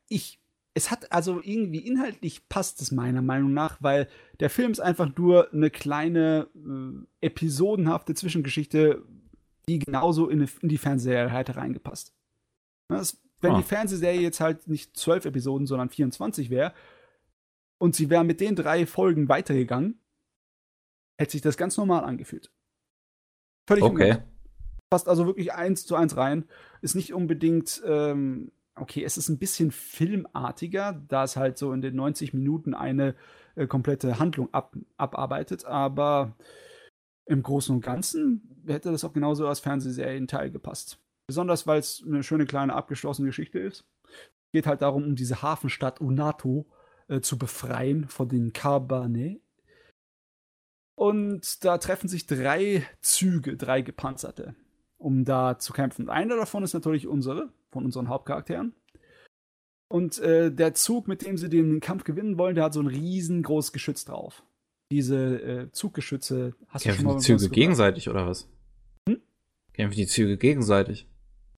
ich, 0.06 0.38
es 0.74 0.90
hat 0.90 1.10
also 1.12 1.40
irgendwie 1.42 1.78
inhaltlich 1.78 2.46
passt 2.50 2.82
es 2.82 2.92
meiner 2.92 3.22
Meinung 3.22 3.54
nach, 3.54 3.78
weil 3.80 4.06
der 4.38 4.50
Film 4.50 4.70
ist 4.70 4.80
einfach 4.80 5.16
nur 5.16 5.50
eine 5.52 5.70
kleine 5.70 6.48
äh, 6.54 7.26
episodenhafte 7.26 8.14
Zwischengeschichte, 8.14 9.02
die 9.66 9.78
genauso 9.78 10.28
in, 10.28 10.46
in 10.60 10.68
die 10.68 10.76
Fernsehserie 10.76 11.32
halt 11.32 11.56
reingepasst. 11.56 12.14
Das, 12.88 13.18
wenn 13.40 13.52
oh. 13.52 13.56
die 13.56 13.62
Fernsehserie 13.62 14.20
jetzt 14.20 14.40
halt 14.40 14.68
nicht 14.68 14.94
zwölf 14.94 15.24
Episoden, 15.24 15.66
sondern 15.66 15.88
24 15.88 16.50
wäre 16.50 16.74
und 17.78 17.96
sie 17.96 18.10
wäre 18.10 18.24
mit 18.24 18.42
den 18.42 18.56
drei 18.56 18.84
Folgen 18.84 19.30
weitergegangen, 19.30 19.98
hätte 21.16 21.32
sich 21.32 21.40
das 21.40 21.56
ganz 21.56 21.78
normal 21.78 22.04
angefühlt. 22.04 22.52
Völlig 23.66 23.84
okay. 23.84 24.18
Passt 24.90 25.08
also 25.08 25.24
wirklich 25.24 25.54
eins 25.54 25.86
zu 25.86 25.96
eins 25.96 26.18
rein. 26.18 26.46
Ist 26.84 26.94
nicht 26.94 27.14
unbedingt, 27.14 27.82
ähm, 27.86 28.52
okay, 28.74 29.04
es 29.04 29.16
ist 29.16 29.30
ein 29.30 29.38
bisschen 29.38 29.70
filmartiger, 29.70 31.02
da 31.08 31.24
es 31.24 31.34
halt 31.34 31.56
so 31.56 31.72
in 31.72 31.80
den 31.80 31.96
90 31.96 32.34
Minuten 32.34 32.74
eine 32.74 33.14
äh, 33.54 33.66
komplette 33.66 34.18
Handlung 34.18 34.52
ab, 34.52 34.76
abarbeitet, 34.98 35.64
aber 35.64 36.36
im 37.24 37.42
Großen 37.42 37.74
und 37.74 37.80
Ganzen 37.80 38.62
hätte 38.66 38.92
das 38.92 39.02
auch 39.02 39.14
genauso 39.14 39.48
als 39.48 39.60
Fernsehserienteil 39.60 40.50
gepasst. 40.50 40.98
Besonders, 41.26 41.66
weil 41.66 41.78
es 41.78 42.04
eine 42.06 42.22
schöne 42.22 42.44
kleine 42.44 42.74
abgeschlossene 42.74 43.28
Geschichte 43.28 43.60
ist. 43.60 43.86
Geht 44.52 44.66
halt 44.66 44.82
darum, 44.82 45.04
um 45.04 45.16
diese 45.16 45.40
Hafenstadt 45.40 46.02
Unato 46.02 46.66
äh, 47.08 47.22
zu 47.22 47.38
befreien 47.38 48.08
von 48.08 48.28
den 48.28 48.52
Kabane. 48.52 49.40
Und 50.96 51.64
da 51.64 51.78
treffen 51.78 52.08
sich 52.08 52.26
drei 52.26 52.86
Züge, 53.00 53.56
drei 53.56 53.80
gepanzerte 53.80 54.54
um 55.04 55.24
da 55.24 55.58
zu 55.58 55.74
kämpfen. 55.74 56.08
Einer 56.08 56.36
davon 56.36 56.64
ist 56.64 56.72
natürlich 56.72 57.06
unsere, 57.06 57.50
von 57.70 57.84
unseren 57.84 58.08
Hauptcharakteren. 58.08 58.74
Und 59.88 60.18
äh, 60.18 60.50
der 60.50 60.72
Zug, 60.72 61.08
mit 61.08 61.24
dem 61.24 61.36
sie 61.36 61.50
den 61.50 61.80
Kampf 61.80 62.04
gewinnen 62.04 62.38
wollen, 62.38 62.54
der 62.54 62.64
hat 62.64 62.72
so 62.72 62.80
ein 62.80 62.86
riesengroßes 62.86 63.72
Geschütz 63.72 64.06
drauf. 64.06 64.42
Diese 64.90 65.42
äh, 65.42 65.72
Zuggeschütze 65.72 66.54
hast 66.68 66.84
Kämpfen 66.84 67.02
du 67.02 67.08
schon 67.08 67.14
mal 67.16 67.20
die 67.20 67.24
Züge 67.24 67.48
gegenseitig 67.50 68.08
oder 68.08 68.26
was? 68.26 68.48
Hm? 69.08 69.20
Kämpfen 69.74 69.96
die 69.96 70.06
Züge 70.06 70.38
gegenseitig? 70.38 71.06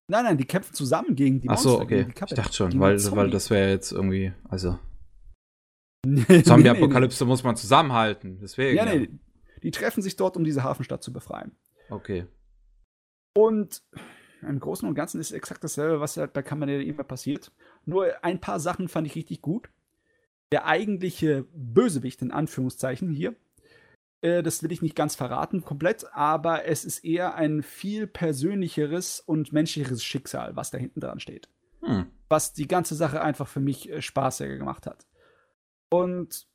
Nein, 0.09 0.25
nein, 0.25 0.37
die 0.37 0.45
kämpfen 0.45 0.73
zusammen 0.73 1.15
gegen 1.15 1.39
die 1.39 1.47
Monster. 1.47 1.69
Ach 1.69 1.73
so, 1.77 1.81
okay. 1.81 2.07
Ich 2.09 2.35
dachte 2.35 2.53
schon, 2.53 2.79
weil, 2.79 2.97
weil 3.11 3.29
das 3.29 3.49
wäre 3.49 3.69
jetzt 3.69 3.93
irgendwie, 3.93 4.33
also 4.49 4.77
Zombie-Apokalypse 6.43 7.25
muss 7.25 7.43
man 7.43 7.55
zusammenhalten, 7.55 8.39
deswegen. 8.41 8.77
Ja, 8.77 8.85
nee, 8.85 9.09
die 9.63 9.71
treffen 9.71 10.01
sich 10.01 10.15
dort, 10.17 10.35
um 10.37 10.43
diese 10.43 10.63
Hafenstadt 10.63 11.01
zu 11.01 11.11
befreien. 11.11 11.53
Okay. 11.89 12.25
Und 13.37 13.83
im 14.41 14.59
Großen 14.59 14.89
und 14.89 14.95
Ganzen 14.95 15.21
ist 15.21 15.31
exakt 15.31 15.63
dasselbe, 15.63 15.99
was 15.99 16.17
halt 16.17 16.33
bei 16.33 16.41
Kamanera 16.41 16.81
immer 16.81 17.03
passiert. 17.03 17.51
Nur 17.85 18.11
ein 18.23 18.41
paar 18.41 18.59
Sachen 18.59 18.87
fand 18.87 19.05
ich 19.05 19.13
richtig 19.13 19.43
gut. 19.43 19.69
Der 20.51 20.65
eigentliche 20.65 21.45
Bösewicht, 21.53 22.23
in 22.23 22.31
Anführungszeichen 22.31 23.11
hier, 23.11 23.35
äh, 24.21 24.41
das 24.41 24.63
will 24.63 24.71
ich 24.71 24.81
nicht 24.81 24.95
ganz 24.95 25.13
verraten 25.13 25.61
komplett, 25.61 26.11
aber 26.13 26.65
es 26.65 26.83
ist 26.83 27.05
eher 27.05 27.35
ein 27.35 27.61
viel 27.61 28.07
persönlicheres 28.07 29.19
und 29.19 29.53
menschlicheres 29.53 30.03
Schicksal, 30.03 30.55
was 30.55 30.71
da 30.71 30.79
hinten 30.79 31.01
dran 31.01 31.19
steht. 31.19 31.47
Hm. 31.83 32.07
Was 32.29 32.53
die 32.53 32.67
ganze 32.67 32.95
Sache 32.95 33.21
einfach 33.21 33.47
für 33.47 33.59
mich 33.59 33.87
äh, 33.87 34.01
spaßiger 34.01 34.57
gemacht 34.57 34.87
hat. 34.87 35.05
Und 35.91 36.47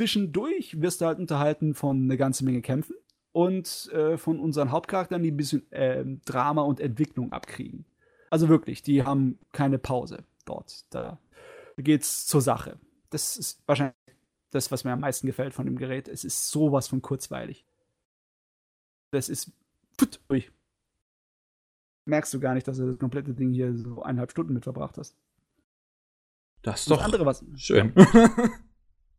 zwischendurch 0.00 0.80
wirst 0.80 1.02
du 1.02 1.06
halt 1.06 1.20
unterhalten 1.20 1.74
von 1.74 2.02
eine 2.02 2.16
ganze 2.16 2.44
Menge 2.44 2.62
Kämpfen 2.62 2.96
und 3.32 3.90
äh, 3.92 4.16
von 4.16 4.40
unseren 4.40 4.70
Hauptcharakteren, 4.72 5.22
die 5.22 5.30
ein 5.30 5.36
bisschen 5.36 5.70
äh, 5.72 6.04
Drama 6.24 6.62
und 6.62 6.80
Entwicklung 6.80 7.32
abkriegen. 7.32 7.84
Also 8.30 8.48
wirklich, 8.48 8.82
die 8.82 9.04
haben 9.04 9.38
keine 9.52 9.78
Pause 9.78 10.24
dort. 10.44 10.84
Da 10.90 11.18
geht's 11.76 12.26
zur 12.26 12.40
Sache. 12.40 12.78
Das 13.10 13.36
ist 13.36 13.62
wahrscheinlich 13.66 13.94
das, 14.50 14.70
was 14.70 14.84
mir 14.84 14.92
am 14.92 15.00
meisten 15.00 15.26
gefällt 15.26 15.54
von 15.54 15.66
dem 15.66 15.76
Gerät. 15.76 16.08
Es 16.08 16.24
ist 16.24 16.50
sowas 16.50 16.88
von 16.88 17.02
kurzweilig. 17.02 17.64
Das 19.10 19.28
ist. 19.28 19.52
Put, 19.96 20.20
ui. 20.30 20.48
Merkst 22.06 22.32
du 22.32 22.40
gar 22.40 22.54
nicht, 22.54 22.66
dass 22.66 22.78
du 22.78 22.86
das 22.86 22.98
komplette 22.98 23.34
Ding 23.34 23.52
hier 23.52 23.76
so 23.76 24.02
eineinhalb 24.02 24.30
Stunden 24.30 24.54
mit 24.54 24.64
verbracht 24.64 24.98
hast. 24.98 25.16
Das 26.62 26.82
ist 26.82 26.90
doch 26.90 27.02
andere 27.02 27.26
was. 27.26 27.44
schön. 27.56 27.92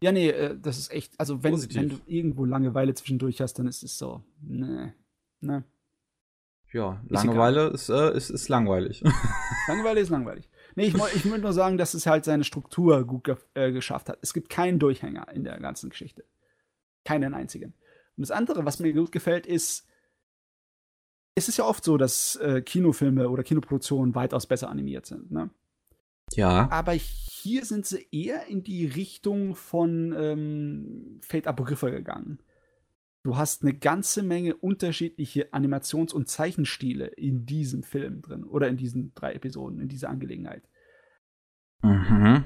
Ja, 0.01 0.11
nee, 0.11 0.29
äh, 0.29 0.57
das 0.59 0.79
ist 0.79 0.91
echt, 0.91 1.19
also 1.19 1.43
wenn, 1.43 1.53
wenn, 1.53 1.89
du 1.89 1.99
irgendwo 2.07 2.45
Langeweile 2.45 2.93
zwischendurch 2.95 3.39
hast, 3.39 3.53
dann 3.59 3.67
ist 3.67 3.83
es 3.83 3.97
so, 3.97 4.23
ne, 4.41 4.95
ne. 5.39 5.63
Ja, 6.73 7.03
Langeweile 7.09 7.67
ist, 7.67 7.89
äh, 7.89 8.15
ist, 8.15 8.29
ist 8.29 8.47
langweilig. 8.47 9.03
Langeweile 9.67 9.99
ist 9.99 10.09
langweilig. 10.09 10.49
Nee, 10.75 10.85
ich, 10.85 10.95
ich 10.95 11.25
möchte 11.25 11.41
nur 11.41 11.53
sagen, 11.53 11.77
dass 11.77 11.93
es 11.93 12.05
halt 12.05 12.23
seine 12.23 12.45
Struktur 12.45 13.05
gut 13.05 13.25
ge 13.25 13.35
äh, 13.55 13.71
geschafft 13.73 14.07
hat. 14.07 14.19
Es 14.21 14.33
gibt 14.33 14.49
keinen 14.49 14.79
Durchhänger 14.79 15.27
in 15.33 15.43
der 15.43 15.59
ganzen 15.59 15.89
Geschichte. 15.89 16.23
Keinen 17.03 17.33
einzigen. 17.33 17.73
Und 18.15 18.21
das 18.21 18.31
andere, 18.31 18.65
was 18.65 18.79
mir 18.79 18.93
gut 18.93 19.11
gefällt, 19.11 19.45
ist, 19.45 19.85
es 21.35 21.49
ist 21.49 21.57
ja 21.57 21.65
oft 21.65 21.83
so, 21.83 21.97
dass 21.97 22.37
äh, 22.37 22.61
Kinofilme 22.61 23.29
oder 23.29 23.43
Kinoproduktionen 23.43 24.15
weitaus 24.15 24.47
besser 24.47 24.69
animiert 24.69 25.05
sind. 25.05 25.29
Ne? 25.29 25.49
Ja. 26.35 26.69
Aber 26.71 26.93
hier 26.93 27.65
sind 27.65 27.85
sie 27.85 28.07
eher 28.11 28.47
in 28.47 28.63
die 28.63 28.85
Richtung 28.85 29.55
von 29.55 30.13
ähm, 30.17 31.19
Fate 31.21 31.47
Apocrypha 31.47 31.89
gegangen. 31.89 32.39
Du 33.23 33.37
hast 33.37 33.61
eine 33.61 33.73
ganze 33.73 34.23
Menge 34.23 34.55
unterschiedliche 34.55 35.53
Animations- 35.53 36.13
und 36.13 36.27
Zeichenstile 36.27 37.05
in 37.05 37.45
diesem 37.45 37.83
Film 37.83 38.21
drin 38.21 38.43
oder 38.43 38.67
in 38.67 38.77
diesen 38.77 39.13
drei 39.13 39.33
Episoden, 39.33 39.79
in 39.79 39.89
dieser 39.89 40.09
Angelegenheit. 40.09 40.63
Mhm. 41.83 42.45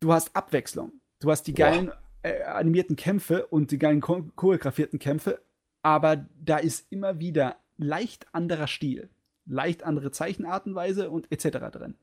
Du 0.00 0.12
hast 0.12 0.34
Abwechslung. 0.34 0.92
Du 1.20 1.30
hast 1.30 1.44
die 1.44 1.54
geilen 1.54 1.92
äh, 2.22 2.42
animierten 2.42 2.96
Kämpfe 2.96 3.46
und 3.46 3.70
die 3.70 3.78
geilen 3.78 4.00
cho 4.00 4.22
choreografierten 4.34 4.98
Kämpfe, 4.98 5.40
aber 5.82 6.28
da 6.40 6.58
ist 6.58 6.90
immer 6.90 7.20
wieder 7.20 7.56
leicht 7.76 8.26
anderer 8.32 8.66
Stil, 8.66 9.10
leicht 9.46 9.84
andere 9.84 10.10
Zeichenartenweise 10.10 11.10
und 11.10 11.30
etc. 11.30 11.58
drin. 11.72 11.94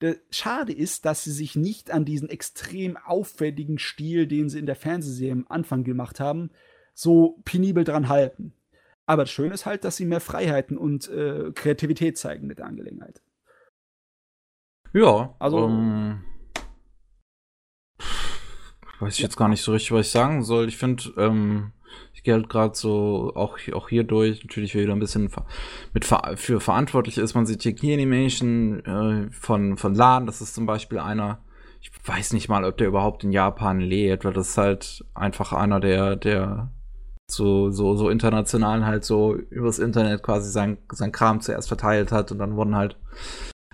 Das 0.00 0.16
Schade 0.30 0.72
ist, 0.72 1.04
dass 1.04 1.24
sie 1.24 1.30
sich 1.30 1.56
nicht 1.56 1.90
an 1.90 2.04
diesen 2.04 2.28
extrem 2.30 2.96
auffälligen 2.96 3.78
Stil, 3.78 4.26
den 4.26 4.48
sie 4.48 4.58
in 4.58 4.66
der 4.66 4.76
Fernsehserie 4.76 5.32
am 5.32 5.46
Anfang 5.48 5.84
gemacht 5.84 6.20
haben, 6.20 6.50
so 6.94 7.38
penibel 7.44 7.84
dran 7.84 8.08
halten. 8.08 8.54
Aber 9.06 9.22
das 9.24 9.30
Schöne 9.30 9.54
ist 9.54 9.66
halt, 9.66 9.84
dass 9.84 9.96
sie 9.96 10.06
mehr 10.06 10.20
Freiheiten 10.20 10.78
und 10.78 11.08
äh, 11.08 11.52
Kreativität 11.54 12.16
zeigen 12.16 12.46
mit 12.46 12.58
der 12.58 12.66
Angelegenheit. 12.66 13.20
Ja, 14.92 15.34
Also- 15.38 15.66
ähm, 15.68 16.24
weiß 19.00 19.14
ich 19.14 19.20
jetzt 19.20 19.36
gar 19.36 19.48
nicht 19.48 19.62
so 19.62 19.72
richtig, 19.72 19.92
was 19.92 20.06
ich 20.06 20.12
sagen 20.12 20.42
soll. 20.44 20.68
Ich 20.68 20.76
finde, 20.76 21.04
ähm, 21.16 21.72
ich 22.14 22.22
gehe 22.22 22.34
halt 22.34 22.48
gerade 22.48 22.74
so 22.74 23.32
auch, 23.34 23.58
auch 23.72 23.88
hier 23.88 24.04
durch, 24.04 24.42
natürlich 24.42 24.74
wieder 24.74 24.92
ein 24.92 25.00
bisschen 25.00 25.30
mit 25.92 26.04
ver 26.04 26.32
für 26.36 26.60
verantwortlich 26.60 27.18
ist. 27.18 27.34
Man 27.34 27.46
sieht 27.46 27.62
hier 27.62 27.74
Key 27.74 27.92
Animation 27.92 28.84
äh, 28.84 29.32
von, 29.32 29.76
von 29.76 29.94
LAN, 29.94 30.26
das 30.26 30.40
ist 30.40 30.54
zum 30.54 30.66
Beispiel 30.66 30.98
einer, 30.98 31.40
ich 31.80 31.90
weiß 32.04 32.32
nicht 32.32 32.48
mal, 32.48 32.64
ob 32.64 32.76
der 32.76 32.88
überhaupt 32.88 33.24
in 33.24 33.32
Japan 33.32 33.80
lebt, 33.80 34.24
weil 34.24 34.32
das 34.32 34.50
ist 34.50 34.58
halt 34.58 35.04
einfach 35.14 35.52
einer, 35.52 35.80
der, 35.80 36.16
der 36.16 36.70
so, 37.30 37.70
so, 37.70 37.94
so 37.94 38.10
international 38.10 38.84
halt 38.84 39.04
so 39.04 39.34
übers 39.34 39.78
Internet 39.78 40.22
quasi 40.22 40.50
sein, 40.50 40.78
sein 40.92 41.12
Kram 41.12 41.40
zuerst 41.40 41.68
verteilt 41.68 42.12
hat 42.12 42.32
und 42.32 42.38
dann 42.38 42.56
wurden 42.56 42.76
halt 42.76 42.96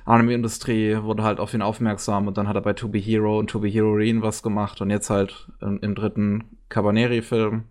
Anime-Industrie 0.04 1.02
wurde 1.02 1.24
halt 1.24 1.40
auf 1.40 1.52
ihn 1.52 1.62
aufmerksam 1.62 2.28
und 2.28 2.38
dann 2.38 2.46
hat 2.46 2.54
er 2.54 2.62
bei 2.62 2.74
To 2.74 2.88
Be 2.88 2.98
Hero 2.98 3.38
und 3.38 3.50
To 3.50 3.58
Be 3.58 3.68
Heroine 3.68 4.22
was 4.22 4.42
gemacht 4.42 4.80
und 4.80 4.90
jetzt 4.90 5.10
halt 5.10 5.48
im, 5.60 5.80
im 5.80 5.96
dritten 5.96 6.44
Cabaneri-Film. 6.68 7.64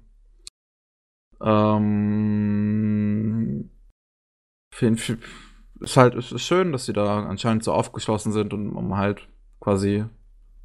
Ähm, 1.46 3.70
find, 4.74 5.00
find, 5.00 5.24
ist 5.82 5.98
halt 5.98 6.16
ist, 6.16 6.32
ist 6.32 6.42
schön, 6.42 6.72
dass 6.72 6.86
sie 6.86 6.94
da 6.94 7.26
anscheinend 7.26 7.64
so 7.64 7.74
aufgeschlossen 7.74 8.32
sind 8.32 8.54
und 8.54 8.76
um 8.76 8.98
halt 8.98 9.28
quasi 9.60 10.06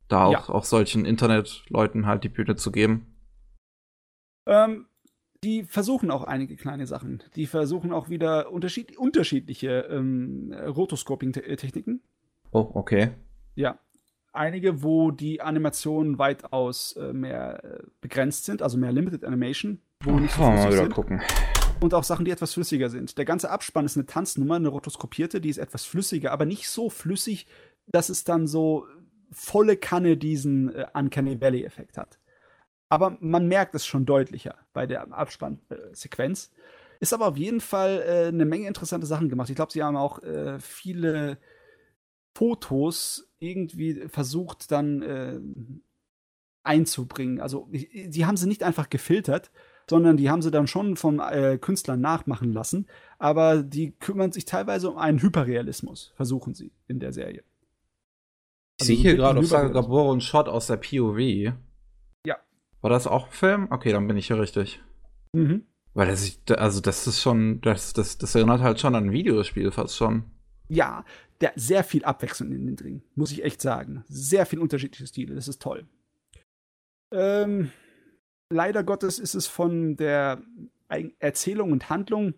da 0.09 0.24
auch, 0.24 0.32
Ja. 0.32 0.48
auch 0.48 0.65
solchen 0.65 1.05
Internetleuten 1.05 2.07
halt 2.07 2.24
die 2.24 2.28
Bühne 2.28 2.57
zu 2.57 2.73
geben. 2.73 3.07
Ähm, 4.47 4.86
die 5.44 5.65
versuchen 5.65 6.11
auch 6.11 6.24
einige 6.24 6.57
kleine 6.57 6.86
Sachen. 6.86 7.23
Die 7.36 7.47
versuchen 7.47 7.93
auch 7.93 8.09
wieder 8.09 8.51
unterschied 8.52 8.98
unterschiedliche 8.98 9.86
ähm, 9.90 10.52
Rotoscoping-Techniken. 10.52 12.02
Oh, 12.51 12.70
okay. 12.74 13.12
Ja. 13.55 13.78
Einige, 14.32 14.82
wo 14.82 15.11
die 15.11 15.40
Animationen 15.40 16.19
weitaus 16.19 16.94
äh, 16.97 17.12
mehr 17.12 17.65
äh, 17.65 17.82
begrenzt 18.01 18.44
sind, 18.44 18.62
also 18.62 18.78
mehr 18.78 18.93
Limited 18.93 19.24
Animation, 19.24 19.81
wo 20.05 20.19
nicht 20.19 20.35
so 20.35 20.43
flüssig 20.51 20.73
sind. 20.75 20.95
gucken. 20.95 21.21
Und 21.81 21.95
auch 21.95 22.05
Sachen, 22.05 22.25
die 22.25 22.31
etwas 22.31 22.55
flüssiger 22.55 22.91
sind. 22.91 23.17
Der 23.17 23.25
ganze 23.25 23.51
Abspann 23.51 23.87
ist 23.87 23.97
eine 23.97 24.07
Tanznummer, 24.07 24.57
eine 24.57 24.69
rotoskopierte, 24.69 25.41
die 25.41 25.49
ist 25.49 25.59
etwas 25.59 25.85
flüssiger, 25.85 26.33
aber 26.33 26.45
nicht 26.47 26.69
so 26.69 26.91
flüssig, 26.91 27.47
dass 27.87 28.09
es 28.09 28.25
dann 28.25 28.47
so 28.47 28.87
volle 29.31 29.77
Kanne 29.77 30.17
diesen 30.17 30.75
äh, 30.75 30.87
Uncanny 30.93 31.41
Valley-Effekt 31.41 31.97
hat. 31.97 32.19
Aber 32.89 33.17
man 33.21 33.47
merkt 33.47 33.75
es 33.75 33.87
schon 33.87 34.05
deutlicher 34.05 34.57
bei 34.73 34.87
der 34.87 35.13
Abspannsequenz. 35.13 36.51
Ist 36.99 37.15
aber 37.15 37.29
auf 37.29 37.37
jeden 37.37 37.61
Fall 37.61 38.03
äh, 38.07 38.29
eine 38.29 38.45
Menge 38.45 38.67
interessante 38.67 39.07
Sachen 39.07 39.29
gemacht. 39.29 39.49
Ich 39.49 39.57
glaube, 39.57 39.73
sie 39.73 39.83
haben 39.83 39.97
auch 39.97 40.23
äh, 40.23 40.59
viele 40.59 41.39
Fotos 42.37 43.31
irgendwie 43.39 44.09
versucht 44.09 44.71
dann 44.71 45.03
äh, 45.03 45.41
einzubringen. 46.63 47.41
Also 47.41 47.69
ich- 47.71 48.09
sie 48.11 48.27
haben 48.27 48.37
sie 48.37 48.49
nicht 48.49 48.63
einfach 48.65 48.91
gefiltert, 48.91 49.51
sondern 49.91 50.17
die 50.17 50.31
haben 50.31 50.41
sie 50.41 50.53
dann 50.53 50.69
schon 50.69 50.97
vom 50.97 51.19
äh, 51.21 51.59
Künstler 51.59 51.97
nachmachen 51.97 52.53
lassen. 52.53 52.87
Aber 53.19 53.62
die 53.65 53.91
kümmern 53.91 54.31
sich 54.33 54.45
teilweise 54.45 54.89
um 54.89 54.97
einen 54.97 55.21
Hyperrealismus, 55.21 56.12
versuchen 56.15 56.55
sie 56.55 56.71
in 56.87 57.01
der 57.01 57.12
Serie. 57.12 57.43
Ich 58.79 58.83
Also 58.83 58.93
sehe 58.95 58.97
hier 59.03 59.17
gerade 59.17 59.41
auf. 59.41 59.47
Sagaboro 59.47 60.12
einen 60.12 60.21
Shot 60.21 60.49
aus 60.49 60.69
der 60.69 60.77
POV. 60.77 61.53
Ja. 62.25 62.37
War 62.81 62.91
das 62.91 63.09
auch 63.09 63.27
ein 63.27 63.33
Film? 63.33 63.67
Okay, 63.71 63.91
dann 63.93 64.07
bin 64.07 64.17
ich 64.17 64.29
hier 64.29 64.39
richtig. 64.41 64.81
Mhm. 65.33 65.67
Weil 65.93 66.07
das, 66.07 66.25
ich- 66.25 66.41
also 66.57 66.81
das 66.81 67.09
ist 67.09 67.21
schon, 67.21 67.61
das, 67.62 67.93
das, 67.93 68.17
das 68.17 68.35
erinnert 68.37 68.61
halt 68.61 68.81
schon 68.81 68.95
an 68.95 69.07
ein 69.07 69.12
Videospiel 69.12 69.73
fast 69.73 69.97
schon. 69.97 70.23
Ja, 70.69 71.05
der, 71.41 71.53
sehr 71.57 71.83
viel 71.83 72.05
Abwechslung 72.05 72.53
in 72.53 72.65
den 72.67 72.77
drin, 72.77 73.03
muss 73.17 73.33
ich 73.33 73.43
echt 73.43 73.61
sagen. 73.61 74.05
Sehr 74.09 74.47
viel 74.47 74.61
unterschiedliche 74.61 75.09
Stile, 75.09 75.35
das 75.35 75.49
ist 75.49 75.61
toll. 75.61 75.85
Ähm, 77.12 77.73
leider 78.51 78.85
Gottes 78.85 79.19
ist 79.19 79.35
es 79.35 79.47
von 79.47 79.97
der 79.97 80.43
Erzählung 81.19 81.73
und 81.73 81.89
Handlung 81.89 82.35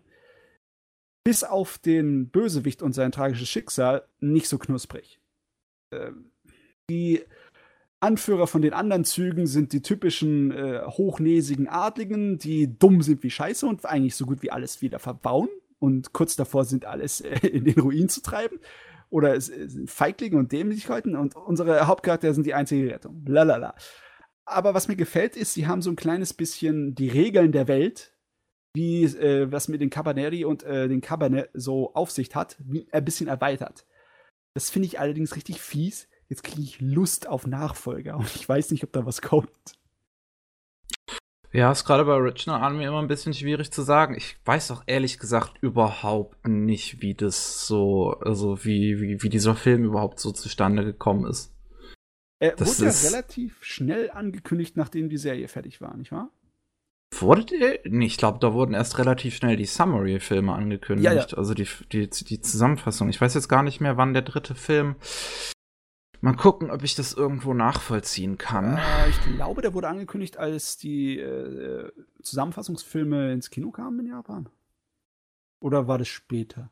bis 1.23 1.43
auf 1.43 1.77
den 1.77 2.29
Bösewicht 2.29 2.81
und 2.81 2.93
sein 2.93 3.11
tragisches 3.11 3.49
Schicksal 3.49 4.05
nicht 4.19 4.47
so 4.47 4.57
knusprig. 4.57 5.19
Ähm, 5.91 6.31
die 6.89 7.21
Anführer 7.99 8.47
von 8.47 8.61
den 8.61 8.73
anderen 8.73 9.05
Zügen 9.05 9.47
sind 9.47 9.71
die 9.71 9.81
typischen 9.81 10.51
äh, 10.51 10.81
hochnäsigen 10.85 11.69
Adligen, 11.69 12.37
die 12.37 12.77
dumm 12.77 13.01
sind 13.01 13.23
wie 13.23 13.29
Scheiße 13.29 13.65
und 13.65 13.85
eigentlich 13.85 14.15
so 14.15 14.25
gut 14.25 14.43
wie 14.43 14.51
alles 14.51 14.81
wieder 14.81 14.99
verbauen 14.99 15.47
und 15.79 16.11
kurz 16.11 16.35
davor 16.35 16.65
sind, 16.65 16.85
alles 16.85 17.21
äh, 17.21 17.47
in 17.47 17.63
den 17.63 17.79
Ruin 17.79 18.09
zu 18.09 18.21
treiben. 18.21 18.59
Oder 19.09 19.35
es 19.35 19.47
es 19.47 19.73
sind 19.73 19.89
Feiglinge 19.89 20.37
und 20.37 20.51
Dämlichkeiten 20.51 21.15
und 21.15 21.35
unsere 21.35 21.87
Hauptcharaktere 21.87 22.33
sind 22.33 22.45
die 22.45 22.55
einzige 22.55 22.91
Rettung. 22.91 23.23
Lalala. 23.25 23.75
Aber 24.45 24.73
was 24.73 24.87
mir 24.87 24.95
gefällt, 24.95 25.35
ist, 25.37 25.53
sie 25.53 25.67
haben 25.67 25.81
so 25.81 25.89
ein 25.89 25.95
kleines 25.95 26.33
bisschen 26.33 26.95
die 26.95 27.09
Regeln 27.09 27.51
der 27.51 27.67
Welt, 27.67 28.13
wie 28.75 29.03
äh, 29.03 29.51
was 29.51 29.67
mit 29.67 29.81
den 29.81 29.89
Cabaneri 29.89 30.45
und 30.45 30.63
äh, 30.63 30.87
den 30.87 31.01
Cabernet 31.01 31.49
so 31.53 31.93
Aufsicht 31.93 32.35
hat, 32.35 32.57
wie, 32.59 32.87
ein 32.91 33.05
bisschen 33.05 33.27
erweitert. 33.27 33.85
Das 34.53 34.69
finde 34.69 34.87
ich 34.87 34.99
allerdings 34.99 35.35
richtig 35.35 35.61
fies. 35.61 36.07
Jetzt 36.29 36.43
kriege 36.43 36.61
ich 36.61 36.81
Lust 36.81 37.27
auf 37.27 37.47
Nachfolger 37.47 38.17
und 38.17 38.35
ich 38.35 38.47
weiß 38.47 38.71
nicht, 38.71 38.83
ob 38.83 38.91
da 38.91 39.05
was 39.05 39.21
kommt. 39.21 39.49
Ja, 41.51 41.71
ist 41.71 41.85
gerade 41.85 42.03
bei 42.05 42.13
Original 42.13 42.63
Anime 42.63 42.87
immer 42.87 42.99
ein 42.99 43.07
bisschen 43.07 43.35
schwierig 43.35 43.71
zu 43.71 43.83
sagen. 43.83 44.15
Ich 44.15 44.37
weiß 44.43 44.71
auch 44.71 44.81
ehrlich 44.87 45.19
gesagt 45.19 45.59
überhaupt 45.61 46.47
nicht, 46.47 47.03
wie 47.03 47.13
das 47.13 47.67
so, 47.67 48.17
also 48.21 48.65
wie, 48.65 48.99
wie, 48.99 49.21
wie 49.21 49.29
dieser 49.29 49.55
Film 49.55 49.83
überhaupt 49.83 50.19
so 50.19 50.31
zustande 50.31 50.83
gekommen 50.83 51.29
ist. 51.29 51.53
Er 52.43 52.57
Das 52.57 52.77
wurde 52.77 52.91
ja 52.91 53.09
relativ 53.09 53.63
schnell 53.63 54.11
angekündigt, 54.11 54.75
nachdem 54.75 55.07
die 55.07 55.17
Serie 55.17 55.47
fertig 55.47 55.79
war, 55.79 55.95
nicht 55.95 56.11
wahr? 56.11 56.29
Wurde 57.13 57.45
der? 57.45 57.79
Nee, 57.85 58.07
ich 58.07 58.17
glaube, 58.17 58.39
da 58.39 58.53
wurden 58.53 58.73
erst 58.73 58.97
relativ 58.97 59.35
schnell 59.35 59.55
die 59.55 59.65
Summary-Filme 59.65 60.51
angekündigt. 60.51 61.05
Ja, 61.05 61.13
ja. 61.13 61.37
Also 61.37 61.53
die, 61.53 61.65
die, 61.93 62.09
die 62.09 62.41
Zusammenfassung. 62.41 63.07
Ich 63.07 63.21
weiß 63.21 63.33
jetzt 63.35 63.47
gar 63.47 63.63
nicht 63.63 63.79
mehr, 63.79 63.95
wann 63.95 64.11
der 64.11 64.23
dritte 64.23 64.55
Film. 64.55 64.97
Mal 66.19 66.35
gucken, 66.35 66.69
ob 66.69 66.83
ich 66.83 66.95
das 66.95 67.13
irgendwo 67.13 67.53
nachvollziehen 67.53 68.37
kann. 68.37 68.75
Äh, 68.75 69.09
ich 69.09 69.21
glaube, 69.21 69.61
der 69.61 69.73
wurde 69.73 69.87
angekündigt, 69.87 70.35
als 70.35 70.75
die 70.75 71.19
äh, 71.19 71.93
Zusammenfassungsfilme 72.23 73.31
ins 73.31 73.51
Kino 73.51 73.71
kamen 73.71 74.01
in 74.01 74.07
Japan. 74.07 74.49
Oder 75.61 75.87
war 75.87 75.97
das 75.97 76.09
später? 76.09 76.71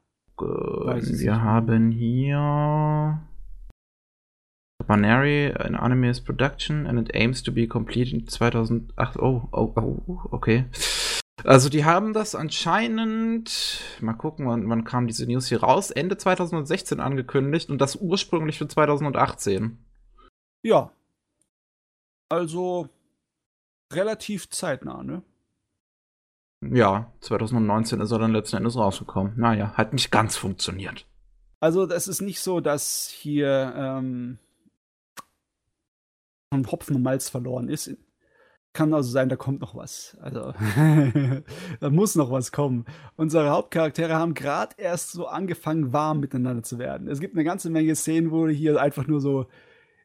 es 0.98 1.18
Wir 1.22 1.42
haben 1.42 1.92
hier. 1.92 3.22
Banary, 4.84 5.54
an 5.60 5.76
anime 5.76 6.06
is 6.06 6.20
production 6.20 6.86
and 6.86 7.00
it 7.00 7.16
aims 7.16 7.42
to 7.44 7.52
be 7.52 7.68
complete 7.68 8.14
in 8.14 8.28
2008. 8.28 9.18
Oh, 9.20 9.48
oh, 9.52 9.74
oh, 9.76 10.22
okay. 10.32 10.66
Also 11.44 11.70
die 11.70 11.86
haben 11.86 12.14
das 12.14 12.36
anscheinend, 12.36 13.82
mal 14.00 14.14
gucken, 14.14 14.48
wann, 14.48 14.70
wann 14.70 14.84
kam 14.84 15.08
diese 15.08 15.26
News 15.26 15.48
hier 15.48 15.64
raus, 15.64 15.90
Ende 15.90 16.18
2016 16.18 17.00
angekündigt 17.00 17.70
und 17.70 17.80
das 17.80 17.96
ursprünglich 17.96 18.58
für 18.58 18.68
2018. 18.68 19.78
Ja. 20.64 20.92
Also 22.30 22.90
relativ 23.92 24.50
zeitnah, 24.50 25.04
ne? 25.04 25.24
Ja, 26.64 27.12
2019 27.22 28.02
ist 28.02 28.12
er 28.12 28.20
dann 28.20 28.34
letzten 28.34 28.58
Endes 28.58 28.78
rausgekommen. 28.78 29.34
Naja, 29.36 29.74
hat 29.74 29.94
nicht 29.94 30.12
ganz 30.12 30.38
funktioniert. 30.38 31.08
Also 31.60 31.88
das 31.88 32.08
ist 32.08 32.22
nicht 32.22 32.40
so, 32.40 32.60
dass 32.60 33.08
hier 33.08 33.74
ähm, 33.76 34.38
ein 36.52 36.70
Hopfen 36.70 36.98
und 36.98 37.02
Malz 37.02 37.30
verloren 37.30 37.70
ist. 37.70 37.92
Kann 38.74 38.94
also 38.94 39.10
sein, 39.10 39.28
da 39.28 39.36
kommt 39.36 39.60
noch 39.60 39.76
was. 39.76 40.18
Also, 40.22 40.54
da 41.80 41.90
muss 41.90 42.16
noch 42.16 42.32
was 42.32 42.54
kommen. 42.54 42.86
Unsere 43.18 43.50
Hauptcharaktere 43.50 44.14
haben 44.14 44.34
gerade 44.34 44.76
erst 44.78 45.12
so 45.12 45.28
angefangen, 45.28 45.92
warm 45.92 46.22
miteinander 46.22 46.64
zu 46.64 46.80
werden. 46.80 47.10
Es 47.10 47.20
gibt 47.20 47.36
eine 47.36 47.44
ganze 47.44 47.70
Menge 47.70 47.96
Szenen, 47.96 48.32
wo 48.32 48.48
hier 48.48 48.82
einfach 48.82 49.08
nur 49.08 49.20
so 49.20 49.48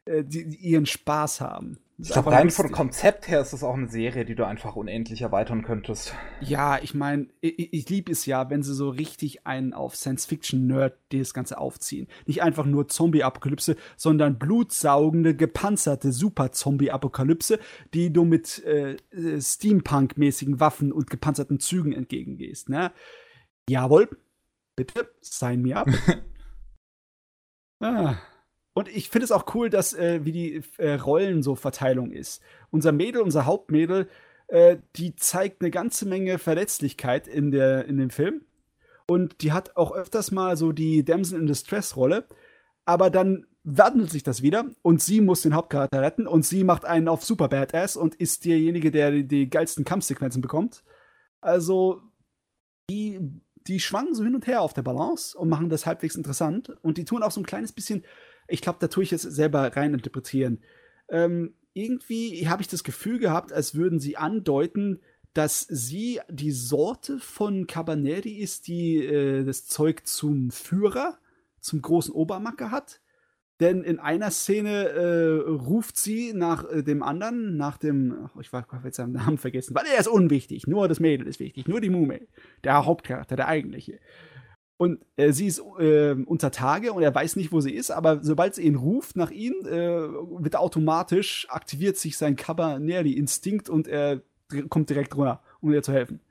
äh, 0.05 0.23
die, 0.23 0.49
die 0.49 0.57
ihren 0.57 0.85
Spaß 0.85 1.39
haben. 1.39 1.77
Ich 1.99 2.11
glaube, 2.11 2.31
rein 2.31 2.51
vom 2.51 2.71
Konzept 2.71 3.27
her 3.27 3.41
ist 3.41 3.53
das 3.53 3.63
auch 3.63 3.73
eine 3.73 3.87
Serie, 3.87 4.23
die 4.23 4.35
du 4.35 4.45
einfach 4.45 4.75
unendlich 4.75 5.23
erweitern 5.23 5.63
könntest. 5.63 6.13
Ja, 6.41 6.77
ich 6.77 6.93
meine, 6.93 7.25
ich, 7.41 7.73
ich 7.73 7.89
liebe 7.89 8.11
es 8.11 8.27
ja, 8.27 8.51
wenn 8.51 8.61
sie 8.61 8.75
so 8.75 8.89
richtig 8.89 9.47
einen 9.47 9.73
auf 9.73 9.95
Science-Fiction-Nerd 9.95 10.95
das 11.11 11.33
Ganze 11.33 11.57
aufziehen. 11.57 12.07
Nicht 12.27 12.43
einfach 12.43 12.65
nur 12.65 12.87
Zombie-Apokalypse, 12.87 13.77
sondern 13.95 14.37
blutsaugende, 14.37 15.35
gepanzerte 15.35 16.11
Super-Zombie-Apokalypse, 16.11 17.57
die 17.95 18.13
du 18.13 18.25
mit 18.25 18.63
äh, 18.63 18.97
Steampunk-mäßigen 19.39 20.59
Waffen 20.59 20.91
und 20.91 21.09
gepanzerten 21.09 21.59
Zügen 21.59 21.93
entgegengehst. 21.93 22.69
Ne? 22.69 22.91
Jawohl, 23.67 24.07
bitte, 24.75 25.09
sign 25.21 25.63
me 25.63 25.75
up. 25.75 25.89
ah. 27.81 28.17
Und 28.77 28.89
ich 28.89 29.09
finde 29.09 29.25
es 29.25 29.31
auch 29.31 29.55
cool, 29.55 29.71
dass 29.71 29.95
äh, 29.95 30.23
wie 30.23 30.31
die 30.31 30.61
äh, 30.77 30.93
Rollen 30.93 31.41
so 31.41 31.55
Verteilung 31.55 32.11
ist. 32.11 32.43
Unser 32.69 32.91
Mädel, 32.91 33.23
unser 33.23 33.47
Hauptmädel, 33.47 34.07
äh, 34.49 34.77
die 34.95 35.15
zeigt 35.15 35.63
eine 35.63 35.71
ganze 35.71 36.05
Menge 36.05 36.37
Verletzlichkeit 36.37 37.27
in, 37.27 37.49
der, 37.49 37.85
in 37.85 37.97
dem 37.97 38.11
Film. 38.11 38.45
Und 39.07 39.41
die 39.41 39.51
hat 39.51 39.75
auch 39.77 39.93
öfters 39.93 40.29
mal 40.29 40.57
so 40.57 40.73
die 40.73 41.03
Damsel 41.03 41.39
in 41.39 41.47
Distress-Rolle. 41.47 42.27
Aber 42.85 43.09
dann 43.09 43.47
wandelt 43.63 44.11
sich 44.11 44.21
das 44.21 44.43
wieder 44.43 44.69
und 44.83 45.01
sie 45.01 45.21
muss 45.21 45.41
den 45.41 45.55
Hauptcharakter 45.55 46.03
retten 46.03 46.27
und 46.27 46.45
sie 46.45 46.63
macht 46.63 46.85
einen 46.85 47.07
auf 47.07 47.25
Super 47.25 47.47
Badass 47.47 47.97
und 47.97 48.13
ist 48.13 48.45
derjenige, 48.45 48.91
der 48.91 49.09
die, 49.09 49.27
die 49.27 49.49
geilsten 49.49 49.85
Kampfsequenzen 49.85 50.43
bekommt. 50.43 50.83
Also, 51.41 52.03
die, 52.91 53.41
die 53.65 53.79
schwanken 53.79 54.13
so 54.13 54.23
hin 54.23 54.35
und 54.35 54.45
her 54.45 54.61
auf 54.61 54.73
der 54.73 54.83
Balance 54.83 55.35
und 55.35 55.49
machen 55.49 55.69
das 55.69 55.87
halbwegs 55.87 56.15
interessant. 56.15 56.77
Und 56.83 56.99
die 56.99 57.05
tun 57.05 57.23
auch 57.23 57.31
so 57.31 57.41
ein 57.41 57.45
kleines 57.47 57.73
bisschen 57.73 58.03
ich 58.47 58.61
glaube, 58.61 58.79
da 58.79 58.87
tue 58.87 59.03
ich 59.03 59.13
es 59.13 59.21
selber 59.21 59.75
rein 59.75 59.93
interpretieren. 59.93 60.59
Ähm, 61.09 61.53
irgendwie 61.73 62.47
habe 62.47 62.61
ich 62.61 62.67
das 62.67 62.83
Gefühl 62.83 63.19
gehabt, 63.19 63.53
als 63.53 63.75
würden 63.75 63.99
sie 63.99 64.17
andeuten, 64.17 64.99
dass 65.33 65.61
sie 65.61 66.19
die 66.29 66.51
Sorte 66.51 67.19
von 67.19 67.67
Cabaneri 67.67 68.37
ist, 68.37 68.67
die 68.67 68.97
äh, 68.97 69.43
das 69.43 69.67
Zeug 69.67 70.07
zum 70.07 70.49
Führer, 70.49 71.19
zum 71.59 71.81
großen 71.81 72.13
Obermacker 72.13 72.71
hat. 72.71 73.01
Denn 73.59 73.83
in 73.83 73.99
einer 73.99 74.29
Szene 74.31 74.89
äh, 74.89 75.49
ruft 75.49 75.97
sie 75.97 76.33
nach 76.33 76.69
äh, 76.69 76.83
dem 76.83 77.01
anderen, 77.01 77.57
nach 77.57 77.77
dem, 77.77 78.29
ich 78.39 78.51
habe 78.51 78.65
jetzt 78.85 78.97
seinen 78.97 79.13
Namen 79.13 79.37
vergessen, 79.37 79.75
weil 79.75 79.85
er 79.85 79.99
ist 79.99 80.07
unwichtig, 80.07 80.67
nur 80.67 80.87
das 80.87 80.99
Mädel 80.99 81.27
ist 81.27 81.39
wichtig, 81.39 81.67
nur 81.67 81.81
die 81.81 81.89
Mume, 81.89 82.21
der 82.63 82.85
Hauptcharakter, 82.85 83.35
der 83.35 83.47
eigentliche. 83.47 83.99
Und 84.79 85.03
äh, 85.15 85.31
sie 85.31 85.47
ist 85.47 85.59
äh, 85.79 86.11
unter 86.11 86.51
Tage 86.51 86.93
und 86.93 87.01
er 87.01 87.13
weiß 87.13 87.35
nicht, 87.35 87.51
wo 87.51 87.61
sie 87.61 87.73
ist, 87.73 87.89
aber 87.89 88.23
sobald 88.23 88.53
sie 88.53 88.61
ihn 88.61 88.75
ruft 88.75 89.15
nach 89.15 89.31
ihm, 89.31 89.53
äh, 89.65 89.71
wird 90.43 90.55
automatisch, 90.55 91.47
aktiviert 91.49 91.97
sich 91.97 92.15
sein 92.15 92.35
Cabaneri-Instinkt 92.35 93.69
und 93.69 93.87
er 93.87 94.21
kommt 94.69 94.89
direkt 94.89 95.15
runter, 95.15 95.41
um 95.61 95.73
ihr 95.73 95.81
zu 95.81 95.93
helfen. 95.93 96.21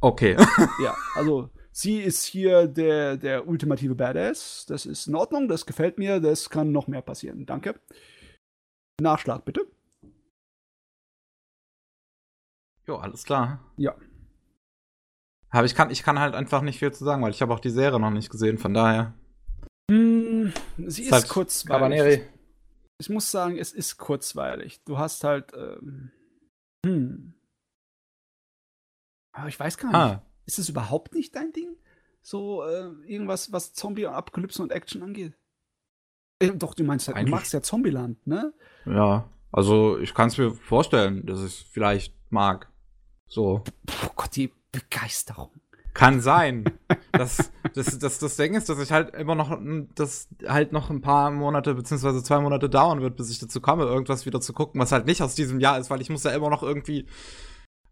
Okay. 0.00 0.36
ja, 0.84 0.94
also 1.16 1.50
sie 1.72 1.98
ist 2.00 2.24
hier 2.24 2.68
der, 2.68 3.16
der 3.16 3.48
ultimative 3.48 3.96
Badass. 3.96 4.66
Das 4.68 4.86
ist 4.86 5.08
in 5.08 5.16
Ordnung, 5.16 5.48
das 5.48 5.66
gefällt 5.66 5.98
mir, 5.98 6.20
das 6.20 6.48
kann 6.48 6.70
noch 6.70 6.86
mehr 6.86 7.02
passieren. 7.02 7.44
Danke. 7.44 7.74
Nachschlag, 9.00 9.44
bitte. 9.44 9.66
Jo, 12.86 12.96
alles 12.96 13.24
klar. 13.24 13.58
Ja. 13.76 13.96
Aber 15.50 15.64
ich 15.64 15.74
kann, 15.74 15.90
ich 15.90 16.02
kann 16.02 16.18
halt 16.18 16.34
einfach 16.34 16.62
nicht 16.62 16.78
viel 16.78 16.92
zu 16.92 17.04
sagen, 17.04 17.22
weil 17.22 17.30
ich 17.30 17.42
habe 17.42 17.54
auch 17.54 17.60
die 17.60 17.70
Serie 17.70 18.00
noch 18.00 18.10
nicht 18.10 18.30
gesehen, 18.30 18.58
von 18.58 18.74
daher. 18.74 19.14
Mm, 19.90 20.48
sie 20.78 21.02
ist, 21.02 21.08
ist 21.08 21.12
halt 21.12 21.28
kurzweilig. 21.28 21.80
Cabaneri. 21.80 22.22
Ich 22.98 23.08
muss 23.10 23.30
sagen, 23.30 23.58
es 23.58 23.72
ist 23.72 23.98
kurzweilig. 23.98 24.82
Du 24.84 24.98
hast 24.98 25.22
halt. 25.24 25.52
Ähm, 25.54 26.10
hm. 26.84 27.34
Aber 29.32 29.48
ich 29.48 29.58
weiß 29.58 29.76
gar 29.78 29.88
nicht. 29.88 29.96
Ah. 29.96 30.22
Ist 30.46 30.58
es 30.58 30.68
überhaupt 30.68 31.14
nicht 31.14 31.34
dein 31.34 31.52
Ding? 31.52 31.76
So 32.22 32.64
äh, 32.64 32.90
irgendwas, 33.06 33.52
was 33.52 33.72
Zombie, 33.72 34.06
Apokalypse 34.06 34.62
und 34.62 34.72
Action 34.72 35.02
angeht? 35.02 35.34
Äh, 36.40 36.52
doch, 36.52 36.74
du 36.74 36.84
meinst 36.84 37.06
halt, 37.06 37.16
Eigentlich. 37.16 37.30
du 37.30 37.36
machst 37.36 37.52
ja 37.52 37.62
Zombieland, 37.62 38.26
ne? 38.26 38.52
Ja, 38.84 39.28
also 39.52 39.98
ich 39.98 40.14
kann 40.14 40.28
es 40.28 40.38
mir 40.38 40.52
vorstellen, 40.52 41.24
dass 41.26 41.40
ich 41.40 41.46
es 41.46 41.62
vielleicht 41.62 42.14
mag. 42.30 42.70
So. 43.28 43.62
Oh 44.04 44.10
Gott, 44.14 44.36
die 44.36 44.52
Begeisterung. 44.80 45.50
Kann 45.94 46.20
sein. 46.20 46.64
das, 47.12 47.50
das, 47.74 47.98
das, 47.98 48.18
das 48.18 48.36
Ding 48.36 48.54
ist, 48.54 48.68
dass 48.68 48.78
ich 48.78 48.92
halt 48.92 49.14
immer 49.14 49.34
noch, 49.34 49.58
das 49.94 50.28
halt 50.46 50.72
noch 50.72 50.90
ein 50.90 51.00
paar 51.00 51.30
Monate 51.30 51.74
beziehungsweise 51.74 52.22
zwei 52.22 52.40
Monate 52.40 52.68
dauern 52.68 53.00
wird, 53.00 53.16
bis 53.16 53.30
ich 53.30 53.38
dazu 53.38 53.62
komme, 53.62 53.84
irgendwas 53.84 54.26
wieder 54.26 54.40
zu 54.42 54.52
gucken, 54.52 54.78
was 54.78 54.92
halt 54.92 55.06
nicht 55.06 55.22
aus 55.22 55.34
diesem 55.34 55.58
Jahr 55.58 55.78
ist, 55.78 55.88
weil 55.88 56.02
ich 56.02 56.10
muss 56.10 56.24
ja 56.24 56.32
immer 56.32 56.50
noch 56.50 56.62
irgendwie 56.62 57.06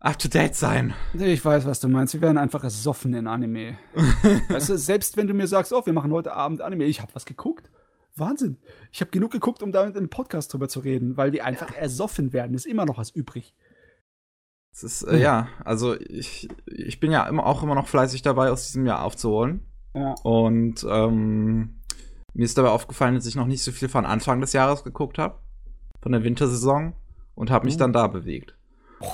up 0.00 0.18
to 0.18 0.28
date 0.28 0.54
sein. 0.54 0.92
Ich 1.14 1.42
weiß, 1.42 1.64
was 1.64 1.80
du 1.80 1.88
meinst. 1.88 2.12
Wir 2.12 2.20
werden 2.20 2.36
einfach 2.36 2.62
ersoffen 2.62 3.14
in 3.14 3.26
Anime. 3.26 3.78
weißt 4.50 4.68
du, 4.68 4.76
selbst 4.76 5.16
wenn 5.16 5.26
du 5.26 5.32
mir 5.32 5.46
sagst, 5.46 5.72
oh, 5.72 5.86
wir 5.86 5.94
machen 5.94 6.12
heute 6.12 6.34
Abend 6.34 6.60
Anime, 6.60 6.84
ich 6.84 7.00
habe 7.00 7.14
was 7.14 7.24
geguckt. 7.24 7.70
Wahnsinn. 8.16 8.58
Ich 8.92 9.00
habe 9.00 9.10
genug 9.10 9.32
geguckt, 9.32 9.62
um 9.62 9.72
damit 9.72 9.96
im 9.96 10.10
Podcast 10.10 10.52
drüber 10.52 10.68
zu 10.68 10.80
reden, 10.80 11.16
weil 11.16 11.30
die 11.30 11.40
einfach 11.40 11.74
ersoffen 11.74 12.34
werden. 12.34 12.54
Ist 12.54 12.66
immer 12.66 12.84
noch 12.84 12.98
was 12.98 13.10
übrig. 13.10 13.54
Es 14.74 14.82
ist, 14.82 15.02
äh, 15.04 15.18
ja, 15.18 15.46
also 15.64 15.94
ich, 16.00 16.48
ich 16.66 16.98
bin 16.98 17.12
ja 17.12 17.28
immer, 17.28 17.46
auch 17.46 17.62
immer 17.62 17.76
noch 17.76 17.86
fleißig 17.86 18.22
dabei, 18.22 18.50
aus 18.50 18.66
diesem 18.66 18.84
Jahr 18.86 19.04
aufzuholen. 19.04 19.60
Ja. 19.94 20.16
Und 20.24 20.84
ähm, 20.90 21.76
mir 22.32 22.44
ist 22.44 22.58
dabei 22.58 22.70
aufgefallen, 22.70 23.14
dass 23.14 23.26
ich 23.26 23.36
noch 23.36 23.46
nicht 23.46 23.62
so 23.62 23.70
viel 23.70 23.88
von 23.88 24.04
Anfang 24.04 24.40
des 24.40 24.52
Jahres 24.52 24.82
geguckt 24.82 25.16
habe, 25.16 25.38
von 26.02 26.10
der 26.10 26.24
Wintersaison, 26.24 26.94
und 27.36 27.52
habe 27.52 27.66
mich 27.66 27.76
mhm. 27.76 27.78
dann 27.78 27.92
da 27.92 28.08
bewegt. 28.08 28.56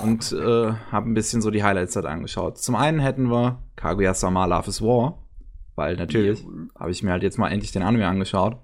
Und 0.01 0.31
äh, 0.31 0.71
habe 0.91 1.07
ein 1.07 1.13
bisschen 1.13 1.43
so 1.43 1.51
die 1.51 1.63
Highlights 1.63 1.93
dort 1.93 2.07
angeschaut. 2.07 2.57
Zum 2.57 2.73
einen 2.73 2.99
hätten 2.99 3.29
wir 3.29 3.61
Kaguya-sama 3.75 4.45
Love 4.45 4.69
is 4.69 4.81
War, 4.81 5.27
weil 5.75 5.95
natürlich 5.95 6.43
habe 6.75 6.89
ich 6.89 7.03
mir 7.03 7.11
halt 7.11 7.21
jetzt 7.21 7.37
mal 7.37 7.49
endlich 7.49 7.71
den 7.71 7.83
Anime 7.83 8.07
angeschaut. 8.07 8.57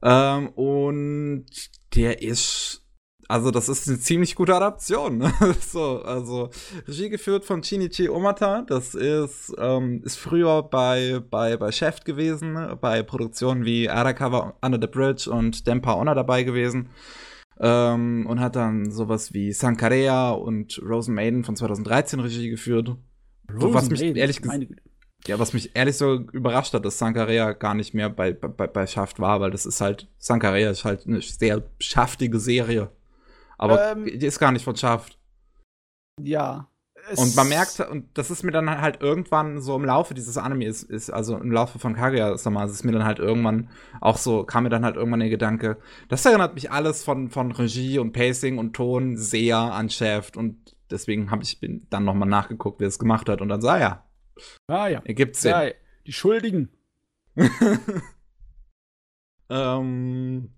Ähm, 0.00 0.48
und 0.50 1.46
der 1.94 2.22
ist 2.22 2.81
also 3.32 3.50
das 3.50 3.70
ist 3.70 3.88
eine 3.88 3.98
ziemlich 3.98 4.34
gute 4.34 4.54
Adaption. 4.54 5.16
Ne? 5.16 5.32
so, 5.66 6.02
also 6.02 6.50
Regie 6.86 7.08
geführt 7.08 7.46
von 7.46 7.62
Shinichi 7.62 8.10
Omata. 8.10 8.60
Das 8.60 8.94
ist, 8.94 9.54
ähm, 9.56 10.02
ist 10.04 10.18
früher 10.18 10.62
bei, 10.62 11.22
bei, 11.30 11.56
bei 11.56 11.72
Chef 11.72 12.04
gewesen, 12.04 12.52
ne? 12.52 12.76
bei 12.78 13.02
Produktionen 13.02 13.64
wie 13.64 13.88
Arakawa 13.88 14.52
Under 14.60 14.78
the 14.78 14.86
Bridge 14.86 15.30
und 15.30 15.66
Dempa 15.66 15.94
Honor 15.94 16.14
dabei 16.14 16.42
gewesen. 16.42 16.90
Ähm, 17.58 18.26
und 18.26 18.38
hat 18.38 18.54
dann 18.54 18.90
sowas 18.90 19.32
wie 19.32 19.52
Sankarea 19.52 20.32
und 20.32 20.78
Rosen 20.86 21.14
Maiden 21.14 21.42
von 21.42 21.56
2013 21.56 22.20
Regie 22.20 22.50
geführt. 22.50 22.96
Rosen 23.50 23.72
was 23.72 23.88
mich 23.88 24.00
Maiden, 24.00 24.16
ehrlich 24.16 24.42
gesagt 24.42 24.66
ja, 25.26 25.38
was 25.38 25.52
mich 25.52 25.70
ehrlich 25.74 25.96
so 25.96 26.16
überrascht 26.32 26.74
hat, 26.74 26.84
dass 26.84 26.98
Sankarea 26.98 27.52
gar 27.52 27.74
nicht 27.74 27.94
mehr 27.94 28.10
bei, 28.10 28.32
bei, 28.32 28.66
bei 28.66 28.86
Shaft 28.88 29.20
war, 29.20 29.40
weil 29.40 29.52
das 29.52 29.66
ist 29.66 29.80
halt, 29.80 30.08
Sankarea 30.18 30.68
ist 30.68 30.84
halt 30.84 31.06
eine 31.06 31.22
sehr 31.22 31.62
schaftige 31.78 32.40
Serie. 32.40 32.90
Aber 33.62 33.92
ähm, 33.92 34.04
die 34.06 34.26
ist 34.26 34.40
gar 34.40 34.50
nicht 34.50 34.64
von 34.64 34.74
Schaft. 34.74 35.18
Ja. 36.20 36.68
Und 37.16 37.36
man 37.36 37.48
merkt, 37.48 37.78
und 37.80 38.06
das 38.16 38.30
ist 38.30 38.42
mir 38.42 38.50
dann 38.50 38.80
halt 38.80 39.02
irgendwann 39.02 39.60
so 39.60 39.76
im 39.76 39.84
Laufe 39.84 40.14
dieses 40.14 40.36
Anime 40.36 40.66
ist, 40.66 40.82
ist 40.82 41.10
also 41.10 41.36
im 41.36 41.50
Laufe 41.50 41.78
von 41.78 41.94
Kaguya, 41.94 42.36
sag 42.38 42.52
mal, 42.52 42.68
ist 42.68 42.84
mir 42.84 42.92
dann 42.92 43.04
halt 43.04 43.18
irgendwann 43.18 43.70
auch 44.00 44.16
so, 44.16 44.44
kam 44.44 44.64
mir 44.64 44.70
dann 44.70 44.84
halt 44.84 44.96
irgendwann 44.96 45.20
der 45.20 45.28
Gedanke, 45.28 45.78
das 46.08 46.24
erinnert 46.24 46.54
mich 46.54 46.70
alles 46.70 47.02
von, 47.02 47.30
von 47.30 47.50
Regie 47.50 47.98
und 47.98 48.12
Pacing 48.12 48.58
und 48.58 48.74
Ton 48.74 49.16
sehr 49.16 49.58
an 49.58 49.90
Shaft 49.90 50.36
und 50.36 50.76
deswegen 50.90 51.32
habe 51.32 51.42
ich 51.42 51.58
dann 51.90 52.04
nochmal 52.04 52.28
nachgeguckt, 52.28 52.80
wer 52.80 52.88
es 52.88 53.00
gemacht 53.00 53.28
hat 53.28 53.40
und 53.40 53.48
dann 53.48 53.60
sah 53.60 53.80
ja. 53.80 54.04
Ah 54.68 54.86
ja. 54.86 55.02
Ergibt 55.04 55.34
Sinn. 55.36 55.50
Ja, 55.50 55.70
die 56.06 56.12
Schuldigen. 56.12 56.68
ähm, 59.50 60.52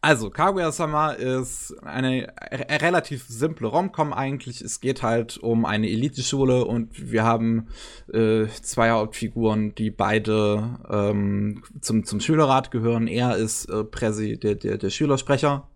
also, 0.00 0.30
Kaguya-sama 0.30 1.12
ist 1.12 1.74
eine 1.82 2.32
relativ 2.50 3.24
simple 3.28 3.66
Romcom 3.66 4.12
eigentlich. 4.12 4.60
Es 4.60 4.80
geht 4.80 5.02
halt 5.02 5.38
um 5.38 5.64
eine 5.64 5.88
Eliteschule 5.88 6.64
und 6.64 7.10
wir 7.10 7.24
haben 7.24 7.68
äh, 8.12 8.46
zwei 8.62 8.90
Hauptfiguren, 8.90 9.74
die 9.74 9.90
beide 9.90 10.78
ähm, 10.88 11.64
zum, 11.80 12.04
zum 12.04 12.20
Schülerrat 12.20 12.70
gehören. 12.70 13.08
Er 13.08 13.36
ist 13.36 13.66
äh, 13.66 13.82
Präsi, 13.82 14.38
der, 14.38 14.54
der, 14.54 14.78
der 14.78 14.90
Schülersprecher 14.90 15.68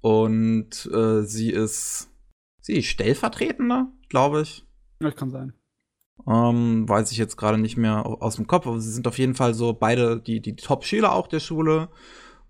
und 0.00 0.88
äh, 0.92 1.22
sie 1.22 1.50
ist 1.50 2.10
sie 2.60 2.78
ist 2.78 2.86
Stellvertretende, 2.86 3.86
glaube 4.08 4.42
ich. 4.42 4.66
Das 4.98 5.14
kann 5.14 5.30
sein. 5.30 5.52
Ähm, 6.26 6.88
weiß 6.88 7.12
ich 7.12 7.18
jetzt 7.18 7.36
gerade 7.36 7.58
nicht 7.58 7.76
mehr 7.76 8.04
aus 8.04 8.36
dem 8.36 8.48
Kopf, 8.48 8.66
aber 8.66 8.80
sie 8.80 8.90
sind 8.90 9.06
auf 9.06 9.18
jeden 9.18 9.34
Fall 9.34 9.54
so 9.54 9.72
beide 9.72 10.20
die, 10.20 10.40
die 10.40 10.56
Top-Schüler 10.56 11.12
auch 11.12 11.28
der 11.28 11.40
Schule. 11.40 11.88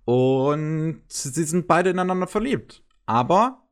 Und 0.08 1.02
sie 1.08 1.44
sind 1.44 1.66
beide 1.66 1.90
ineinander 1.90 2.26
verliebt. 2.26 2.82
Aber 3.04 3.68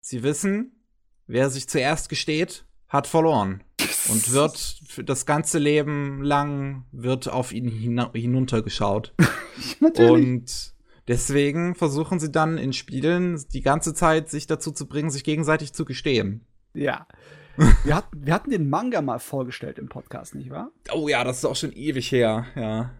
sie 0.00 0.22
wissen, 0.22 0.82
wer 1.26 1.50
sich 1.50 1.68
zuerst 1.68 2.08
gesteht, 2.08 2.64
hat 2.88 3.06
verloren. 3.06 3.62
Und 4.08 4.32
wird 4.32 4.56
für 4.88 5.04
das 5.04 5.26
ganze 5.26 5.58
Leben 5.58 6.22
lang 6.22 6.86
wird 6.90 7.28
auf 7.28 7.52
ihn 7.52 7.68
hin 7.68 8.02
hinuntergeschaut. 8.14 9.14
Und 9.98 10.74
deswegen 11.06 11.74
versuchen 11.74 12.18
sie 12.18 12.32
dann 12.32 12.56
in 12.56 12.72
Spielen 12.72 13.44
die 13.52 13.60
ganze 13.60 13.92
Zeit 13.92 14.30
sich 14.30 14.46
dazu 14.46 14.72
zu 14.72 14.88
bringen, 14.88 15.10
sich 15.10 15.22
gegenseitig 15.22 15.74
zu 15.74 15.84
gestehen. 15.84 16.46
Ja. 16.72 17.06
Wir, 17.84 17.94
hat, 17.94 18.06
wir 18.10 18.32
hatten 18.32 18.50
den 18.50 18.70
Manga 18.70 19.00
mal 19.02 19.20
vorgestellt 19.20 19.78
im 19.78 19.88
Podcast, 19.88 20.34
nicht 20.34 20.50
wahr? 20.50 20.72
Oh 20.92 21.08
ja, 21.08 21.22
das 21.22 21.38
ist 21.38 21.44
auch 21.44 21.54
schon 21.54 21.72
ewig 21.72 22.10
her, 22.10 22.46
ja. 22.56 22.90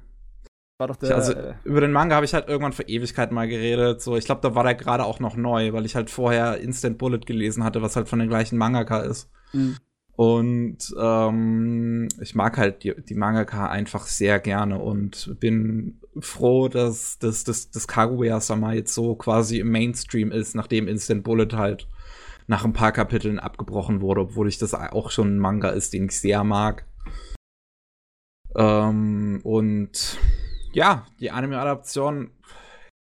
War 0.78 0.88
doch 0.88 0.96
der. 0.96 1.14
also, 1.14 1.34
über 1.62 1.80
den 1.80 1.92
Manga 1.92 2.16
habe 2.16 2.26
ich 2.26 2.34
halt 2.34 2.48
irgendwann 2.48 2.72
vor 2.72 2.88
Ewigkeiten 2.88 3.34
mal 3.34 3.46
geredet. 3.46 4.02
So, 4.02 4.16
ich 4.16 4.24
glaube, 4.24 4.40
da 4.40 4.54
war 4.54 4.64
der 4.64 4.74
gerade 4.74 5.04
auch 5.04 5.20
noch 5.20 5.36
neu, 5.36 5.72
weil 5.72 5.86
ich 5.86 5.94
halt 5.94 6.10
vorher 6.10 6.58
Instant 6.58 6.98
Bullet 6.98 7.20
gelesen 7.20 7.62
hatte, 7.62 7.80
was 7.80 7.94
halt 7.94 8.08
von 8.08 8.18
den 8.18 8.28
gleichen 8.28 8.58
Mangaka 8.58 9.00
ist. 9.00 9.30
Mhm. 9.52 9.76
Und 10.16 10.94
ähm, 10.98 12.08
ich 12.20 12.34
mag 12.34 12.56
halt 12.56 12.84
die, 12.84 12.94
die 13.02 13.14
Mangaka 13.14 13.68
einfach 13.68 14.06
sehr 14.06 14.38
gerne 14.38 14.78
und 14.78 15.36
bin 15.40 16.00
froh, 16.20 16.68
dass 16.68 17.18
das 17.18 17.42
dass, 17.42 17.70
dass 17.70 17.88
Kaguya-sama 17.88 18.74
jetzt 18.74 18.94
so 18.94 19.16
quasi 19.16 19.58
im 19.58 19.70
Mainstream 19.70 20.30
ist, 20.30 20.54
nachdem 20.54 20.86
Instant 20.86 21.24
Bullet 21.24 21.48
halt 21.54 21.88
nach 22.46 22.64
ein 22.64 22.72
paar 22.72 22.92
Kapiteln 22.92 23.40
abgebrochen 23.40 24.00
wurde, 24.00 24.20
obwohl 24.20 24.48
ich 24.48 24.58
das 24.58 24.74
auch 24.74 25.10
schon 25.10 25.36
ein 25.36 25.38
Manga 25.38 25.70
ist, 25.70 25.92
den 25.92 26.06
ich 26.06 26.20
sehr 26.20 26.44
mag. 26.44 26.86
Ähm, 28.56 29.40
und 29.42 30.18
ja, 30.74 31.06
die 31.20 31.30
Anime-Adaption, 31.30 32.30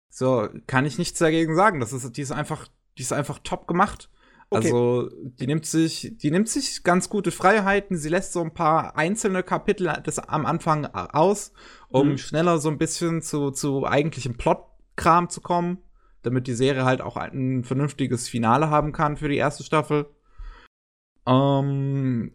so 0.10 0.48
kann 0.68 0.86
ich 0.86 0.98
nichts 0.98 1.20
dagegen 1.20 1.56
sagen. 1.56 1.80
Das 1.80 1.94
ist, 1.94 2.18
die 2.18 2.22
ist 2.22 2.32
einfach, 2.32 2.68
die 2.98 3.02
ist 3.02 3.14
einfach 3.14 3.40
top 3.40 3.68
gemacht. 3.68 4.10
Okay. 4.50 4.66
Also, 4.66 5.10
die 5.24 5.48
nimmt 5.48 5.66
sich, 5.66 6.14
die 6.18 6.30
nimmt 6.30 6.48
sich 6.48 6.84
ganz 6.84 7.10
gute 7.10 7.32
Freiheiten. 7.32 7.98
Sie 7.98 8.10
lässt 8.10 8.34
so 8.34 8.41
ein 8.41 8.54
paar 8.54 8.95
einzelne 8.95 9.41
Kapitel 9.41 9.91
des, 10.06 10.20
am 10.20 10.45
Anfang 10.45 10.86
aus, 10.86 11.54
um 11.90 12.10
mhm. 12.10 12.18
schneller 12.18 12.60
so 12.60 12.70
ein 12.70 12.78
bisschen 12.78 13.24
zu, 13.24 13.50
zu 13.50 13.88
eigentlichem 13.88 14.38
Plotkram 14.38 15.30
zu 15.30 15.41
kommen, 15.41 15.80
damit 16.22 16.45
die 16.45 16.54
Serie 16.54 16.86
halt 16.86 17.02
auch 17.02 17.18
ein 17.18 17.64
vernünftiges 17.64 18.30
Finale 18.30 18.70
haben 18.70 18.91
kann 18.91 19.18
für 19.18 19.30
die 19.30 19.38
erste 19.38 19.64
Staffel. 19.64 20.06
Ähm, 21.26 22.34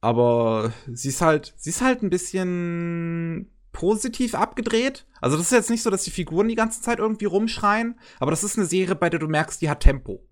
aber 0.00 0.72
sie 0.90 1.08
ist 1.08 1.20
halt, 1.20 1.52
sie 1.58 1.70
ist 1.70 1.82
halt 1.82 2.02
ein 2.02 2.10
bisschen 2.10 3.50
positiv 3.72 4.34
abgedreht. 4.34 5.06
Also 5.20 5.36
das 5.36 5.46
ist 5.46 5.52
jetzt 5.52 5.70
nicht 5.70 5.82
so, 5.82 5.90
dass 5.90 6.04
die 6.04 6.10
Figuren 6.10 6.48
die 6.48 6.54
ganze 6.54 6.80
Zeit 6.80 6.98
irgendwie 6.98 7.26
rumschreien, 7.26 7.98
aber 8.18 8.30
das 8.30 8.44
ist 8.44 8.56
eine 8.56 8.66
Serie, 8.66 8.94
bei 8.94 9.10
der 9.10 9.20
du 9.20 9.28
merkst, 9.28 9.60
die 9.60 9.70
hat 9.70 9.80
Tempo. 9.80 10.28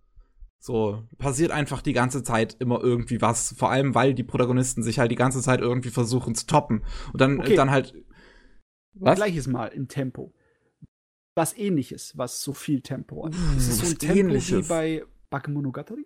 So, 0.59 1.05
passiert 1.19 1.53
einfach 1.53 1.81
die 1.81 1.93
ganze 1.93 2.25
Zeit 2.25 2.57
immer 2.59 2.83
irgendwie 2.83 3.21
was. 3.21 3.55
Vor 3.57 3.71
allem, 3.71 3.95
weil 3.95 4.15
die 4.15 4.25
Protagonisten 4.25 4.83
sich 4.83 4.99
halt 4.99 5.13
die 5.13 5.17
ganze 5.17 5.41
Zeit 5.41 5.61
irgendwie 5.61 5.91
versuchen 5.91 6.35
zu 6.35 6.47
toppen. 6.47 6.83
Und 7.13 7.21
dann, 7.21 7.39
okay. 7.39 7.55
dann 7.55 7.71
halt. 7.71 7.95
Was? 8.95 9.17
Gleiches 9.17 9.47
Mal 9.47 9.69
im 9.69 9.87
Tempo. 9.87 10.35
Was 11.37 11.57
ähnliches, 11.57 12.17
was 12.17 12.43
so 12.43 12.53
viel 12.53 12.81
Tempo 12.81 13.27
hat. 13.27 13.35
Uh, 13.35 13.57
ist 13.57 13.69
es 13.69 13.79
so 13.79 13.87
ein 13.87 13.99
Tempo 13.99 14.19
ähnliches. 14.19 14.65
wie 14.65 14.69
bei 14.69 15.05
Bakemonogatari? 15.31 16.05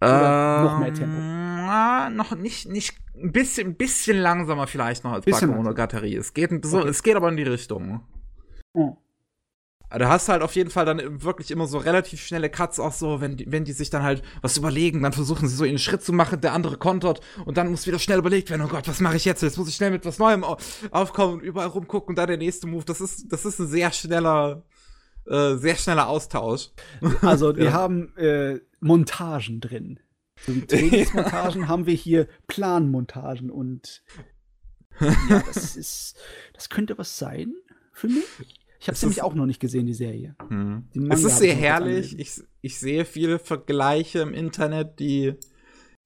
Oder 0.00 0.60
äh, 0.60 0.64
noch 0.64 0.78
mehr 0.78 0.94
Tempo? 0.94 1.16
Na, 1.18 2.10
noch 2.10 2.34
nicht, 2.36 2.68
nicht 2.68 2.96
ein 3.14 3.32
bisschen, 3.32 3.68
ein 3.68 3.74
bisschen 3.76 4.18
langsamer 4.18 4.66
vielleicht 4.66 5.04
noch 5.04 5.12
als 5.12 5.24
Bakemonogatari. 5.24 6.14
Es 6.14 6.34
geht, 6.34 6.64
so, 6.64 6.80
okay. 6.80 6.88
es 6.88 7.02
geht 7.02 7.16
aber 7.16 7.28
in 7.28 7.36
die 7.36 7.42
Richtung. 7.44 8.02
Oh. 8.72 8.96
Du 9.88 10.08
hast 10.08 10.28
halt 10.28 10.42
auf 10.42 10.56
jeden 10.56 10.70
Fall 10.70 10.84
dann 10.84 11.22
wirklich 11.22 11.52
immer 11.52 11.66
so 11.66 11.78
relativ 11.78 12.20
schnelle 12.20 12.50
Cuts, 12.50 12.80
auch 12.80 12.92
so, 12.92 13.20
wenn 13.20 13.36
die, 13.36 13.50
wenn 13.50 13.64
die 13.64 13.72
sich 13.72 13.88
dann 13.88 14.02
halt 14.02 14.22
was 14.42 14.56
überlegen, 14.56 15.00
dann 15.02 15.12
versuchen 15.12 15.48
sie 15.48 15.54
so 15.54 15.62
einen 15.62 15.78
Schritt 15.78 16.02
zu 16.02 16.12
machen, 16.12 16.40
der 16.40 16.54
andere 16.54 16.76
kontert 16.76 17.20
und 17.44 17.56
dann 17.56 17.70
muss 17.70 17.86
wieder 17.86 18.00
schnell 18.00 18.18
überlegt 18.18 18.50
werden, 18.50 18.62
oh 18.62 18.68
Gott, 18.68 18.88
was 18.88 19.00
mache 19.00 19.16
ich 19.16 19.24
jetzt? 19.24 19.42
Jetzt 19.42 19.56
muss 19.56 19.68
ich 19.68 19.76
schnell 19.76 19.92
mit 19.92 20.04
was 20.04 20.18
Neuem 20.18 20.44
aufkommen 20.90 21.34
und 21.34 21.40
überall 21.40 21.68
rumgucken 21.68 22.10
und 22.10 22.16
dann 22.16 22.26
der 22.26 22.36
nächste 22.36 22.66
Move. 22.66 22.84
Das 22.84 23.00
ist, 23.00 23.32
das 23.32 23.44
ist 23.44 23.60
ein 23.60 23.68
sehr 23.68 23.92
schneller, 23.92 24.64
äh, 25.24 25.54
sehr 25.54 25.76
schneller 25.76 26.08
Austausch. 26.08 26.70
Also, 27.22 27.56
wir 27.56 27.66
ja. 27.66 27.72
haben 27.72 28.14
äh, 28.16 28.58
Montagen 28.86 29.60
drin. 29.60 30.00
So 30.40 30.54
wie 30.54 30.60
Trainingsmontagen 30.66 31.68
haben 31.68 31.86
wir 31.86 31.94
hier 31.94 32.28
Planmontagen 32.46 33.50
und 33.50 34.02
ja, 35.00 35.42
das 35.46 35.76
ist, 35.76 36.16
das 36.54 36.68
könnte 36.68 36.98
was 36.98 37.18
sein 37.18 37.54
für 37.92 38.08
mich. 38.08 38.24
Ich 38.78 38.88
habe 38.88 38.98
nämlich 39.00 39.22
auch 39.22 39.34
noch 39.34 39.46
nicht 39.46 39.60
gesehen, 39.60 39.86
die 39.86 39.94
Serie. 39.94 40.36
Hm. 40.48 40.88
es 41.10 41.24
ist 41.24 41.38
sehr 41.38 41.54
herrlich. 41.54 42.18
Ich, 42.18 42.40
ich 42.60 42.78
sehe 42.78 43.04
viele 43.04 43.38
Vergleiche 43.38 44.20
im 44.20 44.34
Internet, 44.34 45.00
die 45.00 45.34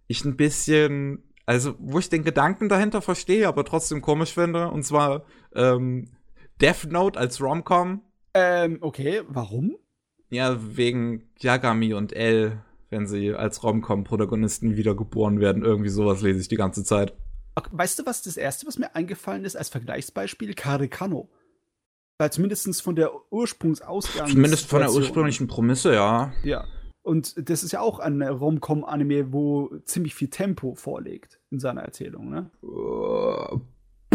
ich 0.06 0.24
ein 0.24 0.36
bisschen, 0.36 1.24
also 1.46 1.74
wo 1.78 1.98
ich 1.98 2.08
den 2.08 2.24
Gedanken 2.24 2.68
dahinter 2.68 3.02
verstehe, 3.02 3.48
aber 3.48 3.64
trotzdem 3.64 4.00
komisch 4.00 4.32
finde. 4.32 4.68
Und 4.68 4.84
zwar 4.84 5.24
ähm, 5.54 6.10
Death 6.60 6.86
Note 6.90 7.18
als 7.18 7.40
Romcom. 7.40 8.02
Ähm, 8.34 8.78
okay, 8.80 9.22
warum? 9.28 9.76
Ja, 10.30 10.56
wegen 10.76 11.28
Yagami 11.40 11.92
und 11.92 12.12
L, 12.12 12.62
wenn 12.90 13.06
sie 13.06 13.32
als 13.32 13.62
Romcom-Protagonisten 13.62 14.76
wiedergeboren 14.76 15.40
werden. 15.40 15.64
Irgendwie 15.64 15.90
sowas 15.90 16.20
lese 16.22 16.40
ich 16.40 16.48
die 16.48 16.56
ganze 16.56 16.84
Zeit. 16.84 17.14
Weißt 17.70 17.98
du, 17.98 18.06
was 18.06 18.22
das 18.22 18.36
erste, 18.36 18.66
was 18.66 18.78
mir 18.78 18.94
eingefallen 18.94 19.44
ist 19.44 19.56
als 19.56 19.68
Vergleichsbeispiel? 19.68 20.54
Karikano. 20.54 21.30
Weil 22.18 22.32
zumindest 22.32 22.82
von 22.82 22.96
der 22.96 23.12
Ursprungsausgangsposition. 23.32 24.36
Zumindest 24.36 24.66
von 24.66 24.80
der 24.80 24.92
ursprünglichen 24.92 25.46
Prämisse, 25.46 25.94
ja. 25.94 26.32
Ja. 26.42 26.64
Und 27.02 27.48
das 27.48 27.62
ist 27.62 27.72
ja 27.72 27.80
auch 27.80 27.98
ein 27.98 28.20
Rom-Com-Anime, 28.22 29.32
wo 29.32 29.70
ziemlich 29.84 30.14
viel 30.14 30.28
Tempo 30.28 30.74
vorlegt 30.74 31.40
in 31.50 31.58
seiner 31.58 31.82
Erzählung, 31.82 32.28
ne? 32.28 32.50
Uh, 32.62 33.60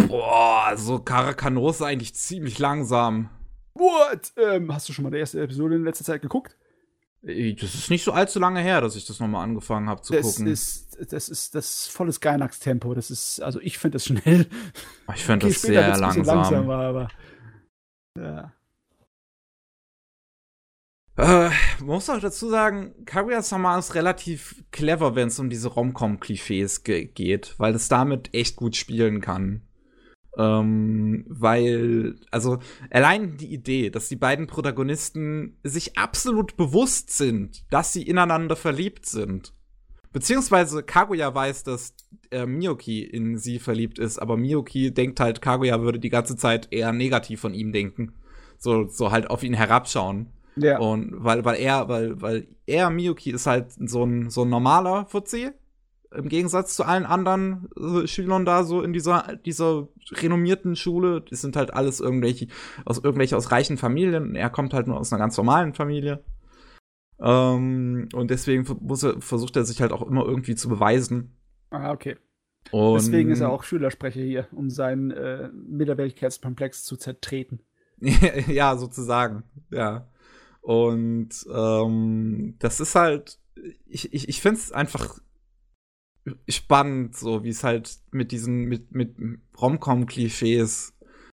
boah, 0.08 0.74
so 0.76 1.00
Karakano 1.00 1.68
ist 1.70 1.82
eigentlich 1.82 2.14
ziemlich 2.14 2.60
langsam. 2.60 3.30
What? 3.74 4.34
Ähm, 4.38 4.74
hast 4.74 4.88
du 4.88 4.94
schon 4.94 5.04
mal 5.04 5.10
die 5.10 5.18
erste 5.18 5.42
Episode 5.42 5.76
in 5.76 5.84
letzter 5.84 6.06
Zeit 6.06 6.22
geguckt? 6.22 6.56
Das 7.26 7.74
ist 7.74 7.90
nicht 7.90 8.04
so 8.04 8.12
allzu 8.12 8.40
lange 8.40 8.60
her, 8.60 8.82
dass 8.82 8.96
ich 8.96 9.06
das 9.06 9.20
nochmal 9.20 9.44
angefangen 9.44 9.90
habe 9.90 10.02
zu 10.04 10.14
das 10.14 10.22
gucken. 10.22 10.46
Ist, 10.46 10.96
das 11.12 11.28
ist 11.28 11.56
das 11.56 11.88
volles 11.88 12.20
Gainax-Tempo. 12.20 12.94
Das 12.94 13.10
ist, 13.10 13.42
also 13.42 13.60
ich 13.62 13.80
finde 13.80 13.96
das 13.96 14.06
schnell. 14.06 14.48
Ich 15.16 15.26
finde 15.26 15.48
okay, 15.48 15.54
das 15.54 15.62
sehr 15.64 15.98
langsam. 15.98 16.26
langsam 16.26 16.68
war, 16.68 16.86
aber 16.86 17.08
ja. 18.16 18.54
Äh, 21.18 21.50
man 21.80 21.88
muss 21.88 22.10
auch 22.10 22.20
dazu 22.20 22.50
sagen, 22.50 22.94
Kaguya-sama 23.06 23.80
ist 23.80 23.96
relativ 23.96 24.64
clever, 24.72 25.16
wenn 25.16 25.30
es 25.30 25.40
um 25.40 25.50
diese 25.50 25.70
Rom-Com-Klischees 25.70 26.84
ge 26.84 27.06
geht, 27.06 27.56
weil 27.58 27.74
es 27.74 27.88
damit 27.88 28.34
echt 28.34 28.56
gut 28.56 28.76
spielen 28.76 29.22
kann. 29.22 29.65
Ähm, 30.38 31.26
weil, 31.30 32.16
also, 32.32 32.60
allein 32.90 33.38
die 33.38 33.54
Idee, 33.54 33.90
dass 33.90 34.10
die 34.10 34.16
beiden 34.16 34.48
Protagonisten 34.48 35.58
sich 35.64 35.98
absolut 35.98 36.58
bewusst 36.58 37.16
sind, 37.16 37.64
dass 37.72 37.94
sie 37.94 38.04
ineinander 38.04 38.56
verliebt 38.56 39.06
sind. 39.06 39.54
Beziehungsweise 40.12 40.84
Kaguya 40.84 41.34
weiß, 41.34 41.64
dass 41.64 41.94
äh, 42.32 42.46
Miyoki 42.46 43.04
in 43.04 43.38
sie 43.38 43.60
verliebt 43.60 44.00
ist, 44.00 44.18
aber 44.18 44.38
Miyoki 44.38 44.94
denkt 44.94 45.20
halt, 45.20 45.42
Kaguya 45.42 45.82
würde 45.82 46.00
die 46.00 46.10
ganze 46.10 46.38
Zeit 46.38 46.70
eher 46.72 46.94
negativ 46.94 47.42
von 47.42 47.54
ihm 47.54 47.74
denken. 47.74 48.14
So, 48.58 48.88
so 48.88 49.12
halt 49.12 49.30
auf 49.30 49.44
ihn 49.44 49.54
herabschauen. 49.54 50.32
Ja. 50.56 50.80
Und 50.80 51.12
weil, 51.18 51.44
weil 51.44 51.60
er, 51.60 51.90
weil, 51.90 52.22
weil 52.22 52.48
er, 52.66 52.90
Miyoki, 52.90 53.32
ist 53.32 53.46
halt 53.46 53.74
so 53.74 54.06
ein, 54.06 54.30
so 54.30 54.44
ein 54.44 54.50
normaler 54.50 55.06
Fuzzi. 55.08 55.52
Im 56.14 56.30
Gegensatz 56.30 56.76
zu 56.76 56.84
allen 56.84 57.06
anderen 57.06 57.70
äh, 57.78 58.08
Schülern 58.08 58.46
da 58.46 58.64
so 58.64 58.82
in 58.82 58.94
dieser, 58.94 59.38
dieser 59.46 59.88
renommierten 60.12 60.76
Schule. 60.76 61.22
Die 61.22 61.36
sind 61.36 61.56
halt 61.56 61.74
alles 61.74 62.00
irgendwelche, 62.00 62.48
aus 62.86 63.00
irgendwelche 63.00 63.38
aus 63.38 63.52
reichen 63.52 63.78
Familien. 63.78 64.36
Er 64.36 64.50
kommt 64.50 64.74
halt 64.74 64.88
nur 64.88 65.00
aus 65.00 65.12
einer 65.12 65.20
ganz 65.20 65.38
normalen 65.38 65.74
Familie. 65.74 66.24
Ähm, 67.20 68.10
und 68.14 68.32
deswegen 68.32 68.66
muss 68.82 69.04
er, 69.04 69.22
versucht 69.22 69.56
er 69.56 69.66
sich 69.66 69.82
halt 69.82 69.92
auch 69.92 70.02
immer 70.02 70.26
irgendwie 70.26 70.56
zu 70.56 70.70
beweisen. 70.70 71.36
Ah, 71.70 71.92
okay. 71.92 72.18
Und 72.72 72.96
Deswegen 72.96 73.32
ist 73.32 73.42
er 73.42 73.52
auch 73.52 73.64
Schülersprecher 73.64 74.22
hier, 74.22 74.48
um 74.52 74.70
seinen 74.70 75.12
äh, 75.12 75.50
Minderwertigkeitskomplex 75.54 76.84
zu 76.84 76.98
zertreten. 76.98 77.62
ja, 78.48 78.76
sozusagen, 78.76 79.44
ja. 79.70 80.08
Und 80.62 81.46
ähm, 81.54 82.56
das 82.60 82.80
ist 82.80 82.96
halt, 82.96 83.40
ich, 83.86 84.14
ich, 84.14 84.28
ich 84.30 84.42
finde 84.42 84.60
es 84.60 84.72
einfach 84.72 85.20
spannend, 86.50 87.16
so 87.16 87.44
wie 87.44 87.50
es 87.50 87.64
halt 87.64 87.98
mit 88.12 88.32
diesen, 88.32 88.66
mit, 88.66 88.94
mit 88.94 89.16
Romcom-Klischees 89.60 90.94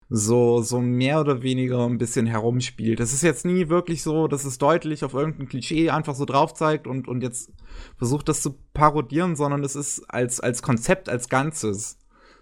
so, 0.10 0.62
so 0.62 0.80
mehr 0.80 1.20
oder 1.20 1.42
weniger 1.42 1.86
ein 1.86 1.98
bisschen 1.98 2.28
herumspielt. 2.28 3.00
Das 3.00 3.14
ist 3.14 3.24
jetzt 3.24 3.46
nie 3.46 3.68
wirklich 3.68 4.04
so, 4.04 4.28
dass 4.28 4.46
es 4.46 4.58
deutlich 4.58 5.04
auf 5.04 5.14
irgendein 5.14 5.50
Klischee 5.50 5.90
einfach 5.90 6.16
so 6.16 6.24
drauf 6.24 6.54
zeigt 6.54 6.88
und, 6.88 7.08
und 7.08 7.22
jetzt 7.22 7.52
versucht 7.98 8.30
das 8.30 8.42
zu 8.42 8.56
parodieren, 8.74 9.36
sondern 9.36 9.64
es 9.64 9.76
ist 9.76 10.06
als, 10.10 10.40
als 10.40 10.62
Konzept, 10.62 11.10
als 11.10 11.28
Ganzes 11.28 12.00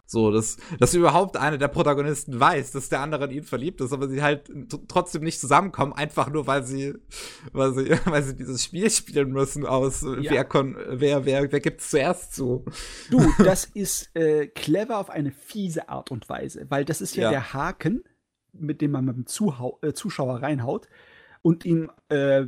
So, 0.07 0.29
dass, 0.31 0.57
dass 0.79 0.93
überhaupt 0.93 1.35
einer 1.35 1.57
der 1.57 1.67
Protagonisten 1.67 2.39
weiß, 2.39 2.71
dass 2.71 2.89
der 2.89 3.01
andere 3.01 3.25
in 3.25 3.31
ihn 3.31 3.43
verliebt 3.43 3.81
ist, 3.81 3.91
aber 3.91 4.07
sie 4.07 4.21
halt 4.21 4.51
trotzdem 4.87 5.23
nicht 5.23 5.39
zusammenkommen, 5.39 5.93
einfach 5.93 6.29
nur 6.29 6.45
weil 6.45 6.63
sie, 6.63 6.93
weil 7.53 7.73
sie, 7.73 7.89
weil 8.05 8.21
sie 8.21 8.35
dieses 8.35 8.63
Spiel 8.63 8.89
spielen 8.91 9.31
müssen 9.31 9.65
aus 9.65 10.03
ja. 10.03 10.31
wer, 10.31 10.45
kon, 10.45 10.77
wer, 10.89 11.25
wer, 11.25 11.51
wer 11.51 11.59
gibt's 11.59 11.89
zuerst 11.89 12.35
zu. 12.35 12.65
Du, 13.09 13.19
das 13.43 13.65
ist 13.65 14.15
äh, 14.15 14.47
clever 14.47 14.99
auf 14.99 15.09
eine 15.09 15.31
fiese 15.31 15.89
Art 15.89 16.11
und 16.11 16.29
Weise, 16.29 16.67
weil 16.69 16.85
das 16.85 17.01
ist 17.01 17.15
ja, 17.15 17.23
ja. 17.23 17.29
der 17.31 17.53
Haken, 17.53 18.03
mit 18.53 18.81
dem 18.81 18.91
man 18.91 19.05
mit 19.05 19.15
dem 19.15 19.25
Zuhau 19.25 19.79
äh, 19.81 19.93
Zuschauer 19.93 20.43
reinhaut 20.43 20.87
und 21.41 21.65
ihm 21.65 21.91
äh, 22.09 22.45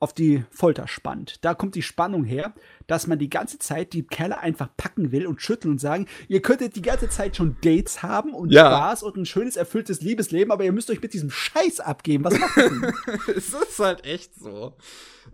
auf 0.00 0.12
die 0.12 0.44
Folter 0.50 0.88
spannt. 0.88 1.44
Da 1.44 1.54
kommt 1.54 1.74
die 1.74 1.82
Spannung 1.82 2.24
her, 2.24 2.54
dass 2.86 3.06
man 3.06 3.18
die 3.18 3.30
ganze 3.30 3.58
Zeit 3.58 3.92
die 3.92 4.06
Kerle 4.06 4.38
einfach 4.38 4.68
packen 4.76 5.12
will 5.12 5.26
und 5.26 5.42
schütteln 5.42 5.72
und 5.72 5.80
sagen, 5.80 6.06
ihr 6.28 6.42
könntet 6.42 6.76
die 6.76 6.82
ganze 6.82 7.08
Zeit 7.08 7.36
schon 7.36 7.56
Dates 7.62 8.02
haben 8.02 8.34
und 8.34 8.52
ja. 8.52 8.66
Spaß 8.66 9.02
und 9.02 9.16
ein 9.16 9.26
schönes, 9.26 9.56
erfülltes 9.56 10.00
Liebesleben, 10.00 10.52
aber 10.52 10.64
ihr 10.64 10.72
müsst 10.72 10.90
euch 10.90 11.02
mit 11.02 11.14
diesem 11.14 11.30
Scheiß 11.30 11.80
abgeben. 11.80 12.24
Was 12.24 12.38
macht 12.38 12.56
ihr 12.56 12.92
es 13.36 13.52
ist 13.54 13.78
halt 13.78 14.04
echt 14.04 14.34
so. 14.34 14.76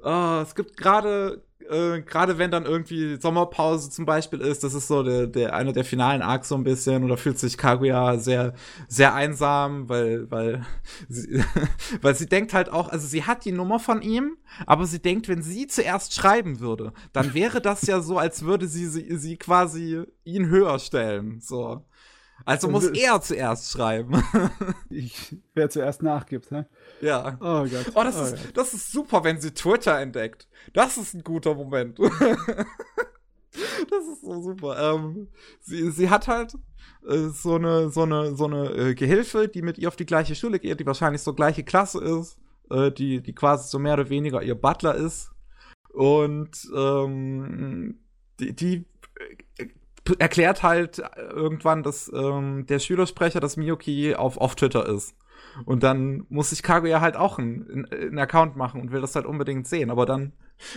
Oh, 0.03 0.41
es 0.43 0.55
gibt 0.55 0.77
gerade 0.77 1.43
äh, 1.71 2.03
gerade 2.03 2.39
wenn 2.39 2.51
dann 2.51 2.65
irgendwie 2.65 3.17
Sommerpause 3.21 3.91
zum 3.91 4.05
Beispiel 4.05 4.41
ist, 4.41 4.65
das 4.65 4.75
ist 4.75 4.89
so 4.89 5.03
der, 5.03 5.27
der 5.27 5.55
einer 5.55 5.73
der 5.73 5.85
finalen 5.85 6.23
Arcs 6.23 6.49
so 6.49 6.55
ein 6.55 6.65
bisschen, 6.65 7.05
oder 7.05 7.17
fühlt 7.17 7.39
sich 7.39 7.57
Kaguya 7.57 8.19
sehr, 8.19 8.55
sehr 8.89 9.15
einsam, 9.15 9.89
weil, 9.89 10.31
weil, 10.31 10.67
sie, 11.09 11.43
weil 12.03 12.15
sie 12.15 12.27
denkt 12.27 12.53
halt 12.55 12.71
auch, 12.71 12.89
also 12.89 13.07
sie 13.07 13.25
hat 13.25 13.45
die 13.45 13.53
Nummer 13.53 13.79
von 13.79 14.03
ihm, 14.03 14.37
aber 14.67 14.87
sie 14.87 15.01
denkt, 15.01 15.29
wenn 15.29 15.43
sie 15.43 15.67
zuerst 15.67 16.15
schreiben 16.15 16.61
würde, 16.61 16.93
dann 17.13 17.35
wäre 17.35 17.42
das 17.51 17.83
ja 17.83 18.01
so, 18.01 18.19
als 18.19 18.45
würde 18.45 18.67
sie, 18.67 18.87
sie, 18.87 19.17
sie 19.17 19.37
quasi 19.37 20.03
ihn 20.25 20.47
höher 20.47 20.79
stellen, 20.79 21.41
so. 21.41 21.85
Also 22.45 22.69
muss 22.69 22.87
er 22.87 23.21
zuerst 23.21 23.71
schreiben. 23.71 24.23
ich, 24.91 25.37
wer 25.55 25.71
zuerst 25.71 26.03
nachgibt, 26.03 26.51
ne? 26.51 26.67
Ja. 27.01 27.37
Oh 27.41 27.65
Gott. 27.65 27.93
Oh, 27.95 28.03
das, 28.03 28.19
oh 28.19 28.23
ist, 28.25 28.45
Gott. 28.45 28.57
das 28.57 28.75
ist 28.75 28.91
super, 28.91 29.25
wenn 29.25 29.41
sie 29.41 29.53
Twitter 29.53 29.99
entdeckt. 30.01 30.49
Das 30.73 30.97
ist 30.99 31.15
ein 31.15 31.23
guter 31.23 31.55
Moment. 31.55 31.99
das 32.01 32.11
ist 34.13 34.23
so 34.23 34.43
super. 34.43 34.95
Ähm, 34.95 35.29
sie, 35.61 35.91
sie 35.91 36.11
hat 36.11 36.27
halt 36.29 36.55
äh, 37.09 37.29
so 37.29 37.55
eine, 37.57 37.91
so 37.91 38.03
eine, 38.03 38.35
so 38.35 38.47
eine 38.47 38.71
äh, 38.71 38.95
Gehilfe, 38.95 39.49
die 39.49 39.63
mit 39.63 39.79
ihr 39.79 39.89
auf 39.89 39.97
die 39.97 40.07
gleiche 40.07 40.35
Schule 40.35 40.59
geht, 40.59 40.81
die 40.81 40.87
wahrscheinlich 40.87 41.23
so 41.23 41.35
gleiche 41.35 41.63
Klasse 41.63 42.03
ist, 42.03 42.39
äh, 42.71 42.91
die, 42.91 43.21
die 43.21 43.35
quasi 43.35 43.69
so 43.69 43.79
mehr 43.79 43.95
oder 43.95 44.09
weniger 44.09 44.43
ihr 44.43 44.55
Butler 44.55 44.95
ist. 44.95 45.32
Und 45.93 46.51
ähm, 46.75 48.01
die, 48.41 48.55
die 48.55 48.85
erklärt 50.19 50.63
halt 50.63 51.03
irgendwann, 51.17 51.83
dass 51.83 52.11
ähm, 52.13 52.67
der 52.67 52.79
Schülersprecher, 52.79 53.41
das 53.41 53.57
Miyuki, 53.57 54.15
auf, 54.15 54.37
auf 54.39 54.55
Twitter 54.55 54.87
ist. 54.89 55.15
Und 55.65 55.83
dann 55.83 56.25
muss 56.29 56.51
sich 56.51 56.63
Kaguya 56.63 57.01
halt 57.01 57.17
auch 57.17 57.39
einen, 57.39 57.87
einen 57.91 58.19
Account 58.19 58.57
machen 58.57 58.81
und 58.81 58.91
will 58.91 59.01
das 59.01 59.15
halt 59.15 59.27
unbedingt 59.27 59.69
sehen. 59.69 59.91
Aber 59.91 60.07
dann, 60.07 60.33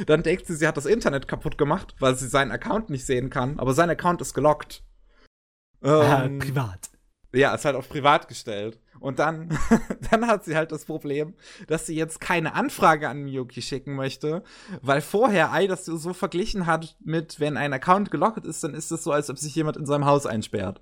dann 0.05 0.23
denkt 0.23 0.47
sie, 0.47 0.55
sie 0.55 0.67
hat 0.67 0.77
das 0.77 0.85
Internet 0.85 1.27
kaputt 1.27 1.57
gemacht, 1.57 1.95
weil 1.99 2.15
sie 2.15 2.27
seinen 2.27 2.51
Account 2.51 2.89
nicht 2.89 3.05
sehen 3.05 3.29
kann. 3.29 3.59
Aber 3.59 3.73
sein 3.73 3.89
Account 3.89 4.21
ist 4.21 4.33
gelockt. 4.33 4.83
Ähm, 5.81 6.39
privat. 6.39 6.89
Ja, 7.33 7.53
ist 7.53 7.65
halt 7.65 7.75
auf 7.75 7.89
privat 7.89 8.27
gestellt. 8.27 8.79
Und 9.06 9.19
dann, 9.19 9.56
dann 10.10 10.26
hat 10.26 10.45
sie 10.45 10.56
halt 10.56 10.72
das 10.72 10.86
Problem, 10.86 11.36
dass 11.68 11.86
sie 11.86 11.95
jetzt 11.95 12.19
keine 12.19 12.56
Anfrage 12.56 13.07
an 13.07 13.22
Miyuki 13.22 13.61
schicken 13.61 13.94
möchte, 13.94 14.41
weil 14.82 14.99
vorher 14.99 15.52
Ai 15.52 15.68
das 15.68 15.86
so 15.86 16.14
verglichen 16.14 16.65
hat 16.65 16.98
mit, 17.03 17.40
wenn 17.40 17.56
ein 17.56 17.72
Account 17.72 18.10
gelockt 18.10 18.48
ist, 18.48 18.64
dann 18.64 18.73
ist 18.73 18.91
es 18.91 19.03
so, 19.03 19.11
als 19.11 19.30
ob 19.30 19.38
sich 19.38 19.53
jemand 19.53 19.77
in 19.77 19.86
seinem 19.86 20.06
Haus 20.06 20.26
einsperrt. 20.26 20.82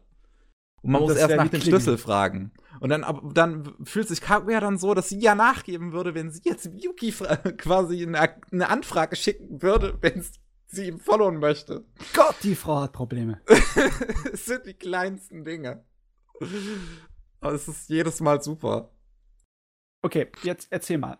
Und 0.83 0.91
man 0.91 1.01
und 1.01 1.09
muss 1.09 1.17
erst 1.17 1.35
nach 1.35 1.49
dem 1.49 1.59
Schlüssel 1.59 1.97
fragen. 1.97 2.53
Und 2.79 2.91
dann, 2.91 3.05
dann 3.33 3.73
fühlt 3.83 4.07
sich 4.07 4.21
Kaguya 4.21 4.61
dann 4.61 4.77
so, 4.77 4.93
dass 4.93 5.09
sie 5.09 5.19
ja 5.19 5.35
nachgeben 5.35 5.91
würde, 5.91 6.15
wenn 6.15 6.31
sie 6.31 6.43
jetzt 6.45 6.71
Miyuki 6.71 7.11
quasi 7.57 8.03
eine, 8.03 8.37
eine 8.53 8.69
Anfrage 8.69 9.17
schicken 9.17 9.61
würde, 9.61 9.97
wenn 10.01 10.23
sie 10.67 10.87
ihm 10.87 11.01
followen 11.01 11.39
möchte. 11.39 11.83
Gott, 12.13 12.35
die 12.43 12.55
Frau 12.55 12.83
hat 12.83 12.93
Probleme. 12.93 13.41
es 14.31 14.45
sind 14.45 14.65
die 14.65 14.75
kleinsten 14.75 15.43
Dinge. 15.43 15.83
Aber 17.43 17.53
es 17.53 17.67
ist 17.67 17.89
jedes 17.89 18.21
Mal 18.21 18.41
super. 18.41 18.89
Okay, 20.01 20.27
jetzt 20.43 20.67
erzähl 20.71 20.97
mal. 20.97 21.17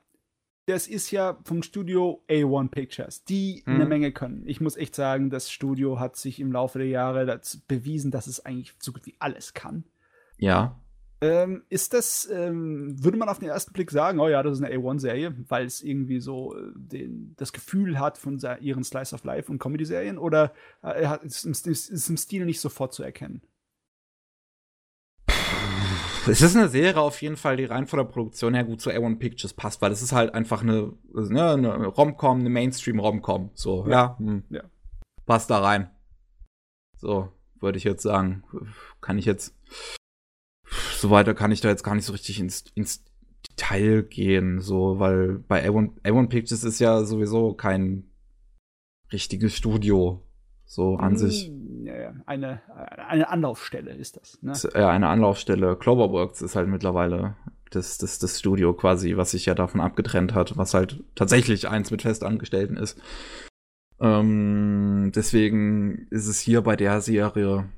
Das 0.66 0.88
ist 0.88 1.12
ja 1.12 1.38
vom 1.44 1.62
Studio 1.62 2.24
A1 2.30 2.70
Pictures, 2.70 3.26
die 3.26 3.62
hm. 3.66 3.76
eine 3.76 3.86
Menge 3.86 4.14
können. 4.14 4.44
Ich 4.48 4.62
muss 4.62 4.78
echt 4.78 4.95
sagen, 4.95 5.30
das 5.30 5.52
Studio 5.52 6.00
hat 6.00 6.16
sich 6.16 6.40
im 6.40 6.54
Laufe 6.54 6.80
der 6.80 6.88
Jahre 6.88 7.41
bewiesen, 7.68 8.12
dass 8.12 8.28
es 8.28 8.45
eigentlich 8.45 8.74
so 8.80 8.94
gut 8.94 9.06
wie 9.06 9.16
alles 9.20 9.54
kann. 9.54 9.84
Ja. 10.38 10.80
Ähm, 11.20 11.64
ist 11.68 11.94
das, 11.94 12.30
ähm, 12.32 13.02
würde 13.04 13.18
man 13.18 13.28
auf 13.28 13.40
den 13.40 13.50
ersten 13.50 13.74
Blick 13.74 13.91
sagen, 13.91 14.20
oh 14.22 14.30
ja, 14.30 14.44
das 14.44 14.60
ist 14.60 14.64
eine 14.64 14.76
A1-Serie, 14.76 15.36
weil 15.50 15.66
es 15.66 15.82
irgendwie 15.82 16.22
so 16.22 16.56
äh, 16.56 16.72
den, 16.76 17.34
das 17.38 17.52
Gefühl 17.52 18.00
hat 18.00 18.18
von 18.18 18.40
ihren 18.62 18.84
Slice 18.86 19.14
of 19.14 19.26
Life 19.26 19.52
und 19.52 19.60
Comedy-Serien 19.60 20.18
oder 20.18 20.54
äh, 20.84 21.18
ist, 21.26 21.45
ist 21.45 22.10
im 22.10 22.18
Stil 22.18 22.45
nicht 22.45 22.62
sofort 22.62 22.94
zu 22.94 23.04
erkennen? 23.04 23.41
Es 26.28 26.41
ist 26.41 26.56
eine 26.56 26.70
Serie 26.70 27.02
auf 27.02 27.22
jeden 27.22 27.36
Fall, 27.36 27.58
die 27.58 27.66
rein 27.66 27.88
von 27.88 27.98
der 27.98 28.06
Produktion 28.06 28.54
her 28.54 28.64
gut 28.64 28.80
zu 28.80 28.90
A1 28.90 29.20
Pictures 29.20 29.54
passt, 29.54 29.82
weil 29.82 29.91
es 29.91 30.02
ist 30.02 30.14
halt 30.14 30.34
einfach 30.34 30.62
eine, 30.62 30.94
ne, 31.14 31.52
eine 31.52 31.88
Rom-Com, 31.88 32.40
eine 32.40 32.50
Mainstream-Rom-Com. 32.50 33.52
So, 33.54 33.86
ja, 33.86 33.91
ja, 33.91 34.18
hm. 34.20 34.44
ja. 34.50 34.64
Passt 35.26 35.50
da 35.50 35.60
rein. 35.60 35.90
So, 36.98 37.30
würde 37.60 37.78
ich 37.78 37.84
jetzt 37.84 38.04
sagen. 38.04 38.44
Kann 39.02 39.18
ich 39.18 39.26
jetzt. 39.26 39.56
So 40.98 41.10
weiter 41.10 41.34
kann 41.34 41.52
ich 41.52 41.62
da 41.62 41.70
jetzt 41.70 41.84
gar 41.84 41.95
nicht 41.95 42.06
so 42.06 42.14
richtig 42.14 42.40
ins, 42.40 42.66
ins 42.74 43.04
Detail 43.50 44.04
gehen, 44.04 44.62
so, 44.62 45.00
weil 45.00 45.40
bei 45.40 45.68
A1, 45.68 46.02
A1 46.04 46.30
Pictures 46.30 46.64
ist 46.64 46.80
ja 46.80 47.04
sowieso 47.04 47.54
kein 47.54 48.10
richtiges 49.12 49.56
Studio. 49.56 50.26
So 50.66 50.95
an 50.95 51.14
mm, 51.14 51.18
sich. 51.18 51.52
Ja. 51.85 52.14
Eine, 52.26 52.61
eine 53.07 53.30
Anlaufstelle 53.30 53.93
ist 53.93 54.18
das. 54.18 54.41
Ne? 54.41 54.53
Ja, 54.73 54.89
eine 54.89 55.07
Anlaufstelle. 55.07 55.76
Cloverworks 55.76 56.41
ist 56.41 56.55
halt 56.55 56.68
mittlerweile 56.68 57.35
das, 57.69 57.97
das, 57.97 58.19
das 58.19 58.39
Studio 58.39 58.73
quasi, 58.73 59.18
was 59.18 59.31
sich 59.31 59.45
ja 59.45 59.55
davon 59.55 59.81
abgetrennt 59.81 60.34
hat, 60.34 60.57
was 60.57 60.73
halt 60.73 61.03
tatsächlich 61.15 61.68
eins 61.68 61.91
mit 61.91 62.03
Festangestellten 62.03 62.77
ist. 62.77 62.99
Ähm, 63.99 65.11
deswegen 65.15 66.07
ist 66.10 66.27
es 66.27 66.39
hier 66.39 66.61
bei 66.61 66.76
der 66.76 67.01
Serie. 67.01 67.69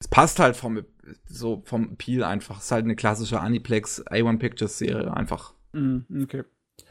Es 0.00 0.08
passt 0.08 0.38
halt 0.38 0.56
vom, 0.56 0.82
so 1.26 1.62
vom 1.66 1.92
Appeal 1.92 2.24
einfach. 2.24 2.58
Es 2.58 2.64
ist 2.64 2.72
halt 2.72 2.84
eine 2.84 2.96
klassische 2.96 3.40
Aniplex 3.40 4.04
A1 4.06 4.38
Pictures 4.38 4.78
Serie 4.78 5.14
einfach. 5.14 5.54
Mm, 5.72 6.22
okay. 6.22 6.44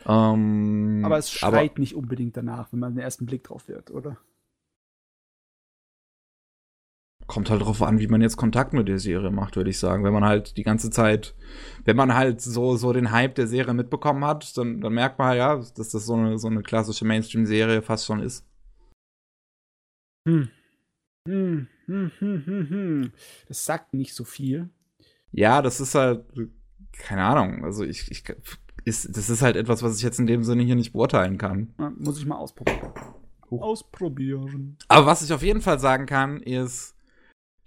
Ähm, 0.05 1.01
aber 1.03 1.17
es 1.17 1.31
schreit 1.31 1.71
aber, 1.71 1.79
nicht 1.79 1.95
unbedingt 1.95 2.37
danach, 2.37 2.71
wenn 2.71 2.79
man 2.79 2.93
den 2.95 3.03
ersten 3.03 3.25
Blick 3.25 3.43
drauf 3.43 3.67
wird, 3.67 3.91
oder? 3.91 4.17
Kommt 7.29 7.49
halt 7.49 7.61
drauf 7.61 7.81
an, 7.81 7.99
wie 7.99 8.07
man 8.07 8.21
jetzt 8.21 8.37
Kontakt 8.37 8.73
mit 8.73 8.87
der 8.87 8.99
Serie 8.99 9.29
macht, 9.29 9.55
würde 9.55 9.69
ich 9.69 9.79
sagen. 9.79 10.03
Wenn 10.03 10.11
man 10.11 10.25
halt 10.25 10.57
die 10.57 10.63
ganze 10.63 10.89
Zeit, 10.89 11.35
wenn 11.85 11.95
man 11.95 12.15
halt 12.15 12.41
so, 12.41 12.75
so 12.75 12.91
den 12.91 13.11
Hype 13.11 13.35
der 13.35 13.47
Serie 13.47 13.73
mitbekommen 13.73 14.25
hat, 14.25 14.57
dann, 14.57 14.81
dann 14.81 14.93
merkt 14.93 15.19
man 15.19 15.29
halt, 15.29 15.37
ja, 15.37 15.55
dass 15.55 15.89
das 15.89 16.05
so 16.05 16.15
eine, 16.15 16.39
so 16.39 16.47
eine 16.47 16.63
klassische 16.63 17.05
Mainstream-Serie 17.05 17.83
fast 17.83 18.07
schon 18.07 18.19
ist. 18.19 18.45
Hm. 20.27 20.49
Hm, 21.27 21.67
hm, 21.85 22.11
hm, 22.17 22.45
hm, 22.45 22.69
hm. 22.69 23.11
Das 23.47 23.63
sagt 23.63 23.93
nicht 23.93 24.15
so 24.15 24.23
viel. 24.23 24.69
Ja, 25.31 25.61
das 25.61 25.79
ist 25.79 25.93
halt, 25.93 26.25
keine 26.93 27.23
Ahnung, 27.23 27.63
also 27.63 27.83
ich, 27.83 28.09
ich 28.09 28.23
ist, 28.85 29.15
das 29.15 29.29
ist 29.29 29.43
halt 29.43 29.55
etwas, 29.55 29.83
was 29.83 29.97
ich 29.97 30.03
jetzt 30.03 30.19
in 30.19 30.25
dem 30.25 30.43
Sinne 30.43 30.63
hier 30.63 30.75
nicht 30.75 30.93
beurteilen 30.93 31.37
kann. 31.37 31.75
Muss 31.99 32.17
ich 32.17 32.25
mal 32.25 32.37
ausprobieren. 32.37 32.91
Huch. 33.51 33.61
Ausprobieren. 33.61 34.77
Aber 34.87 35.05
was 35.05 35.21
ich 35.21 35.31
auf 35.31 35.43
jeden 35.43 35.61
Fall 35.61 35.79
sagen 35.79 36.07
kann, 36.07 36.41
ist, 36.41 36.95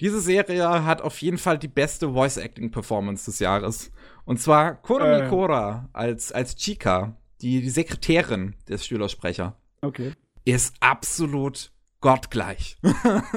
diese 0.03 0.21
Serie 0.21 0.85
hat 0.85 1.01
auf 1.01 1.23
jeden 1.23 1.39
Fall 1.39 1.59
die 1.61 1.69
beste 1.69 2.13
Voice-Acting-Performance 2.13 3.27
des 3.27 3.39
Jahres. 3.39 3.93
Und 4.25 4.41
zwar 4.41 4.75
Kurumi 4.75 5.27
äh. 5.27 5.29
Kora 5.29 5.89
als, 5.93 6.33
als 6.33 6.57
Chika, 6.57 7.17
die, 7.41 7.61
die 7.61 7.71
Sekretärin 7.71 8.57
des 8.69 8.85
Schülersprecher. 8.85 9.57
Okay. 9.81 10.13
Ist 10.45 10.75
absolut 10.81 11.71
gottgleich. 12.01 12.79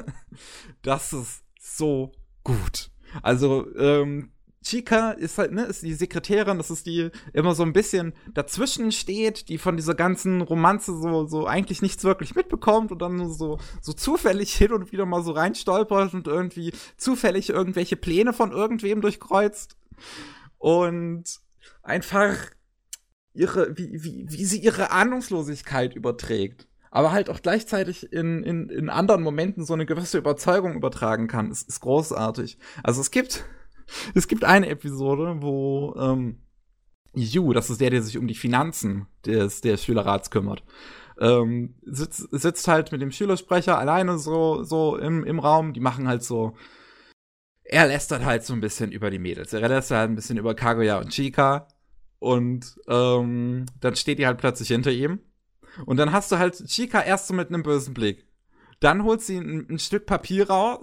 das 0.82 1.14
ist 1.14 1.44
so 1.60 2.12
gut. 2.44 2.90
Also, 3.22 3.68
ähm, 3.78 4.32
Chica 4.66 5.12
ist 5.12 5.38
halt, 5.38 5.52
ne, 5.52 5.64
ist 5.64 5.84
die 5.84 5.94
Sekretärin, 5.94 6.58
das 6.58 6.72
ist 6.72 6.88
die 6.88 7.12
immer 7.34 7.54
so 7.54 7.64
ein 7.64 7.72
bisschen 7.72 8.14
dazwischen 8.34 8.92
steht, 8.92 9.48
die 9.48 9.60
von 9.60 9.78
dieser 9.78 9.94
ganzen 9.94 10.42
Romanze 10.42 11.00
so, 11.00 11.26
so 11.28 11.46
eigentlich 11.46 11.84
nichts 11.84 12.04
wirklich 12.04 12.36
mitbekommt 12.36 12.92
und 12.92 13.02
dann 13.02 13.32
so, 13.32 13.60
so 13.80 13.94
zufällig 13.94 14.56
hin 14.56 14.74
und 14.74 14.92
wieder 14.92 15.06
mal 15.06 15.24
so 15.24 15.32
reinstolpert 15.32 16.14
und 16.16 16.28
irgendwie 16.28 16.74
zufällig 16.98 17.50
irgendwelche 17.50 17.96
Pläne 17.96 18.34
von 18.34 18.52
irgendwem 18.52 19.02
durchkreuzt. 19.02 19.78
Und 20.58 21.26
einfach 21.84 22.36
ihre, 23.34 23.78
wie, 23.78 24.04
wie, 24.04 24.26
wie 24.30 24.46
sie 24.46 24.60
ihre 24.60 24.90
Ahnungslosigkeit 24.92 25.96
überträgt 25.96 26.68
aber 26.96 27.12
halt 27.12 27.30
auch 27.30 27.42
gleichzeitig 27.42 28.14
in, 28.14 28.42
in, 28.44 28.70
in 28.70 28.90
anderen 28.90 29.22
Momenten 29.22 29.66
so 29.66 29.74
eine 29.74 29.86
gewisse 29.86 30.18
Überzeugung 30.18 30.76
übertragen 30.76 31.28
kann, 31.28 31.52
ist, 31.52 31.68
ist 31.68 31.82
großartig. 31.82 32.58
Also 32.84 33.02
es 33.02 33.12
gibt, 33.12 33.44
es 34.14 34.28
gibt 34.28 34.44
eine 34.44 34.70
Episode, 34.70 35.38
wo 35.40 35.96
ähm, 35.98 36.40
Yu, 37.14 37.54
das 37.54 37.70
ist 37.70 37.82
der, 37.82 37.90
der 37.90 38.02
sich 38.02 38.18
um 38.18 38.28
die 38.28 38.36
Finanzen 38.36 39.08
des, 39.26 39.62
des 39.62 39.84
Schülerrats 39.84 40.30
kümmert, 40.32 40.64
ähm, 41.20 41.76
sitzt, 41.84 42.28
sitzt 42.32 42.68
halt 42.68 42.92
mit 42.92 43.02
dem 43.02 43.12
Schülersprecher 43.12 43.78
alleine 43.78 44.18
so, 44.18 44.64
so 44.64 44.98
im, 44.98 45.24
im 45.24 45.40
Raum. 45.40 45.74
Die 45.74 45.80
machen 45.80 46.08
halt 46.08 46.24
so. 46.24 46.56
Er 47.64 47.88
lästert 47.88 48.26
halt 48.26 48.44
so 48.44 48.54
ein 48.54 48.62
bisschen 48.62 48.92
über 48.92 49.10
die 49.10 49.20
Mädels. 49.20 49.54
Er 49.54 49.68
lästert 49.68 49.98
halt 49.98 50.10
ein 50.12 50.16
bisschen 50.16 50.38
über 50.38 50.56
Kaguya 50.56 51.00
und 51.00 51.10
Chika. 51.10 51.68
Und 52.20 52.80
ähm, 52.88 53.66
dann 53.80 53.96
steht 53.96 54.20
die 54.20 54.28
halt 54.28 54.38
plötzlich 54.38 54.68
hinter 54.68 54.92
ihm. 54.92 55.20
Und 55.86 55.98
dann 55.98 56.12
hast 56.12 56.32
du 56.32 56.38
halt 56.38 56.66
Chika 56.68 57.02
erst 57.02 57.28
so 57.28 57.34
mit 57.34 57.50
einem 57.50 57.64
bösen 57.64 57.94
Blick. 57.94 58.26
Dann 58.86 59.04
holt 59.04 59.24
sie 59.24 59.38
ein, 59.38 59.66
ein 59.68 59.80
Stück 59.80 60.06
Papier 60.06 60.48
raus, 60.48 60.78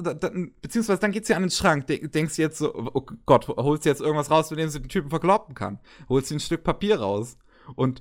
beziehungsweise 0.61 0.99
dann 0.99 1.13
geht 1.13 1.25
sie 1.25 1.35
an 1.35 1.43
den 1.43 1.53
Schrank, 1.53 1.87
denkst 1.87 2.37
jetzt 2.37 2.59
so, 2.59 2.75
oh 2.75 3.07
Gott, 3.27 3.47
holt 3.47 3.85
sie 3.85 3.91
jetzt 3.91 4.01
irgendwas 4.01 4.29
raus, 4.29 4.51
mit 4.51 4.59
dem 4.59 4.71
sie 4.71 4.81
den 4.81 4.89
Typen 4.89 5.09
verkloppen 5.09 5.55
kann. 5.55 5.79
Holt 6.09 6.27
sie 6.27 6.35
ein 6.35 6.41
Stück 6.41 6.65
Papier 6.65 6.99
raus. 6.99 7.39
Und 7.77 8.01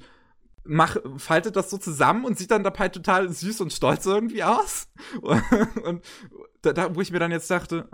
mach, 0.63 0.97
faltet 1.17 1.55
das 1.55 1.69
so 1.69 1.77
zusammen 1.77 2.25
und 2.25 2.35
sieht 2.35 2.49
dann 2.49 2.63
dabei 2.63 2.89
total 2.89 3.29
süß 3.29 3.61
und 3.61 3.73
stolz 3.73 4.07
irgendwie 4.07 4.43
aus. 4.43 4.87
und 5.83 6.03
da, 6.63 6.73
da, 6.73 6.95
wo 6.95 7.01
ich 7.01 7.11
mir 7.11 7.19
dann 7.19 7.29
jetzt 7.29 7.51
dachte, 7.51 7.87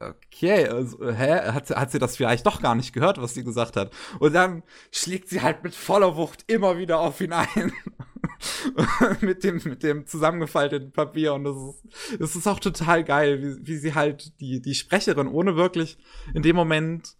äh, 0.00 0.04
okay, 0.04 0.66
also, 0.66 0.98
hä, 1.12 1.52
hat, 1.52 1.70
hat 1.70 1.92
sie 1.92 2.00
das 2.00 2.16
vielleicht 2.16 2.44
doch 2.44 2.60
gar 2.60 2.74
nicht 2.74 2.92
gehört, 2.92 3.22
was 3.22 3.34
sie 3.34 3.44
gesagt 3.44 3.76
hat? 3.76 3.92
Und 4.18 4.32
dann 4.32 4.64
schlägt 4.90 5.28
sie 5.28 5.42
halt 5.42 5.62
mit 5.62 5.76
voller 5.76 6.16
Wucht 6.16 6.42
immer 6.48 6.76
wieder 6.76 6.98
auf 6.98 7.20
ihn 7.20 7.32
ein. 7.32 7.72
mit 9.20 9.44
dem, 9.44 9.60
mit 9.64 9.82
dem 9.82 10.06
zusammengefalteten 10.06 10.92
Papier. 10.92 11.34
Und 11.34 11.44
das 11.44 11.56
ist, 12.18 12.36
ist 12.36 12.46
auch 12.46 12.60
total 12.60 13.04
geil, 13.04 13.42
wie, 13.42 13.66
wie 13.66 13.76
sie 13.76 13.94
halt 13.94 14.40
die, 14.40 14.60
die 14.60 14.74
Sprecherin 14.74 15.28
ohne 15.28 15.56
wirklich 15.56 15.98
in 16.34 16.42
dem 16.42 16.56
Moment 16.56 17.16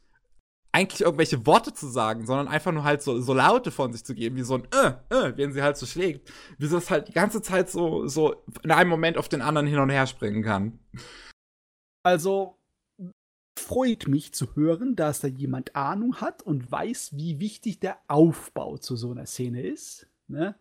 eigentlich 0.77 1.01
irgendwelche 1.01 1.47
Worte 1.47 1.73
zu 1.73 1.87
sagen, 1.89 2.27
sondern 2.27 2.49
einfach 2.49 2.71
nur 2.71 2.85
halt 2.85 3.01
so, 3.01 3.19
so 3.21 3.33
Laute 3.33 3.71
von 3.71 3.95
sich 3.95 4.05
zu 4.05 4.15
geben, 4.15 4.37
wie 4.37 4.43
so 4.43 4.57
ein 4.57 4.69
äh, 4.73 4.93
äh, 5.09 5.37
wenn 5.37 5.53
sie 5.53 5.63
halt 5.63 5.79
so 5.79 5.87
schlägt. 5.87 6.31
Wie 6.59 6.67
sie 6.67 6.75
das 6.75 6.91
halt 6.91 7.09
die 7.09 7.15
ganze 7.15 7.41
Zeit 7.41 7.71
so, 7.71 8.07
so 8.07 8.45
in 8.63 8.71
einem 8.71 8.91
Moment 8.91 9.17
auf 9.17 9.31
den 9.31 9.41
anderen 9.41 9.67
hin 9.67 9.79
und 9.79 9.89
her 9.89 10.07
springen 10.07 10.43
kann. 10.43 10.79
Also 12.03 12.59
freut 13.59 14.07
mich 14.07 14.35
zu 14.35 14.55
hören, 14.55 14.97
dass 14.97 15.21
da 15.21 15.29
jemand 15.29 15.75
Ahnung 15.75 16.21
hat 16.21 16.43
und 16.43 16.71
weiß, 16.71 17.17
wie 17.17 17.41
wichtig 17.41 17.81
der 17.81 17.99
Aufbau 18.07 18.77
zu 18.77 18.97
so 18.97 19.11
einer 19.11 19.27
Szene 19.27 19.63
ist. 19.63 20.07
Ne? 20.29 20.57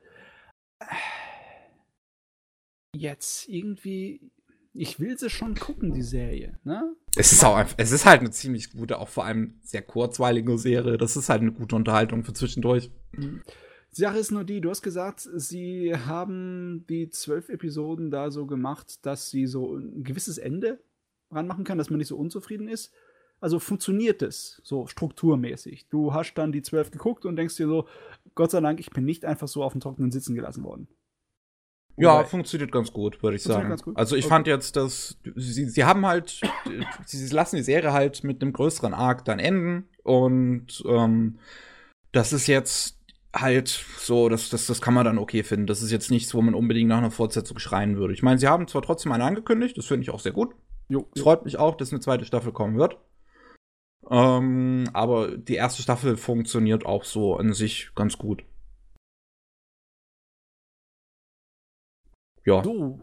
Jetzt 2.94 3.48
irgendwie 3.50 4.32
ich 4.76 5.00
will 5.00 5.18
sie 5.18 5.30
schon 5.30 5.56
gucken, 5.56 5.94
die 5.94 6.02
Serie. 6.02 6.60
Ne? 6.64 6.96
Es 7.16 7.32
ist 7.32 7.44
auch 7.46 7.56
einfach, 7.56 7.76
es 7.78 7.92
ist 7.92 8.06
halt 8.06 8.20
eine 8.20 8.32
ziemlich 8.32 8.74
gute, 8.74 9.00
auch 9.00 9.08
vor 9.08 9.26
allem 9.26 9.60
sehr 9.64 9.82
kurzweilige 9.82 10.58
Serie. 10.58 10.98
Das 10.98 11.16
ist 11.16 11.30
halt 11.30 11.42
eine 11.42 11.54
gute 11.54 11.76
Unterhaltung 11.76 12.24
für 12.24 12.34
zwischendurch. 12.34 12.92
Mhm. 13.14 13.42
Die 13.96 14.02
Sache 14.02 14.18
ist 14.18 14.32
nur 14.32 14.44
die, 14.44 14.60
du 14.60 14.70
hast 14.70 14.82
gesagt, 14.82 15.22
sie 15.22 15.96
haben 15.96 16.86
die 16.90 17.10
zwölf 17.10 17.48
Episoden 17.48 18.12
da 18.12 18.30
so 18.30 18.46
gemacht, 18.46 19.06
dass 19.06 19.30
sie 19.30 19.48
so 19.48 19.78
ein 19.78 20.04
gewisses 20.04 20.38
Ende 20.38 20.82
ranmachen 21.32 21.64
kann, 21.64 21.78
dass 21.78 21.90
man 21.90 22.00
nicht 22.00 22.10
so 22.10 22.18
unzufrieden 22.18 22.68
ist. 22.68 22.92
Also 23.40 23.60
funktioniert 23.60 24.22
es 24.22 24.60
so 24.66 24.88
strukturmäßig. 24.88 25.88
Du 25.88 26.14
hast 26.14 26.34
dann 26.34 26.52
die 26.52 26.62
zwölf 26.62 26.92
geguckt 26.92 27.26
und 27.26 27.38
denkst 27.38 27.56
dir 27.56 27.68
so, 27.68 27.88
Gott 28.36 28.52
sei 28.52 28.62
Dank, 28.62 28.80
ich 28.80 28.90
bin 28.92 29.06
nicht 29.06 29.26
einfach 29.26 29.48
so 29.48 29.64
auf 29.64 29.72
dem 29.72 29.82
Trockenen 29.82 30.12
sitzen 30.12 30.36
gelassen 30.36 30.64
worden. 30.64 30.88
Ja, 31.98 32.16
Wobei, 32.16 32.26
funktioniert 32.26 32.72
ganz 32.74 32.92
gut, 32.92 33.24
würde 33.24 33.38
ich 33.38 33.44
sagen. 33.44 33.74
Also 33.96 34.18
ich 34.18 34.26
okay. 34.26 34.34
fand 34.34 34.48
jetzt, 34.48 34.76
dass 34.76 35.18
sie, 35.36 35.70
sie 35.70 35.86
haben 35.86 36.06
halt, 36.06 36.42
sie 37.06 37.34
lassen 37.34 37.56
die 37.56 37.64
Serie 37.64 37.94
halt 37.94 38.24
mit 38.24 38.42
einem 38.42 38.52
größeren 38.52 38.94
Arc 38.94 39.24
dann 39.24 39.40
enden 39.40 39.88
und 40.04 40.84
ähm, 40.86 41.40
das 42.12 42.34
ist 42.34 42.48
jetzt 42.48 43.00
halt 43.34 43.86
so, 43.98 44.28
das, 44.28 44.50
das, 44.50 44.68
das 44.68 44.82
kann 44.82 44.94
man 44.94 45.06
dann 45.06 45.18
okay 45.18 45.44
finden. 45.44 45.68
Das 45.68 45.82
ist 45.82 45.92
jetzt 45.92 46.12
nichts, 46.12 46.34
wo 46.34 46.42
man 46.42 46.54
unbedingt 46.54 46.90
nach 46.90 46.98
einer 46.98 47.12
Fortsetzung 47.12 47.60
schreien 47.60 47.98
würde. 47.98 48.14
Ich 48.14 48.24
meine, 48.24 48.40
sie 48.40 48.48
haben 48.48 48.68
zwar 48.68 48.82
trotzdem 48.82 49.12
eine 49.12 49.24
angekündigt, 49.24 49.78
das 49.78 49.86
finde 49.86 50.04
ich 50.04 50.10
auch 50.10 50.20
sehr 50.20 50.32
gut. 50.34 50.54
Jo, 50.90 51.08
es 51.16 51.22
freut 51.22 51.46
mich 51.46 51.58
auch, 51.58 51.76
dass 51.76 51.92
eine 51.92 52.02
zweite 52.02 52.26
Staffel 52.26 52.52
kommen 52.52 52.78
wird. 52.78 52.98
Ähm, 54.10 54.90
aber 54.94 55.38
die 55.38 55.56
erste 55.56 55.82
Staffel 55.82 56.18
funktioniert 56.18 56.86
auch 56.86 57.04
so 57.04 57.38
an 57.38 57.54
sich 57.54 57.90
ganz 57.96 58.18
gut. 58.18 58.44
ja. 62.46 62.62
Du, 62.62 63.02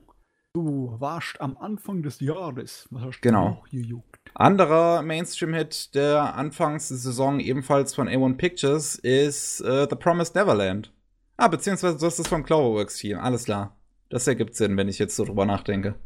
du 0.55 0.95
warst 0.99 1.41
am 1.41 1.57
Anfang 1.59 2.03
des 2.03 2.21
Jahres. 2.21 2.87
Was 2.91 3.03
hast 3.03 3.21
genau. 3.21 3.63
Anderer 4.35 5.03
Mainstream-Hit 5.03 5.95
der 5.95 6.35
Anfangssaison, 6.37 7.41
ebenfalls 7.41 7.95
von 7.95 8.09
A1 8.09 8.37
Pictures, 8.37 8.95
ist 8.95 9.61
uh, 9.63 9.87
The 9.89 9.97
Promised 9.97 10.35
Neverland. 10.35 10.93
Ah, 11.37 11.49
beziehungsweise 11.49 11.99
das 11.99 12.19
ist 12.19 12.29
vom 12.29 12.45
Cloverworks-Team. 12.45 13.19
Alles 13.19 13.45
klar. 13.45 13.77
Das 14.09 14.27
ergibt 14.27 14.55
Sinn, 14.55 14.77
wenn 14.77 14.89
ich 14.89 14.99
jetzt 14.99 15.17
so 15.17 15.25
drüber 15.25 15.45
nachdenke. 15.45 15.97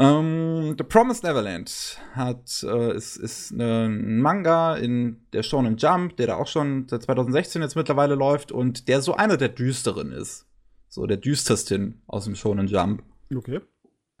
Ähm, 0.00 0.76
The 0.78 0.84
Promised 0.84 1.24
Neverland 1.24 2.00
hat, 2.12 2.62
äh, 2.62 2.96
ist, 2.96 3.16
ist 3.16 3.50
ne, 3.50 3.86
ein 3.86 4.20
Manga 4.20 4.76
in 4.76 5.26
der 5.32 5.42
Shonen 5.42 5.76
Jump, 5.76 6.16
der 6.16 6.28
da 6.28 6.36
auch 6.36 6.46
schon 6.46 6.86
seit 6.88 7.02
2016 7.02 7.62
jetzt 7.62 7.74
mittlerweile 7.74 8.14
läuft 8.14 8.52
und 8.52 8.86
der 8.86 9.02
so 9.02 9.16
einer 9.16 9.36
der 9.36 9.48
düsteren 9.48 10.12
ist. 10.12 10.46
So 10.88 11.06
der 11.06 11.16
düstersten 11.16 12.02
aus 12.06 12.26
dem 12.26 12.36
Shonen 12.36 12.68
Jump. 12.68 13.02
Okay. 13.34 13.60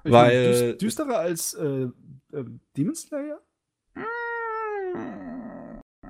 Ich 0.02 0.10
Weil. 0.10 0.52
Meine, 0.52 0.74
düsterer 0.74 1.18
als 1.20 1.54
äh, 1.54 1.86
äh, 2.32 2.44
Demon 2.76 2.96
Slayer? 2.96 3.38
Hm, 3.94 4.04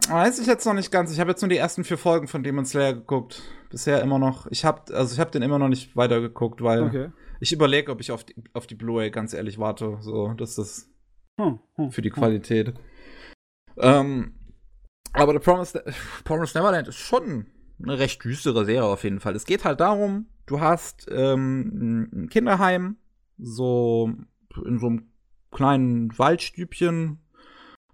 weiß 0.09 0.39
ich 0.39 0.47
jetzt 0.47 0.65
noch 0.65 0.74
nicht 0.74 0.90
ganz. 0.90 1.12
Ich 1.12 1.20
habe 1.20 1.31
jetzt 1.31 1.43
nur 1.43 1.51
die 1.51 1.59
ersten 1.59 1.85
vier 1.85 1.99
Folgen 1.99 2.27
von 2.27 2.43
Demon 2.43 2.65
Slayer 2.65 2.95
geguckt. 2.95 3.43
Bisher 3.69 4.01
immer 4.01 4.19
noch. 4.19 4.47
Ich 4.47 4.65
habe 4.65 4.95
also 4.95 5.12
ich 5.12 5.20
habe 5.20 5.31
den 5.31 5.43
immer 5.43 5.59
noch 5.59 5.69
nicht 5.69 5.95
weitergeguckt, 5.95 6.62
weil 6.62 6.85
okay. 6.85 7.09
Ich 7.40 7.52
überlege, 7.52 7.93
ob 7.93 8.01
ich 8.01 8.10
auf 8.10 8.24
die, 8.24 8.35
auf 8.52 8.66
die 8.66 8.74
Blu-ray 8.74 9.10
ganz 9.10 9.32
ehrlich 9.32 9.59
warte. 9.59 9.98
So, 10.01 10.32
das 10.35 10.59
ist 10.59 10.90
hm, 11.40 11.59
hm, 11.74 11.90
für 11.90 12.02
die 12.02 12.10
hm. 12.10 12.16
Qualität. 12.16 12.74
Ähm, 13.77 14.35
aber 15.12 15.32
The 15.32 15.39
Promised, 15.39 15.82
Promised 16.24 16.55
Neverland 16.55 16.89
ist 16.89 16.97
schon 16.97 17.47
eine 17.82 17.98
recht 17.98 18.24
düstere 18.24 18.65
Serie 18.65 18.85
auf 18.85 19.05
jeden 19.05 19.20
Fall. 19.20 19.36
Es 19.36 19.47
geht 19.47 19.65
halt 19.65 19.81
darum, 19.81 20.27
du 20.47 20.60
hast 20.60 21.06
ähm, 21.10 22.09
ein 22.12 22.28
Kinderheim, 22.28 22.97
so 23.39 24.12
in 24.65 24.78
so 24.78 24.86
einem 24.86 25.12
kleinen 25.52 26.19
Waldstübchen 26.19 27.20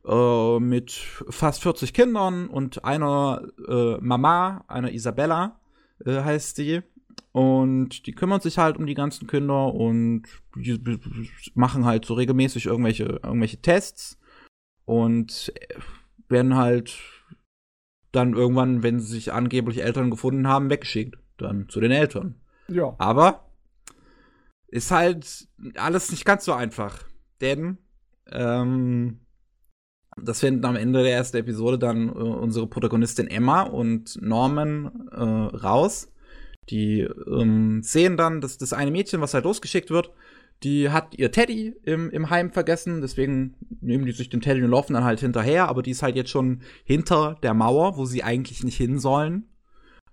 äh, 0.07 0.59
mit 0.59 0.93
fast 0.93 1.63
40 1.63 1.93
Kindern 1.93 2.49
und 2.49 2.85
einer 2.85 3.47
äh, 3.69 3.99
Mama, 4.01 4.65
einer 4.69 4.93
Isabella 4.93 5.61
äh, 6.05 6.23
heißt 6.23 6.59
die. 6.59 6.83
Und 7.35 8.07
die 8.07 8.13
kümmern 8.13 8.41
sich 8.41 8.59
halt 8.59 8.77
um 8.77 8.87
die 8.87 8.95
ganzen 8.95 9.27
Kinder 9.27 9.75
und 9.75 10.23
machen 11.55 11.85
halt 11.85 12.05
so 12.05 12.15
regelmäßig 12.15 12.67
irgendwelche, 12.67 13.21
irgendwelche 13.25 13.61
Tests 13.61 14.21
und 14.85 15.53
werden 16.29 16.55
halt 16.55 16.97
dann 18.13 18.35
irgendwann, 18.35 18.85
wenn 18.85 19.01
sie 19.01 19.13
sich 19.13 19.33
angeblich 19.33 19.83
Eltern 19.83 20.13
gefunden 20.13 20.47
haben, 20.47 20.71
weggeschickt. 20.71 21.19
Dann 21.37 21.69
zu 21.69 21.81
den 21.81 21.91
Eltern. 21.91 22.37
Ja. 22.69 22.95
Aber 22.99 23.51
ist 24.69 24.93
halt 24.93 25.49
alles 25.75 26.13
nicht 26.13 26.25
ganz 26.25 26.45
so 26.45 26.53
einfach. 26.53 27.03
Denn 27.41 27.79
ähm, 28.31 29.27
das 30.17 30.39
finden 30.39 30.65
am 30.65 30.77
Ende 30.77 31.03
der 31.03 31.15
ersten 31.15 31.39
Episode 31.39 31.81
dann 31.81 32.09
äh, 32.09 32.13
unsere 32.13 32.69
Protagonistin 32.69 33.27
Emma 33.27 33.63
und 33.63 34.23
Norman 34.23 35.09
äh, 35.11 35.57
raus. 35.57 36.14
Die 36.71 37.01
ähm, 37.01 37.83
sehen 37.83 38.17
dann, 38.17 38.41
dass 38.41 38.59
das 38.59 38.73
eine 38.73 38.91
Mädchen, 38.91 39.21
was 39.21 39.35
halt 39.35 39.45
losgeschickt 39.45 39.91
wird, 39.91 40.11
die 40.63 40.91
hat 40.91 41.15
ihr 41.19 41.31
Teddy 41.31 41.75
im, 41.83 42.11
im 42.11 42.31
Heim 42.31 42.51
vergessen, 42.51 43.03
deswegen 43.03 43.57
nehmen 43.81 44.07
die 44.07 44.13
sich 44.13 44.31
den 44.31 44.41
Teddy 44.41 44.63
und 44.63 44.71
laufen 44.71 44.95
dann 44.95 45.05
halt 45.05 45.21
hinterher, 45.21 45.69
aber 45.69 45.83
die 45.83 45.91
ist 45.91 46.03
halt 46.03 46.17
jetzt 46.17 46.31
schon 46.31 46.63
hinter 46.85 47.37
der 47.43 47.55
Mauer, 47.55 47.97
wo 47.97 48.07
sie 48.07 48.23
eigentlich 48.23 48.65
nicht 48.65 48.77
hin 48.77 48.99
sollen. 48.99 49.49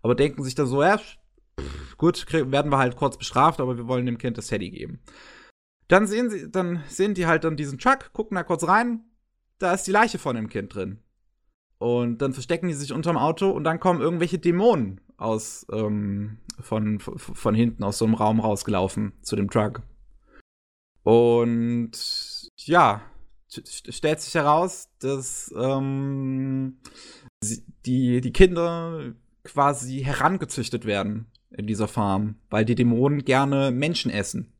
Aber 0.01 0.15
denken 0.15 0.43
sich 0.43 0.55
dann 0.55 0.65
so, 0.65 0.81
ja, 0.81 0.97
pff, 0.97 1.97
gut, 1.97 2.25
werden 2.33 2.71
wir 2.71 2.79
halt 2.79 2.97
kurz 2.97 3.17
bestraft, 3.17 3.61
aber 3.61 3.77
wir 3.77 3.87
wollen 3.87 4.05
dem 4.05 4.17
Kind 4.17 4.37
das 4.37 4.47
Teddy 4.47 4.71
geben. 4.71 4.99
Dann 5.87 6.07
sehen 6.07 6.29
sie, 6.29 6.51
dann 6.51 6.83
sehen 6.87 7.13
die 7.13 7.27
halt 7.27 7.43
dann 7.43 7.55
diesen 7.55 7.79
Truck, 7.79 8.11
gucken 8.13 8.35
da 8.35 8.43
kurz 8.43 8.67
rein, 8.67 9.05
da 9.59 9.73
ist 9.73 9.87
die 9.87 9.91
Leiche 9.91 10.17
von 10.17 10.35
dem 10.35 10.49
Kind 10.49 10.73
drin. 10.73 10.99
Und 11.77 12.21
dann 12.21 12.33
verstecken 12.33 12.67
die 12.67 12.73
sich 12.73 12.93
unterm 12.93 13.17
Auto 13.17 13.49
und 13.49 13.63
dann 13.63 13.79
kommen 13.79 14.01
irgendwelche 14.01 14.37
Dämonen 14.37 15.01
aus, 15.21 15.65
ähm, 15.71 16.37
von, 16.59 16.99
von 16.99 17.55
hinten 17.55 17.83
aus 17.83 17.97
so 17.97 18.05
einem 18.05 18.15
Raum 18.15 18.39
rausgelaufen 18.39 19.13
zu 19.21 19.35
dem 19.35 19.49
Truck. 19.49 19.81
Und 21.03 21.91
ja, 22.57 23.01
stellt 23.49 24.21
sich 24.21 24.35
heraus, 24.35 24.89
dass 24.99 25.53
ähm, 25.57 26.77
die, 27.85 28.21
die 28.21 28.33
Kinder 28.33 29.13
quasi 29.43 30.01
herangezüchtet 30.03 30.85
werden 30.85 31.25
in 31.49 31.67
dieser 31.67 31.87
Farm, 31.87 32.35
weil 32.49 32.65
die 32.65 32.75
Dämonen 32.75 33.25
gerne 33.25 33.71
Menschen 33.71 34.11
essen. 34.11 34.53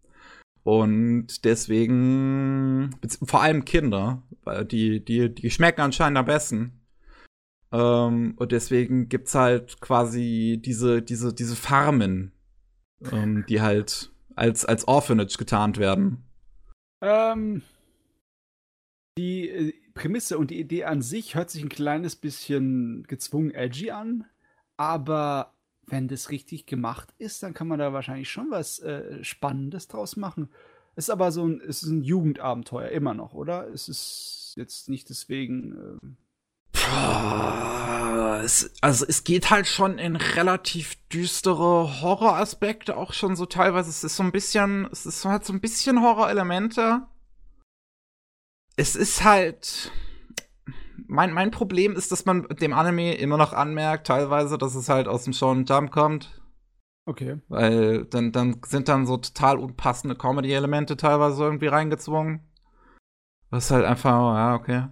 Und 0.64 1.44
deswegen, 1.46 2.96
vor 3.24 3.42
allem 3.42 3.66
Kinder, 3.66 4.22
die, 4.70 5.04
die, 5.04 5.34
die 5.34 5.50
schmecken 5.50 5.82
anscheinend 5.82 6.20
am 6.20 6.26
besten. 6.26 6.81
Ähm, 7.72 8.34
und 8.38 8.52
deswegen 8.52 9.08
gibt's 9.08 9.36
halt 9.36 9.80
quasi 9.80 10.62
diese, 10.64 11.02
diese, 11.02 11.34
diese 11.34 11.56
Farmen, 11.56 12.34
ähm, 13.12 13.46
die 13.48 13.62
halt 13.62 14.12
als, 14.36 14.66
als 14.66 14.88
Orphanage 14.88 15.38
getarnt 15.38 15.78
werden. 15.78 16.24
Ähm, 17.02 17.62
die 19.18 19.50
äh, 19.50 19.74
Prämisse 19.94 20.38
und 20.38 20.52
die 20.52 20.60
Idee 20.60 20.86
an 20.86 21.02
sich 21.02 21.36
hört 21.36 21.50
sich 21.50 21.64
ein 21.64 21.70
kleines 21.70 22.16
bisschen 22.16 23.04
gezwungen 23.08 23.52
edgy 23.52 23.92
an, 23.92 24.26
aber 24.78 25.54
wenn 25.88 26.08
das 26.08 26.30
richtig 26.30 26.66
gemacht 26.66 27.14
ist, 27.18 27.44
dann 27.44 27.54
kann 27.54 27.68
man 27.68 27.80
da 27.80 27.92
wahrscheinlich 27.92 28.30
schon 28.30 28.52
was 28.52 28.80
äh, 28.80 29.24
Spannendes 29.24 29.88
draus 29.88 30.16
machen. 30.16 30.50
Ist 30.96 31.10
aber 31.10 31.32
so 31.32 31.46
ein, 31.46 31.60
ist 31.60 31.84
ein 31.84 32.04
Jugendabenteuer 32.04 32.90
immer 32.90 33.14
noch, 33.14 33.34
oder? 33.34 33.68
Es 33.70 33.90
ist 33.90 34.54
jetzt 34.56 34.90
nicht 34.90 35.10
deswegen. 35.10 36.18
Äh 36.92 37.72
es, 38.44 38.72
also 38.82 39.06
es 39.08 39.24
geht 39.24 39.50
halt 39.50 39.68
schon 39.68 39.98
in 39.98 40.16
relativ 40.16 40.96
düstere 41.10 42.02
Horroraspekte 42.02 42.98
auch 42.98 43.14
schon 43.14 43.36
so 43.36 43.46
teilweise. 43.46 43.90
Es 43.90 44.04
ist 44.04 44.16
so 44.16 44.24
ein 44.24 44.32
bisschen, 44.32 44.88
es 44.92 45.06
ist 45.06 45.26
halt 45.26 45.46
so 45.46 45.54
ein 45.54 45.62
bisschen 45.62 46.02
Horrorelemente. 46.02 47.04
Es 48.76 48.96
ist 48.96 49.24
halt. 49.24 49.92
Mein, 51.08 51.34
mein 51.34 51.52
Problem 51.52 51.94
ist, 51.94 52.12
dass 52.14 52.26
man 52.26 52.48
dem 52.62 52.74
Anime 52.74 53.16
immer 53.16 53.36
noch 53.36 53.52
anmerkt, 53.52 54.08
teilweise, 54.08 54.58
dass 54.58 54.76
es 54.76 54.88
halt 54.88 55.10
aus 55.10 55.26
dem 55.26 55.34
Shonen 55.34 55.66
Jump 55.66 55.92
kommt. 55.92 56.42
Okay. 57.06 57.42
Weil 57.50 58.06
dann, 58.06 58.32
dann 58.32 58.62
sind 58.66 58.88
dann 58.88 59.06
so 59.06 59.18
total 59.18 59.58
unpassende 59.58 60.16
Comedy-Elemente 60.16 60.96
teilweise 60.96 61.44
irgendwie 61.44 61.68
reingezwungen. 61.68 62.48
Ist 63.52 63.72
halt 63.72 63.84
einfach, 63.84 64.36
ja, 64.36 64.56
okay. 64.56 64.88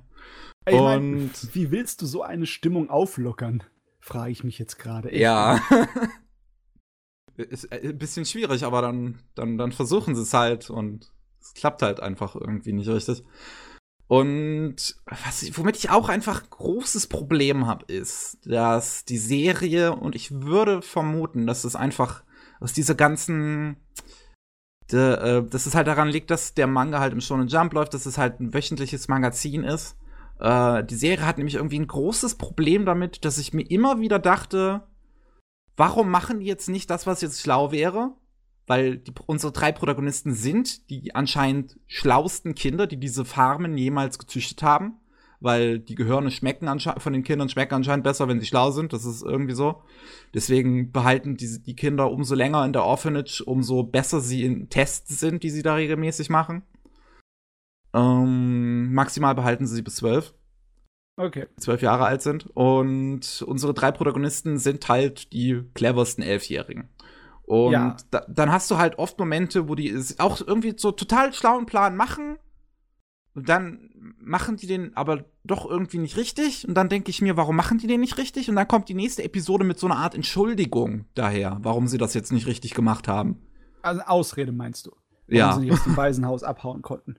Ich 0.71 0.79
mein, 0.79 1.31
wie 1.53 1.71
willst 1.71 2.01
du 2.01 2.05
so 2.05 2.23
eine 2.23 2.45
Stimmung 2.45 2.89
auflockern? 2.89 3.63
Frage 3.99 4.31
ich 4.31 4.43
mich 4.43 4.59
jetzt 4.59 4.79
gerade. 4.79 5.15
Ja. 5.15 5.61
ist 7.37 7.71
ein 7.71 7.97
bisschen 7.97 8.25
schwierig, 8.25 8.63
aber 8.63 8.81
dann, 8.81 9.19
dann, 9.35 9.57
dann 9.57 9.71
versuchen 9.71 10.15
sie 10.15 10.21
es 10.21 10.33
halt 10.33 10.69
und 10.69 11.11
es 11.39 11.53
klappt 11.53 11.81
halt 11.81 11.99
einfach 11.99 12.35
irgendwie 12.35 12.73
nicht 12.73 12.89
richtig. 12.89 13.23
Und 14.07 14.95
was, 15.05 15.57
womit 15.57 15.77
ich 15.77 15.91
auch 15.91 16.09
einfach 16.09 16.49
großes 16.49 17.07
Problem 17.07 17.67
habe, 17.67 17.85
ist, 17.85 18.39
dass 18.43 19.05
die 19.05 19.19
Serie, 19.19 19.93
und 19.93 20.15
ich 20.15 20.31
würde 20.31 20.81
vermuten, 20.81 21.45
dass 21.45 21.63
es 21.63 21.75
einfach 21.75 22.23
aus 22.59 22.73
dieser 22.73 22.95
ganzen, 22.95 23.77
de, 24.91 25.13
äh, 25.13 25.43
dass 25.47 25.67
es 25.67 25.75
halt 25.75 25.87
daran 25.87 26.09
liegt, 26.09 26.31
dass 26.31 26.55
der 26.55 26.65
Manga 26.65 26.99
halt 26.99 27.13
im 27.13 27.21
Shonen 27.21 27.47
Jump 27.47 27.73
läuft, 27.73 27.93
dass 27.93 28.07
es 28.07 28.17
halt 28.17 28.39
ein 28.39 28.53
wöchentliches 28.53 29.07
Magazin 29.07 29.63
ist 29.63 29.95
äh, 30.39 30.83
die 30.83 30.95
Serie 30.95 31.25
hat 31.25 31.37
nämlich 31.37 31.55
irgendwie 31.55 31.79
ein 31.79 31.87
großes 31.87 32.35
Problem 32.35 32.85
damit, 32.85 33.25
dass 33.25 33.37
ich 33.37 33.53
mir 33.53 33.69
immer 33.69 33.99
wieder 33.99 34.19
dachte, 34.19 34.81
warum 35.75 36.09
machen 36.09 36.39
die 36.39 36.45
jetzt 36.45 36.69
nicht 36.69 36.89
das, 36.89 37.05
was 37.05 37.21
jetzt 37.21 37.41
schlau 37.41 37.71
wäre? 37.71 38.13
Weil 38.67 38.97
die, 38.97 39.11
unsere 39.25 39.51
drei 39.51 39.71
Protagonisten 39.71 40.33
sind 40.33 40.89
die 40.89 41.15
anscheinend 41.15 41.79
schlausten 41.87 42.55
Kinder, 42.55 42.87
die 42.87 42.99
diese 42.99 43.25
Farmen 43.25 43.77
jemals 43.77 44.19
gezüchtet 44.19 44.63
haben. 44.63 44.97
Weil 45.41 45.79
die 45.79 45.95
Gehirne 45.95 46.31
schmecken 46.31 46.67
von 46.97 47.13
den 47.13 47.23
Kindern 47.23 47.47
schmecken 47.47 47.73
anscheinend 47.73 48.03
besser, 48.03 48.27
wenn 48.27 48.41
sie 48.41 48.45
schlau 48.45 48.71
sind. 48.71 48.91
Das 48.91 49.05
ist 49.05 49.23
irgendwie 49.23 49.53
so. 49.53 49.81
Deswegen 50.33 50.91
behalten 50.91 51.37
die, 51.37 51.61
die 51.63 51.77
Kinder 51.77 52.11
umso 52.11 52.35
länger 52.35 52.65
in 52.65 52.73
der 52.73 52.83
Orphanage, 52.83 53.41
umso 53.45 53.83
besser 53.83 54.19
sie 54.19 54.43
in 54.43 54.67
Tests 54.67 55.17
sind, 55.17 55.43
die 55.43 55.49
sie 55.49 55.63
da 55.63 55.75
regelmäßig 55.75 56.29
machen. 56.29 56.63
Ähm, 57.93 58.93
maximal 58.93 59.35
behalten 59.35 59.65
sie 59.65 59.75
sie 59.75 59.81
bis 59.81 59.95
zwölf. 59.95 60.33
Okay. 61.17 61.47
Zwölf 61.57 61.81
Jahre 61.81 62.05
alt 62.05 62.21
sind. 62.21 62.47
Und 62.53 63.43
unsere 63.45 63.73
drei 63.73 63.91
Protagonisten 63.91 64.57
sind 64.57 64.87
halt 64.87 65.33
die 65.33 65.63
cleversten 65.73 66.23
Elfjährigen. 66.23 66.89
Und 67.43 67.73
ja. 67.73 67.97
da, 68.11 68.25
dann 68.29 68.51
hast 68.51 68.69
du 68.71 68.77
halt 68.77 68.99
oft 68.99 69.17
Momente, 69.19 69.67
wo 69.67 69.75
die 69.75 69.93
auch 70.19 70.39
irgendwie 70.39 70.75
so 70.77 70.91
total 70.91 71.33
schlauen 71.33 71.65
Plan 71.65 71.97
machen. 71.97 72.37
Und 73.33 73.49
dann 73.49 73.89
machen 74.19 74.55
die 74.55 74.67
den 74.67 74.95
aber 74.95 75.25
doch 75.43 75.69
irgendwie 75.69 75.97
nicht 75.97 76.15
richtig. 76.15 76.67
Und 76.67 76.75
dann 76.75 76.89
denke 76.89 77.09
ich 77.09 77.21
mir, 77.21 77.37
warum 77.37 77.55
machen 77.55 77.79
die 77.79 77.87
den 77.87 78.01
nicht 78.01 78.17
richtig? 78.17 78.49
Und 78.49 78.55
dann 78.55 78.67
kommt 78.67 78.87
die 78.87 78.93
nächste 78.93 79.23
Episode 79.23 79.65
mit 79.65 79.79
so 79.79 79.87
einer 79.87 79.97
Art 79.97 80.15
Entschuldigung 80.15 81.05
daher, 81.15 81.57
warum 81.63 81.87
sie 81.87 81.97
das 81.97 82.13
jetzt 82.13 82.31
nicht 82.31 82.47
richtig 82.47 82.73
gemacht 82.73 83.07
haben. 83.07 83.41
Also 83.81 84.01
Ausrede 84.01 84.51
meinst 84.51 84.87
du? 84.87 84.91
Warum 84.91 85.37
ja. 85.37 85.53
sie 85.53 85.61
nicht 85.61 85.73
aus 85.73 85.83
dem 85.83 85.97
Waisenhaus 85.97 86.43
abhauen 86.43 86.81
konnten. 86.81 87.17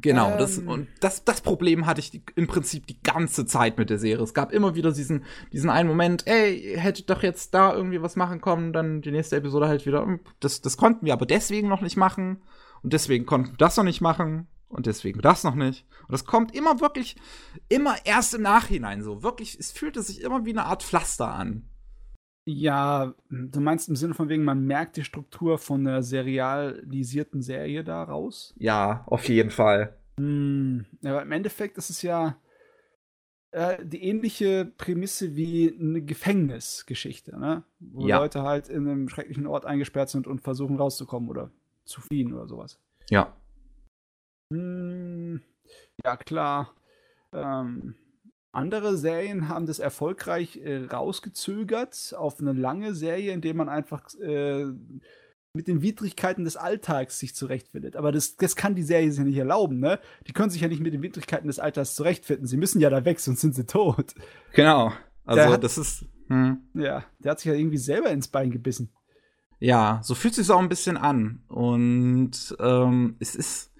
Genau, 0.00 0.32
ähm. 0.32 0.38
das, 0.38 0.58
und 0.58 0.88
das, 1.00 1.24
das 1.24 1.40
Problem 1.40 1.86
hatte 1.86 2.00
ich 2.00 2.10
die, 2.10 2.22
im 2.34 2.46
Prinzip 2.46 2.86
die 2.86 3.00
ganze 3.02 3.46
Zeit 3.46 3.78
mit 3.78 3.90
der 3.90 3.98
Serie. 3.98 4.24
Es 4.24 4.34
gab 4.34 4.52
immer 4.52 4.74
wieder 4.74 4.92
diesen, 4.92 5.24
diesen 5.52 5.70
einen 5.70 5.88
Moment, 5.88 6.26
ey, 6.26 6.74
hätte 6.76 7.04
doch 7.04 7.22
jetzt 7.22 7.54
da 7.54 7.74
irgendwie 7.74 8.02
was 8.02 8.16
machen 8.16 8.40
kommen, 8.40 8.72
dann 8.72 9.02
die 9.02 9.12
nächste 9.12 9.36
Episode 9.36 9.68
halt 9.68 9.86
wieder, 9.86 10.18
das, 10.40 10.60
das 10.60 10.76
konnten 10.76 11.06
wir 11.06 11.12
aber 11.12 11.26
deswegen 11.26 11.68
noch 11.68 11.80
nicht 11.80 11.96
machen 11.96 12.42
und 12.82 12.92
deswegen 12.92 13.26
konnten 13.26 13.52
wir 13.52 13.56
das 13.56 13.76
noch 13.76 13.84
nicht 13.84 14.00
machen 14.00 14.48
und 14.68 14.86
deswegen 14.86 15.20
das 15.20 15.44
noch 15.44 15.54
nicht. 15.54 15.86
Und 16.02 16.12
das 16.12 16.24
kommt 16.24 16.54
immer 16.54 16.80
wirklich, 16.80 17.16
immer 17.68 17.94
erst 18.04 18.34
im 18.34 18.42
Nachhinein 18.42 19.02
so. 19.02 19.22
Wirklich, 19.22 19.56
es 19.58 19.70
fühlte 19.70 20.02
sich 20.02 20.20
immer 20.20 20.44
wie 20.44 20.50
eine 20.50 20.64
Art 20.64 20.82
Pflaster 20.82 21.28
an. 21.28 21.68
Ja, 22.46 23.14
du 23.30 23.60
meinst 23.60 23.88
im 23.88 23.96
Sinne 23.96 24.14
von 24.14 24.28
wegen, 24.28 24.44
man 24.44 24.66
merkt 24.66 24.96
die 24.96 25.04
Struktur 25.04 25.58
von 25.58 25.86
einer 25.86 26.02
serialisierten 26.02 27.40
Serie 27.40 27.84
da 27.84 28.02
raus? 28.02 28.54
Ja, 28.58 29.04
auf 29.06 29.28
jeden 29.28 29.50
Fall. 29.50 29.96
Hm, 30.18 30.84
aber 31.02 31.22
im 31.22 31.32
Endeffekt 31.32 31.78
ist 31.78 31.88
es 31.88 32.02
ja 32.02 32.36
äh, 33.50 33.84
die 33.84 34.02
ähnliche 34.02 34.66
Prämisse 34.76 35.36
wie 35.36 35.74
eine 35.78 36.02
Gefängnisgeschichte, 36.02 37.38
ne? 37.38 37.64
Wo 37.78 38.06
ja. 38.06 38.18
Leute 38.18 38.42
halt 38.42 38.68
in 38.68 38.88
einem 38.88 39.08
schrecklichen 39.08 39.46
Ort 39.46 39.64
eingesperrt 39.64 40.10
sind 40.10 40.26
und 40.26 40.40
versuchen 40.40 40.76
rauszukommen 40.76 41.30
oder 41.30 41.50
zu 41.84 42.00
fliehen 42.00 42.34
oder 42.34 42.46
sowas. 42.46 42.78
Ja. 43.10 43.34
Hm, 44.52 45.40
ja, 46.04 46.16
klar. 46.16 46.74
Ähm, 47.32 47.94
andere 48.54 48.96
Serien 48.96 49.48
haben 49.48 49.66
das 49.66 49.78
erfolgreich 49.78 50.56
äh, 50.56 50.84
rausgezögert 50.84 52.14
auf 52.16 52.40
eine 52.40 52.52
lange 52.52 52.94
Serie, 52.94 53.32
indem 53.32 53.58
man 53.58 53.68
einfach 53.68 54.12
äh, 54.20 54.66
mit 55.54 55.68
den 55.68 55.82
Widrigkeiten 55.82 56.44
des 56.44 56.56
Alltags 56.56 57.18
sich 57.18 57.34
zurechtfindet. 57.34 57.96
Aber 57.96 58.10
das, 58.10 58.36
das 58.36 58.56
kann 58.56 58.74
die 58.74 58.82
Serie 58.82 59.10
sich 59.10 59.18
ja 59.18 59.24
nicht 59.24 59.36
erlauben, 59.36 59.78
ne? 59.78 60.00
Die 60.26 60.32
können 60.32 60.50
sich 60.50 60.62
ja 60.62 60.68
nicht 60.68 60.80
mit 60.80 60.92
den 60.92 61.02
Widrigkeiten 61.02 61.46
des 61.46 61.60
Alltags 61.60 61.94
zurechtfinden. 61.94 62.46
Sie 62.46 62.56
müssen 62.56 62.80
ja 62.80 62.90
da 62.90 63.04
weg, 63.04 63.20
sonst 63.20 63.40
sind 63.40 63.54
sie 63.54 63.66
tot. 63.66 64.14
Genau. 64.52 64.92
Also, 65.24 65.52
hat, 65.52 65.64
das 65.64 65.78
ist. 65.78 66.06
Hm. 66.28 66.58
Ja, 66.74 67.04
der 67.18 67.32
hat 67.32 67.40
sich 67.40 67.50
ja 67.50 67.54
irgendwie 67.54 67.78
selber 67.78 68.10
ins 68.10 68.28
Bein 68.28 68.50
gebissen. 68.50 68.90
Ja, 69.60 70.00
so 70.02 70.14
fühlt 70.14 70.34
sich 70.34 70.50
auch 70.50 70.58
ein 70.58 70.68
bisschen 70.68 70.96
an. 70.96 71.42
Und 71.48 72.56
ähm, 72.58 73.16
es 73.20 73.34
ist 73.34 73.72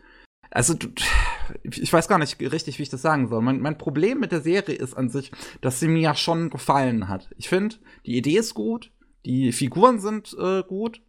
also 0.51 0.75
ich 1.63 1.93
weiß 1.93 2.09
gar 2.09 2.19
nicht 2.19 2.41
richtig, 2.41 2.79
wie 2.79 2.83
ich 2.83 2.89
das 2.89 3.03
sagen 3.03 3.29
soll. 3.29 3.43
Mein, 3.43 3.61
mein 3.61 3.79
Problem 3.79 4.21
mit 4.21 4.33
der 4.33 4.41
Serie 4.41 4.75
ist 4.75 4.95
an 4.95 5.09
sich, 5.09 5.33
dass 5.61 5.81
sie 5.81 5.89
mir 5.89 6.01
ja 6.01 6.15
schon 6.15 6.51
gefallen 6.51 7.09
hat. 7.09 7.31
Ich 7.37 7.49
finde, 7.49 7.77
die 8.07 8.17
Idee 8.17 8.39
ist 8.39 8.55
gut, 8.55 8.93
die 9.25 9.53
Figuren 9.53 9.99
sind 10.01 10.37
äh, 10.39 10.63
gut 10.63 11.03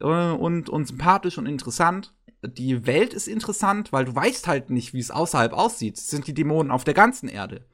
äh, 0.00 0.30
und, 0.30 0.68
und 0.68 0.86
sympathisch 0.86 1.38
und 1.38 1.46
interessant. 1.46 2.14
Die 2.42 2.86
Welt 2.86 3.14
ist 3.14 3.28
interessant, 3.28 3.92
weil 3.92 4.04
du 4.04 4.14
weißt 4.14 4.48
halt 4.48 4.70
nicht, 4.70 4.92
wie 4.92 5.00
es 5.00 5.10
außerhalb 5.10 5.52
aussieht. 5.52 5.96
Sind 5.96 6.26
die 6.26 6.34
Dämonen 6.34 6.70
auf 6.70 6.84
der 6.84 6.94
ganzen 6.94 7.28
Erde? 7.28 7.64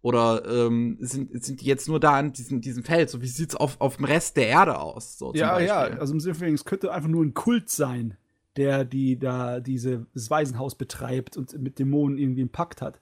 Oder 0.00 0.44
ähm, 0.48 0.96
sind, 1.00 1.44
sind 1.44 1.60
die 1.60 1.66
jetzt 1.66 1.88
nur 1.88 2.00
da 2.00 2.18
in 2.18 2.32
diesem, 2.32 2.60
diesem 2.60 2.84
Feld? 2.84 3.10
So 3.10 3.20
wie 3.20 3.26
sieht's 3.26 3.54
auf, 3.54 3.80
auf 3.80 3.96
dem 3.96 4.06
Rest 4.06 4.36
der 4.36 4.48
Erde 4.48 4.78
aus? 4.78 5.18
So, 5.18 5.34
ja, 5.34 5.58
ja, 5.58 5.80
also 5.80 6.14
im 6.14 6.20
Sinne 6.20 6.34
von, 6.34 6.54
es 6.54 6.64
könnte 6.64 6.92
einfach 6.92 7.08
nur 7.08 7.24
ein 7.24 7.34
Kult 7.34 7.68
sein 7.68 8.16
der 8.58 8.84
die 8.84 9.18
da 9.18 9.60
dieses 9.60 10.30
Waisenhaus 10.30 10.74
betreibt 10.74 11.36
und 11.36 11.58
mit 11.58 11.78
Dämonen 11.78 12.18
irgendwie 12.18 12.42
einen 12.42 12.50
Pakt 12.50 12.82
hat. 12.82 13.00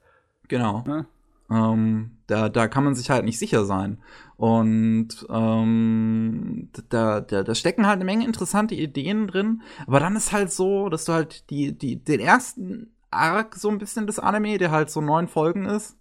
Genau. 0.48 0.84
Ne? 0.86 1.06
Ähm, 1.50 2.18
da, 2.26 2.48
da 2.48 2.68
kann 2.68 2.84
man 2.84 2.94
sich 2.94 3.10
halt 3.10 3.24
nicht 3.24 3.38
sicher 3.38 3.64
sein. 3.64 3.98
Und 4.36 5.26
ähm, 5.30 6.68
da, 6.90 7.20
da, 7.20 7.42
da 7.42 7.54
stecken 7.54 7.86
halt 7.86 7.96
eine 7.96 8.04
Menge 8.04 8.26
interessante 8.26 8.74
Ideen 8.74 9.28
drin. 9.28 9.62
Aber 9.86 9.98
dann 9.98 10.14
ist 10.14 10.32
halt 10.32 10.52
so, 10.52 10.88
dass 10.88 11.06
du 11.06 11.12
halt 11.12 11.48
die, 11.50 11.72
die, 11.76 11.96
den 11.96 12.20
ersten 12.20 12.92
Arc 13.10 13.54
so 13.54 13.70
ein 13.70 13.78
bisschen 13.78 14.06
des 14.06 14.18
Anime, 14.18 14.58
der 14.58 14.70
halt 14.70 14.90
so 14.90 15.00
neun 15.00 15.28
Folgen 15.28 15.64
ist, 15.64 15.96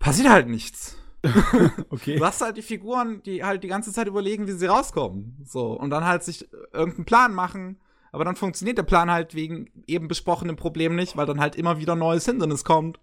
passiert 0.00 0.28
halt 0.28 0.48
nichts. 0.48 0.96
okay. 1.90 2.16
Du 2.16 2.24
hast 2.24 2.42
halt 2.42 2.56
die 2.56 2.62
Figuren, 2.62 3.22
die 3.22 3.44
halt 3.44 3.62
die 3.62 3.68
ganze 3.68 3.92
Zeit 3.92 4.08
überlegen, 4.08 4.48
wie 4.48 4.52
sie 4.52 4.66
rauskommen. 4.66 5.38
So. 5.46 5.78
Und 5.78 5.90
dann 5.90 6.04
halt 6.04 6.24
sich 6.24 6.48
irgendeinen 6.72 7.06
Plan 7.06 7.32
machen 7.32 7.78
aber 8.14 8.24
dann 8.24 8.36
funktioniert 8.36 8.78
der 8.78 8.84
Plan 8.84 9.10
halt 9.10 9.34
wegen 9.34 9.70
eben 9.88 10.06
besprochenem 10.06 10.54
Problem 10.54 10.94
nicht, 10.94 11.16
weil 11.16 11.26
dann 11.26 11.40
halt 11.40 11.56
immer 11.56 11.80
wieder 11.80 11.96
neues 11.96 12.24
Hindernis 12.24 12.62
kommt. 12.62 13.00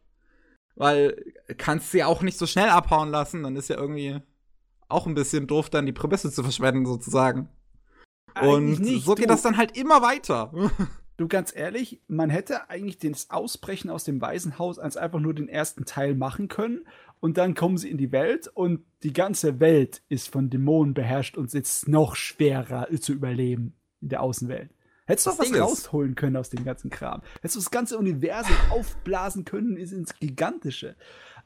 Weil 0.75 1.33
kannst 1.57 1.93
du 1.93 1.97
ja 1.97 2.07
auch 2.07 2.21
nicht 2.21 2.38
so 2.38 2.47
schnell 2.47 2.69
abhauen 2.69 3.09
lassen, 3.09 3.43
dann 3.43 3.57
ist 3.57 3.67
ja 3.67 3.75
irgendwie 3.75 4.21
auch 4.88 5.07
ein 5.07 5.13
bisschen 5.13 5.47
doof, 5.47 5.69
dann 5.69 5.85
die 5.85 5.91
Prämisse 5.91 6.31
zu 6.31 6.43
verschwenden, 6.43 6.85
sozusagen. 6.85 7.49
Eigentlich 8.33 8.79
Und 8.79 8.85
nicht, 8.85 9.05
so 9.05 9.15
geht 9.15 9.25
du. 9.25 9.33
das 9.33 9.41
dann 9.41 9.57
halt 9.57 9.77
immer 9.77 10.01
weiter. 10.01 10.53
Du, 11.17 11.27
ganz 11.27 11.55
ehrlich, 11.55 12.01
man 12.07 12.31
hätte 12.31 12.71
eigentlich 12.71 12.97
das 12.97 13.29
Ausbrechen 13.29 13.91
aus 13.91 14.05
dem 14.05 14.21
Waisenhaus 14.21 14.79
als 14.79 14.97
einfach 14.97 15.19
nur 15.19 15.35
den 15.35 15.49
ersten 15.49 15.85
Teil 15.85 16.15
machen 16.15 16.47
können 16.47 16.88
und 17.19 17.38
dann 17.38 17.53
kommen 17.53 17.77
sie 17.77 17.91
in 17.91 17.99
die 17.99 18.11
Welt 18.11 18.47
und 18.47 18.83
die 19.03 19.13
ganze 19.13 19.59
Welt 19.59 20.01
ist 20.09 20.29
von 20.29 20.49
Dämonen 20.49 20.95
beherrscht 20.95 21.38
und 21.38 21.45
es 21.45 21.53
ist 21.53 21.88
noch 21.88 22.15
schwerer 22.15 22.88
zu 22.99 23.13
überleben 23.13 23.75
in 24.01 24.09
der 24.09 24.23
Außenwelt. 24.23 24.71
Hättest 25.07 25.25
du 25.27 25.31
was 25.31 25.39
Ding 25.39 25.55
rausholen 25.59 26.15
können 26.15 26.37
aus 26.37 26.49
dem 26.49 26.63
ganzen 26.63 26.89
Kram. 26.89 27.21
Hättest 27.41 27.55
du 27.55 27.59
das 27.59 27.71
ganze 27.71 27.97
Universum 27.97 28.55
aufblasen 28.71 29.45
können 29.45 29.75
ist 29.77 29.91
ins 29.91 30.17
Gigantische. 30.19 30.95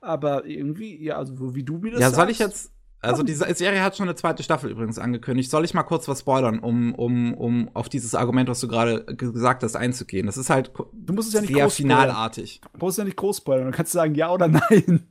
Aber 0.02 0.46
irgendwie, 0.46 1.02
ja, 1.04 1.18
also 1.18 1.36
so 1.36 1.56
wie 1.56 1.64
du 1.64 1.78
mir 1.78 1.92
das 1.92 2.02
Ja, 2.02 2.08
sagst. 2.10 2.16
soll 2.20 2.30
ich 2.30 2.40
jetzt. 2.40 2.72
Also, 3.02 3.22
die 3.22 3.34
Serie 3.34 3.84
hat 3.84 3.96
schon 3.96 4.08
eine 4.08 4.16
zweite 4.16 4.42
Staffel 4.42 4.72
übrigens 4.72 4.98
angekündigt. 4.98 5.52
Soll 5.52 5.64
ich 5.64 5.76
mal 5.76 5.84
kurz 5.84 6.08
was 6.08 6.22
spoilern, 6.22 6.58
um, 6.58 6.96
um, 6.96 7.36
um 7.36 7.70
auf 7.76 7.88
dieses 7.88 8.16
Argument, 8.16 8.50
was 8.50 8.60
du 8.62 8.68
gerade 8.68 9.06
ge- 9.06 9.32
gesagt 9.32 9.62
hast, 9.62 9.76
einzugehen? 9.76 10.26
Das 10.26 10.38
ist 10.38 10.50
halt 10.50 10.72
Du 10.94 11.14
musst 11.14 11.28
es 11.28 11.36
ja 11.36 11.42
nicht 11.42 11.54
sehr 11.54 11.66
groß 11.66 11.78
spoilern. 11.78 12.00
finalartig. 12.00 12.62
Du 12.74 12.80
brauchst 12.80 12.98
ja 12.98 13.04
nicht 13.04 13.18
groß 13.18 13.38
spoilern. 13.38 13.68
Du 13.70 13.78
kannst 13.78 13.92
sagen 13.92 14.16
ja 14.16 14.32
oder 14.32 14.48
nein. 14.48 15.08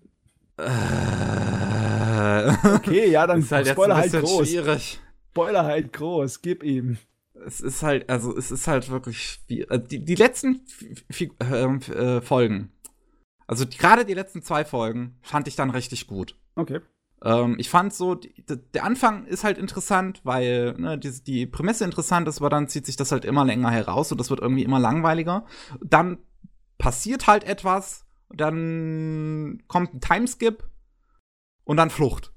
Äh, 0.57 2.53
Okay, 2.75 3.11
ja, 3.11 3.27
dann 3.27 3.41
ist 3.43 3.53
halt 3.53 3.67
jetzt 3.67 3.75
Spoiler 3.77 3.95
ein 3.97 4.01
halt 4.13 4.13
groß. 4.25 4.49
schwierig. 4.49 5.01
Spoiler 5.31 5.65
halt 5.65 5.93
groß. 5.93 6.43
Gib 6.43 6.63
ihm. 6.63 6.99
Es 7.47 7.61
ist 7.61 7.83
halt, 7.83 8.09
also 8.09 8.37
es 8.37 8.51
ist 8.51 8.67
halt 8.69 8.89
wirklich 8.91 9.41
wie, 9.49 9.63
äh, 9.63 9.81
die, 9.81 10.05
die 10.05 10.15
letzten 10.15 10.61
ähm, 11.41 11.81
äh, 11.81 12.21
Folgen, 12.21 12.73
also 13.47 13.67
gerade 13.67 14.05
die 14.05 14.15
letzten 14.15 14.43
zwei 14.43 14.65
Folgen 14.65 15.19
fand 15.23 15.49
ich 15.49 15.57
dann 15.57 15.71
richtig 15.71 16.07
gut. 16.07 16.39
Okay. 16.55 16.81
Ähm, 17.23 17.57
ich 17.59 17.69
fand 17.69 17.93
so, 17.93 18.15
die, 18.15 18.35
der 18.47 18.85
Anfang 18.85 19.27
ist 19.27 19.45
halt 19.45 19.59
interessant, 19.59 20.21
weil 20.25 20.75
ne, 20.79 20.99
die, 20.99 21.11
die 21.23 21.47
Prämisse 21.47 21.85
interessant 21.85 22.29
ist, 22.29 22.39
aber 22.39 22.51
dann 22.51 22.69
zieht 22.69 22.87
sich 22.87 22.97
das 22.97 23.13
halt 23.13 23.25
immer 23.25 23.45
länger 23.45 23.71
heraus 23.71 24.13
und 24.13 24.19
das 24.19 24.31
wird 24.31 24.41
irgendwie 24.41 24.65
immer 24.65 24.79
langweiliger. 24.79 25.45
Dann 25.83 26.19
passiert 26.79 27.27
halt 27.27 27.45
etwas, 27.45 28.07
dann 28.31 29.63
kommt 29.69 29.95
ein 29.95 30.01
Timeskip 30.01 30.69
und 31.65 31.77
dann 31.77 31.91
Flucht. 31.91 32.33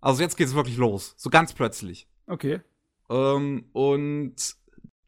Also 0.00 0.22
jetzt 0.22 0.36
geht's 0.36 0.54
wirklich 0.54 0.76
los, 0.76 1.14
so 1.16 1.30
ganz 1.30 1.52
plötzlich. 1.52 2.08
Okay. 2.26 2.60
Ähm, 3.10 3.66
und 3.72 4.56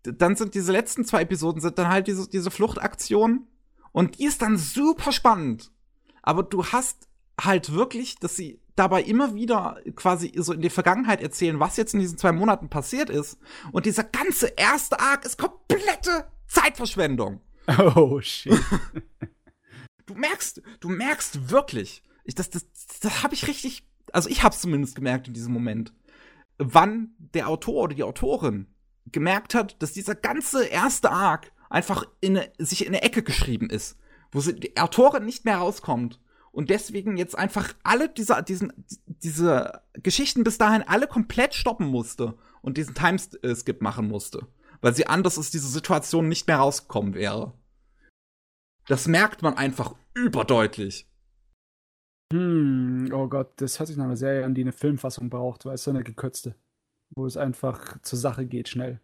dann 0.03 0.37
sind 0.37 0.55
diese 0.55 0.73
letzten 0.73 1.05
zwei 1.05 1.23
Episoden 1.23 1.61
sind 1.61 1.79
dann 1.79 1.89
halt 1.89 2.07
diese, 2.07 2.29
diese 2.29 2.51
Fluchtaktion 2.51 3.47
und 3.93 4.19
die 4.19 4.25
ist 4.25 4.43
dann 4.43 4.57
super 4.57 5.13
spannend. 5.13 5.71
Aber 6.23 6.43
du 6.43 6.65
hast 6.67 7.09
halt 7.41 7.73
wirklich, 7.73 8.17
dass 8.17 8.37
sie 8.37 8.61
dabei 8.77 9.03
immer 9.03 9.35
wieder 9.35 9.81
quasi 9.95 10.33
so 10.37 10.53
in 10.53 10.63
die 10.63 10.71
Vergangenheit 10.71 11.21
erzählen, 11.21 11.61
was 11.61 11.77
jetzt 11.77 11.95
in 11.95 12.01
diesen 12.01 12.19
zwei 12.19 12.33
Monaten 12.33 12.69
passiert 12.69 13.11
ist. 13.11 13.39
Und 13.73 13.87
dieser 13.87 14.05
ganze 14.05 14.47
erste 14.57 15.01
Arc 15.01 15.25
ist 15.25 15.39
komplette 15.39 16.27
Zeitverschwendung. 16.47 17.41
Oh, 17.95 18.21
shit. 18.21 18.59
Du 20.07 20.17
merkst, 20.17 20.61
du 20.81 20.89
merkst 20.89 21.51
wirklich, 21.51 22.03
ich, 22.25 22.35
das, 22.35 22.51
das, 22.51 22.67
das 23.01 23.23
habe 23.23 23.33
ich 23.33 23.47
richtig, 23.47 23.87
also 24.13 24.29
ich 24.29 24.43
habe 24.43 24.53
es 24.53 24.61
zumindest 24.61 24.97
gemerkt 24.97 25.29
in 25.29 25.35
diesem 25.35 25.53
Moment, 25.53 25.93
wann 26.61 27.15
der 27.19 27.49
Autor 27.49 27.85
oder 27.85 27.95
die 27.95 28.05
Autorin 28.05 28.66
gemerkt 29.07 29.55
hat, 29.55 29.82
dass 29.82 29.93
dieser 29.93 30.15
ganze 30.15 30.66
erste 30.66 31.11
Arc 31.11 31.53
einfach 31.70 32.05
in 32.20 32.41
sich 32.59 32.82
in 32.82 32.89
eine 32.89 33.03
Ecke 33.03 33.23
geschrieben 33.23 33.70
ist, 33.70 33.99
wo 34.31 34.41
sie, 34.41 34.55
die 34.55 34.77
Autorin 34.77 35.24
nicht 35.24 35.45
mehr 35.45 35.57
rauskommt 35.57 36.20
und 36.53 36.69
deswegen 36.69 37.16
jetzt 37.16 37.37
einfach 37.37 37.73
alle 37.82 38.09
diese, 38.09 38.43
diesen, 38.43 38.73
diese 39.07 39.82
Geschichten 39.95 40.45
bis 40.45 40.59
dahin 40.59 40.82
alle 40.82 41.07
komplett 41.07 41.55
stoppen 41.55 41.87
musste 41.87 42.37
und 42.61 42.77
diesen 42.77 42.95
Timeskip 42.95 43.81
machen 43.81 44.07
musste, 44.07 44.47
weil 44.82 44.95
sie 44.95 45.07
anders 45.07 45.39
aus 45.39 45.51
dieser 45.51 45.69
Situation 45.69 46.28
nicht 46.28 46.47
mehr 46.47 46.59
rausgekommen 46.59 47.15
wäre. 47.15 47.55
Das 48.87 49.07
merkt 49.07 49.43
man 49.43 49.57
einfach 49.57 49.95
überdeutlich. 50.15 51.10
Hm, 52.32 53.11
oh 53.12 53.27
Gott, 53.27 53.52
das 53.57 53.78
hört 53.78 53.89
sich 53.89 53.97
nach 53.97 54.05
einer 54.05 54.16
Serie 54.16 54.44
an, 54.44 54.55
die 54.55 54.61
eine 54.62 54.73
Filmfassung 54.73 55.31
braucht, 55.31 55.65
weißt 55.65 55.86
du, 55.86 55.90
eine 55.90 56.05
gekürzte. 56.05 56.55
Wo 57.11 57.27
es 57.27 57.36
einfach 57.36 58.01
zur 58.02 58.19
Sache 58.19 58.47
geht, 58.47 58.69
schnell. 58.69 59.01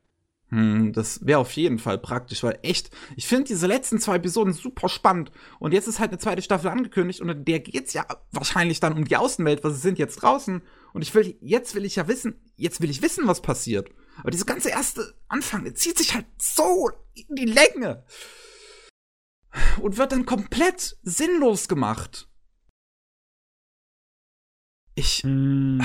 Hm, 0.51 0.93
das 0.93 1.27
wäre 1.27 1.41
auf 1.41 1.51
jeden 1.53 1.81
Fall 1.81 1.99
praktisch, 1.99 2.45
weil 2.45 2.59
echt, 2.63 2.91
ich 3.17 3.27
finde 3.27 3.45
diese 3.45 3.67
letzten 3.67 3.99
zwei 3.99 4.17
Episoden 4.17 4.53
super 4.53 4.89
spannend. 4.89 5.33
Und 5.59 5.73
jetzt 5.73 5.89
ist 5.89 5.99
halt 5.99 6.11
eine 6.11 6.19
zweite 6.19 6.43
Staffel 6.43 6.71
angekündigt 6.71 7.21
und 7.21 7.29
in 7.29 7.45
der 7.45 7.59
geht's 7.59 7.95
ja 7.95 8.07
wahrscheinlich 8.31 8.79
dann 8.79 8.93
um 8.93 9.05
die 9.05 9.17
Außenwelt, 9.17 9.65
weil 9.65 9.73
sie 9.73 9.81
sind 9.81 9.99
jetzt 9.99 10.23
draußen. 10.23 10.63
Und 10.93 11.03
ich 11.03 11.13
will, 11.15 11.37
jetzt 11.41 11.75
will 11.75 11.85
ich 11.85 11.97
ja 11.97 12.07
wissen, 12.07 12.41
jetzt 12.55 12.81
will 12.81 12.91
ich 12.91 13.03
wissen, 13.03 13.27
was 13.27 13.43
passiert. 13.43 13.91
Aber 14.21 14.31
diese 14.31 14.45
ganze 14.45 14.71
erste 14.71 15.15
Anfang, 15.27 15.65
der 15.65 15.75
zieht 15.75 15.99
sich 15.99 16.15
halt 16.15 16.27
so 16.39 16.91
in 17.15 17.35
die 17.35 17.47
Länge. 17.47 18.05
Und 19.81 19.99
wird 19.99 20.13
dann 20.13 20.27
komplett 20.27 20.97
sinnlos 21.03 21.67
gemacht. 21.67 22.29
Ich, 24.97 25.23
Hm. 25.23 25.81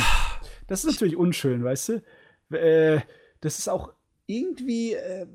Das 0.68 0.86
ist 0.86 0.94
natürlich 0.94 1.18
unschön, 1.18 1.64
weißt 1.64 1.90
du? 1.90 2.58
Äh, 2.58 3.02
das 3.42 3.60
ist 3.60 3.68
auch 3.68 3.94
irgendwie 4.26 4.94
äh, 4.94 5.28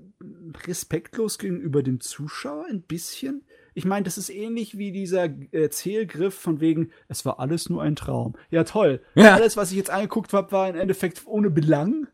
respektlos 0.66 1.38
gegenüber 1.38 1.82
dem 1.82 2.00
Zuschauer, 2.00 2.66
ein 2.70 2.80
bisschen. 2.80 3.44
Ich 3.74 3.84
meine, 3.84 4.04
das 4.04 4.16
ist 4.16 4.30
ähnlich 4.30 4.78
wie 4.78 4.92
dieser 4.92 5.28
Erzählgriff 5.52 6.34
von 6.34 6.60
wegen, 6.60 6.90
es 7.08 7.26
war 7.26 7.38
alles 7.38 7.68
nur 7.68 7.82
ein 7.82 7.96
Traum. 7.96 8.34
Ja, 8.50 8.64
toll. 8.64 9.02
Ja. 9.14 9.34
Alles, 9.34 9.58
was 9.58 9.70
ich 9.70 9.76
jetzt 9.76 9.90
angeguckt 9.90 10.32
habe, 10.32 10.50
war 10.52 10.70
im 10.70 10.76
Endeffekt 10.76 11.26
ohne 11.26 11.50
Belang. 11.50 12.06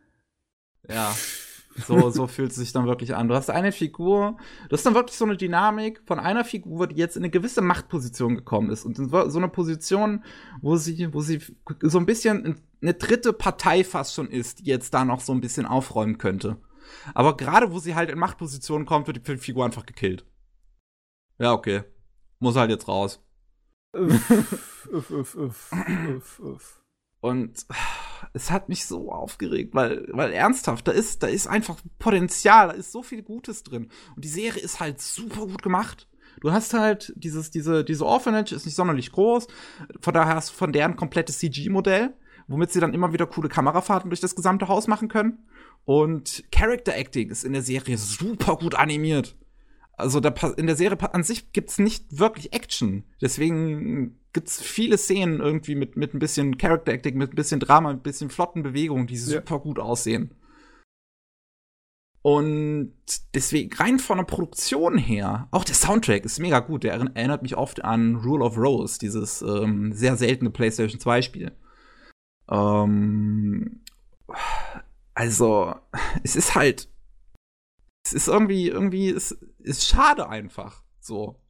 Ja. 0.89 1.15
So, 1.77 2.11
so 2.11 2.27
fühlt 2.27 2.51
es 2.51 2.57
sich 2.57 2.73
dann 2.73 2.87
wirklich 2.87 3.15
an. 3.15 3.29
Du 3.29 3.35
hast 3.35 3.51
eine 3.51 3.73
Figur, 3.73 4.37
du 4.69 4.77
hast 4.77 4.85
dann 4.85 4.95
wirklich 4.95 5.17
so 5.17 5.25
eine 5.25 5.37
Dynamik 5.37 6.03
von 6.07 6.19
einer 6.19 6.45
Figur, 6.45 6.87
die 6.87 6.97
jetzt 6.97 7.17
in 7.17 7.23
eine 7.23 7.31
gewisse 7.31 7.63
Machtposition 7.63 8.37
gekommen 8.37 8.71
ist. 8.71 8.85
Und 8.85 8.99
in 8.99 9.09
so 9.09 9.29
so 9.29 9.39
eine 9.39 9.49
Position, 9.49 10.25
wo 10.61 10.77
sie, 10.77 11.13
wo 11.13 11.21
sie 11.21 11.41
so 11.81 11.99
ein 11.99 12.07
bisschen 12.07 12.61
eine 12.83 12.95
dritte 12.95 13.33
Partei 13.33 13.85
fast 13.85 14.15
schon 14.15 14.29
ist, 14.29 14.61
die 14.61 14.67
jetzt 14.67 14.93
da 14.93 15.05
noch 15.05 15.21
so 15.21 15.33
ein 15.33 15.41
bisschen 15.41 15.67
aufräumen 15.67 16.19
könnte. 16.19 16.59
Aber 17.15 17.37
gerade 17.37 17.73
wo 17.73 17.79
sie 17.79 17.95
halt 17.95 18.11
in 18.11 18.19
Machtpositionen 18.19 18.87
kommt, 18.87 19.07
wird 19.07 19.27
die 19.27 19.37
Figur 19.39 19.65
einfach 19.65 19.87
gekillt. 19.87 20.27
Ja, 21.39 21.53
okay. 21.53 21.85
Muss 22.39 22.57
halt 22.57 22.71
jetzt 22.71 22.89
raus. 22.89 23.25
uff, 23.97 24.31
uff, 24.91 25.11
uff, 25.11 25.37
uff, 25.37 25.73
uff, 25.73 26.41
uff. 26.41 26.82
Und 27.23 27.67
es 28.33 28.51
hat 28.51 28.69
mich 28.69 28.85
so 28.85 29.13
aufgeregt, 29.13 29.75
weil, 29.75 30.09
weil 30.11 30.33
ernsthaft, 30.33 30.89
da 30.89 30.93
ist, 30.93 31.23
da 31.23 31.29
ist 31.29 31.47
einfach 31.47 31.79
Potenzial, 32.01 32.69
da 32.69 32.75
ist 32.75 32.91
so 32.91 33.05
viel 33.05 33.23
Gutes 33.23 33.63
drin. 33.63 33.91
Und 34.17 34.25
die 34.25 34.29
Serie 34.29 34.61
ist 34.61 34.81
halt 34.81 35.01
super 35.01 35.47
gut 35.47 35.63
gemacht. 35.63 36.09
Du 36.41 36.51
hast 36.51 36.75
halt 36.75 37.13
dieses, 37.15 37.53
diese, 37.53 37.85
diese 37.85 38.05
Orphanage 38.05 38.53
ist 38.53 38.67
nicht 38.67 38.75
sonderlich 38.75 39.13
groß. 39.13 39.47
Von 40.01 40.15
daher 40.15 40.35
hast 40.35 40.51
du 40.51 40.55
von 40.55 40.73
deren 40.73 40.97
komplettes 40.97 41.39
CG-Modell, 41.39 42.13
womit 42.49 42.73
sie 42.73 42.81
dann 42.81 42.93
immer 42.93 43.13
wieder 43.13 43.27
coole 43.27 43.49
Kamerafahrten 43.49 44.11
durch 44.11 44.21
das 44.21 44.35
gesamte 44.35 44.67
Haus 44.67 44.89
machen 44.89 45.07
können. 45.07 45.47
Und 45.85 46.43
Character 46.51 46.97
Acting 46.97 47.31
ist 47.31 47.45
in 47.45 47.53
der 47.53 47.63
Serie 47.63 47.99
super 47.99 48.57
gut 48.57 48.75
animiert. 48.75 49.37
Also 49.95 50.21
da, 50.21 50.31
in 50.57 50.67
der 50.67 50.77
Serie 50.77 50.99
an 51.15 51.23
sich 51.23 51.53
gibt's 51.53 51.79
nicht 51.79 52.19
wirklich 52.19 52.53
Action. 52.53 53.05
Deswegen 53.21 54.19
gibt's 54.33 54.61
viele 54.61 54.97
Szenen 54.99 55.41
irgendwie 55.41 55.75
mit, 55.75 55.97
mit 55.97 56.15
ein 56.15 56.19
bisschen 56.19 56.57
Character 56.59 56.93
Acting, 56.93 57.17
mit 57.17 57.33
ein 57.33 57.37
bisschen 57.37 57.61
Drama, 57.61 57.91
mit 57.93 58.01
ein 58.01 58.03
bisschen 58.03 58.31
flotten 58.31 58.63
Bewegungen, 58.63 59.07
die 59.07 59.17
super 59.19 59.59
gut 59.61 59.79
aussehen. 59.79 60.35
Und 62.23 62.95
deswegen, 63.35 63.73
rein 63.75 63.99
von 63.99 64.19
der 64.19 64.25
Produktion 64.25 64.97
her, 64.97 65.49
auch 65.51 65.65
der 65.65 65.75
Soundtrack 65.75 66.25
ist 66.25 66.39
mega 66.39 66.61
gut. 66.61 66.85
Der 66.85 66.95
erinn- 66.99 67.15
erinnert 67.17 67.43
mich 67.43 67.57
oft 67.57 67.85
an 67.85 68.15
Rule 68.17 68.45
of 68.45 68.57
Rose, 68.57 68.99
dieses 69.01 69.43
ähm, 69.43 69.93
sehr 69.93 70.17
seltene 70.17 70.51
PlayStation 70.51 71.01
2-Spiel. 71.01 71.51
Ähm, 72.49 73.81
also, 75.15 75.75
es 76.23 76.37
ist 76.37 76.55
halt. 76.55 76.89
Es 78.05 78.13
ist 78.13 78.29
irgendwie, 78.29 78.69
irgendwie, 78.69 79.11
es 79.11 79.33
ist 79.59 79.87
schade 79.87 80.29
einfach. 80.29 80.83
So. 81.01 81.41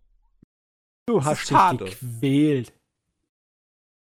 Du 1.07 1.25
hast 1.25 1.41
dich 1.41 1.49
schade. 1.49 1.85
gequält. 1.87 2.73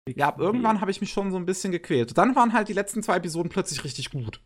Ja, 0.09 0.27
ab 0.27 0.39
irgendwann 0.39 0.81
habe 0.81 0.91
ich 0.91 0.99
mich 0.99 1.11
schon 1.11 1.31
so 1.31 1.37
ein 1.37 1.45
bisschen 1.45 1.71
gequält. 1.71 2.17
Dann 2.17 2.35
waren 2.35 2.53
halt 2.53 2.67
die 2.67 2.73
letzten 2.73 3.01
zwei 3.01 3.17
Episoden 3.17 3.49
plötzlich 3.49 3.83
richtig 3.83 4.11
gut. 4.11 4.41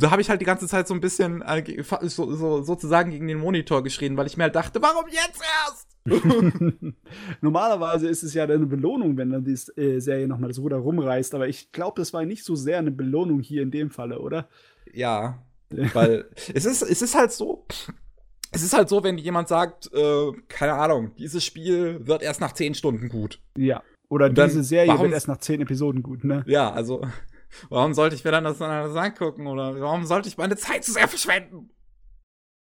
Da 0.00 0.10
habe 0.10 0.22
ich 0.22 0.30
halt 0.30 0.40
die 0.40 0.46
ganze 0.46 0.66
Zeit 0.66 0.88
so 0.88 0.94
ein 0.94 1.00
bisschen 1.00 1.42
äh, 1.42 1.82
so, 2.02 2.34
so, 2.34 2.62
sozusagen 2.62 3.10
gegen 3.10 3.28
den 3.28 3.38
Monitor 3.38 3.82
geschrien, 3.82 4.16
weil 4.16 4.26
ich 4.26 4.36
mir 4.36 4.44
halt 4.44 4.54
dachte, 4.54 4.80
warum 4.80 5.06
jetzt 5.08 5.42
erst? 5.66 5.94
Normalerweise 7.42 8.08
ist 8.08 8.22
es 8.22 8.34
ja 8.34 8.44
eine 8.44 8.66
Belohnung, 8.66 9.16
wenn 9.16 9.30
dann 9.30 9.44
die 9.44 9.52
äh, 9.80 10.00
Serie 10.00 10.26
nochmal 10.26 10.48
das 10.48 10.58
Ruder 10.58 10.78
rumreißt, 10.78 11.34
aber 11.34 11.48
ich 11.48 11.70
glaube, 11.72 12.00
das 12.00 12.12
war 12.14 12.24
nicht 12.24 12.44
so 12.44 12.54
sehr 12.54 12.78
eine 12.78 12.90
Belohnung 12.90 13.40
hier 13.40 13.62
in 13.62 13.70
dem 13.70 13.90
Falle, 13.90 14.20
oder? 14.20 14.48
Ja, 14.90 15.42
weil 15.94 16.28
es 16.54 16.64
ist, 16.64 16.82
es 16.82 17.02
ist 17.02 17.14
halt 17.14 17.32
so. 17.32 17.66
Es 18.50 18.62
ist 18.62 18.72
halt 18.72 18.88
so, 18.88 19.02
wenn 19.02 19.18
jemand 19.18 19.48
sagt, 19.48 19.92
äh, 19.92 20.30
keine 20.48 20.74
Ahnung, 20.74 21.14
dieses 21.16 21.44
Spiel 21.44 22.06
wird 22.06 22.22
erst 22.22 22.40
nach 22.40 22.52
zehn 22.52 22.74
Stunden 22.74 23.08
gut. 23.08 23.40
Ja. 23.56 23.82
Oder 24.08 24.30
dann, 24.30 24.48
diese 24.48 24.62
Serie 24.62 24.88
warum- 24.90 25.02
wird 25.04 25.12
erst 25.14 25.26
nach 25.28 25.38
zehn 25.38 25.60
Episoden 25.60 26.02
gut, 26.04 26.22
ne? 26.22 26.44
Ja, 26.46 26.70
also, 26.72 27.04
warum 27.68 27.94
sollte 27.94 28.14
ich 28.14 28.22
mir 28.24 28.30
dann 28.30 28.44
das 28.44 28.62
anders 28.62 28.94
angucken? 28.94 29.46
Oder 29.48 29.80
warum 29.80 30.04
sollte 30.04 30.28
ich 30.28 30.36
meine 30.38 30.56
Zeit 30.56 30.84
zu 30.84 30.92
sehr 30.92 31.08
verschwenden? 31.08 31.70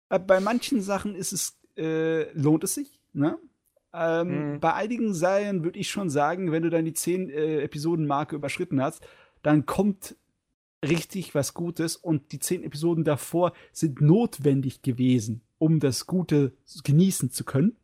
Äh, 0.09 0.19
Bei 0.19 0.41
manchen 0.41 0.81
Sachen 0.81 1.15
ist 1.15 1.33
es, 1.33 1.59
äh, 1.77 2.31
lohnt 2.33 2.65
es 2.65 2.75
sich, 2.75 3.01
ne? 3.13 3.37
Ähm, 3.93 4.53
Mhm. 4.55 4.61
Bei 4.61 4.73
einigen 4.73 5.13
Serien 5.13 5.63
würde 5.65 5.79
ich 5.79 5.91
schon 5.91 6.09
sagen, 6.09 6.53
wenn 6.53 6.63
du 6.63 6.71
dann 6.71 6.87
die 6.87 6.95
10 6.95 7.29
äh, 7.29 7.61
Episoden-Marke 7.61 8.35
überschritten 8.37 8.81
hast, 8.83 9.07
dann 9.43 9.67
kommt 9.67 10.17
richtig 10.83 11.35
was 11.35 11.55
Gutes 11.55 11.97
und 11.97 12.33
die 12.33 12.39
10 12.39 12.65
Episoden 12.65 13.05
davor 13.05 13.53
sind 13.73 14.01
notwendig 14.01 14.83
gewesen, 14.83 15.43
um 15.59 15.81
das 15.81 16.07
Gute 16.07 16.53
genießen 16.85 17.31
zu 17.31 17.45
können. 17.45 17.77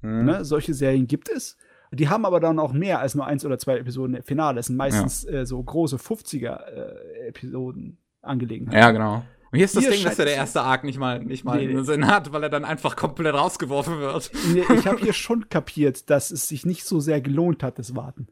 Hm. 0.00 0.24
Ne? 0.24 0.44
Solche 0.44 0.74
Serien 0.74 1.06
gibt 1.06 1.28
es. 1.28 1.56
Die 1.92 2.08
haben 2.08 2.24
aber 2.24 2.40
dann 2.40 2.58
auch 2.58 2.72
mehr 2.72 3.00
als 3.00 3.14
nur 3.14 3.26
eins 3.26 3.44
oder 3.44 3.58
zwei 3.58 3.78
Episoden 3.78 4.14
im 4.14 4.22
Finale. 4.22 4.56
Das 4.56 4.66
sind 4.66 4.76
meistens 4.76 5.24
äh, 5.24 5.44
so 5.44 5.62
große 5.62 5.96
50er-Episoden 5.96 7.98
Angelegenheiten. 8.22 8.78
Ja, 8.78 8.90
genau. 8.92 9.24
Und 9.50 9.56
hier 9.56 9.64
ist 9.64 9.74
das 9.74 9.82
Hier 9.82 9.92
Ding, 9.92 10.04
dass 10.04 10.16
ja 10.16 10.24
der 10.24 10.36
erste 10.36 10.62
Arc 10.62 10.84
nicht 10.84 10.98
mal, 10.98 11.18
nicht 11.18 11.44
mal 11.44 11.58
Nee, 11.58 11.82
Sinn 11.82 12.06
hat, 12.06 12.32
weil 12.32 12.44
er 12.44 12.48
dann 12.48 12.64
einfach 12.64 12.94
komplett 12.94 13.34
rausgeworfen 13.34 13.98
wird. 13.98 14.30
Nee, 14.52 14.62
ich 14.78 14.86
habe 14.86 14.98
hier 15.00 15.12
schon 15.12 15.48
kapiert, 15.48 16.08
dass 16.08 16.30
es 16.30 16.46
sich 16.46 16.64
nicht 16.64 16.84
so 16.84 17.00
sehr 17.00 17.20
gelohnt 17.20 17.64
hat, 17.64 17.80
das 17.80 17.96
Warten. 17.96 18.28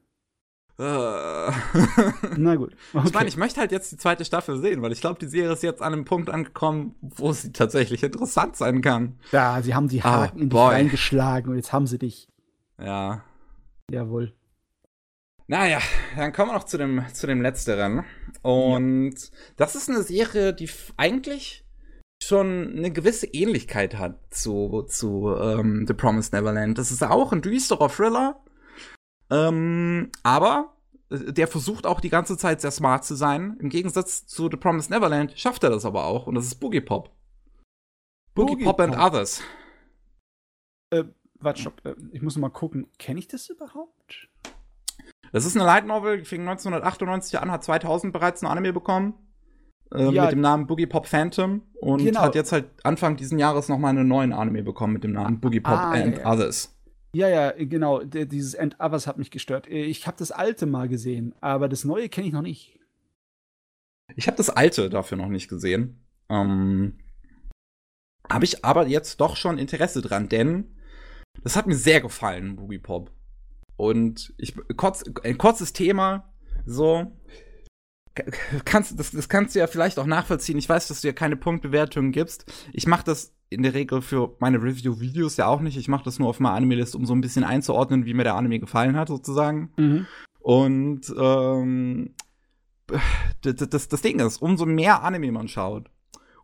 Äh. 0.78 1.50
Na 2.36 2.54
gut. 2.54 2.72
Ich 3.04 3.12
meine, 3.12 3.28
ich 3.28 3.36
möchte 3.36 3.60
halt 3.60 3.72
jetzt 3.72 3.90
die 3.90 3.96
zweite 3.96 4.24
Staffel 4.24 4.58
sehen, 4.60 4.80
weil 4.80 4.92
ich 4.92 5.00
glaube, 5.00 5.18
die 5.18 5.26
Serie 5.26 5.52
ist 5.52 5.62
jetzt 5.64 5.82
an 5.82 5.92
einem 5.92 6.04
Punkt 6.04 6.30
angekommen, 6.30 6.94
wo 7.00 7.32
sie 7.32 7.52
tatsächlich 7.52 8.02
interessant 8.04 8.56
sein 8.56 8.80
kann. 8.80 9.18
ja, 9.32 9.60
sie 9.62 9.74
haben 9.74 9.88
die 9.88 10.02
Ah, 10.02 10.22
Haken 10.22 10.38
in 10.38 10.48
dich 10.50 10.56
boy. 10.58 10.74
reingeschlagen 10.74 11.50
und 11.50 11.56
jetzt 11.56 11.72
haben 11.72 11.86
sie 11.88 11.98
dich. 11.98 12.28
Ja. 12.80 13.24
Jawohl. 13.90 14.32
Naja, 15.48 15.78
dann 16.16 16.32
kommen 16.32 16.50
wir 16.50 16.54
noch 16.54 16.64
zu 16.64 16.76
dem, 16.78 17.02
zu 17.12 17.26
dem 17.26 17.40
letzteren. 17.40 18.04
Und 18.42 19.14
das 19.56 19.74
ist 19.74 19.88
eine 19.88 20.02
Serie, 20.02 20.52
die 20.52 20.68
eigentlich 20.96 21.64
schon 22.22 22.74
eine 22.76 22.90
gewisse 22.92 23.26
Ähnlichkeit 23.26 23.96
hat 23.96 24.18
zu, 24.30 24.82
zu 24.88 25.34
ähm, 25.40 25.86
The 25.88 25.94
Promised 25.94 26.34
Neverland. 26.34 26.76
Das 26.78 26.90
ist 26.90 27.02
auch 27.02 27.32
ein 27.32 27.42
düsterer 27.42 27.88
Thriller. 27.88 28.40
Ähm, 29.30 30.10
aber 30.22 30.74
äh, 31.10 31.32
der 31.32 31.48
versucht 31.48 31.86
auch 31.86 32.00
die 32.00 32.08
ganze 32.10 32.36
Zeit 32.38 32.60
sehr 32.60 32.70
smart 32.70 33.04
zu 33.04 33.14
sein. 33.14 33.56
Im 33.60 33.68
Gegensatz 33.68 34.26
zu 34.26 34.48
The 34.50 34.56
Promised 34.56 34.90
Neverland 34.90 35.38
schafft 35.38 35.64
er 35.64 35.70
das 35.70 35.84
aber 35.84 36.04
auch. 36.04 36.26
Und 36.26 36.34
das 36.34 36.46
ist 36.46 36.56
Boogie 36.56 36.80
Pop. 36.80 37.10
Boogie, 38.34 38.52
Boogie 38.52 38.64
Pop 38.64 38.80
and 38.80 38.94
Pop. 38.94 39.04
Others. 39.12 39.42
Warte, 41.40 41.60
stopp. 41.60 41.80
äh, 41.84 41.94
Ich 42.12 42.22
muss 42.22 42.36
mal 42.36 42.48
gucken. 42.50 42.88
Kenne 42.98 43.18
ich 43.20 43.28
das 43.28 43.48
überhaupt? 43.48 44.28
Das 45.32 45.44
ist 45.44 45.56
eine 45.56 45.64
Light 45.66 45.86
Novel, 45.86 46.18
die 46.18 46.24
fing 46.24 46.40
1998 46.40 47.38
an, 47.38 47.50
hat 47.52 47.62
2000 47.62 48.12
bereits 48.12 48.42
ein 48.42 48.46
Anime 48.48 48.72
bekommen. 48.72 49.14
Äh, 49.94 50.10
Ja. 50.10 50.22
mit 50.24 50.32
dem 50.32 50.40
Namen 50.40 50.66
Boogie 50.66 50.86
Pop 50.86 51.06
Phantom. 51.06 51.62
Und 51.80 52.02
Genau. 52.02 52.20
hat 52.22 52.34
jetzt 52.34 52.50
halt 52.52 52.66
Anfang 52.84 53.16
diesen 53.16 53.38
Jahres 53.38 53.68
nochmal 53.68 53.90
einen 53.90 54.08
neuen 54.08 54.32
Anime 54.32 54.62
bekommen 54.62 54.94
mit 54.94 55.04
dem 55.04 55.12
Namen 55.12 55.38
Boogie 55.40 55.60
Pop 55.60 55.74
Ah, 55.74 55.92
and 55.92 56.16
ja, 56.16 56.22
ja. 56.22 56.32
Others. 56.32 56.74
Ja, 57.12 57.28
ja, 57.28 57.52
genau. 57.52 58.02
Dieses 58.02 58.54
End 58.54 58.78
Others 58.80 59.06
hat 59.06 59.18
mich 59.18 59.30
gestört. 59.30 59.66
Äh, 59.68 59.84
Ich 59.84 60.06
habe 60.06 60.16
das 60.18 60.30
alte 60.30 60.66
mal 60.66 60.88
gesehen, 60.88 61.34
aber 61.40 61.68
das 61.68 61.84
neue 61.84 62.08
kenne 62.08 62.26
ich 62.26 62.32
noch 62.32 62.42
nicht. 62.42 62.78
Ich 64.16 64.26
habe 64.26 64.36
das 64.36 64.50
alte 64.50 64.88
dafür 64.90 65.16
noch 65.18 65.28
nicht 65.28 65.48
gesehen. 65.48 66.04
Ähm, 66.28 66.98
habe 68.28 68.44
ich 68.44 68.64
aber 68.64 68.86
jetzt 68.86 69.20
doch 69.20 69.36
schon 69.36 69.58
Interesse 69.58 70.02
dran, 70.02 70.28
denn 70.28 70.76
das 71.42 71.56
hat 71.56 71.66
mir 71.66 71.76
sehr 71.76 72.00
gefallen, 72.00 72.56
Boogie 72.56 72.78
Pop. 72.78 73.10
Und 73.76 74.34
ich 74.38 74.54
kurz, 74.76 75.04
ein 75.22 75.38
kurzes 75.38 75.72
Thema, 75.72 76.34
so 76.66 77.12
kannst 78.64 78.98
das, 78.98 79.12
das 79.12 79.28
kannst 79.28 79.54
du 79.54 79.60
ja 79.60 79.66
vielleicht 79.66 79.98
auch 79.98 80.06
nachvollziehen. 80.06 80.58
Ich 80.58 80.68
weiß, 80.68 80.88
dass 80.88 81.00
du 81.00 81.08
ja 81.08 81.12
keine 81.12 81.36
Punktbewertungen 81.36 82.12
gibst. 82.12 82.52
Ich 82.72 82.86
mache 82.86 83.04
das 83.04 83.37
in 83.50 83.62
der 83.62 83.74
Regel 83.74 84.02
für 84.02 84.36
meine 84.40 84.62
Review-Videos 84.62 85.36
ja 85.36 85.46
auch 85.46 85.60
nicht. 85.60 85.76
Ich 85.76 85.88
mache 85.88 86.04
das 86.04 86.18
nur 86.18 86.28
auf 86.28 86.40
meiner 86.40 86.54
Anime-List, 86.54 86.94
um 86.94 87.06
so 87.06 87.14
ein 87.14 87.20
bisschen 87.20 87.44
einzuordnen, 87.44 88.04
wie 88.04 88.14
mir 88.14 88.24
der 88.24 88.34
Anime 88.34 88.58
gefallen 88.60 88.96
hat, 88.96 89.08
sozusagen. 89.08 89.70
Und 90.40 91.12
ähm, 91.18 92.14
das, 93.42 93.68
das, 93.68 93.88
das 93.88 94.02
Ding 94.02 94.20
ist, 94.20 94.40
umso 94.42 94.66
mehr 94.66 95.02
Anime 95.02 95.32
man 95.32 95.48
schaut, 95.48 95.90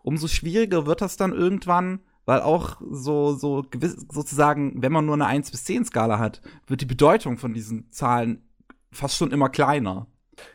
umso 0.03 0.29
schwieriger 0.29 0.87
wird 0.87 1.01
das 1.01 1.17
dann 1.17 1.33
irgendwann, 1.33 2.01
weil 2.27 2.41
auch 2.41 2.81
so, 2.91 3.35
so 3.35 3.65
gewiss, 3.71 4.07
sozusagen, 4.11 4.83
wenn 4.83 4.93
man 4.93 5.07
nur 5.07 5.15
eine 5.15 5.27
1 5.27 5.51
bis 5.51 5.65
10 5.65 5.87
Skala 5.87 6.19
hat, 6.19 6.41
wird 6.67 6.81
die 6.81 6.87
Bedeutung 6.87 7.39
von 7.39 7.53
diesen 7.53 7.91
Zahlen 7.91 8.49
fast 8.93 9.17
schon 9.17 9.31
immer 9.31 9.49
kleiner. 9.49 10.07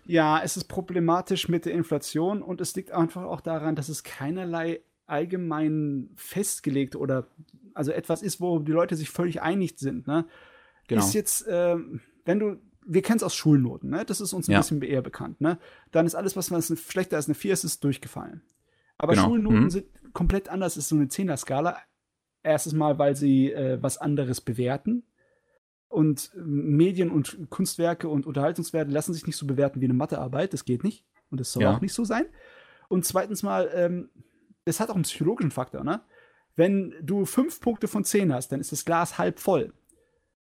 Ja, 0.06 0.42
es 0.44 0.58
ist 0.58 0.66
problematisch 0.66 1.48
mit 1.48 1.66
der 1.66 1.74
Inflation 1.74 2.42
und 2.42 2.60
es 2.60 2.76
liegt 2.76 2.92
einfach 2.92 3.24
auch 3.24 3.42
daran, 3.42 3.76
dass 3.76 3.90
es 3.90 4.04
keinerlei 4.04 4.82
allgemein 5.10 6.10
festgelegt 6.16 6.96
oder 6.96 7.28
also 7.74 7.92
etwas 7.92 8.22
ist, 8.22 8.40
wo 8.42 8.60
die 8.60 8.72
Leute 8.72 8.96
sich 8.96 9.10
völlig 9.10 9.42
einig 9.42 9.78
sind. 9.80 10.08
Ne? 10.08 10.26
Genau. 10.88 11.02
Ist 11.06 11.14
jetzt, 11.14 11.46
ähm, 11.50 12.02
wenn 12.26 12.40
du, 12.40 12.58
wir 12.86 13.02
kennen 13.02 13.18
es 13.18 13.24
aus 13.24 13.36
Schulnoten, 13.36 13.90
ne? 13.90 14.04
das 14.06 14.22
ist 14.22 14.34
uns 14.34 14.48
ein 14.48 14.54
Ja. 14.54 14.60
bisschen 14.60 14.82
eher 14.82 15.02
bekannt. 15.02 15.40
Ne? 15.42 15.60
Dann 15.92 16.06
ist 16.06 16.16
alles, 16.16 16.36
was 16.36 16.52
was 16.52 16.74
schlechter 16.80 17.18
als 17.18 17.28
eine 17.28 17.36
4 17.36 17.54
ist, 17.54 17.64
ist 17.64 17.84
durchgefallen. 17.84 18.42
Aber 18.98 19.14
Genau. 19.14 19.28
Schulnoten 19.28 19.64
Mhm. 19.66 19.70
sind 19.70 19.86
komplett 20.14 20.50
anders, 20.50 20.76
ist 20.78 20.90
so 20.90 20.96
eine 20.96 21.08
10er-Skala. 21.08 21.78
Erstes 22.42 22.74
Mal, 22.74 22.98
weil 22.98 23.16
sie 23.16 23.52
äh, 23.52 23.78
was 23.82 23.98
anderes 23.98 24.42
bewerten. 24.42 25.04
Und 25.88 26.32
äh, 26.36 26.40
Medien 26.40 27.10
und 27.12 27.50
Kunstwerke 27.50 28.08
und 28.10 28.26
Unterhaltungswerte 28.26 28.92
lassen 28.92 29.14
sich 29.14 29.26
nicht 29.28 29.38
so 29.38 29.46
bewerten 29.46 29.82
wie 29.82 29.86
eine 29.86 29.94
Mathearbeit. 29.94 30.54
Das 30.54 30.66
geht 30.66 30.84
nicht. 30.84 31.06
Und 31.32 31.40
das 31.40 31.52
soll 31.52 31.64
Ja. 31.64 31.76
auch 31.76 31.82
nicht 31.82 31.94
so 31.94 32.04
sein. 32.06 32.26
Und 32.88 33.06
zweitens 33.06 33.44
mal, 33.44 33.70
ähm, 33.74 34.10
das 34.70 34.80
hat 34.80 34.90
auch 34.90 34.96
einen 34.96 35.04
psychologischen 35.04 35.52
Faktor, 35.52 35.84
ne? 35.84 36.02
Wenn 36.56 36.94
du 37.02 37.26
fünf 37.26 37.62
Punkte 37.62 37.88
von 37.88 38.04
zehn 38.04 38.34
hast, 38.34 38.52
dann 38.52 38.60
ist 38.60 38.72
das 38.72 38.84
Glas 38.86 39.18
halb 39.18 39.40
voll. 39.40 39.74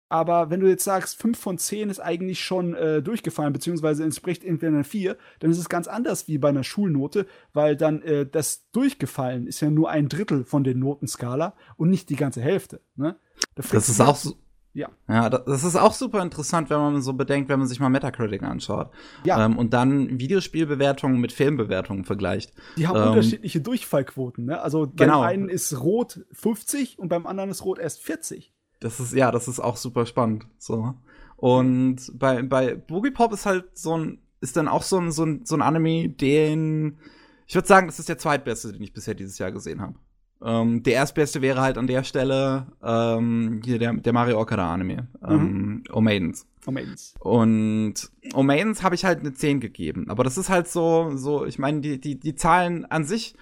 Aber 0.09 0.49
wenn 0.49 0.59
du 0.59 0.67
jetzt 0.67 0.83
sagst, 0.83 1.19
fünf 1.19 1.37
von 1.37 1.59
zehn 1.59 1.89
ist 1.89 1.99
eigentlich 1.99 2.39
schon 2.39 2.73
äh, 2.73 3.01
durchgefallen, 3.01 3.53
beziehungsweise 3.53 4.03
entspricht 4.03 4.43
entweder 4.43 4.73
einer 4.73 4.83
vier, 4.83 5.17
dann 5.39 5.51
ist 5.51 5.59
es 5.59 5.69
ganz 5.69 5.87
anders 5.87 6.27
wie 6.27 6.39
bei 6.39 6.49
einer 6.49 6.63
Schulnote, 6.63 7.27
weil 7.53 7.77
dann 7.77 8.01
äh, 8.01 8.25
das 8.25 8.69
Durchgefallen 8.71 9.45
ist 9.45 9.61
ja 9.61 9.69
nur 9.69 9.91
ein 9.91 10.09
Drittel 10.09 10.43
von 10.45 10.63
der 10.63 10.73
Notenskala 10.73 11.55
und 11.77 11.89
nicht 11.89 12.09
die 12.09 12.15
ganze 12.15 12.41
Hälfte. 12.41 12.81
Ne? 12.95 13.17
Da 13.53 13.63
Das 13.71 13.87
ist 13.87 14.01
auch 14.01 14.15
so. 14.15 14.35
Ja. 14.73 14.89
Ja, 15.07 15.29
da- 15.29 15.39
das 15.39 15.63
ist 15.63 15.75
auch 15.75 15.93
super 15.93 16.21
interessant, 16.21 16.69
wenn 16.69 16.77
man 16.77 17.01
so 17.01 17.13
bedenkt, 17.13 17.49
wenn 17.49 17.59
man 17.59 17.67
sich 17.67 17.79
mal 17.79 17.89
Metacritic 17.89 18.43
anschaut. 18.43 18.91
Ja. 19.23 19.43
Ähm, 19.45 19.57
und 19.57 19.73
dann 19.73 20.19
Videospielbewertungen 20.19 21.19
mit 21.19 21.31
Filmbewertungen 21.31 22.05
vergleicht. 22.05 22.53
Die 22.77 22.87
haben 22.87 22.97
Ähm, 23.01 23.07
unterschiedliche 23.09 23.61
Durchfallquoten. 23.61 24.45
Ne? 24.45 24.61
Also 24.61 24.85
beim 24.85 24.95
Genau. 24.95 25.21
einen 25.21 25.49
ist 25.49 25.79
rot 25.81 26.21
50 26.33 26.99
und 26.99 27.09
beim 27.09 27.25
anderen 27.25 27.49
ist 27.49 27.65
rot 27.65 27.79
erst 27.79 28.01
40. 28.03 28.53
Das 28.79 28.99
ist, 28.99 29.13
ja, 29.13 29.31
das 29.31 29.47
ist 29.47 29.59
auch 29.59 29.75
super 29.75 30.05
spannend. 30.05 30.45
So. 30.59 30.93
Und 31.35 31.97
bei, 32.13 32.43
bei 32.43 32.75
Boogie 32.75 33.11
Pop 33.11 33.33
ist 33.33 33.45
halt 33.45 33.65
so 33.77 33.97
ein, 33.97 34.19
ist 34.41 34.55
dann 34.55 34.67
auch 34.67 34.83
so 34.83 34.97
ein, 34.99 35.11
so 35.11 35.25
ein, 35.25 35.45
so 35.45 35.55
ein 35.55 35.61
Anime, 35.61 36.09
den, 36.09 36.97
ich 37.47 37.55
würde 37.55 37.67
sagen, 37.67 37.87
das 37.87 37.99
ist 37.99 38.07
der 38.09 38.17
zweitbeste, 38.17 38.71
den 38.71 38.83
ich 38.83 38.93
bisher 38.93 39.15
dieses 39.15 39.37
Jahr 39.39 39.51
gesehen 39.51 39.81
habe. 39.81 39.95
Ähm, 40.41 40.83
der 40.83 40.93
erstbeste 40.93 41.41
wäre 41.41 41.61
halt 41.61 41.77
an 41.77 41.87
der 41.87 42.03
Stelle 42.03 42.67
ähm, 42.81 43.61
hier 43.63 43.77
der, 43.77 43.93
der 43.93 44.13
Mario 44.13 44.39
Okada 44.39 44.73
Anime, 44.73 45.07
ähm, 45.27 45.83
O 45.91 45.99
Maidens. 45.99 46.47
Oh, 46.65 46.71
Maidens. 46.71 47.13
Und 47.19 47.95
O 48.33 48.43
Maidens 48.43 48.83
habe 48.83 48.95
ich 48.95 49.03
halt 49.03 49.19
eine 49.19 49.33
10 49.33 49.59
gegeben. 49.59 50.09
Aber 50.09 50.23
das 50.23 50.37
ist 50.37 50.49
halt 50.49 50.67
so, 50.67 51.11
so, 51.15 51.45
ich 51.45 51.59
meine, 51.59 51.81
die, 51.81 51.99
die, 51.99 52.19
die 52.19 52.35
Zahlen 52.35 52.85
an 52.85 53.05
sich, 53.05 53.35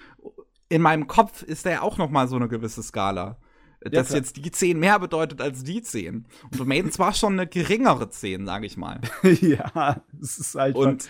in 0.68 0.82
meinem 0.82 1.06
Kopf 1.06 1.42
ist 1.42 1.66
da 1.66 1.70
ja 1.70 1.82
auch 1.82 1.98
noch 1.98 2.10
mal 2.10 2.28
so 2.28 2.36
eine 2.36 2.48
gewisse 2.48 2.82
Skala. 2.82 3.38
Dass 3.80 4.08
klar. 4.08 4.18
jetzt 4.18 4.36
die 4.36 4.50
10 4.50 4.78
mehr 4.78 4.98
bedeutet 4.98 5.40
als 5.40 5.62
die 5.62 5.82
10. 5.82 6.26
Und 6.50 6.60
O 6.60 6.64
Maidens 6.64 6.98
war 6.98 7.12
schon 7.12 7.34
eine 7.34 7.46
geringere 7.46 8.10
10, 8.10 8.44
sage 8.44 8.66
ich 8.66 8.76
mal. 8.76 9.00
ja, 9.40 10.02
es 10.20 10.38
ist 10.38 10.54
halt. 10.56 10.74
Und, 10.74 11.08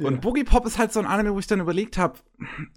Ja. 0.00 0.08
und 0.08 0.22
Boogie 0.22 0.42
Pop 0.42 0.66
ist 0.66 0.76
halt 0.76 0.92
so 0.92 0.98
ein 0.98 1.06
Anime, 1.06 1.34
wo 1.34 1.38
ich 1.38 1.46
dann 1.46 1.60
überlegt 1.60 1.98
habe, 1.98 2.18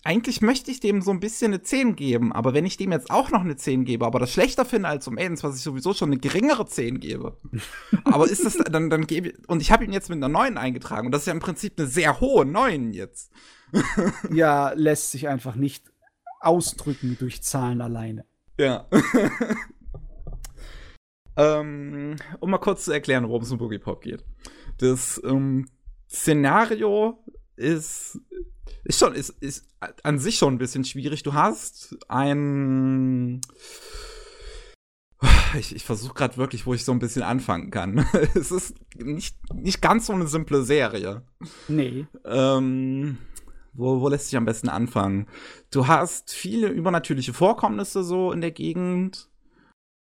eigentlich 0.04 0.42
möchte 0.42 0.70
ich 0.70 0.80
dem 0.80 1.02
so 1.02 1.10
ein 1.10 1.20
bisschen 1.20 1.52
eine 1.52 1.64
10 1.64 1.96
geben, 1.96 2.32
aber 2.32 2.54
wenn 2.54 2.66
ich 2.66 2.78
dem 2.78 2.92
jetzt 2.92 3.10
auch 3.10 3.32
noch 3.32 3.42
eine 3.42 3.56
10 3.56 3.86
gebe, 3.86 4.06
aber 4.06 4.20
das 4.20 4.32
schlechter 4.32 4.66
finde 4.66 4.90
als 4.90 5.08
O 5.08 5.12
Maidens, 5.12 5.44
was 5.44 5.58
ich 5.58 5.64
sowieso 5.64 5.96
schon 5.96 6.12
eine 6.12 6.20
geringere 6.20 6.68
10 6.68 7.00
gebe. 7.00 7.36
aber 8.04 8.30
ist 8.30 8.46
das, 8.46 8.58
dann, 8.58 8.92
dann 8.92 9.08
gebe 9.08 9.30
ich, 9.30 9.50
und 9.50 9.64
ich 9.64 9.72
habe 9.72 9.84
ihn 9.84 9.94
jetzt 9.94 10.10
mit 10.10 10.18
einer 10.18 10.30
9 10.30 10.60
eingetragen 10.60 11.08
und 11.08 11.12
das 11.12 11.24
ist 11.24 11.28
ja 11.28 11.34
im 11.34 11.40
Prinzip 11.40 11.80
eine 11.80 11.88
sehr 11.88 12.20
hohe 12.20 12.46
9 12.46 12.94
jetzt. 12.94 13.32
ja, 14.32 14.74
lässt 14.74 15.10
sich 15.10 15.28
einfach 15.28 15.56
nicht 15.56 15.86
ausdrücken 16.40 17.18
durch 17.20 17.42
Zahlen 17.42 17.82
alleine. 17.82 18.26
Ja. 18.60 18.88
ähm, 21.36 22.16
um 22.40 22.52
mal 22.52 22.60
kurz 22.60 22.86
zu 22.86 22.92
erklären, 22.92 23.28
worum 23.28 23.42
es 23.42 23.52
um 23.52 23.58
Boogie 23.58 23.80
Pop 23.80 24.02
geht. 24.02 24.24
Das 24.78 25.20
ähm, 25.26 25.66
Szenario 26.10 27.24
ist, 27.56 28.20
ist 28.84 29.00
schon, 29.00 29.14
ist, 29.14 29.30
ist 29.42 29.68
an 30.04 30.20
sich 30.20 30.38
schon 30.38 30.56
ein 30.56 30.60
bisschen 30.60 30.86
schwierig. 30.86 31.24
Du 31.24 31.34
hast 31.34 31.98
ein, 32.08 33.42
Ich, 35.58 35.76
ich 35.76 35.84
versuche 35.84 36.14
gerade 36.14 36.38
wirklich, 36.38 36.66
wo 36.66 36.74
ich 36.74 36.84
so 36.84 36.92
ein 36.92 37.00
bisschen 37.00 37.24
anfangen 37.24 37.72
kann. 37.72 38.06
es 38.36 38.52
ist 38.52 38.76
nicht, 38.96 39.36
nicht 39.54 39.82
ganz 39.82 40.08
so 40.08 40.14
eine 40.14 40.28
simple 40.28 40.64
Serie. 40.64 41.24
Nee. 41.68 42.08
Ähm, 42.26 43.18
wo, 43.74 44.02
wo 44.02 44.10
lässt 44.10 44.26
sich 44.26 44.38
am 44.38 44.46
besten 44.46 44.70
anfangen? 44.70 45.28
Du 45.72 45.88
hast 45.88 46.34
viele 46.34 46.68
übernatürliche 46.68 47.34
Vorkommnisse 47.34 48.04
so 48.04 48.32
in 48.32 48.42
der 48.42 48.52
Gegend. 48.52 49.30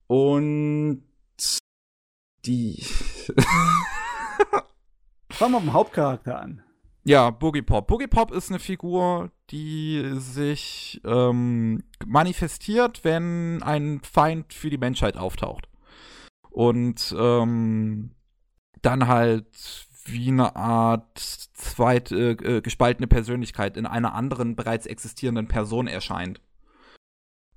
Und 0.07 1.03
die. 2.45 2.86
Fangen 5.36 5.52
wir 5.52 5.60
mit 5.60 5.70
dem 5.70 5.74
Hauptcharakter 5.74 6.40
an. 6.40 6.64
Ja, 7.03 7.30
Boogie 7.30 7.62
Pop. 7.62 7.88
Boogie 7.88 8.07
Pop 8.07 8.32
ist 8.32 8.49
eine 8.49 8.60
Figur, 8.60 9.32
die 9.49 10.14
sich 10.16 11.02
ähm, 11.03 11.84
manifestiert, 12.06 13.03
wenn 13.03 13.62
ein 13.62 13.99
Feind 14.02 14.53
für 14.53 14.70
die 14.70 14.78
Menschheit 14.78 15.18
auftaucht. 15.18 15.68
Und 16.52 17.14
ähm, 17.20 18.12
dann 18.82 19.07
halt 19.07 19.45
wie 20.06 20.30
eine 20.30 20.56
Art 20.56 21.20
zweite 21.20 22.32
äh, 22.32 22.62
gespaltene 22.62 23.07
Persönlichkeit 23.07 23.76
in 23.76 23.86
einer 23.86 24.14
anderen 24.14 24.56
bereits 24.56 24.86
existierenden 24.86 25.49
Person 25.49 25.88
erscheint. 25.88 26.40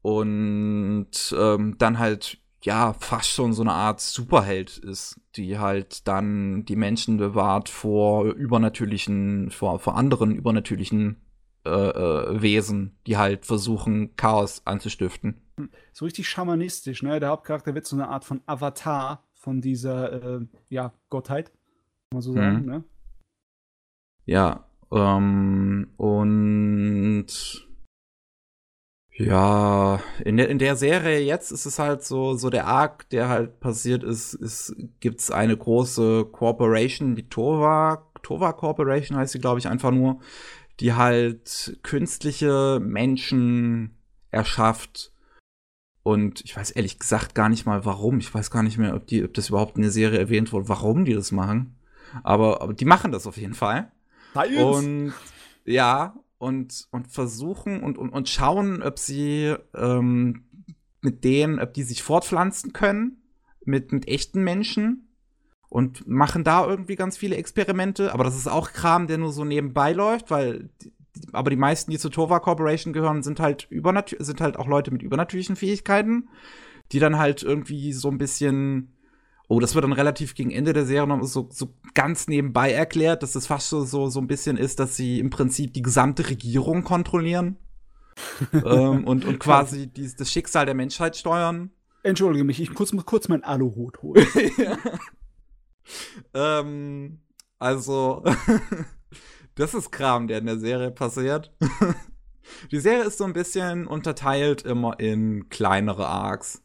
Und 0.02 1.10
ähm, 1.38 1.76
dann 1.78 1.98
halt 2.00 2.38
ja 2.62 2.92
fast 2.92 3.30
schon 3.30 3.52
so 3.52 3.62
eine 3.62 3.72
Art 3.72 4.00
Superheld 4.00 4.78
ist, 4.78 5.20
die 5.36 5.58
halt 5.58 6.08
dann 6.08 6.64
die 6.64 6.76
Menschen 6.76 7.16
bewahrt 7.16 7.68
vor 7.68 8.24
übernatürlichen, 8.24 9.50
vor, 9.50 9.78
vor 9.78 9.96
anderen 9.96 10.34
übernatürlichen 10.34 11.16
äh, 11.64 11.70
äh, 11.70 12.42
Wesen, 12.42 12.96
die 13.06 13.16
halt 13.16 13.46
versuchen, 13.46 14.16
Chaos 14.16 14.62
anzustiften. 14.64 15.42
So 15.92 16.04
richtig 16.04 16.28
schamanistisch, 16.28 17.02
ne? 17.02 17.20
Der 17.20 17.30
Hauptcharakter 17.30 17.74
wird 17.74 17.86
so 17.86 17.96
eine 17.96 18.08
Art 18.08 18.24
von 18.24 18.40
Avatar 18.46 19.24
von 19.34 19.60
dieser, 19.60 20.40
äh, 20.40 20.46
ja, 20.68 20.92
Gottheit, 21.10 21.46
kann 21.50 22.14
man 22.14 22.22
so 22.22 22.32
sagen, 22.32 22.60
mhm. 22.60 22.66
ne? 22.66 22.84
Ja, 24.24 24.68
ähm, 24.92 25.90
und 25.96 27.67
ja, 29.18 30.00
in 30.24 30.36
der, 30.36 30.48
in 30.48 30.60
der 30.60 30.76
Serie 30.76 31.18
jetzt 31.18 31.50
ist 31.50 31.66
es 31.66 31.80
halt 31.80 32.04
so, 32.04 32.34
so 32.34 32.50
der 32.50 32.68
Arc, 32.68 33.08
der 33.10 33.28
halt 33.28 33.58
passiert 33.58 34.04
ist, 34.04 34.34
ist 34.34 34.76
gibt's 35.00 35.32
eine 35.32 35.56
große 35.56 36.26
Corporation, 36.26 37.16
die 37.16 37.28
Tova, 37.28 38.06
Tova 38.22 38.52
Corporation 38.52 39.18
heißt 39.18 39.32
sie, 39.32 39.40
glaube 39.40 39.58
ich, 39.58 39.66
einfach 39.66 39.90
nur, 39.90 40.20
die 40.78 40.94
halt 40.94 41.78
künstliche 41.82 42.78
Menschen 42.80 43.96
erschafft. 44.30 45.12
Und 46.04 46.44
ich 46.44 46.56
weiß 46.56 46.70
ehrlich 46.70 47.00
gesagt 47.00 47.34
gar 47.34 47.48
nicht 47.48 47.66
mal 47.66 47.84
warum. 47.84 48.18
Ich 48.18 48.32
weiß 48.32 48.52
gar 48.52 48.62
nicht 48.62 48.78
mehr, 48.78 48.94
ob, 48.94 49.08
die, 49.08 49.24
ob 49.24 49.34
das 49.34 49.48
überhaupt 49.48 49.76
in 49.76 49.82
der 49.82 49.90
Serie 49.90 50.20
erwähnt 50.20 50.52
wurde, 50.52 50.68
warum 50.68 51.04
die 51.04 51.14
das 51.14 51.32
machen. 51.32 51.76
Aber, 52.22 52.62
aber 52.62 52.72
die 52.72 52.84
machen 52.84 53.10
das 53.10 53.26
auf 53.26 53.36
jeden 53.36 53.54
Fall. 53.54 53.90
Science. 54.30 54.76
Und 54.76 55.12
ja, 55.64 56.14
und, 56.38 56.86
und 56.90 57.08
versuchen 57.08 57.82
und, 57.82 57.98
und, 57.98 58.10
und 58.10 58.28
schauen, 58.28 58.82
ob 58.82 58.98
sie 58.98 59.54
ähm, 59.74 60.44
mit 61.00 61.24
denen, 61.24 61.58
ob 61.58 61.74
die 61.74 61.82
sich 61.82 62.02
fortpflanzen 62.02 62.72
können, 62.72 63.22
mit, 63.64 63.92
mit 63.92 64.08
echten 64.08 64.42
Menschen 64.42 65.08
und 65.68 66.08
machen 66.08 66.44
da 66.44 66.66
irgendwie 66.66 66.96
ganz 66.96 67.16
viele 67.16 67.36
Experimente. 67.36 68.12
Aber 68.12 68.24
das 68.24 68.36
ist 68.36 68.48
auch 68.48 68.72
Kram, 68.72 69.06
der 69.06 69.18
nur 69.18 69.32
so 69.32 69.44
nebenbei 69.44 69.92
läuft, 69.92 70.30
weil 70.30 70.70
die, 70.82 70.92
aber 71.32 71.50
die 71.50 71.56
meisten, 71.56 71.90
die 71.90 71.98
zur 71.98 72.12
Tova 72.12 72.38
Corporation 72.38 72.92
gehören, 72.92 73.22
sind 73.22 73.40
halt 73.40 73.66
übernatür 73.70 74.24
sind 74.24 74.40
halt 74.40 74.56
auch 74.56 74.68
Leute 74.68 74.90
mit 74.90 75.02
übernatürlichen 75.02 75.56
Fähigkeiten, 75.56 76.28
die 76.92 77.00
dann 77.00 77.18
halt 77.18 77.42
irgendwie 77.42 77.92
so 77.92 78.08
ein 78.08 78.18
bisschen 78.18 78.96
Oh, 79.50 79.60
das 79.60 79.74
wird 79.74 79.82
dann 79.82 79.94
relativ 79.94 80.34
gegen 80.34 80.50
Ende 80.50 80.74
der 80.74 80.84
Serie 80.84 81.08
noch 81.08 81.24
so, 81.24 81.48
so 81.50 81.74
ganz 81.94 82.28
nebenbei 82.28 82.70
erklärt, 82.70 83.22
dass 83.22 83.32
das 83.32 83.46
fast 83.46 83.70
so, 83.70 83.82
so, 83.84 84.10
so 84.10 84.20
ein 84.20 84.26
bisschen 84.26 84.58
ist, 84.58 84.78
dass 84.78 84.94
sie 84.94 85.18
im 85.18 85.30
Prinzip 85.30 85.72
die 85.72 85.80
gesamte 85.80 86.28
Regierung 86.28 86.84
kontrollieren 86.84 87.56
ähm, 88.52 89.04
und, 89.04 89.24
und 89.24 89.40
quasi 89.40 89.86
die, 89.86 90.14
das 90.14 90.30
Schicksal 90.30 90.66
der 90.66 90.74
Menschheit 90.74 91.16
steuern. 91.16 91.70
Entschuldige 92.02 92.44
mich, 92.44 92.60
ich 92.60 92.74
kurz, 92.74 92.92
muss 92.92 93.06
kurz 93.06 93.28
mein 93.28 93.42
Aluhut 93.42 94.02
holen. 94.02 94.26
ja. 94.58 94.76
ähm, 96.34 97.20
also, 97.58 98.22
das 99.54 99.72
ist 99.72 99.90
Kram, 99.90 100.28
der 100.28 100.38
in 100.38 100.46
der 100.46 100.58
Serie 100.58 100.90
passiert. 100.90 101.54
die 102.70 102.80
Serie 102.80 103.04
ist 103.04 103.16
so 103.16 103.24
ein 103.24 103.32
bisschen 103.32 103.86
unterteilt 103.86 104.62
immer 104.62 105.00
in 105.00 105.48
kleinere 105.48 106.06
Arcs. 106.06 106.62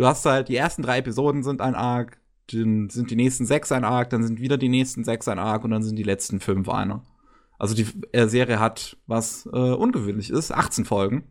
Du 0.00 0.06
hast 0.06 0.24
halt, 0.24 0.48
die 0.48 0.56
ersten 0.56 0.80
drei 0.80 0.96
Episoden 0.96 1.42
sind 1.42 1.60
ein 1.60 1.74
Arc, 1.74 2.16
dann 2.50 2.88
sind 2.88 3.10
die 3.10 3.16
nächsten 3.16 3.44
sechs 3.44 3.70
ein 3.70 3.84
Arc, 3.84 4.08
dann 4.08 4.22
sind 4.22 4.40
wieder 4.40 4.56
die 4.56 4.70
nächsten 4.70 5.04
sechs 5.04 5.28
ein 5.28 5.38
Arc 5.38 5.62
und 5.62 5.72
dann 5.72 5.82
sind 5.82 5.96
die 5.96 6.02
letzten 6.02 6.40
fünf 6.40 6.70
einer. 6.70 7.02
Also 7.58 7.74
die 7.74 7.86
äh, 8.12 8.26
Serie 8.26 8.60
hat, 8.60 8.96
was 9.06 9.44
äh, 9.52 9.58
ungewöhnlich 9.58 10.30
ist, 10.30 10.52
18 10.52 10.86
Folgen. 10.86 11.24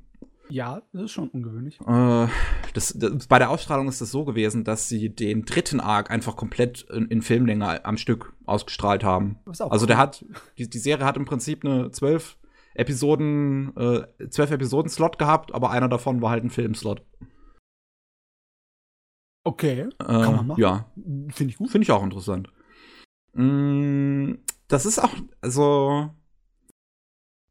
Ja, 0.49 0.83
das 0.93 1.05
ist 1.05 1.11
schon 1.13 1.29
ungewöhnlich. 1.29 1.79
Äh, 1.81 2.27
das, 2.75 2.93
das, 2.95 3.25
bei 3.25 3.39
der 3.39 3.49
Ausstrahlung 3.49 3.87
ist 3.87 4.01
es 4.01 4.11
so 4.11 4.23
gewesen, 4.23 4.63
dass 4.65 4.87
sie 4.87 5.09
den 5.09 5.45
dritten 5.45 5.79
Arc 5.79 6.11
einfach 6.11 6.35
komplett 6.35 6.83
in, 6.91 7.07
in 7.07 7.23
Filmlänge 7.23 7.83
am 7.83 7.97
Stück 7.97 8.33
ausgestrahlt 8.45 9.03
haben. 9.03 9.39
Also 9.47 9.87
der 9.87 9.97
hat, 9.97 10.23
die, 10.59 10.69
die 10.69 10.77
Serie 10.77 11.07
hat 11.07 11.17
im 11.17 11.25
Prinzip 11.25 11.65
eine 11.65 11.89
zwölf 11.89 12.37
Episoden, 12.75 13.75
äh, 13.75 14.29
zwölf 14.29 14.51
Episoden 14.51 14.91
Slot 14.91 15.17
gehabt, 15.17 15.55
aber 15.55 15.71
einer 15.71 15.89
davon 15.89 16.21
war 16.21 16.29
halt 16.29 16.43
ein 16.43 16.51
Filmslot. 16.51 17.01
Okay, 19.49 19.79
äh, 19.79 20.03
kann 20.03 20.35
man 20.35 20.47
machen. 20.47 20.61
Ja. 20.61 20.85
Finde 21.31 21.51
ich 21.51 21.57
gut. 21.57 21.71
Finde 21.71 21.83
ich 21.83 21.91
auch 21.91 22.03
interessant. 22.03 22.49
Mm, 23.33 24.33
das 24.67 24.85
ist 24.85 24.99
auch, 24.99 25.13
also. 25.41 26.11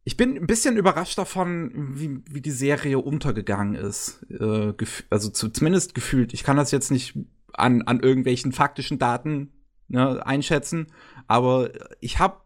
Ich 0.05 0.17
bin 0.17 0.37
ein 0.37 0.47
bisschen 0.47 0.77
überrascht 0.77 1.19
davon, 1.19 1.73
wie, 1.99 2.23
wie 2.31 2.41
die 2.41 2.53
Serie 2.53 3.01
untergegangen 3.01 3.75
ist. 3.75 4.25
Äh, 4.31 4.73
also 5.11 5.29
zu, 5.29 5.49
zumindest 5.51 5.97
gefühlt. 5.97 6.33
Ich 6.33 6.45
kann 6.45 6.57
das 6.57 6.71
jetzt 6.71 6.93
nicht 6.93 7.19
an, 7.53 7.83
an 7.83 7.99
irgendwelchen 7.99 8.53
faktischen 8.53 9.01
Daten 9.01 9.53
ne, 9.89 10.25
einschätzen, 10.25 10.87
aber 11.27 11.73
ich 12.01 12.21
habe 12.21 12.41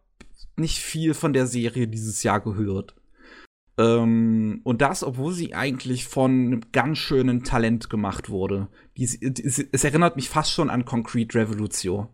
nicht 0.56 0.78
viel 0.78 1.12
von 1.12 1.34
der 1.34 1.46
Serie 1.46 1.86
dieses 1.88 2.22
Jahr 2.22 2.40
gehört. 2.40 2.96
Ähm, 3.82 4.60
und 4.62 4.80
das, 4.80 5.02
obwohl 5.02 5.32
sie 5.32 5.54
eigentlich 5.54 6.06
von 6.06 6.30
einem 6.30 6.60
ganz 6.72 6.98
schönen 6.98 7.42
Talent 7.42 7.90
gemacht 7.90 8.30
wurde. 8.30 8.68
Die, 8.96 9.06
die, 9.06 9.42
es 9.44 9.84
erinnert 9.84 10.16
mich 10.16 10.28
fast 10.28 10.52
schon 10.52 10.70
an 10.70 10.84
Concrete 10.84 11.38
Revolution. 11.38 12.08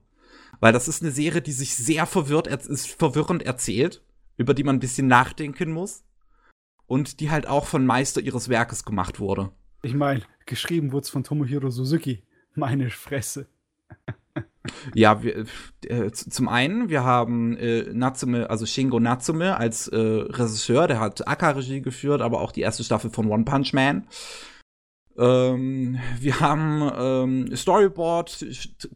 Weil 0.61 0.73
das 0.73 0.89
ist 0.89 1.03
eine 1.03 1.12
Serie, 1.12 1.43
die 1.43 1.53
sich 1.53 1.77
sehr 1.77 2.07
verwirrt, 2.07 2.47
ist 2.47 2.89
verwirrend 2.89 3.43
erzählt, 3.43 4.03
über 4.36 4.55
die 4.55 4.65
man 4.65 4.77
ein 4.77 4.81
bisschen 4.81 5.07
nachdenken 5.07 5.73
muss. 5.73 6.05
Und 6.86 7.20
die 7.20 7.31
halt 7.31 7.47
auch 7.47 7.66
von 7.66 7.85
Meister 7.85 8.23
ihres 8.23 8.49
Werkes 8.49 8.85
gemacht 8.85 9.20
wurde. 9.20 9.51
Ich 9.82 9.95
meine, 9.95 10.23
geschrieben 10.47 10.90
wurde 10.93 11.05
es 11.05 11.11
von 11.11 11.23
Tomohiro 11.23 11.69
Suzuki. 11.69 12.24
Meine 12.55 12.89
Fresse. 12.89 13.47
Ja, 14.95 15.23
wir, 15.23 15.47
äh, 15.86 16.11
zum 16.11 16.49
einen, 16.49 16.89
wir 16.89 17.05
haben 17.05 17.57
äh, 17.57 17.85
Natsume, 17.93 18.51
also 18.51 18.66
Shingo 18.66 19.01
Natsume 19.01 19.57
als 19.57 19.89
äh, 19.89 19.97
Regisseur, 19.97 20.86
der 20.89 21.01
hat 21.01 21.27
Akka-Regie 21.27 21.82
geführt, 21.82 22.23
aber 22.23 22.40
auch 22.40 22.53
die 22.53 22.62
erste 22.62 22.85
Staffel 22.85 23.11
von 23.11 23.31
One 23.31 23.45
Punch 23.45 23.73
Man. 23.73 24.07
Ähm, 25.19 25.99
wir 26.20 26.40
haben 26.40 26.90
ähm, 26.97 27.57
Storyboard, 27.57 28.47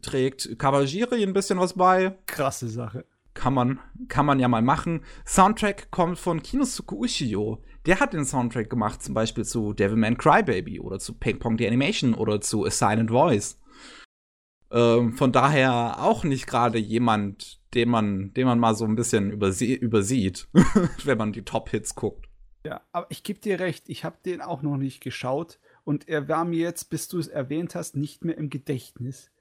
trägt 0.01 0.57
Kawajiri 0.57 1.21
ein 1.21 1.33
bisschen 1.33 1.59
was 1.59 1.73
bei. 1.73 2.17
Krasse 2.25 2.69
Sache. 2.69 3.05
Kann 3.33 3.53
man, 3.53 3.79
kann 4.07 4.25
man 4.25 4.39
ja 4.39 4.47
mal 4.47 4.61
machen. 4.61 5.01
Soundtrack 5.25 5.89
kommt 5.91 6.19
von 6.19 6.41
Kinosuke 6.41 6.95
Ushio. 6.95 7.63
Der 7.85 7.99
hat 7.99 8.13
den 8.13 8.25
Soundtrack 8.25 8.69
gemacht, 8.69 9.03
zum 9.03 9.13
Beispiel 9.13 9.43
zu 9.43 9.73
Devilman 9.73 10.17
Crybaby 10.17 10.79
oder 10.79 10.99
zu 10.99 11.13
Ping 11.13 11.39
Pong 11.39 11.57
the 11.57 11.67
Animation 11.67 12.13
oder 12.13 12.39
zu 12.39 12.65
A 12.65 12.69
Silent 12.69 13.09
Voice. 13.09 13.59
Ähm, 14.73 15.13
von 15.13 15.31
daher 15.31 16.03
auch 16.03 16.23
nicht 16.23 16.47
gerade 16.47 16.79
jemand, 16.79 17.61
den 17.75 17.89
man, 17.89 18.33
den 18.33 18.47
man 18.47 18.59
mal 18.59 18.75
so 18.75 18.85
ein 18.85 18.95
bisschen 18.95 19.31
übersie 19.31 19.75
übersieht, 19.75 20.47
wenn 21.03 21.17
man 21.17 21.31
die 21.31 21.43
Top-Hits 21.43 21.93
guckt. 21.93 22.27
Ja, 22.65 22.81
aber 22.91 23.05
ich 23.09 23.23
gebe 23.23 23.39
dir 23.39 23.59
recht, 23.59 23.87
ich 23.87 24.03
habe 24.03 24.17
den 24.25 24.41
auch 24.41 24.63
noch 24.63 24.77
nicht 24.77 25.01
geschaut 25.01 25.59
und 25.83 26.07
er 26.07 26.27
war 26.27 26.43
mir 26.43 26.59
jetzt, 26.59 26.89
bis 26.89 27.07
du 27.07 27.19
es 27.19 27.27
erwähnt 27.27 27.75
hast, 27.75 27.95
nicht 27.95 28.25
mehr 28.25 28.37
im 28.37 28.49
Gedächtnis. 28.49 29.31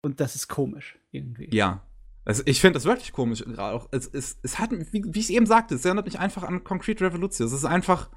Und 0.00 0.20
das 0.20 0.36
ist 0.36 0.46
komisch 0.46 0.98
irgendwie. 1.10 1.48
Ja. 1.52 1.84
Also 2.24 2.42
ich 2.44 2.60
finde 2.60 2.74
das 2.74 2.84
wirklich 2.84 3.12
komisch. 3.12 3.44
Auch 3.56 3.88
es, 3.90 4.06
es, 4.06 4.38
es 4.42 4.58
hat, 4.58 4.70
wie, 4.70 5.02
wie 5.06 5.18
ich 5.18 5.32
eben 5.32 5.46
sagte, 5.46 5.74
es 5.74 5.84
erinnert 5.84 6.04
mich 6.04 6.18
einfach 6.18 6.42
an 6.42 6.62
Concrete 6.62 7.04
Revolution. 7.04 7.46
Es 7.46 7.54
ist 7.54 7.64
einfach, 7.64 8.10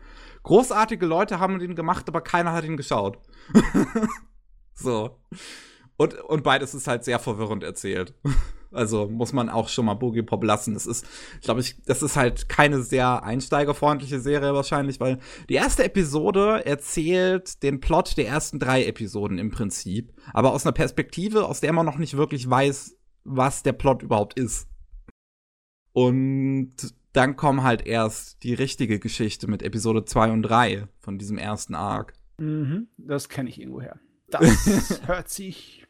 großartige 0.43 1.05
Leute 1.05 1.39
haben 1.39 1.59
den 1.59 1.75
gemacht, 1.75 2.07
aber 2.09 2.21
keiner 2.21 2.51
hat 2.51 2.65
ihn 2.65 2.77
geschaut. 2.77 3.19
so. 4.75 5.17
Und, 6.01 6.15
und 6.15 6.43
beides 6.43 6.73
ist 6.73 6.87
halt 6.87 7.03
sehr 7.03 7.19
verwirrend 7.19 7.63
erzählt. 7.63 8.15
Also 8.73 9.09
muss 9.09 9.33
man 9.33 9.49
auch 9.49 9.67
schon 9.67 9.83
mal 9.83 9.95
Boogie 9.95 10.21
Pop 10.21 10.45
lassen. 10.45 10.75
Das 10.75 10.87
ist, 10.87 11.05
glaube 11.41 11.59
ich, 11.59 11.83
das 11.83 12.01
ist 12.01 12.15
halt 12.15 12.47
keine 12.47 12.83
sehr 12.83 13.21
einsteigerfreundliche 13.21 14.21
Serie 14.21 14.53
wahrscheinlich, 14.53 15.01
weil 15.01 15.19
die 15.49 15.55
erste 15.55 15.83
Episode 15.83 16.65
erzählt 16.65 17.63
den 17.63 17.81
Plot 17.81 18.15
der 18.15 18.29
ersten 18.29 18.59
drei 18.59 18.85
Episoden 18.85 19.39
im 19.39 19.51
Prinzip, 19.51 20.13
aber 20.31 20.53
aus 20.53 20.65
einer 20.65 20.71
Perspektive, 20.71 21.47
aus 21.47 21.59
der 21.59 21.73
man 21.73 21.85
noch 21.85 21.97
nicht 21.97 22.15
wirklich 22.15 22.49
weiß, 22.49 22.97
was 23.25 23.61
der 23.61 23.73
Plot 23.73 24.03
überhaupt 24.03 24.39
ist. 24.39 24.69
Und 25.91 26.71
dann 27.11 27.35
kommen 27.35 27.63
halt 27.63 27.85
erst 27.85 28.41
die 28.43 28.53
richtige 28.53 28.99
Geschichte 28.99 29.47
mit 29.47 29.63
Episode 29.63 30.05
2 30.05 30.31
und 30.31 30.43
3 30.43 30.87
von 31.01 31.17
diesem 31.17 31.37
ersten 31.37 31.75
Arc. 31.75 32.13
Mhm, 32.37 32.87
das 32.95 33.27
kenne 33.27 33.49
ich 33.49 33.59
irgendwo 33.59 33.81
her. 33.81 33.99
Das 34.29 35.01
hört 35.07 35.29
sich 35.29 35.80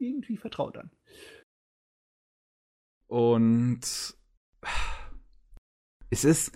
irgendwie 0.00 0.36
vertraut 0.36 0.76
an. 0.76 0.90
Und 3.06 3.80
es 6.10 6.24
ist, 6.24 6.52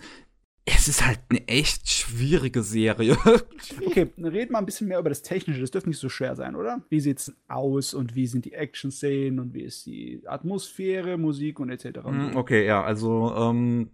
es 0.65 0.87
ist 0.87 1.05
halt 1.05 1.19
eine 1.29 1.47
echt 1.47 1.89
schwierige 1.89 2.63
Serie. 2.63 3.17
okay, 3.85 4.11
dann 4.17 4.31
reden 4.31 4.51
wir 4.51 4.57
ein 4.57 4.65
bisschen 4.65 4.87
mehr 4.87 4.99
über 4.99 5.09
das 5.09 5.21
Technische. 5.21 5.61
Das 5.61 5.71
dürfte 5.71 5.89
nicht 5.89 5.99
so 5.99 6.09
schwer 6.09 6.35
sein, 6.35 6.55
oder? 6.55 6.81
Wie 6.89 6.99
sieht 6.99 7.19
es 7.19 7.35
aus 7.47 7.93
und 7.93 8.15
wie 8.15 8.27
sind 8.27 8.45
die 8.45 8.53
Action-Szenen 8.53 9.39
und 9.39 9.53
wie 9.53 9.61
ist 9.61 9.85
die 9.85 10.23
Atmosphäre, 10.25 11.17
Musik 11.17 11.59
und 11.59 11.69
etc. 11.69 12.03
Hm, 12.03 12.35
okay, 12.35 12.65
ja, 12.65 12.83
also 12.83 13.33
ähm, 13.35 13.91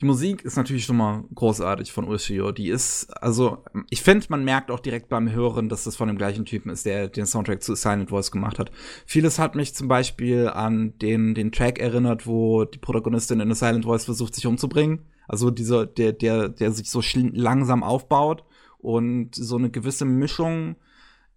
die 0.00 0.06
Musik 0.06 0.44
ist 0.44 0.56
natürlich 0.56 0.84
schon 0.84 0.96
mal 0.96 1.24
großartig 1.34 1.92
von 1.92 2.08
Ushio. 2.08 2.52
Die 2.52 2.68
ist, 2.68 3.10
also, 3.22 3.64
ich 3.90 4.02
finde, 4.02 4.26
man 4.30 4.44
merkt 4.44 4.70
auch 4.70 4.80
direkt 4.80 5.10
beim 5.10 5.30
Hören, 5.30 5.68
dass 5.68 5.84
das 5.84 5.96
von 5.96 6.08
dem 6.08 6.16
gleichen 6.16 6.46
Typen 6.46 6.70
ist, 6.70 6.86
der 6.86 7.08
den 7.08 7.26
Soundtrack 7.26 7.62
zu 7.62 7.74
Silent 7.74 8.08
Voice 8.08 8.30
gemacht 8.30 8.58
hat. 8.58 8.70
Vieles 9.04 9.38
hat 9.38 9.54
mich 9.54 9.74
zum 9.74 9.88
Beispiel 9.88 10.48
an 10.48 10.98
den, 10.98 11.34
den 11.34 11.52
Track 11.52 11.78
erinnert, 11.78 12.26
wo 12.26 12.64
die 12.64 12.78
Protagonistin 12.78 13.40
in 13.40 13.54
Silent 13.54 13.84
Voice 13.84 14.06
versucht, 14.06 14.34
sich 14.34 14.46
umzubringen. 14.46 15.00
Also 15.28 15.50
dieser, 15.50 15.86
der, 15.86 16.12
der, 16.12 16.48
der 16.48 16.72
sich 16.72 16.90
so 16.90 17.02
langsam 17.14 17.82
aufbaut 17.82 18.44
und 18.78 19.34
so 19.34 19.56
eine 19.56 19.70
gewisse 19.70 20.06
Mischung 20.06 20.76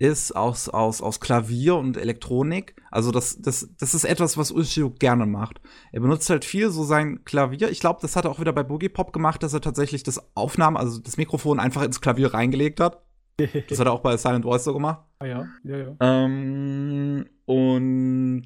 ist 0.03 0.35
aus, 0.35 0.67
aus, 0.67 1.01
aus 1.01 1.21
Klavier 1.21 1.75
und 1.75 1.95
Elektronik. 1.95 2.75
Also 2.91 3.11
das, 3.11 3.41
das, 3.41 3.69
das 3.79 3.93
ist 3.93 4.03
etwas, 4.03 4.37
was 4.37 4.51
Ushio 4.51 4.89
gerne 4.89 5.25
macht. 5.25 5.61
Er 5.93 6.01
benutzt 6.01 6.29
halt 6.29 6.43
viel 6.43 6.69
so 6.71 6.83
sein 6.83 7.23
Klavier. 7.23 7.71
Ich 7.71 7.79
glaube, 7.79 7.99
das 8.01 8.17
hat 8.17 8.25
er 8.25 8.31
auch 8.31 8.41
wieder 8.41 8.51
bei 8.51 8.63
Boogie 8.63 8.89
Pop 8.89 9.13
gemacht, 9.13 9.43
dass 9.43 9.53
er 9.53 9.61
tatsächlich 9.61 10.03
das 10.03 10.21
Aufnahmen, 10.35 10.75
also 10.75 10.99
das 10.99 11.15
Mikrofon 11.15 11.57
einfach 11.57 11.83
ins 11.83 12.01
Klavier 12.01 12.33
reingelegt 12.33 12.79
hat. 12.79 13.01
Das 13.69 13.79
hat 13.79 13.87
er 13.87 13.93
auch 13.93 14.01
bei 14.01 14.15
Silent 14.15 14.45
Voice 14.45 14.63
so 14.63 14.73
gemacht. 14.73 15.05
Ah 15.17 15.25
ja, 15.25 15.47
ja, 15.63 15.77
ja. 15.77 15.95
Ähm, 15.99 17.25
und 17.45 18.43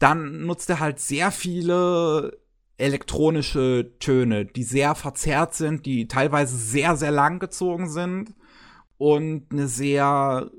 dann 0.00 0.46
nutzt 0.46 0.68
er 0.70 0.80
halt 0.80 0.98
sehr 0.98 1.30
viele 1.30 2.36
elektronische 2.78 3.92
Töne, 4.00 4.46
die 4.46 4.64
sehr 4.64 4.96
verzerrt 4.96 5.54
sind, 5.54 5.86
die 5.86 6.08
teilweise 6.08 6.56
sehr, 6.56 6.96
sehr 6.96 7.12
lang 7.12 7.38
gezogen 7.38 7.88
sind 7.88 8.34
und 8.98 9.46
eine 9.50 9.66
sehr, 9.66 10.50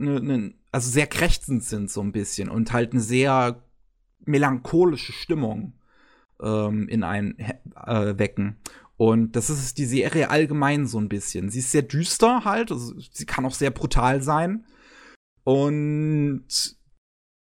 eine, 0.00 0.16
eine, 0.16 0.54
also 0.72 0.90
sehr 0.90 1.06
krächzend 1.06 1.64
sind 1.64 1.90
so 1.90 2.00
ein 2.00 2.12
bisschen 2.12 2.48
und 2.48 2.72
halt 2.72 2.92
eine 2.92 3.00
sehr 3.00 3.62
melancholische 4.24 5.12
Stimmung 5.12 5.74
ähm, 6.42 6.88
in 6.88 7.02
einen 7.02 7.38
äh, 7.38 8.18
wecken. 8.18 8.58
Und 8.96 9.36
das 9.36 9.48
ist 9.48 9.78
die 9.78 9.84
Serie 9.84 10.30
allgemein 10.30 10.86
so 10.86 10.98
ein 10.98 11.08
bisschen. 11.08 11.50
Sie 11.50 11.60
ist 11.60 11.70
sehr 11.70 11.82
düster 11.82 12.44
halt, 12.44 12.72
also 12.72 12.94
sie 13.12 13.26
kann 13.26 13.46
auch 13.46 13.54
sehr 13.54 13.70
brutal 13.70 14.22
sein. 14.22 14.66
Und 15.44 16.76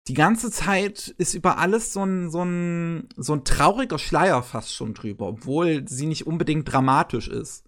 die 0.07 0.13
ganze 0.13 0.51
Zeit 0.51 1.13
ist 1.17 1.33
über 1.33 1.57
alles 1.57 1.91
so 1.91 2.05
ein, 2.05 2.29
so 2.29 2.43
ein, 2.43 3.09
so 3.17 3.33
ein 3.33 3.43
trauriger 3.43 3.99
Schleier 3.99 4.41
fast 4.43 4.73
schon 4.73 4.93
drüber, 4.93 5.27
obwohl 5.27 5.87
sie 5.87 6.05
nicht 6.05 6.27
unbedingt 6.27 6.71
dramatisch 6.71 7.27
ist. 7.27 7.65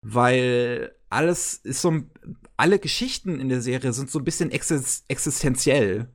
Weil 0.00 0.96
alles 1.10 1.56
ist 1.56 1.80
so 1.80 1.92
alle 2.56 2.78
Geschichten 2.78 3.40
in 3.40 3.48
der 3.48 3.60
Serie 3.60 3.92
sind 3.92 4.10
so 4.10 4.18
ein 4.18 4.24
bisschen 4.24 4.50
existenziell. 4.50 6.08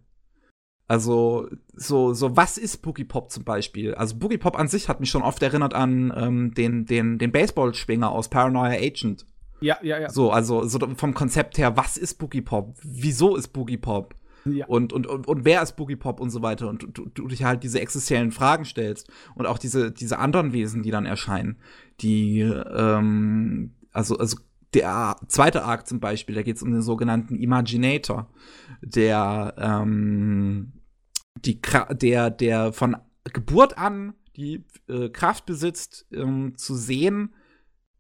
Also, 0.87 1.47
so, 1.75 2.13
so, 2.13 2.35
was 2.35 2.57
ist 2.57 2.81
Boogie 2.81 3.03
Pop 3.03 3.29
zum 3.31 3.43
Beispiel? 3.43 3.93
Also, 3.93 4.15
Boogie 4.15 4.39
Pop 4.39 4.57
an 4.57 4.67
sich 4.67 4.89
hat 4.89 4.99
mich 4.99 5.11
schon 5.11 5.21
oft 5.21 5.41
erinnert 5.43 5.75
an 5.75 6.11
ähm, 6.15 6.53
den, 6.55 6.85
den, 6.85 7.19
den 7.19 7.31
Baseballschwinger 7.31 8.09
aus 8.09 8.27
Paranoia 8.29 8.71
Agent. 8.71 9.27
Ja, 9.61 9.77
ja, 9.83 9.99
ja. 9.99 10.09
So, 10.09 10.31
also, 10.31 10.65
so 10.65 10.79
vom 10.95 11.13
Konzept 11.13 11.59
her, 11.59 11.77
was 11.77 11.95
ist 11.95 12.15
Boogie 12.15 12.41
Pop? 12.41 12.75
Wieso 12.81 13.35
ist 13.35 13.49
Boogie 13.49 13.77
Pop? 13.77 14.15
Ja. 14.45 14.65
Und, 14.65 14.91
und, 14.91 15.05
und, 15.05 15.27
und 15.27 15.45
wer 15.45 15.61
ist 15.61 15.75
Boogie 15.75 15.95
Pop 15.95 16.19
und 16.19 16.31
so 16.31 16.41
weiter. 16.41 16.67
Und 16.67 16.87
du, 16.97 17.05
du 17.05 17.27
dich 17.27 17.43
halt 17.43 17.61
diese 17.63 17.79
existenziellen 17.79 18.31
Fragen 18.31 18.65
stellst. 18.65 19.11
Und 19.35 19.45
auch 19.45 19.59
diese, 19.59 19.91
diese 19.91 20.17
anderen 20.17 20.53
Wesen, 20.53 20.81
die 20.81 20.91
dann 20.91 21.05
erscheinen, 21.05 21.57
die, 22.01 22.39
ähm, 22.39 23.75
also, 23.91 24.17
also 24.17 24.37
der 24.73 25.15
zweite 25.27 25.63
Arc 25.63 25.87
zum 25.87 25.99
Beispiel, 25.99 26.35
da 26.35 26.43
geht 26.43 26.57
es 26.57 26.63
um 26.63 26.71
den 26.71 26.81
sogenannten 26.81 27.35
Imaginator, 27.35 28.29
der, 28.81 29.55
ähm, 29.57 30.73
die, 31.37 31.59
der, 31.91 32.29
der 32.29 32.73
von 32.73 32.97
Geburt 33.33 33.77
an 33.77 34.13
die 34.35 34.65
äh, 34.87 35.09
Kraft 35.09 35.45
besitzt, 35.45 36.05
ähm, 36.11 36.53
zu 36.55 36.75
sehen, 36.75 37.33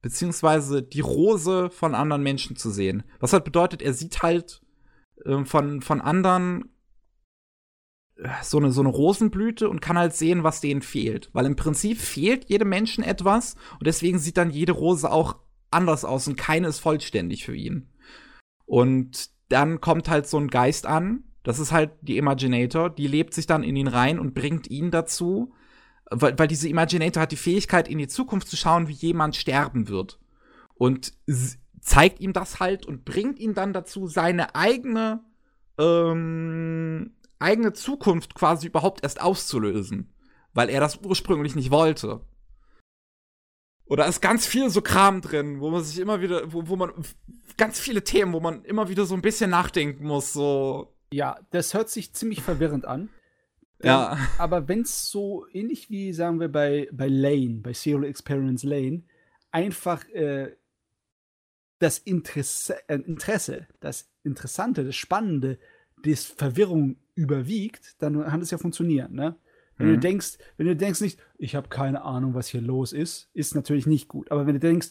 beziehungsweise 0.01 0.81
die 0.81 1.01
Rose 1.01 1.69
von 1.69 1.95
anderen 1.95 2.23
Menschen 2.23 2.55
zu 2.55 2.69
sehen. 2.69 3.03
Was 3.19 3.33
halt 3.33 3.43
bedeutet, 3.43 3.81
er 3.81 3.93
sieht 3.93 4.21
halt 4.21 4.61
äh, 5.25 5.43
von, 5.43 5.81
von 5.81 5.99
anderen 5.99 6.69
äh, 8.15 8.29
so 8.41 8.57
eine, 8.57 8.71
so 8.71 8.81
eine 8.81 8.89
Rosenblüte 8.89 9.69
und 9.69 9.81
kann 9.81 9.97
halt 9.97 10.13
sehen, 10.13 10.43
was 10.43 10.61
denen 10.61 10.81
fehlt. 10.81 11.29
Weil 11.33 11.45
im 11.45 11.57
Prinzip 11.57 11.99
fehlt 11.99 12.49
jedem 12.49 12.69
Menschen 12.69 13.03
etwas 13.03 13.55
und 13.73 13.87
deswegen 13.87 14.19
sieht 14.19 14.37
dann 14.37 14.51
jede 14.51 14.71
Rose 14.71 15.11
auch 15.11 15.35
anders 15.71 16.05
aus 16.05 16.27
und 16.27 16.35
keine 16.35 16.67
ist 16.67 16.79
vollständig 16.79 17.45
für 17.45 17.55
ihn. 17.55 17.89
Und 18.65 19.29
dann 19.49 19.81
kommt 19.81 20.09
halt 20.09 20.27
so 20.27 20.37
ein 20.37 20.47
Geist 20.47 20.85
an, 20.85 21.23
das 21.43 21.59
ist 21.59 21.71
halt 21.71 21.91
die 22.01 22.17
Imaginator, 22.17 22.89
die 22.89 23.07
lebt 23.07 23.33
sich 23.33 23.47
dann 23.47 23.63
in 23.63 23.75
ihn 23.75 23.87
rein 23.87 24.19
und 24.19 24.33
bringt 24.33 24.69
ihn 24.69 24.91
dazu, 24.91 25.53
weil, 26.11 26.37
weil 26.37 26.47
diese 26.47 26.69
Imaginator 26.69 27.23
hat 27.23 27.31
die 27.31 27.37
Fähigkeit, 27.37 27.87
in 27.87 27.97
die 27.97 28.07
Zukunft 28.07 28.47
zu 28.47 28.57
schauen, 28.57 28.87
wie 28.87 28.93
jemand 28.93 29.35
sterben 29.35 29.87
wird. 29.87 30.19
Und 30.75 31.13
zeigt 31.81 32.19
ihm 32.19 32.33
das 32.33 32.59
halt 32.59 32.85
und 32.85 33.05
bringt 33.05 33.39
ihn 33.39 33.53
dann 33.53 33.73
dazu, 33.73 34.07
seine 34.07 34.55
eigene, 34.55 35.23
ähm, 35.77 37.15
eigene 37.39 37.73
Zukunft 37.73 38.35
quasi 38.35 38.67
überhaupt 38.67 39.03
erst 39.03 39.21
auszulösen. 39.21 40.13
Weil 40.53 40.69
er 40.69 40.79
das 40.79 40.99
ursprünglich 41.03 41.55
nicht 41.55 41.71
wollte. 41.71 42.21
Oder 43.89 44.05
ist 44.05 44.21
ganz 44.21 44.45
viel 44.45 44.69
so 44.69 44.81
Kram 44.81 45.19
drin, 45.21 45.59
wo 45.59 45.71
man 45.71 45.83
sich 45.83 45.99
immer 45.99 46.21
wieder, 46.21 46.53
wo, 46.53 46.67
wo 46.67 46.75
man 46.75 46.91
ganz 47.57 47.79
viele 47.79 48.03
Themen, 48.03 48.33
wo 48.33 48.39
man 48.39 48.63
immer 48.63 48.87
wieder 48.87 49.05
so 49.05 49.15
ein 49.15 49.21
bisschen 49.21 49.49
nachdenken 49.49 50.05
muss, 50.05 50.31
so. 50.31 50.95
Ja, 51.11 51.39
das 51.49 51.73
hört 51.73 51.89
sich 51.89 52.13
ziemlich 52.13 52.41
verwirrend 52.41 52.85
an. 52.85 53.09
Ja. 53.81 54.11
Ähm, 54.11 54.27
aber 54.37 54.67
wenn 54.67 54.81
es 54.81 55.09
so 55.09 55.45
ähnlich 55.53 55.89
wie, 55.89 56.11
sagen 56.11 56.41
wir, 56.41 56.49
bei, 56.49 56.89
bei 56.91 57.07
Lane, 57.07 57.61
bei 57.63 57.71
Serial 57.71 58.03
Experience 58.03 58.63
Lane, 58.63 59.03
einfach 59.51 60.05
äh, 60.09 60.53
das 61.79 61.97
Interesse, 61.99 62.75
äh, 62.89 62.95
Interesse, 62.95 63.67
das 63.79 64.11
Interessante, 64.23 64.83
das 64.83 64.97
Spannende, 64.97 65.59
das 66.03 66.25
Verwirrung 66.25 66.97
überwiegt, 67.15 67.95
dann 67.99 68.21
kann 68.21 68.41
es 68.41 68.51
ja 68.51 68.57
funktionieren, 68.57 69.13
ne? 69.13 69.37
Wenn 69.79 69.87
mhm. 69.87 69.93
du 69.93 69.99
denkst, 69.99 70.37
wenn 70.57 70.67
du 70.67 70.75
denkst 70.75 71.01
nicht, 71.01 71.19
ich 71.37 71.55
habe 71.55 71.69
keine 71.69 72.03
Ahnung, 72.03 72.35
was 72.35 72.47
hier 72.47 72.61
los 72.61 72.93
ist, 72.93 73.29
ist 73.33 73.55
natürlich 73.55 73.87
nicht 73.87 74.07
gut. 74.07 74.29
Aber 74.29 74.45
wenn 74.45 74.53
du 74.53 74.59
denkst, 74.59 74.89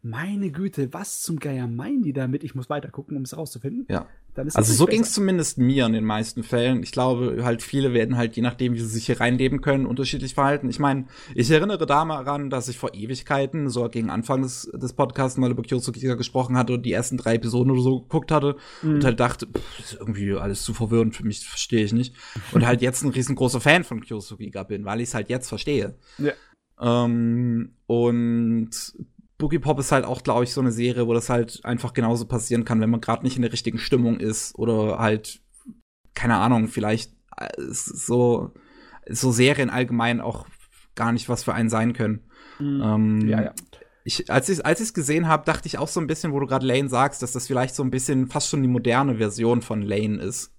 meine 0.00 0.50
Güte, 0.50 0.94
was 0.94 1.20
zum 1.20 1.38
Geier 1.38 1.66
meinen 1.66 2.02
die 2.02 2.12
damit? 2.12 2.44
Ich 2.44 2.54
muss 2.54 2.70
weiter 2.70 2.88
gucken, 2.88 3.16
um 3.16 3.24
es 3.24 3.36
rauszufinden. 3.36 3.86
Ja. 3.90 4.06
Also 4.36 4.72
so 4.72 4.86
ging 4.86 5.02
es 5.02 5.12
zumindest 5.12 5.58
mir 5.58 5.86
in 5.86 5.92
den 5.92 6.04
meisten 6.04 6.42
Fällen. 6.42 6.82
Ich 6.82 6.92
glaube, 6.92 7.40
halt 7.42 7.62
viele 7.62 7.92
werden 7.92 8.16
halt, 8.16 8.36
je 8.36 8.42
nachdem, 8.42 8.74
wie 8.74 8.80
sie 8.80 8.86
sich 8.86 9.06
hier 9.06 9.20
reinleben 9.20 9.60
können, 9.60 9.86
unterschiedlich 9.86 10.34
verhalten. 10.34 10.70
Ich 10.70 10.78
meine, 10.78 11.06
ich 11.34 11.50
erinnere 11.50 11.86
daran, 11.86 12.50
dass 12.50 12.68
ich 12.68 12.78
vor 12.78 12.94
Ewigkeiten, 12.94 13.68
so 13.68 13.88
gegen 13.88 14.10
Anfang 14.10 14.42
des, 14.42 14.70
des 14.72 14.92
Podcasts 14.92 15.38
mal 15.38 15.50
über 15.50 15.62
Kyosuke 15.62 16.16
gesprochen 16.16 16.56
hatte 16.56 16.74
und 16.74 16.82
die 16.82 16.92
ersten 16.92 17.16
drei 17.16 17.34
Episoden 17.34 17.72
oder 17.72 17.82
so 17.82 18.00
geguckt 18.02 18.30
hatte 18.30 18.56
mhm. 18.82 18.96
und 18.96 19.04
halt 19.04 19.18
dachte, 19.18 19.46
pff, 19.46 19.80
ist 19.80 19.96
irgendwie 19.98 20.34
alles 20.34 20.62
zu 20.62 20.72
verwirrend 20.72 21.16
für 21.16 21.24
mich, 21.24 21.46
verstehe 21.46 21.84
ich 21.84 21.92
nicht. 21.92 22.14
und 22.52 22.66
halt 22.66 22.82
jetzt 22.82 23.02
ein 23.02 23.10
riesengroßer 23.10 23.60
Fan 23.60 23.84
von 23.84 24.00
Kyosuke 24.00 24.48
bin, 24.68 24.84
weil 24.84 25.00
ich 25.00 25.08
es 25.08 25.14
halt 25.14 25.28
jetzt 25.30 25.48
verstehe. 25.48 25.96
Ja. 26.18 26.32
Ähm, 26.80 27.72
und 27.86 28.70
Boogie 29.38 29.60
Pop 29.60 29.78
ist 29.78 29.92
halt 29.92 30.04
auch, 30.04 30.22
glaube 30.24 30.44
ich, 30.44 30.52
so 30.52 30.60
eine 30.60 30.72
Serie, 30.72 31.06
wo 31.06 31.14
das 31.14 31.30
halt 31.30 31.64
einfach 31.64 31.94
genauso 31.94 32.26
passieren 32.26 32.64
kann, 32.64 32.80
wenn 32.80 32.90
man 32.90 33.00
gerade 33.00 33.22
nicht 33.22 33.36
in 33.36 33.42
der 33.42 33.52
richtigen 33.52 33.78
Stimmung 33.78 34.18
ist 34.18 34.58
oder 34.58 34.98
halt, 34.98 35.40
keine 36.14 36.36
Ahnung, 36.36 36.66
vielleicht 36.66 37.12
äh, 37.36 37.48
so, 37.58 38.52
so 39.08 39.30
Serien 39.30 39.70
allgemein 39.70 40.20
auch 40.20 40.46
gar 40.96 41.12
nicht 41.12 41.28
was 41.28 41.44
für 41.44 41.54
einen 41.54 41.70
sein 41.70 41.92
können. 41.92 42.28
Mhm. 42.58 42.82
Ähm, 42.82 43.28
ja, 43.28 43.42
ja. 43.42 43.54
Ich, 44.04 44.30
als 44.30 44.48
ich 44.48 44.64
als 44.66 44.94
gesehen 44.94 45.28
habe, 45.28 45.44
dachte 45.44 45.68
ich 45.68 45.78
auch 45.78 45.88
so 45.88 46.00
ein 46.00 46.06
bisschen, 46.06 46.32
wo 46.32 46.40
du 46.40 46.46
gerade 46.46 46.66
Lane 46.66 46.88
sagst, 46.88 47.22
dass 47.22 47.32
das 47.32 47.46
vielleicht 47.46 47.74
so 47.74 47.84
ein 47.84 47.90
bisschen 47.90 48.26
fast 48.26 48.48
schon 48.48 48.62
die 48.62 48.68
moderne 48.68 49.16
Version 49.16 49.62
von 49.62 49.82
Lane 49.82 50.20
ist. 50.20 50.52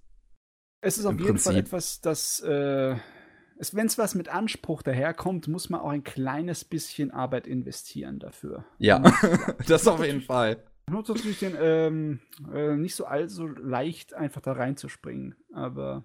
Es 0.82 0.98
ist 0.98 1.06
auf 1.06 1.14
jeden 1.14 1.26
Prinzip. 1.26 1.52
Fall 1.52 1.58
etwas, 1.58 2.00
das, 2.00 2.40
äh, 2.42 2.96
wenn 3.72 3.88
es 3.88 3.98
was 3.98 4.16
mit 4.16 4.30
Anspruch 4.30 4.82
daherkommt, 4.82 5.48
muss 5.48 5.70
man 5.70 5.82
auch 5.82 5.90
ein 5.90 6.04
kleines 6.04 6.64
bisschen 6.64 7.12
Arbeit 7.12 7.46
investieren 7.46 8.20
dafür. 8.20 8.66
Ja, 8.78 9.00
das 9.68 9.88
auf 9.88 10.04
jeden 10.04 10.22
Fall. 10.22 10.64
Nutzt 10.90 11.10
natürlich 11.10 11.40
den, 11.40 11.56
ähm, 11.60 12.20
äh, 12.54 12.76
nicht 12.76 12.96
so 12.96 13.06
allzu 13.06 13.48
leicht, 13.48 14.14
einfach 14.14 14.42
da 14.42 14.54
reinzuspringen, 14.54 15.36
aber. 15.54 16.04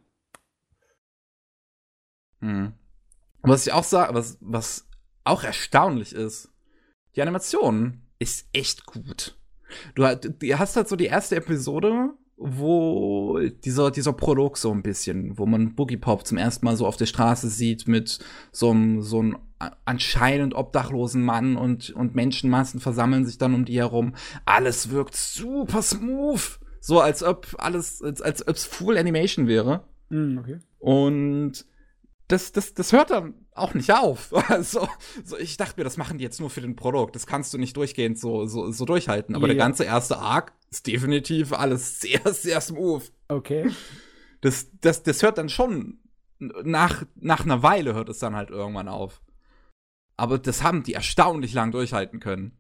Hm. 2.41 2.75
Was 3.43 3.67
ich 3.67 3.73
auch 3.73 3.85
sage, 3.85 4.15
was, 4.15 4.37
was 4.41 4.89
auch 5.23 5.45
erstaunlich 5.45 6.13
ist, 6.13 6.53
die 7.15 7.23
Animation 7.23 8.03
ist 8.19 8.49
echt 8.53 8.85
gut. 8.85 9.39
Du, 9.95 10.03
du 10.17 10.59
hast 10.59 10.77
halt 10.77 10.89
so 10.89 10.97
die 10.97 11.07
erste 11.07 11.37
Episode, 11.37 12.11
wo 12.37 13.39
dieser, 13.65 13.91
dieser 13.91 14.13
Prolog 14.13 14.59
so 14.59 14.73
ein 14.73 14.83
bisschen, 14.83 15.39
wo 15.39 15.47
man 15.47 15.75
Boogie 15.75 15.97
Pop 15.97 16.27
zum 16.27 16.39
ersten 16.39 16.67
Mal 16.67 16.77
so 16.77 16.87
auf 16.87 16.97
der 16.97 17.07
Straße 17.07 17.49
sieht 17.49 17.87
mit 17.87 18.19
so 18.51 18.71
einem, 18.71 19.03
so 19.03 19.21
einem 19.21 19.39
anscheinend 19.85 20.55
obdachlosen 20.55 21.23
Mann 21.23 21.57
und, 21.57 21.91
und 21.91 22.15
Menschenmassen 22.15 22.81
versammeln 22.81 23.25
sich 23.25 23.39
dann 23.39 23.55
um 23.55 23.65
die 23.65 23.79
herum. 23.79 24.15
Alles 24.45 24.91
wirkt 24.91 25.17
super 25.17 25.83
smooth. 25.83 26.59
So 26.81 27.01
als 27.01 27.23
ob 27.23 27.55
alles, 27.59 28.03
als, 28.03 28.21
als 28.21 28.47
ob 28.47 28.57
es 28.57 28.65
Full 28.65 28.99
Animation 28.99 29.47
wäre. 29.47 29.85
Mm, 30.11 30.39
okay. 30.39 30.59
Und 30.79 31.65
das, 32.29 32.53
das, 32.53 32.75
das 32.75 32.93
hört 32.93 33.11
dann 33.11 33.35
auch 33.53 33.75
nicht 33.75 33.93
auf. 33.93 34.33
Also, 34.49 34.89
so, 35.25 35.39
ich 35.39 35.57
dachte 35.57 35.75
mir, 35.79 35.85
das 35.85 35.97
machen 35.97 36.19
die 36.19 36.25
jetzt 36.25 36.41
nur 36.41 36.51
für 36.51 36.61
den 36.61 36.77
Produkt. 36.77 37.15
Das 37.17 37.27
kannst 37.27 37.53
du 37.55 37.59
nicht 37.59 37.77
durchgehend 37.77 38.19
so, 38.19 38.47
so, 38.47 38.71
so 38.71 38.85
durchhalten. 38.85 39.35
Aber 39.35 39.47
yeah. 39.47 39.55
der 39.55 39.65
ganze 39.65 39.85
erste 39.85 40.19
Arc 40.19 40.53
ist 40.71 40.87
definitiv 40.87 41.53
alles 41.53 42.01
sehr, 42.01 42.33
sehr 42.33 42.61
smooth. 42.61 43.13
Okay. 43.29 43.71
Das, 44.41 44.69
das, 44.81 45.03
das 45.03 45.23
hört 45.23 45.39
dann 45.39 45.49
schon 45.49 45.99
nach, 46.39 47.05
nach 47.15 47.45
einer 47.45 47.63
Weile 47.63 47.95
hört 47.95 48.09
es 48.09 48.19
dann 48.19 48.37
halt 48.37 48.51
irgendwann 48.51 48.89
auf. 48.89 49.23
Aber 50.17 50.39
das 50.39 50.63
haben 50.63 50.83
die 50.83 50.95
erstaunlich 50.95 51.55
lang 51.55 51.73
durchhalten 51.73 52.21
können. 52.21 52.59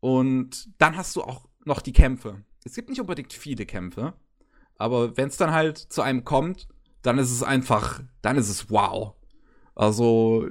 Und 0.00 0.68
dann 0.80 0.96
hast 0.96 1.14
du 1.16 1.22
auch 1.22 1.48
noch 1.64 1.80
die 1.80 1.92
Kämpfe. 1.92 2.44
Es 2.64 2.74
gibt 2.74 2.88
nicht 2.88 3.00
unbedingt 3.00 3.32
viele 3.32 3.66
Kämpfe, 3.66 4.14
aber 4.76 5.16
wenn 5.16 5.28
es 5.28 5.36
dann 5.36 5.52
halt 5.52 5.78
zu 5.78 6.02
einem 6.02 6.24
kommt, 6.24 6.68
dann 7.02 7.18
ist 7.18 7.30
es 7.30 7.42
einfach, 7.42 8.00
dann 8.22 8.36
ist 8.36 8.48
es 8.48 8.70
wow. 8.70 9.14
Also 9.74 10.48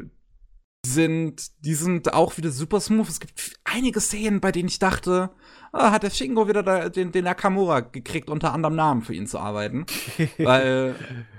sind, 0.85 1.51
die 1.63 1.75
sind 1.75 2.13
auch 2.13 2.37
wieder 2.37 2.51
super 2.51 2.79
smooth. 2.79 3.07
Es 3.07 3.19
gibt 3.19 3.59
einige 3.63 3.99
Szenen, 3.99 4.41
bei 4.41 4.51
denen 4.51 4.69
ich 4.69 4.79
dachte, 4.79 5.31
hat 5.73 6.03
der 6.03 6.09
Shingo 6.09 6.47
wieder 6.47 6.63
da, 6.63 6.89
den, 6.89 7.11
den 7.11 7.23
Nakamura 7.23 7.79
gekriegt, 7.79 8.29
unter 8.29 8.53
anderem 8.53 8.75
Namen 8.75 9.01
für 9.01 9.13
ihn 9.13 9.25
zu 9.25 9.39
arbeiten. 9.39 9.85
Weil, 10.37 10.95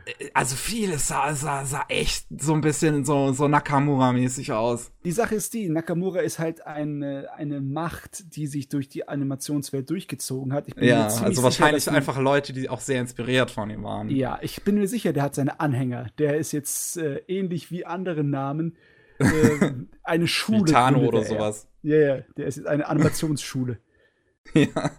äh, 0.07 0.31
also 0.33 0.57
vieles 0.57 1.09
sah, 1.09 1.35
sah, 1.35 1.67
sah 1.67 1.85
echt 1.89 2.27
so 2.39 2.55
ein 2.55 2.63
bisschen 2.63 3.05
so, 3.05 3.33
so 3.33 3.45
Nakamura-mäßig 3.45 4.53
aus. 4.53 4.91
Die 5.05 5.13
Sache 5.13 5.35
ist 5.35 5.53
die, 5.53 5.69
Nakamura 5.69 6.21
ist 6.21 6.39
halt 6.39 6.67
eine, 6.67 7.29
eine 7.37 7.61
Macht, 7.61 8.35
die 8.35 8.47
sich 8.47 8.69
durch 8.69 8.89
die 8.89 9.07
Animationswelt 9.07 9.91
durchgezogen 9.91 10.55
hat. 10.55 10.67
ja, 10.81 11.07
also 11.07 11.43
wahrscheinlich 11.43 11.85
sicher, 11.85 11.97
einfach 11.97 12.19
Leute, 12.19 12.55
die 12.55 12.71
auch 12.71 12.81
sehr 12.81 13.01
inspiriert 13.01 13.51
von 13.51 13.69
ihm 13.69 13.83
waren. 13.83 14.09
Ja, 14.09 14.39
ich 14.41 14.63
bin 14.63 14.77
mir 14.77 14.89
sicher, 14.89 15.13
der 15.13 15.25
hat 15.25 15.35
seine 15.35 15.61
Anhänger. 15.61 16.07
Der 16.19 16.39
ist 16.39 16.53
jetzt 16.53 16.97
äh, 16.97 17.23
ähnlich 17.29 17.71
wie 17.71 17.85
andere 17.85 18.25
Namen 18.25 18.77
äh, 19.19 19.73
eine 20.03 20.27
Schule. 20.27 20.73
Tano 20.73 21.01
oder 21.01 21.23
sowas. 21.23 21.69
Ja, 21.83 21.99
ja, 21.99 22.17
der 22.37 22.47
ist 22.47 22.57
jetzt 22.57 22.67
eine 22.67 22.89
Animationsschule. 22.89 23.79
ja. 24.55 24.91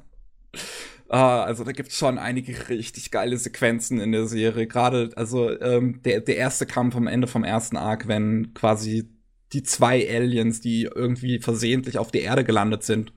Ah, 1.09 1.43
also 1.43 1.63
da 1.63 1.73
gibt 1.73 1.89
es 1.89 1.97
schon 1.97 2.17
einige 2.17 2.69
richtig 2.69 3.11
geile 3.11 3.37
Sequenzen 3.37 3.99
in 3.99 4.11
der 4.11 4.25
Serie. 4.25 4.65
Gerade, 4.67 5.11
also 5.15 5.49
ähm, 5.61 6.01
der, 6.03 6.21
der 6.21 6.37
erste 6.37 6.65
Kampf 6.65 6.95
am 6.95 7.07
Ende 7.07 7.27
vom 7.27 7.43
ersten 7.43 7.77
Arc, 7.77 8.07
wenn 8.07 8.53
quasi 8.55 9.09
die 9.51 9.63
zwei 9.63 10.09
Aliens, 10.09 10.59
die 10.61 10.83
irgendwie 10.83 11.39
versehentlich 11.39 11.99
auf 11.99 12.09
der 12.11 12.23
Erde 12.23 12.43
gelandet 12.43 12.83
sind, 12.83 13.13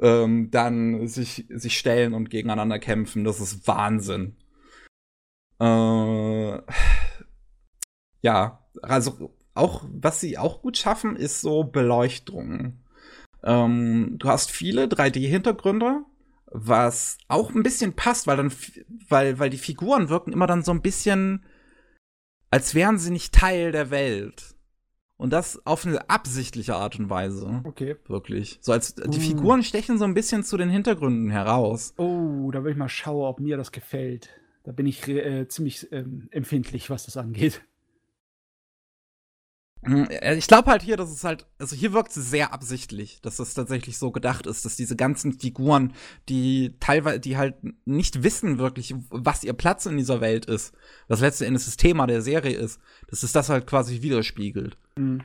ähm, 0.00 0.50
dann 0.50 1.06
sich, 1.08 1.46
sich 1.50 1.78
stellen 1.78 2.14
und 2.14 2.30
gegeneinander 2.30 2.78
kämpfen. 2.78 3.24
Das 3.24 3.40
ist 3.40 3.66
Wahnsinn. 3.68 4.36
Äh, 5.60 6.58
ja, 8.22 8.66
also 8.82 9.34
auch, 9.54 9.84
was 9.90 10.20
sie 10.20 10.38
auch 10.38 10.62
gut 10.62 10.76
schaffen, 10.78 11.16
ist 11.16 11.40
so 11.40 11.64
Beleuchtung. 11.64 12.78
Ähm, 13.46 14.16
du 14.18 14.28
hast 14.28 14.50
viele 14.50 14.86
3D-Hintergründe, 14.86 16.02
was 16.46 17.16
auch 17.28 17.54
ein 17.54 17.62
bisschen 17.62 17.94
passt, 17.94 18.26
weil 18.26 18.36
dann, 18.36 18.52
weil, 19.08 19.38
weil 19.38 19.50
die 19.50 19.56
Figuren 19.56 20.08
wirken 20.08 20.32
immer 20.32 20.48
dann 20.48 20.62
so 20.62 20.72
ein 20.72 20.82
bisschen, 20.82 21.44
als 22.50 22.74
wären 22.74 22.98
sie 22.98 23.12
nicht 23.12 23.32
Teil 23.32 23.70
der 23.70 23.90
Welt. 23.90 24.56
Und 25.16 25.32
das 25.32 25.64
auf 25.64 25.86
eine 25.86 26.10
absichtliche 26.10 26.74
Art 26.74 26.98
und 26.98 27.08
Weise. 27.08 27.62
Okay. 27.64 27.96
Wirklich. 28.06 28.58
So 28.60 28.72
als 28.72 28.96
die 28.96 29.18
uh. 29.18 29.20
Figuren 29.20 29.62
stechen 29.62 29.96
so 29.96 30.04
ein 30.04 30.12
bisschen 30.12 30.44
zu 30.44 30.58
den 30.58 30.68
Hintergründen 30.68 31.30
heraus. 31.30 31.94
Oh, 31.96 32.50
da 32.50 32.62
will 32.64 32.72
ich 32.72 32.76
mal 32.76 32.90
schauen, 32.90 33.24
ob 33.24 33.40
mir 33.40 33.56
das 33.56 33.72
gefällt. 33.72 34.28
Da 34.64 34.72
bin 34.72 34.84
ich 34.84 35.08
äh, 35.08 35.48
ziemlich 35.48 35.90
ähm, 35.92 36.28
empfindlich, 36.32 36.90
was 36.90 37.06
das 37.06 37.16
angeht. 37.16 37.62
Hm, 39.86 40.08
äh, 40.10 40.34
ich 40.34 40.48
glaube 40.48 40.70
halt 40.70 40.82
hier, 40.82 40.96
dass 40.96 41.10
es 41.10 41.22
halt, 41.22 41.46
also 41.58 41.76
hier 41.76 41.92
wirkt 41.92 42.16
es 42.16 42.30
sehr 42.30 42.52
absichtlich, 42.52 43.20
dass 43.22 43.38
es 43.38 43.54
tatsächlich 43.54 43.98
so 43.98 44.10
gedacht 44.10 44.46
ist, 44.46 44.64
dass 44.64 44.76
diese 44.76 44.96
ganzen 44.96 45.32
Figuren, 45.32 45.94
die 46.28 46.74
teilweise, 46.80 47.20
die 47.20 47.36
halt 47.36 47.56
nicht 47.84 48.24
wissen 48.24 48.58
wirklich, 48.58 48.94
was 49.10 49.44
ihr 49.44 49.52
Platz 49.52 49.86
in 49.86 49.96
dieser 49.96 50.20
Welt 50.20 50.46
ist, 50.46 50.74
was 51.06 51.20
letzten 51.20 51.44
Endes 51.44 51.66
das 51.66 51.76
Thema 51.76 52.06
der 52.08 52.20
Serie 52.20 52.56
ist, 52.56 52.80
dass 53.08 53.22
es 53.22 53.32
das 53.32 53.48
halt 53.48 53.66
quasi 53.66 54.02
widerspiegelt. 54.02 54.76
Mhm. 54.96 55.22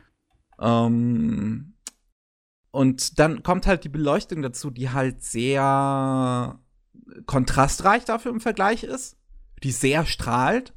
Ähm, 0.59 1.73
und 2.69 3.19
dann 3.19 3.41
kommt 3.41 3.65
halt 3.65 3.83
die 3.83 3.89
Beleuchtung 3.89 4.43
dazu, 4.43 4.69
die 4.69 4.91
halt 4.91 5.23
sehr 5.23 6.59
kontrastreich 7.25 8.05
dafür 8.05 8.31
im 8.31 8.39
Vergleich 8.39 8.83
ist, 8.83 9.17
die 9.63 9.71
sehr 9.71 10.05
strahlt. 10.05 10.73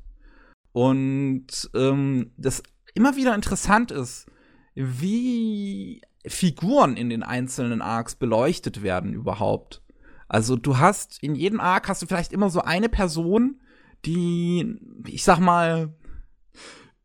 Und 0.72 1.70
ähm, 1.74 2.32
das 2.36 2.62
immer 2.94 3.16
wieder 3.16 3.34
interessant 3.34 3.90
ist, 3.90 4.26
wie 4.74 6.00
Figuren 6.26 6.96
in 6.96 7.10
den 7.10 7.22
einzelnen 7.22 7.82
Arcs 7.82 8.14
beleuchtet 8.14 8.82
werden 8.82 9.12
überhaupt. 9.12 9.82
Also 10.28 10.56
du 10.56 10.78
hast 10.78 11.22
in 11.22 11.34
jedem 11.34 11.60
Arc 11.60 11.88
hast 11.88 12.02
du 12.02 12.06
vielleicht 12.06 12.32
immer 12.32 12.50
so 12.50 12.62
eine 12.62 12.88
Person, 12.88 13.60
die, 14.04 14.78
ich 15.06 15.22
sag 15.22 15.38
mal, 15.38 15.94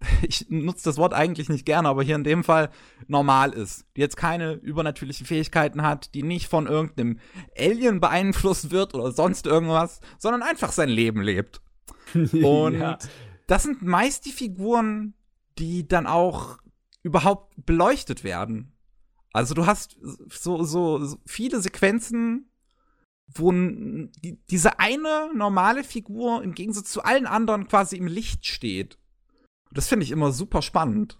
ich 0.22 0.49
nutze 0.49 0.86
das 0.86 0.98
Wort 0.98 1.14
eigentlich 1.14 1.49
nicht 1.49 1.66
gerne, 1.66 1.90
aber 1.90 2.03
hier 2.03 2.16
in 2.16 2.24
dem 2.24 2.44
Fall 2.44 2.70
normal 3.07 3.52
ist, 3.53 3.86
die 3.95 4.02
jetzt 4.02 4.18
keine 4.18 4.53
übernatürlichen 4.53 5.26
Fähigkeiten 5.26 5.82
hat, 5.82 6.14
die 6.14 6.24
nicht 6.24 6.48
von 6.48 6.68
irgendeinem 6.68 7.20
Alien 7.57 7.99
beeinflusst 7.99 8.72
wird 8.72 8.94
oder 8.94 9.11
sonst 9.11 9.45
irgendwas, 9.45 9.99
sondern 10.18 10.41
einfach 10.41 10.72
sein 10.72 10.90
Leben 10.90 11.22
lebt. 11.22 11.61
Und 12.14 12.80
ja. 12.80 12.98
das 13.48 13.64
sind 13.64 13.82
meist 13.82 14.26
die 14.26 14.32
Figuren, 14.32 15.14
die 15.60 15.88
dann 15.88 16.07
auch 16.07 16.60
überhaupt 17.03 17.53
beleuchtet 17.65 18.23
werden. 18.23 18.73
Also 19.34 19.53
du 19.53 19.65
hast 19.65 19.98
so, 20.30 20.64
so, 20.64 21.03
so 21.06 21.18
viele 21.26 21.61
Sequenzen, 21.61 22.52
wo 23.27 23.52
diese 24.49 24.80
eine 24.80 25.31
normale 25.36 25.84
Figur 25.84 26.44
im 26.44 26.56
Gegensatz 26.56 26.91
zu 26.91 27.03
allen 27.03 27.27
anderen 27.27 27.68
quasi 27.68 27.95
im 27.95 28.07
Licht 28.07 28.48
steht. 28.48 28.98
Das 29.72 29.88
finde 29.88 30.03
ich 30.03 30.11
immer 30.11 30.31
super 30.31 30.61
spannend. 30.61 31.19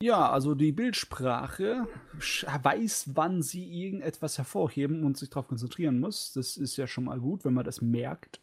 Ja, 0.00 0.30
also 0.30 0.54
die 0.54 0.72
Bildsprache 0.72 1.88
weiß, 2.18 3.10
wann 3.14 3.42
sie 3.42 3.64
irgendetwas 3.64 4.38
hervorheben 4.38 5.04
und 5.04 5.16
sich 5.16 5.30
darauf 5.30 5.48
konzentrieren 5.48 5.98
muss. 5.98 6.32
Das 6.32 6.56
ist 6.56 6.76
ja 6.76 6.86
schon 6.86 7.04
mal 7.04 7.18
gut, 7.18 7.44
wenn 7.44 7.54
man 7.54 7.64
das 7.64 7.80
merkt. 7.80 8.40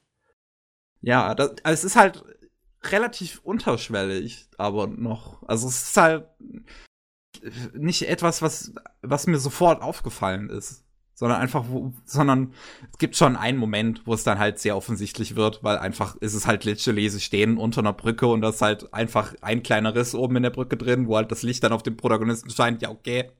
Ja, 1.02 1.34
das, 1.36 1.56
also 1.64 1.74
es 1.74 1.84
ist 1.84 1.96
halt, 1.96 2.24
relativ 2.92 3.40
unterschwellig, 3.44 4.48
aber 4.58 4.88
noch. 4.88 5.44
Also 5.48 5.68
es 5.68 5.90
ist 5.90 5.98
halt 5.98 6.28
nicht 7.74 8.08
etwas, 8.08 8.42
was, 8.42 8.74
was 9.02 9.28
mir 9.28 9.38
sofort 9.38 9.82
aufgefallen 9.82 10.50
ist. 10.50 10.84
Sondern 11.18 11.40
einfach, 11.40 11.64
wo, 11.70 11.94
sondern 12.04 12.54
es 12.92 12.98
gibt 12.98 13.16
schon 13.16 13.38
einen 13.38 13.58
Moment, 13.58 14.02
wo 14.06 14.14
es 14.14 14.26
dann 14.26 14.38
halt 14.38 14.60
sehr 14.60 14.76
offensichtlich 14.76 15.38
wird, 15.38 15.64
weil 15.64 15.78
einfach 15.78 16.18
ist 16.18 16.34
es 16.34 16.46
halt 16.46 16.66
literally, 16.66 17.08
sie 17.10 17.22
stehen 17.22 17.58
unter 17.58 17.80
einer 17.80 17.94
Brücke 17.94 18.28
und 18.28 18.42
da 18.42 18.50
ist 18.50 18.62
halt 18.62 18.94
einfach 18.94 19.34
ein 19.40 19.64
kleiner 19.64 19.96
Riss 19.96 20.14
oben 20.14 20.36
in 20.36 20.44
der 20.44 20.50
Brücke 20.50 20.76
drin, 20.76 21.08
wo 21.08 21.16
halt 21.16 21.32
das 21.32 21.42
Licht 21.42 21.64
dann 21.64 21.72
auf 21.72 21.84
den 21.84 21.96
Protagonisten 21.96 22.50
scheint. 22.50 22.82
Ja, 22.82 22.90
okay. 22.90 23.32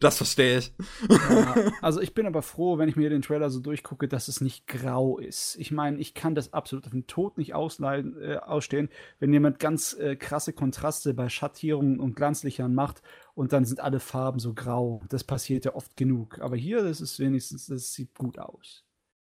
Das 0.00 0.18
verstehe 0.18 0.58
ich. 0.58 0.72
Ja, 1.08 1.54
also 1.80 2.00
ich 2.00 2.14
bin 2.14 2.26
aber 2.26 2.42
froh, 2.42 2.78
wenn 2.78 2.88
ich 2.88 2.96
mir 2.96 3.10
den 3.10 3.22
Trailer 3.22 3.50
so 3.50 3.60
durchgucke, 3.60 4.08
dass 4.08 4.28
es 4.28 4.40
nicht 4.40 4.66
grau 4.66 5.18
ist. 5.18 5.56
Ich 5.56 5.70
meine, 5.70 5.98
ich 5.98 6.14
kann 6.14 6.34
das 6.34 6.52
absolut 6.52 6.86
auf 6.86 6.92
den 6.92 7.06
Tod 7.06 7.38
nicht 7.38 7.54
ausleiden, 7.54 8.20
äh, 8.20 8.36
ausstehen, 8.36 8.90
wenn 9.18 9.32
jemand 9.32 9.58
ganz 9.58 9.94
äh, 9.94 10.16
krasse 10.16 10.52
Kontraste 10.52 11.14
bei 11.14 11.28
Schattierungen 11.28 12.00
und 12.00 12.16
Glanzlichern 12.16 12.74
macht 12.74 13.02
und 13.34 13.52
dann 13.52 13.64
sind 13.64 13.80
alle 13.80 14.00
Farben 14.00 14.38
so 14.38 14.54
grau. 14.54 15.02
Das 15.08 15.24
passiert 15.24 15.64
ja 15.64 15.74
oft 15.74 15.96
genug. 15.96 16.40
Aber 16.40 16.56
hier, 16.56 16.82
das 16.82 17.00
ist 17.00 17.18
wenigstens, 17.18 17.66
das 17.66 17.92
sieht 17.92 18.14
gut 18.14 18.38
aus. 18.38 18.85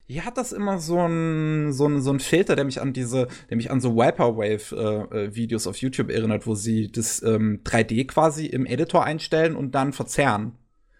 Hier 0.09 0.25
hat 0.25 0.39
das 0.39 0.51
immer 0.51 0.79
so 0.79 0.99
ein, 0.99 1.71
so 1.71 1.87
ein, 1.87 2.01
so 2.01 2.11
ein 2.11 2.19
Filter, 2.19 2.55
der 2.55 2.65
mich 2.65 2.81
an 2.81 2.93
diese, 2.93 3.27
der 3.49 3.57
mich 3.57 3.69
an 3.69 3.79
so 3.79 3.95
Vaporwave-Videos 3.95 5.65
äh, 5.65 5.69
auf 5.69 5.77
YouTube 5.77 6.09
erinnert, 6.09 6.47
wo 6.47 6.55
sie 6.55 6.91
das 6.91 7.21
ähm, 7.21 7.61
3D 7.63 8.07
quasi 8.07 8.47
im 8.47 8.65
Editor 8.65 9.03
einstellen 9.03 9.55
und 9.55 9.75
dann 9.75 9.93
verzerren. 9.93 10.57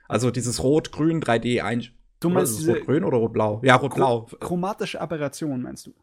Also 0.08 0.30
dieses 0.30 0.62
Rot-Grün 0.64 1.22
3D 1.22 1.64
einstellen. 1.64 1.98
Du 2.20 2.30
meinst 2.30 2.60
diese 2.60 2.74
rot-grün 2.74 3.04
oder 3.04 3.18
rot-blau? 3.18 3.62
Ja, 3.64 3.78
rot-blau. 3.78 4.28
Chromatische 4.40 5.00
Aberration, 5.00 5.62
meinst 5.62 5.88
du? 5.88 5.94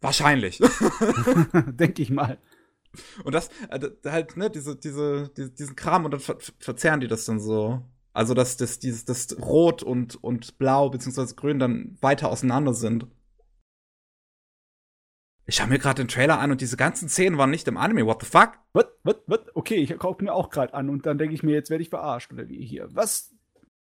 Wahrscheinlich. 0.00 0.58
Denke 1.66 2.02
ich 2.02 2.10
mal. 2.10 2.38
Und 3.24 3.34
das, 3.34 3.48
äh, 3.70 3.88
halt, 4.04 4.36
ne, 4.36 4.50
diese, 4.50 4.76
diese, 4.76 5.30
diese, 5.34 5.50
diesen 5.50 5.76
Kram 5.76 6.04
und 6.04 6.10
dann 6.10 6.20
ver 6.20 6.36
verzerren 6.58 7.00
die 7.00 7.08
das 7.08 7.24
dann 7.24 7.40
so. 7.40 7.82
Also, 8.14 8.32
dass 8.32 8.56
das, 8.56 8.78
dieses, 8.78 9.04
das 9.04 9.36
Rot 9.40 9.82
und, 9.82 10.22
und 10.22 10.56
Blau 10.56 10.88
beziehungsweise 10.88 11.34
Grün 11.34 11.58
dann 11.58 11.98
weiter 12.00 12.30
auseinander 12.30 12.72
sind. 12.72 13.08
Ich 15.46 15.56
schaue 15.56 15.66
mir 15.66 15.80
gerade 15.80 16.00
den 16.02 16.08
Trailer 16.08 16.38
an 16.38 16.52
und 16.52 16.60
diese 16.60 16.76
ganzen 16.76 17.08
Szenen 17.08 17.36
waren 17.36 17.50
nicht 17.50 17.66
im 17.66 17.76
Anime. 17.76 18.06
What 18.06 18.22
the 18.22 18.28
fuck? 18.28 18.52
What? 18.72 18.96
What? 19.02 19.24
What? 19.26 19.50
Okay, 19.54 19.74
ich 19.74 19.98
gucke 19.98 20.24
mir 20.24 20.32
auch 20.32 20.48
gerade 20.48 20.72
an 20.74 20.88
und 20.88 21.04
dann 21.06 21.18
denke 21.18 21.34
ich 21.34 21.42
mir, 21.42 21.52
jetzt 21.52 21.70
werde 21.70 21.82
ich 21.82 21.90
verarscht 21.90 22.32
oder 22.32 22.48
wie 22.48 22.64
hier. 22.64 22.88
Was? 22.94 23.34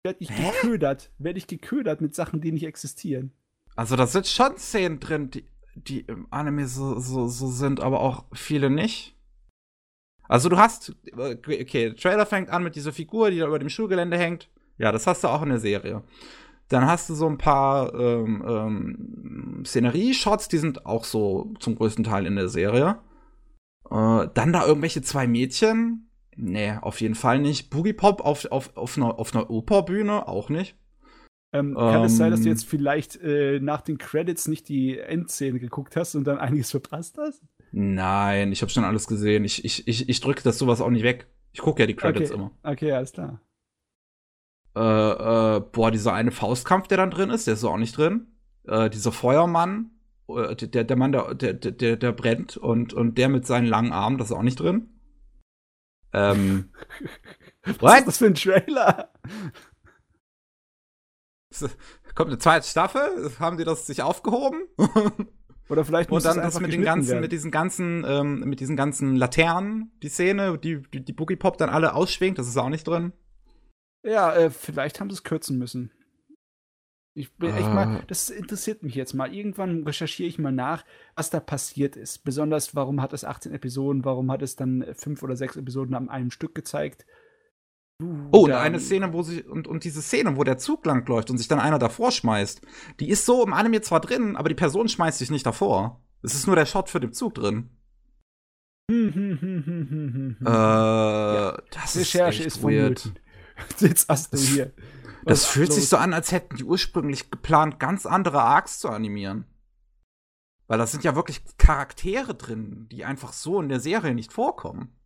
Werde 0.05 0.21
ich 0.21 0.31
Hä? 0.31 0.53
geködert? 0.63 1.11
Werde 1.19 1.39
ich 1.39 1.49
geködert 1.49 2.01
mit 2.01 2.15
Sachen, 2.15 2.41
die 2.41 2.53
nicht 2.53 2.65
existieren? 2.65 3.33
Also, 3.75 3.97
da 3.97 4.07
sind 4.07 4.29
schon 4.29 4.57
Szenen 4.57 5.01
drin, 5.01 5.31
die, 5.31 5.45
die 5.75 6.01
im 6.01 6.29
Anime 6.31 6.69
so, 6.69 7.01
so, 7.01 7.27
so 7.27 7.49
sind, 7.49 7.81
aber 7.81 8.01
auch 8.01 8.25
viele 8.33 8.71
nicht. 8.71 9.17
Also 10.31 10.49
du 10.49 10.59
hast, 10.59 10.95
okay, 11.13 11.87
der 11.87 11.97
Trailer 11.97 12.25
fängt 12.25 12.51
an 12.51 12.63
mit 12.63 12.77
dieser 12.77 12.93
Figur, 12.93 13.33
die 13.33 13.41
da 13.41 13.49
über 13.49 13.59
dem 13.59 13.69
Schulgelände 13.69 14.17
hängt. 14.17 14.49
Ja, 14.79 14.93
das 14.93 15.09
hast 15.09 15.25
du 15.25 15.29
auch 15.29 15.43
in 15.43 15.49
der 15.49 15.59
Serie. 15.59 16.05
Dann 16.69 16.87
hast 16.87 17.11
du 17.11 17.15
so 17.15 17.27
ein 17.27 17.37
paar 17.37 17.93
ähm, 17.95 18.45
ähm, 18.47 19.65
Szenerie-Shots, 19.67 20.47
die 20.47 20.59
sind 20.59 20.87
auch 20.87 21.03
so 21.03 21.53
zum 21.59 21.75
größten 21.75 22.05
Teil 22.05 22.27
in 22.27 22.37
der 22.37 22.49
Serie. 22.49 23.01
Äh, 23.91 24.29
dann 24.33 24.53
da 24.53 24.65
irgendwelche 24.65 25.03
zwei 25.03 25.27
Mädchen. 25.27 26.09
Nee, 26.37 26.75
auf 26.81 27.01
jeden 27.01 27.17
Fall 27.17 27.41
nicht. 27.41 27.69
Boogie 27.69 27.93
Pop 27.93 28.21
auf, 28.21 28.45
auf, 28.53 28.77
auf 28.77 28.97
einer, 28.97 29.19
auf 29.19 29.35
einer 29.35 29.51
Operbühne, 29.51 30.29
auch 30.29 30.49
nicht. 30.49 30.77
Ähm, 31.53 31.75
kann 31.75 32.05
es 32.05 32.17
sein, 32.17 32.31
dass 32.31 32.43
du 32.43 32.47
ähm. 32.47 32.53
jetzt 32.53 32.67
vielleicht 32.67 33.21
äh, 33.21 33.59
nach 33.59 33.81
den 33.81 33.99
Credits 33.99 34.47
nicht 34.47 34.69
die 34.69 34.97
Endszene 34.97 35.59
geguckt 35.59 35.97
hast 35.97 36.15
und 36.15 36.23
dann 36.23 36.39
einiges 36.39 36.71
verpasst 36.71 37.19
hast? 37.19 37.43
Nein, 37.73 38.53
ich 38.53 38.63
habe 38.63 38.71
schon 38.71 38.85
alles 38.85 39.07
gesehen. 39.07 39.45
Ich, 39.45 39.65
ich, 39.65 39.87
ich, 39.87 40.09
ich 40.09 40.21
drücke 40.21 40.43
das 40.43 40.59
sowas 40.59 40.81
auch 40.81 40.91
nicht 40.91 41.05
weg. 41.05 41.29
Ich 41.53 41.61
gucke 41.61 41.83
ja 41.83 41.87
die 41.87 41.95
Credits 41.95 42.31
okay. 42.31 42.41
immer. 42.41 42.51
Okay, 42.63 42.93
alles 42.93 43.13
klar. 43.13 43.41
Äh, 44.77 44.81
äh, 45.57 45.61
boah, 45.61 45.91
dieser 45.91 46.13
eine 46.13 46.31
Faustkampf, 46.31 46.89
der 46.89 46.99
dann 46.99 47.11
drin 47.11 47.31
ist, 47.31 47.47
der 47.47 47.55
ist 47.55 47.65
auch 47.65 47.77
nicht 47.77 47.97
drin. 47.97 48.29
Äh, 48.65 48.91
dieser 48.91 49.13
Feuermann, 49.13 49.91
äh, 50.29 50.55
der, 50.55 50.85
der 50.85 50.97
Mann, 50.97 51.13
der, 51.13 51.35
der, 51.35 51.55
der, 51.55 51.97
der 51.97 52.13
brennt 52.13 52.57
und, 52.57 52.93
und 52.93 53.19
der 53.19 53.29
mit 53.29 53.47
seinen 53.47 53.67
langen 53.67 53.93
Armen, 53.93 54.19
das 54.19 54.31
ist 54.31 54.37
auch 54.37 54.43
nicht 54.43 54.61
drin. 54.61 54.89
Ähm. 56.13 56.73
Was 57.79 57.99
ist 58.01 58.07
das 58.09 58.19
für 58.19 58.27
ein 58.27 58.35
Trailer? 58.35 59.13
Kommt 62.15 62.31
eine 62.31 62.39
zweite 62.39 62.67
Staffel? 62.67 63.33
Haben 63.39 63.59
die 63.59 63.65
das 63.65 63.87
sich 63.87 64.03
aufgehoben? 64.03 64.63
Oder 65.71 65.85
vielleicht 65.85 66.11
muss 66.11 66.27
und 66.27 66.37
dann 66.37 66.45
das 66.45 66.59
mit 66.61 66.73
den 66.73 66.83
ganzen, 66.83 67.09
werden. 67.11 67.21
mit 67.21 67.33
diesen 67.33 67.51
ganzen, 67.51 68.05
ähm, 68.07 68.41
mit 68.41 68.59
diesen 68.59 68.77
ganzen 68.77 69.15
Laternen, 69.15 69.93
die 70.03 70.09
Szene, 70.09 70.59
die, 70.59 70.83
die, 70.93 71.05
die 71.05 71.13
Boogie 71.13 71.37
Pop 71.37 71.59
dann 71.59 71.71
alle 71.71 71.95
ausschwingt, 71.95 72.39
das 72.39 72.49
ist 72.49 72.57
auch 72.57 72.69
nicht 72.69 72.87
drin. 72.87 73.13
Ja, 74.03 74.35
äh, 74.35 74.51
vielleicht 74.51 74.99
haben 74.99 75.11
sie 75.11 75.15
es 75.15 75.25
kürzen 75.25 75.59
müssen. 75.59 75.93
Ich 77.15 77.37
bin 77.37 77.51
echt 77.55 77.69
mal, 77.69 77.87
ah. 77.87 78.03
das 78.07 78.31
interessiert 78.31 78.83
mich 78.83 78.95
jetzt 78.95 79.15
mal. 79.15 79.35
Irgendwann 79.35 79.85
recherchiere 79.85 80.29
ich 80.29 80.39
mal 80.39 80.53
nach, 80.53 80.85
was 81.17 81.31
da 81.31 81.41
passiert 81.41 81.97
ist. 81.97 82.25
Besonders, 82.25 82.75
warum 82.75 83.03
hat 83.03 83.13
es 83.13 83.25
18 83.25 83.53
Episoden, 83.53 84.05
warum 84.05 84.31
hat 84.31 84.43
es 84.43 84.57
dann 84.57 84.85
fünf 84.95 85.23
oder 85.23 85.37
sechs 85.37 85.57
Episoden 85.57 85.95
an 85.95 86.09
einem 86.09 86.31
Stück 86.31 86.55
gezeigt. 86.55 87.05
Oh, 88.33 88.45
und 88.45 88.53
eine 88.53 88.81
Szene, 88.81 89.13
wo 89.13 89.23
sich, 89.23 89.47
und, 89.47 89.67
und 89.69 89.85
diese 89.85 90.01
Szene, 90.03 90.37
wo 90.37 90.45
der 90.45 90.59
Zug 90.59 90.87
langläuft 90.87 91.31
und 91.31 91.39
sich 91.39 91.49
dann 91.49 91.61
einer 91.61 91.79
davor 91.79 92.11
schmeißt, 92.11 92.63
die 92.99 93.11
ist 93.11 93.27
so 93.27 93.45
im 93.45 93.53
Anime 93.53 93.81
zwar 93.83 94.01
drin, 94.01 94.37
aber 94.37 94.49
die 94.49 94.55
Person 94.55 94.89
schmeißt 94.89 95.19
sich 95.19 95.31
nicht 95.31 95.45
davor. 95.47 96.03
Es 96.23 96.35
ist 96.35 96.47
nur 96.47 96.57
der 96.57 96.67
Shot 96.67 96.89
für 96.89 97.01
den 97.01 97.13
Zug 97.13 97.35
drin. 97.35 97.71
äh, 98.91 100.45
das 100.45 101.97
Recherche 101.97 102.43
ist, 102.43 102.57
ist 102.57 102.63
weird. 102.63 103.13
Jetzt 103.79 104.09
hast 104.09 104.33
du 104.33 104.39
hier. 104.39 104.73
Das 105.25 105.47
fühlt 105.47 105.69
los? 105.69 105.77
sich 105.77 105.89
so 105.89 105.97
an, 105.97 106.15
als 106.15 106.33
hätten 106.33 106.57
die 106.57 106.65
ursprünglich 106.65 107.31
geplant, 107.31 107.79
ganz 107.79 108.07
andere 108.07 108.43
Arcs 108.43 108.81
zu 108.81 108.89
animieren. 108.89 109.45
Weil 110.67 110.79
das 110.79 110.93
sind 110.93 111.05
ja 111.05 111.15
wirklich 111.15 111.43
Charaktere 111.59 112.35
drin, 112.35 112.89
die 112.91 113.05
einfach 113.05 113.33
so 113.33 113.61
in 113.61 113.69
der 113.69 113.81
Serie 113.81 114.15
nicht 114.15 114.33
vorkommen. 114.33 114.97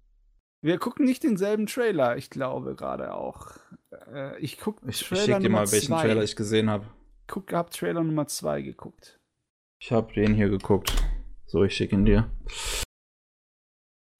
Wir 0.65 0.78
gucken 0.78 1.05
nicht 1.05 1.23
denselben 1.23 1.66
Trailer, 1.66 2.16
ich 2.16 2.31
glaube 2.31 2.74
gerade 2.74 3.12
auch. 3.12 3.49
Äh, 4.11 4.39
ich 4.41 4.59
gucke 4.59 4.81
Ich, 4.89 5.03
ich 5.03 5.20
schick 5.20 5.39
dir 5.41 5.51
mal, 5.51 5.70
welchen 5.70 5.89
zwei. 5.89 6.01
Trailer 6.01 6.23
ich 6.23 6.36
gesehen 6.36 6.70
habe. 6.70 6.86
Guck, 7.27 7.53
hab 7.53 7.70
Trailer 7.70 8.03
Nummer 8.03 8.27
2 8.27 8.62
geguckt. 8.62 9.20
Ich 9.78 9.93
habe 9.93 10.15
den 10.15 10.32
hier 10.32 10.49
geguckt. 10.49 10.91
So, 11.45 11.65
ich 11.65 11.77
schicke 11.77 11.97
ihn 11.97 12.07
dir. 12.07 12.31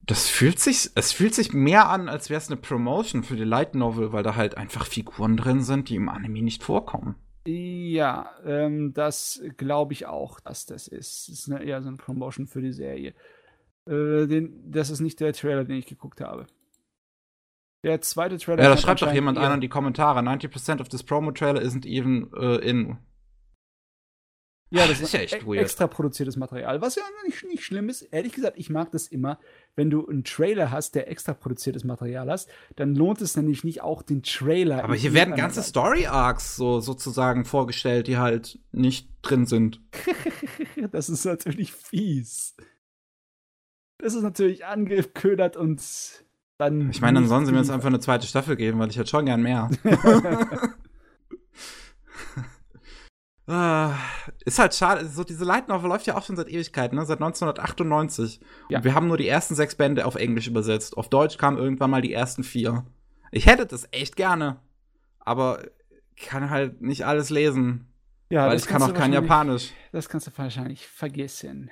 Das 0.05 0.29
fühlt 0.29 0.59
sich, 0.59 0.91
es 0.93 1.13
fühlt 1.13 1.33
sich 1.33 1.51
mehr 1.51 1.89
an, 1.89 2.09
als 2.09 2.29
wäre 2.29 2.37
es 2.37 2.47
eine 2.47 2.57
Promotion 2.57 3.23
für 3.23 3.35
die 3.35 3.43
Light 3.43 3.73
Novel, 3.73 4.13
weil 4.13 4.21
da 4.21 4.35
halt 4.35 4.55
einfach 4.55 4.85
Figuren 4.85 5.37
drin 5.37 5.63
sind, 5.63 5.89
die 5.89 5.95
im 5.95 6.09
Anime 6.09 6.43
nicht 6.43 6.61
vorkommen. 6.61 7.15
Ja, 7.47 8.29
ähm, 8.45 8.93
das 8.93 9.41
glaube 9.57 9.93
ich 9.93 10.05
auch, 10.05 10.39
dass 10.41 10.67
das 10.67 10.87
ist. 10.87 11.27
Das 11.27 11.39
ist 11.39 11.51
eine, 11.51 11.63
eher 11.63 11.81
so 11.81 11.87
eine 11.87 11.97
Promotion 11.97 12.45
für 12.45 12.61
die 12.61 12.73
Serie. 12.73 13.15
Äh, 13.87 14.27
den, 14.27 14.71
das 14.71 14.89
ist 14.89 14.99
nicht 14.99 15.19
der 15.19 15.33
Trailer, 15.33 15.63
den 15.63 15.77
ich 15.77 15.85
geguckt 15.85 16.21
habe. 16.21 16.47
Der 17.83 18.01
zweite 18.01 18.39
Trailer. 18.39 18.63
Ja, 18.63 18.69
da 18.69 18.77
schreibt 18.77 19.03
doch 19.03 19.13
jemand 19.13 19.37
ein 19.37 19.53
in 19.53 19.61
die 19.61 19.69
Kommentare. 19.69 20.21
90% 20.21 20.81
of 20.81 20.89
this 20.89 21.03
promo 21.03 21.31
trailer 21.31 21.61
isn't 21.61 21.85
even 21.85 22.31
uh, 22.33 22.57
in. 22.57 22.97
Ja, 24.71 24.87
das, 24.87 24.99
das 24.99 25.01
ist 25.01 25.13
ja 25.13 25.19
echt 25.19 25.35
e 25.35 25.45
weird. 25.45 25.61
extra 25.61 25.85
produziertes 25.85 26.35
Material, 26.35 26.81
was 26.81 26.95
ja 26.95 27.03
nicht, 27.23 27.43
nicht 27.43 27.63
schlimm 27.63 27.87
ist. 27.87 28.01
Ehrlich 28.01 28.33
gesagt, 28.33 28.57
ich 28.57 28.71
mag 28.71 28.91
das 28.91 29.07
immer, 29.07 29.37
wenn 29.75 29.91
du 29.91 30.07
einen 30.07 30.23
Trailer 30.23 30.71
hast, 30.71 30.95
der 30.95 31.11
extra 31.11 31.35
produziertes 31.35 31.83
Material 31.83 32.27
hast, 32.31 32.49
dann 32.75 32.95
lohnt 32.95 33.21
es 33.21 33.37
nämlich 33.37 33.63
nicht 33.63 33.81
auch 33.83 34.01
den 34.01 34.23
Trailer. 34.23 34.83
Aber 34.83 34.95
hier 34.95 35.13
werden 35.13 35.35
ganze 35.35 35.61
Story 35.61 36.07
Arcs 36.07 36.55
so 36.55 36.79
sozusagen 36.79 37.45
vorgestellt, 37.45 38.07
die 38.07 38.17
halt 38.17 38.57
nicht 38.71 39.07
drin 39.21 39.45
sind. 39.45 39.79
das 40.91 41.09
ist 41.09 41.23
natürlich 41.23 41.71
fies. 41.71 42.55
Das 43.97 44.13
ist 44.13 44.23
natürlich 44.23 44.65
angeködert 44.65 45.57
und 45.57 45.81
dann. 46.57 46.89
Ich 46.89 47.01
meine, 47.01 47.19
dann 47.19 47.27
sollen 47.27 47.45
sie 47.45 47.51
mir 47.51 47.59
jetzt 47.59 47.69
einfach 47.69 47.87
eine 47.87 47.99
zweite 47.99 48.27
Staffel 48.27 48.55
geben, 48.55 48.79
weil 48.79 48.89
ich 48.89 48.97
hätte 48.97 49.09
schon 49.09 49.25
gern 49.25 49.41
mehr. 49.41 49.69
ah, 53.47 53.93
ist 54.45 54.59
halt 54.59 54.73
schade. 54.73 55.07
So, 55.07 55.23
diese 55.23 55.45
Light 55.45 55.67
Novel 55.67 55.89
läuft 55.89 56.07
ja 56.07 56.15
auch 56.17 56.23
schon 56.23 56.35
seit 56.35 56.49
Ewigkeiten, 56.49 56.97
ne? 56.97 57.05
seit 57.05 57.19
1998. 57.21 58.39
Ja. 58.69 58.79
Und 58.79 58.83
wir 58.83 58.93
haben 58.93 59.07
nur 59.07 59.17
die 59.17 59.27
ersten 59.27 59.55
sechs 59.55 59.75
Bände 59.75 60.05
auf 60.05 60.15
Englisch 60.15 60.47
übersetzt. 60.47 60.97
Auf 60.97 61.09
Deutsch 61.09 61.37
kamen 61.37 61.57
irgendwann 61.57 61.89
mal 61.89 62.01
die 62.01 62.13
ersten 62.13 62.43
vier. 62.43 62.85
Ich 63.31 63.45
hätte 63.45 63.65
das 63.65 63.87
echt 63.91 64.15
gerne. 64.15 64.59
Aber 65.19 65.63
kann 66.15 66.49
halt 66.49 66.81
nicht 66.81 67.05
alles 67.05 67.29
lesen. 67.29 67.87
Ja, 68.29 68.47
weil 68.47 68.57
ich 68.57 68.65
kann 68.65 68.81
auch 68.81 68.93
kein 68.93 69.13
Japanisch. 69.13 69.71
Das 69.91 70.09
kannst 70.09 70.27
du 70.27 70.31
wahrscheinlich 70.35 70.87
vergessen. 70.87 71.69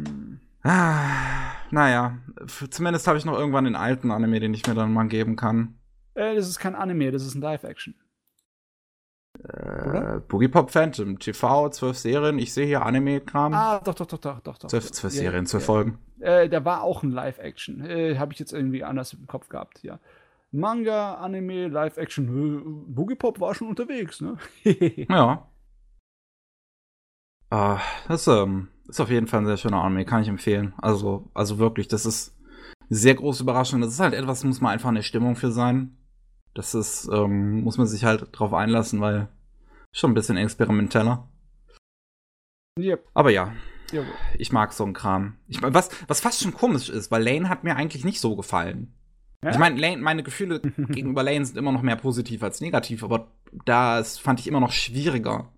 Hm. 0.00 0.40
Ah, 0.68 1.54
naja, 1.70 2.18
zumindest 2.46 3.06
habe 3.06 3.16
ich 3.16 3.24
noch 3.24 3.38
irgendwann 3.38 3.64
den 3.64 3.74
alten 3.74 4.10
Anime, 4.10 4.38
den 4.38 4.52
ich 4.52 4.66
mir 4.66 4.74
dann 4.74 4.92
mal 4.92 5.08
geben 5.08 5.34
kann. 5.34 5.78
Äh, 6.12 6.34
das 6.34 6.46
ist 6.46 6.58
kein 6.58 6.74
Anime, 6.74 7.10
das 7.10 7.24
ist 7.24 7.34
ein 7.34 7.40
Live-Action. 7.40 7.94
Äh, 9.44 10.20
Boogie 10.28 10.48
Pop 10.48 10.70
Phantom, 10.70 11.18
TV, 11.18 11.70
zwölf 11.70 11.96
Serien. 11.96 12.38
Ich 12.38 12.52
sehe 12.52 12.66
hier 12.66 12.84
Anime-Kram. 12.84 13.54
Ah, 13.54 13.80
doch, 13.80 13.94
doch, 13.94 14.04
doch, 14.04 14.18
doch, 14.18 14.40
doch. 14.40 14.68
Zwölf, 14.68 14.92
zwölf 14.92 15.14
ja, 15.14 15.20
Serien, 15.20 15.46
zwölf 15.46 15.62
ja. 15.62 15.66
Folgen. 15.66 15.98
Äh, 16.20 16.50
da 16.50 16.62
war 16.66 16.82
auch 16.82 17.02
ein 17.02 17.12
Live-Action. 17.12 17.86
Äh, 17.86 18.18
habe 18.18 18.34
ich 18.34 18.38
jetzt 18.38 18.52
irgendwie 18.52 18.84
anders 18.84 19.14
im 19.14 19.26
Kopf 19.26 19.48
gehabt, 19.48 19.82
ja. 19.82 20.00
Manga, 20.50 21.14
Anime, 21.14 21.68
Live-Action. 21.68 22.26
Äh, 22.26 22.92
Boogie 22.92 23.14
Pop 23.14 23.40
war 23.40 23.54
schon 23.54 23.68
unterwegs, 23.68 24.20
ne? 24.20 24.36
ja. 25.08 25.48
Ah, 27.48 27.80
das 28.06 28.26
ähm, 28.26 28.68
ist 28.88 29.00
auf 29.00 29.10
jeden 29.10 29.26
Fall 29.26 29.40
ein 29.40 29.46
sehr 29.46 29.56
schöner 29.56 29.82
Anime, 29.82 30.04
kann 30.04 30.22
ich 30.22 30.28
empfehlen. 30.28 30.72
Also, 30.78 31.30
also 31.34 31.58
wirklich, 31.58 31.88
das 31.88 32.06
ist 32.06 32.36
eine 32.88 32.98
sehr 32.98 33.14
große 33.14 33.42
Überraschung. 33.42 33.80
Das 33.80 33.92
ist 33.92 34.00
halt 34.00 34.14
etwas, 34.14 34.44
muss 34.44 34.60
man 34.60 34.72
einfach 34.72 34.88
eine 34.88 35.02
Stimmung 35.02 35.36
für 35.36 35.52
sein. 35.52 35.96
Das 36.54 36.74
ist, 36.74 37.08
ähm, 37.12 37.60
muss 37.62 37.78
man 37.78 37.86
sich 37.86 38.04
halt 38.04 38.28
drauf 38.32 38.52
einlassen, 38.52 39.00
weil 39.00 39.28
schon 39.92 40.10
ein 40.10 40.14
bisschen 40.14 40.36
experimenteller. 40.36 41.28
Yep. 42.80 43.06
Aber 43.14 43.30
ja, 43.30 43.52
yep. 43.92 44.06
ich 44.38 44.52
mag 44.52 44.72
so 44.72 44.84
einen 44.84 44.94
Kram. 44.94 45.36
Ich, 45.48 45.60
was, 45.62 45.90
was 46.06 46.20
fast 46.20 46.42
schon 46.42 46.54
komisch 46.54 46.88
ist, 46.88 47.10
weil 47.10 47.22
Lane 47.22 47.48
hat 47.48 47.64
mir 47.64 47.76
eigentlich 47.76 48.04
nicht 48.04 48.20
so 48.20 48.36
gefallen. 48.36 48.94
Ja? 49.44 49.50
Ich 49.50 49.58
meine, 49.58 49.96
meine 49.98 50.22
Gefühle 50.22 50.60
gegenüber 50.76 51.22
Lane 51.22 51.44
sind 51.44 51.58
immer 51.58 51.72
noch 51.72 51.82
mehr 51.82 51.96
positiv 51.96 52.42
als 52.42 52.60
negativ, 52.60 53.04
aber 53.04 53.32
das 53.64 54.18
fand 54.18 54.40
ich 54.40 54.46
immer 54.46 54.60
noch 54.60 54.72
schwieriger 54.72 55.52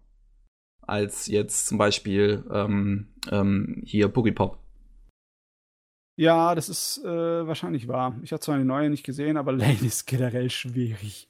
als 0.90 1.26
jetzt 1.26 1.66
zum 1.66 1.78
Beispiel 1.78 2.44
ähm, 2.52 3.08
ähm, 3.30 3.82
hier 3.84 4.08
Boogie 4.08 4.32
Pop. 4.32 4.58
Ja, 6.16 6.54
das 6.54 6.68
ist 6.68 6.98
äh, 7.04 7.46
wahrscheinlich 7.46 7.88
wahr. 7.88 8.18
Ich 8.22 8.32
habe 8.32 8.40
zwar 8.40 8.56
eine 8.56 8.64
neue 8.64 8.90
nicht 8.90 9.04
gesehen, 9.04 9.36
aber 9.36 9.52
Lane 9.56 9.78
ist 9.80 10.06
generell 10.06 10.50
schwierig. 10.50 11.28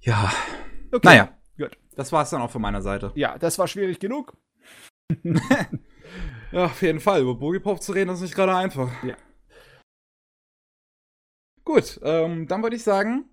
Ja. 0.00 0.32
Okay. 0.92 1.08
Naja, 1.08 1.38
Gut. 1.58 1.76
das 1.96 2.12
war's 2.12 2.30
dann 2.30 2.42
auch 2.42 2.50
von 2.50 2.62
meiner 2.62 2.82
Seite. 2.82 3.12
Ja, 3.14 3.36
das 3.38 3.58
war 3.58 3.66
schwierig 3.66 3.98
genug. 3.98 4.36
Ja, 6.52 6.64
auf 6.64 6.82
jeden 6.82 7.00
Fall. 7.00 7.22
Über 7.22 7.34
Boogie 7.34 7.60
Pop 7.60 7.82
zu 7.82 7.92
reden 7.92 8.10
ist 8.10 8.20
nicht 8.20 8.34
gerade 8.34 8.54
einfach. 8.56 8.90
Ja. 9.04 9.16
Gut, 11.64 12.00
ähm, 12.02 12.48
dann 12.48 12.62
würde 12.62 12.76
ich 12.76 12.82
sagen, 12.82 13.24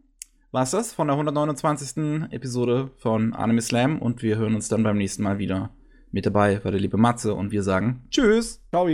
war's 0.52 0.72
das 0.72 0.94
von 0.94 1.08
der 1.08 1.16
129. 1.16 2.32
Episode 2.32 2.92
von 2.98 3.34
Anime 3.34 3.62
Slam 3.62 4.00
und 4.02 4.22
wir 4.24 4.38
hören 4.38 4.56
uns 4.56 4.70
dann 4.70 4.84
beim 4.84 4.98
nächsten 4.98 5.24
Mal 5.24 5.38
wieder. 5.38 5.72
Mit 6.12 6.26
dabei 6.26 6.64
war 6.64 6.72
der 6.72 6.80
liebe 6.80 6.98
Matze 6.98 7.34
und 7.34 7.52
wir 7.52 7.64
sagen 7.64 8.08
Tschüss. 8.10 8.62
Ciao. 8.70 8.88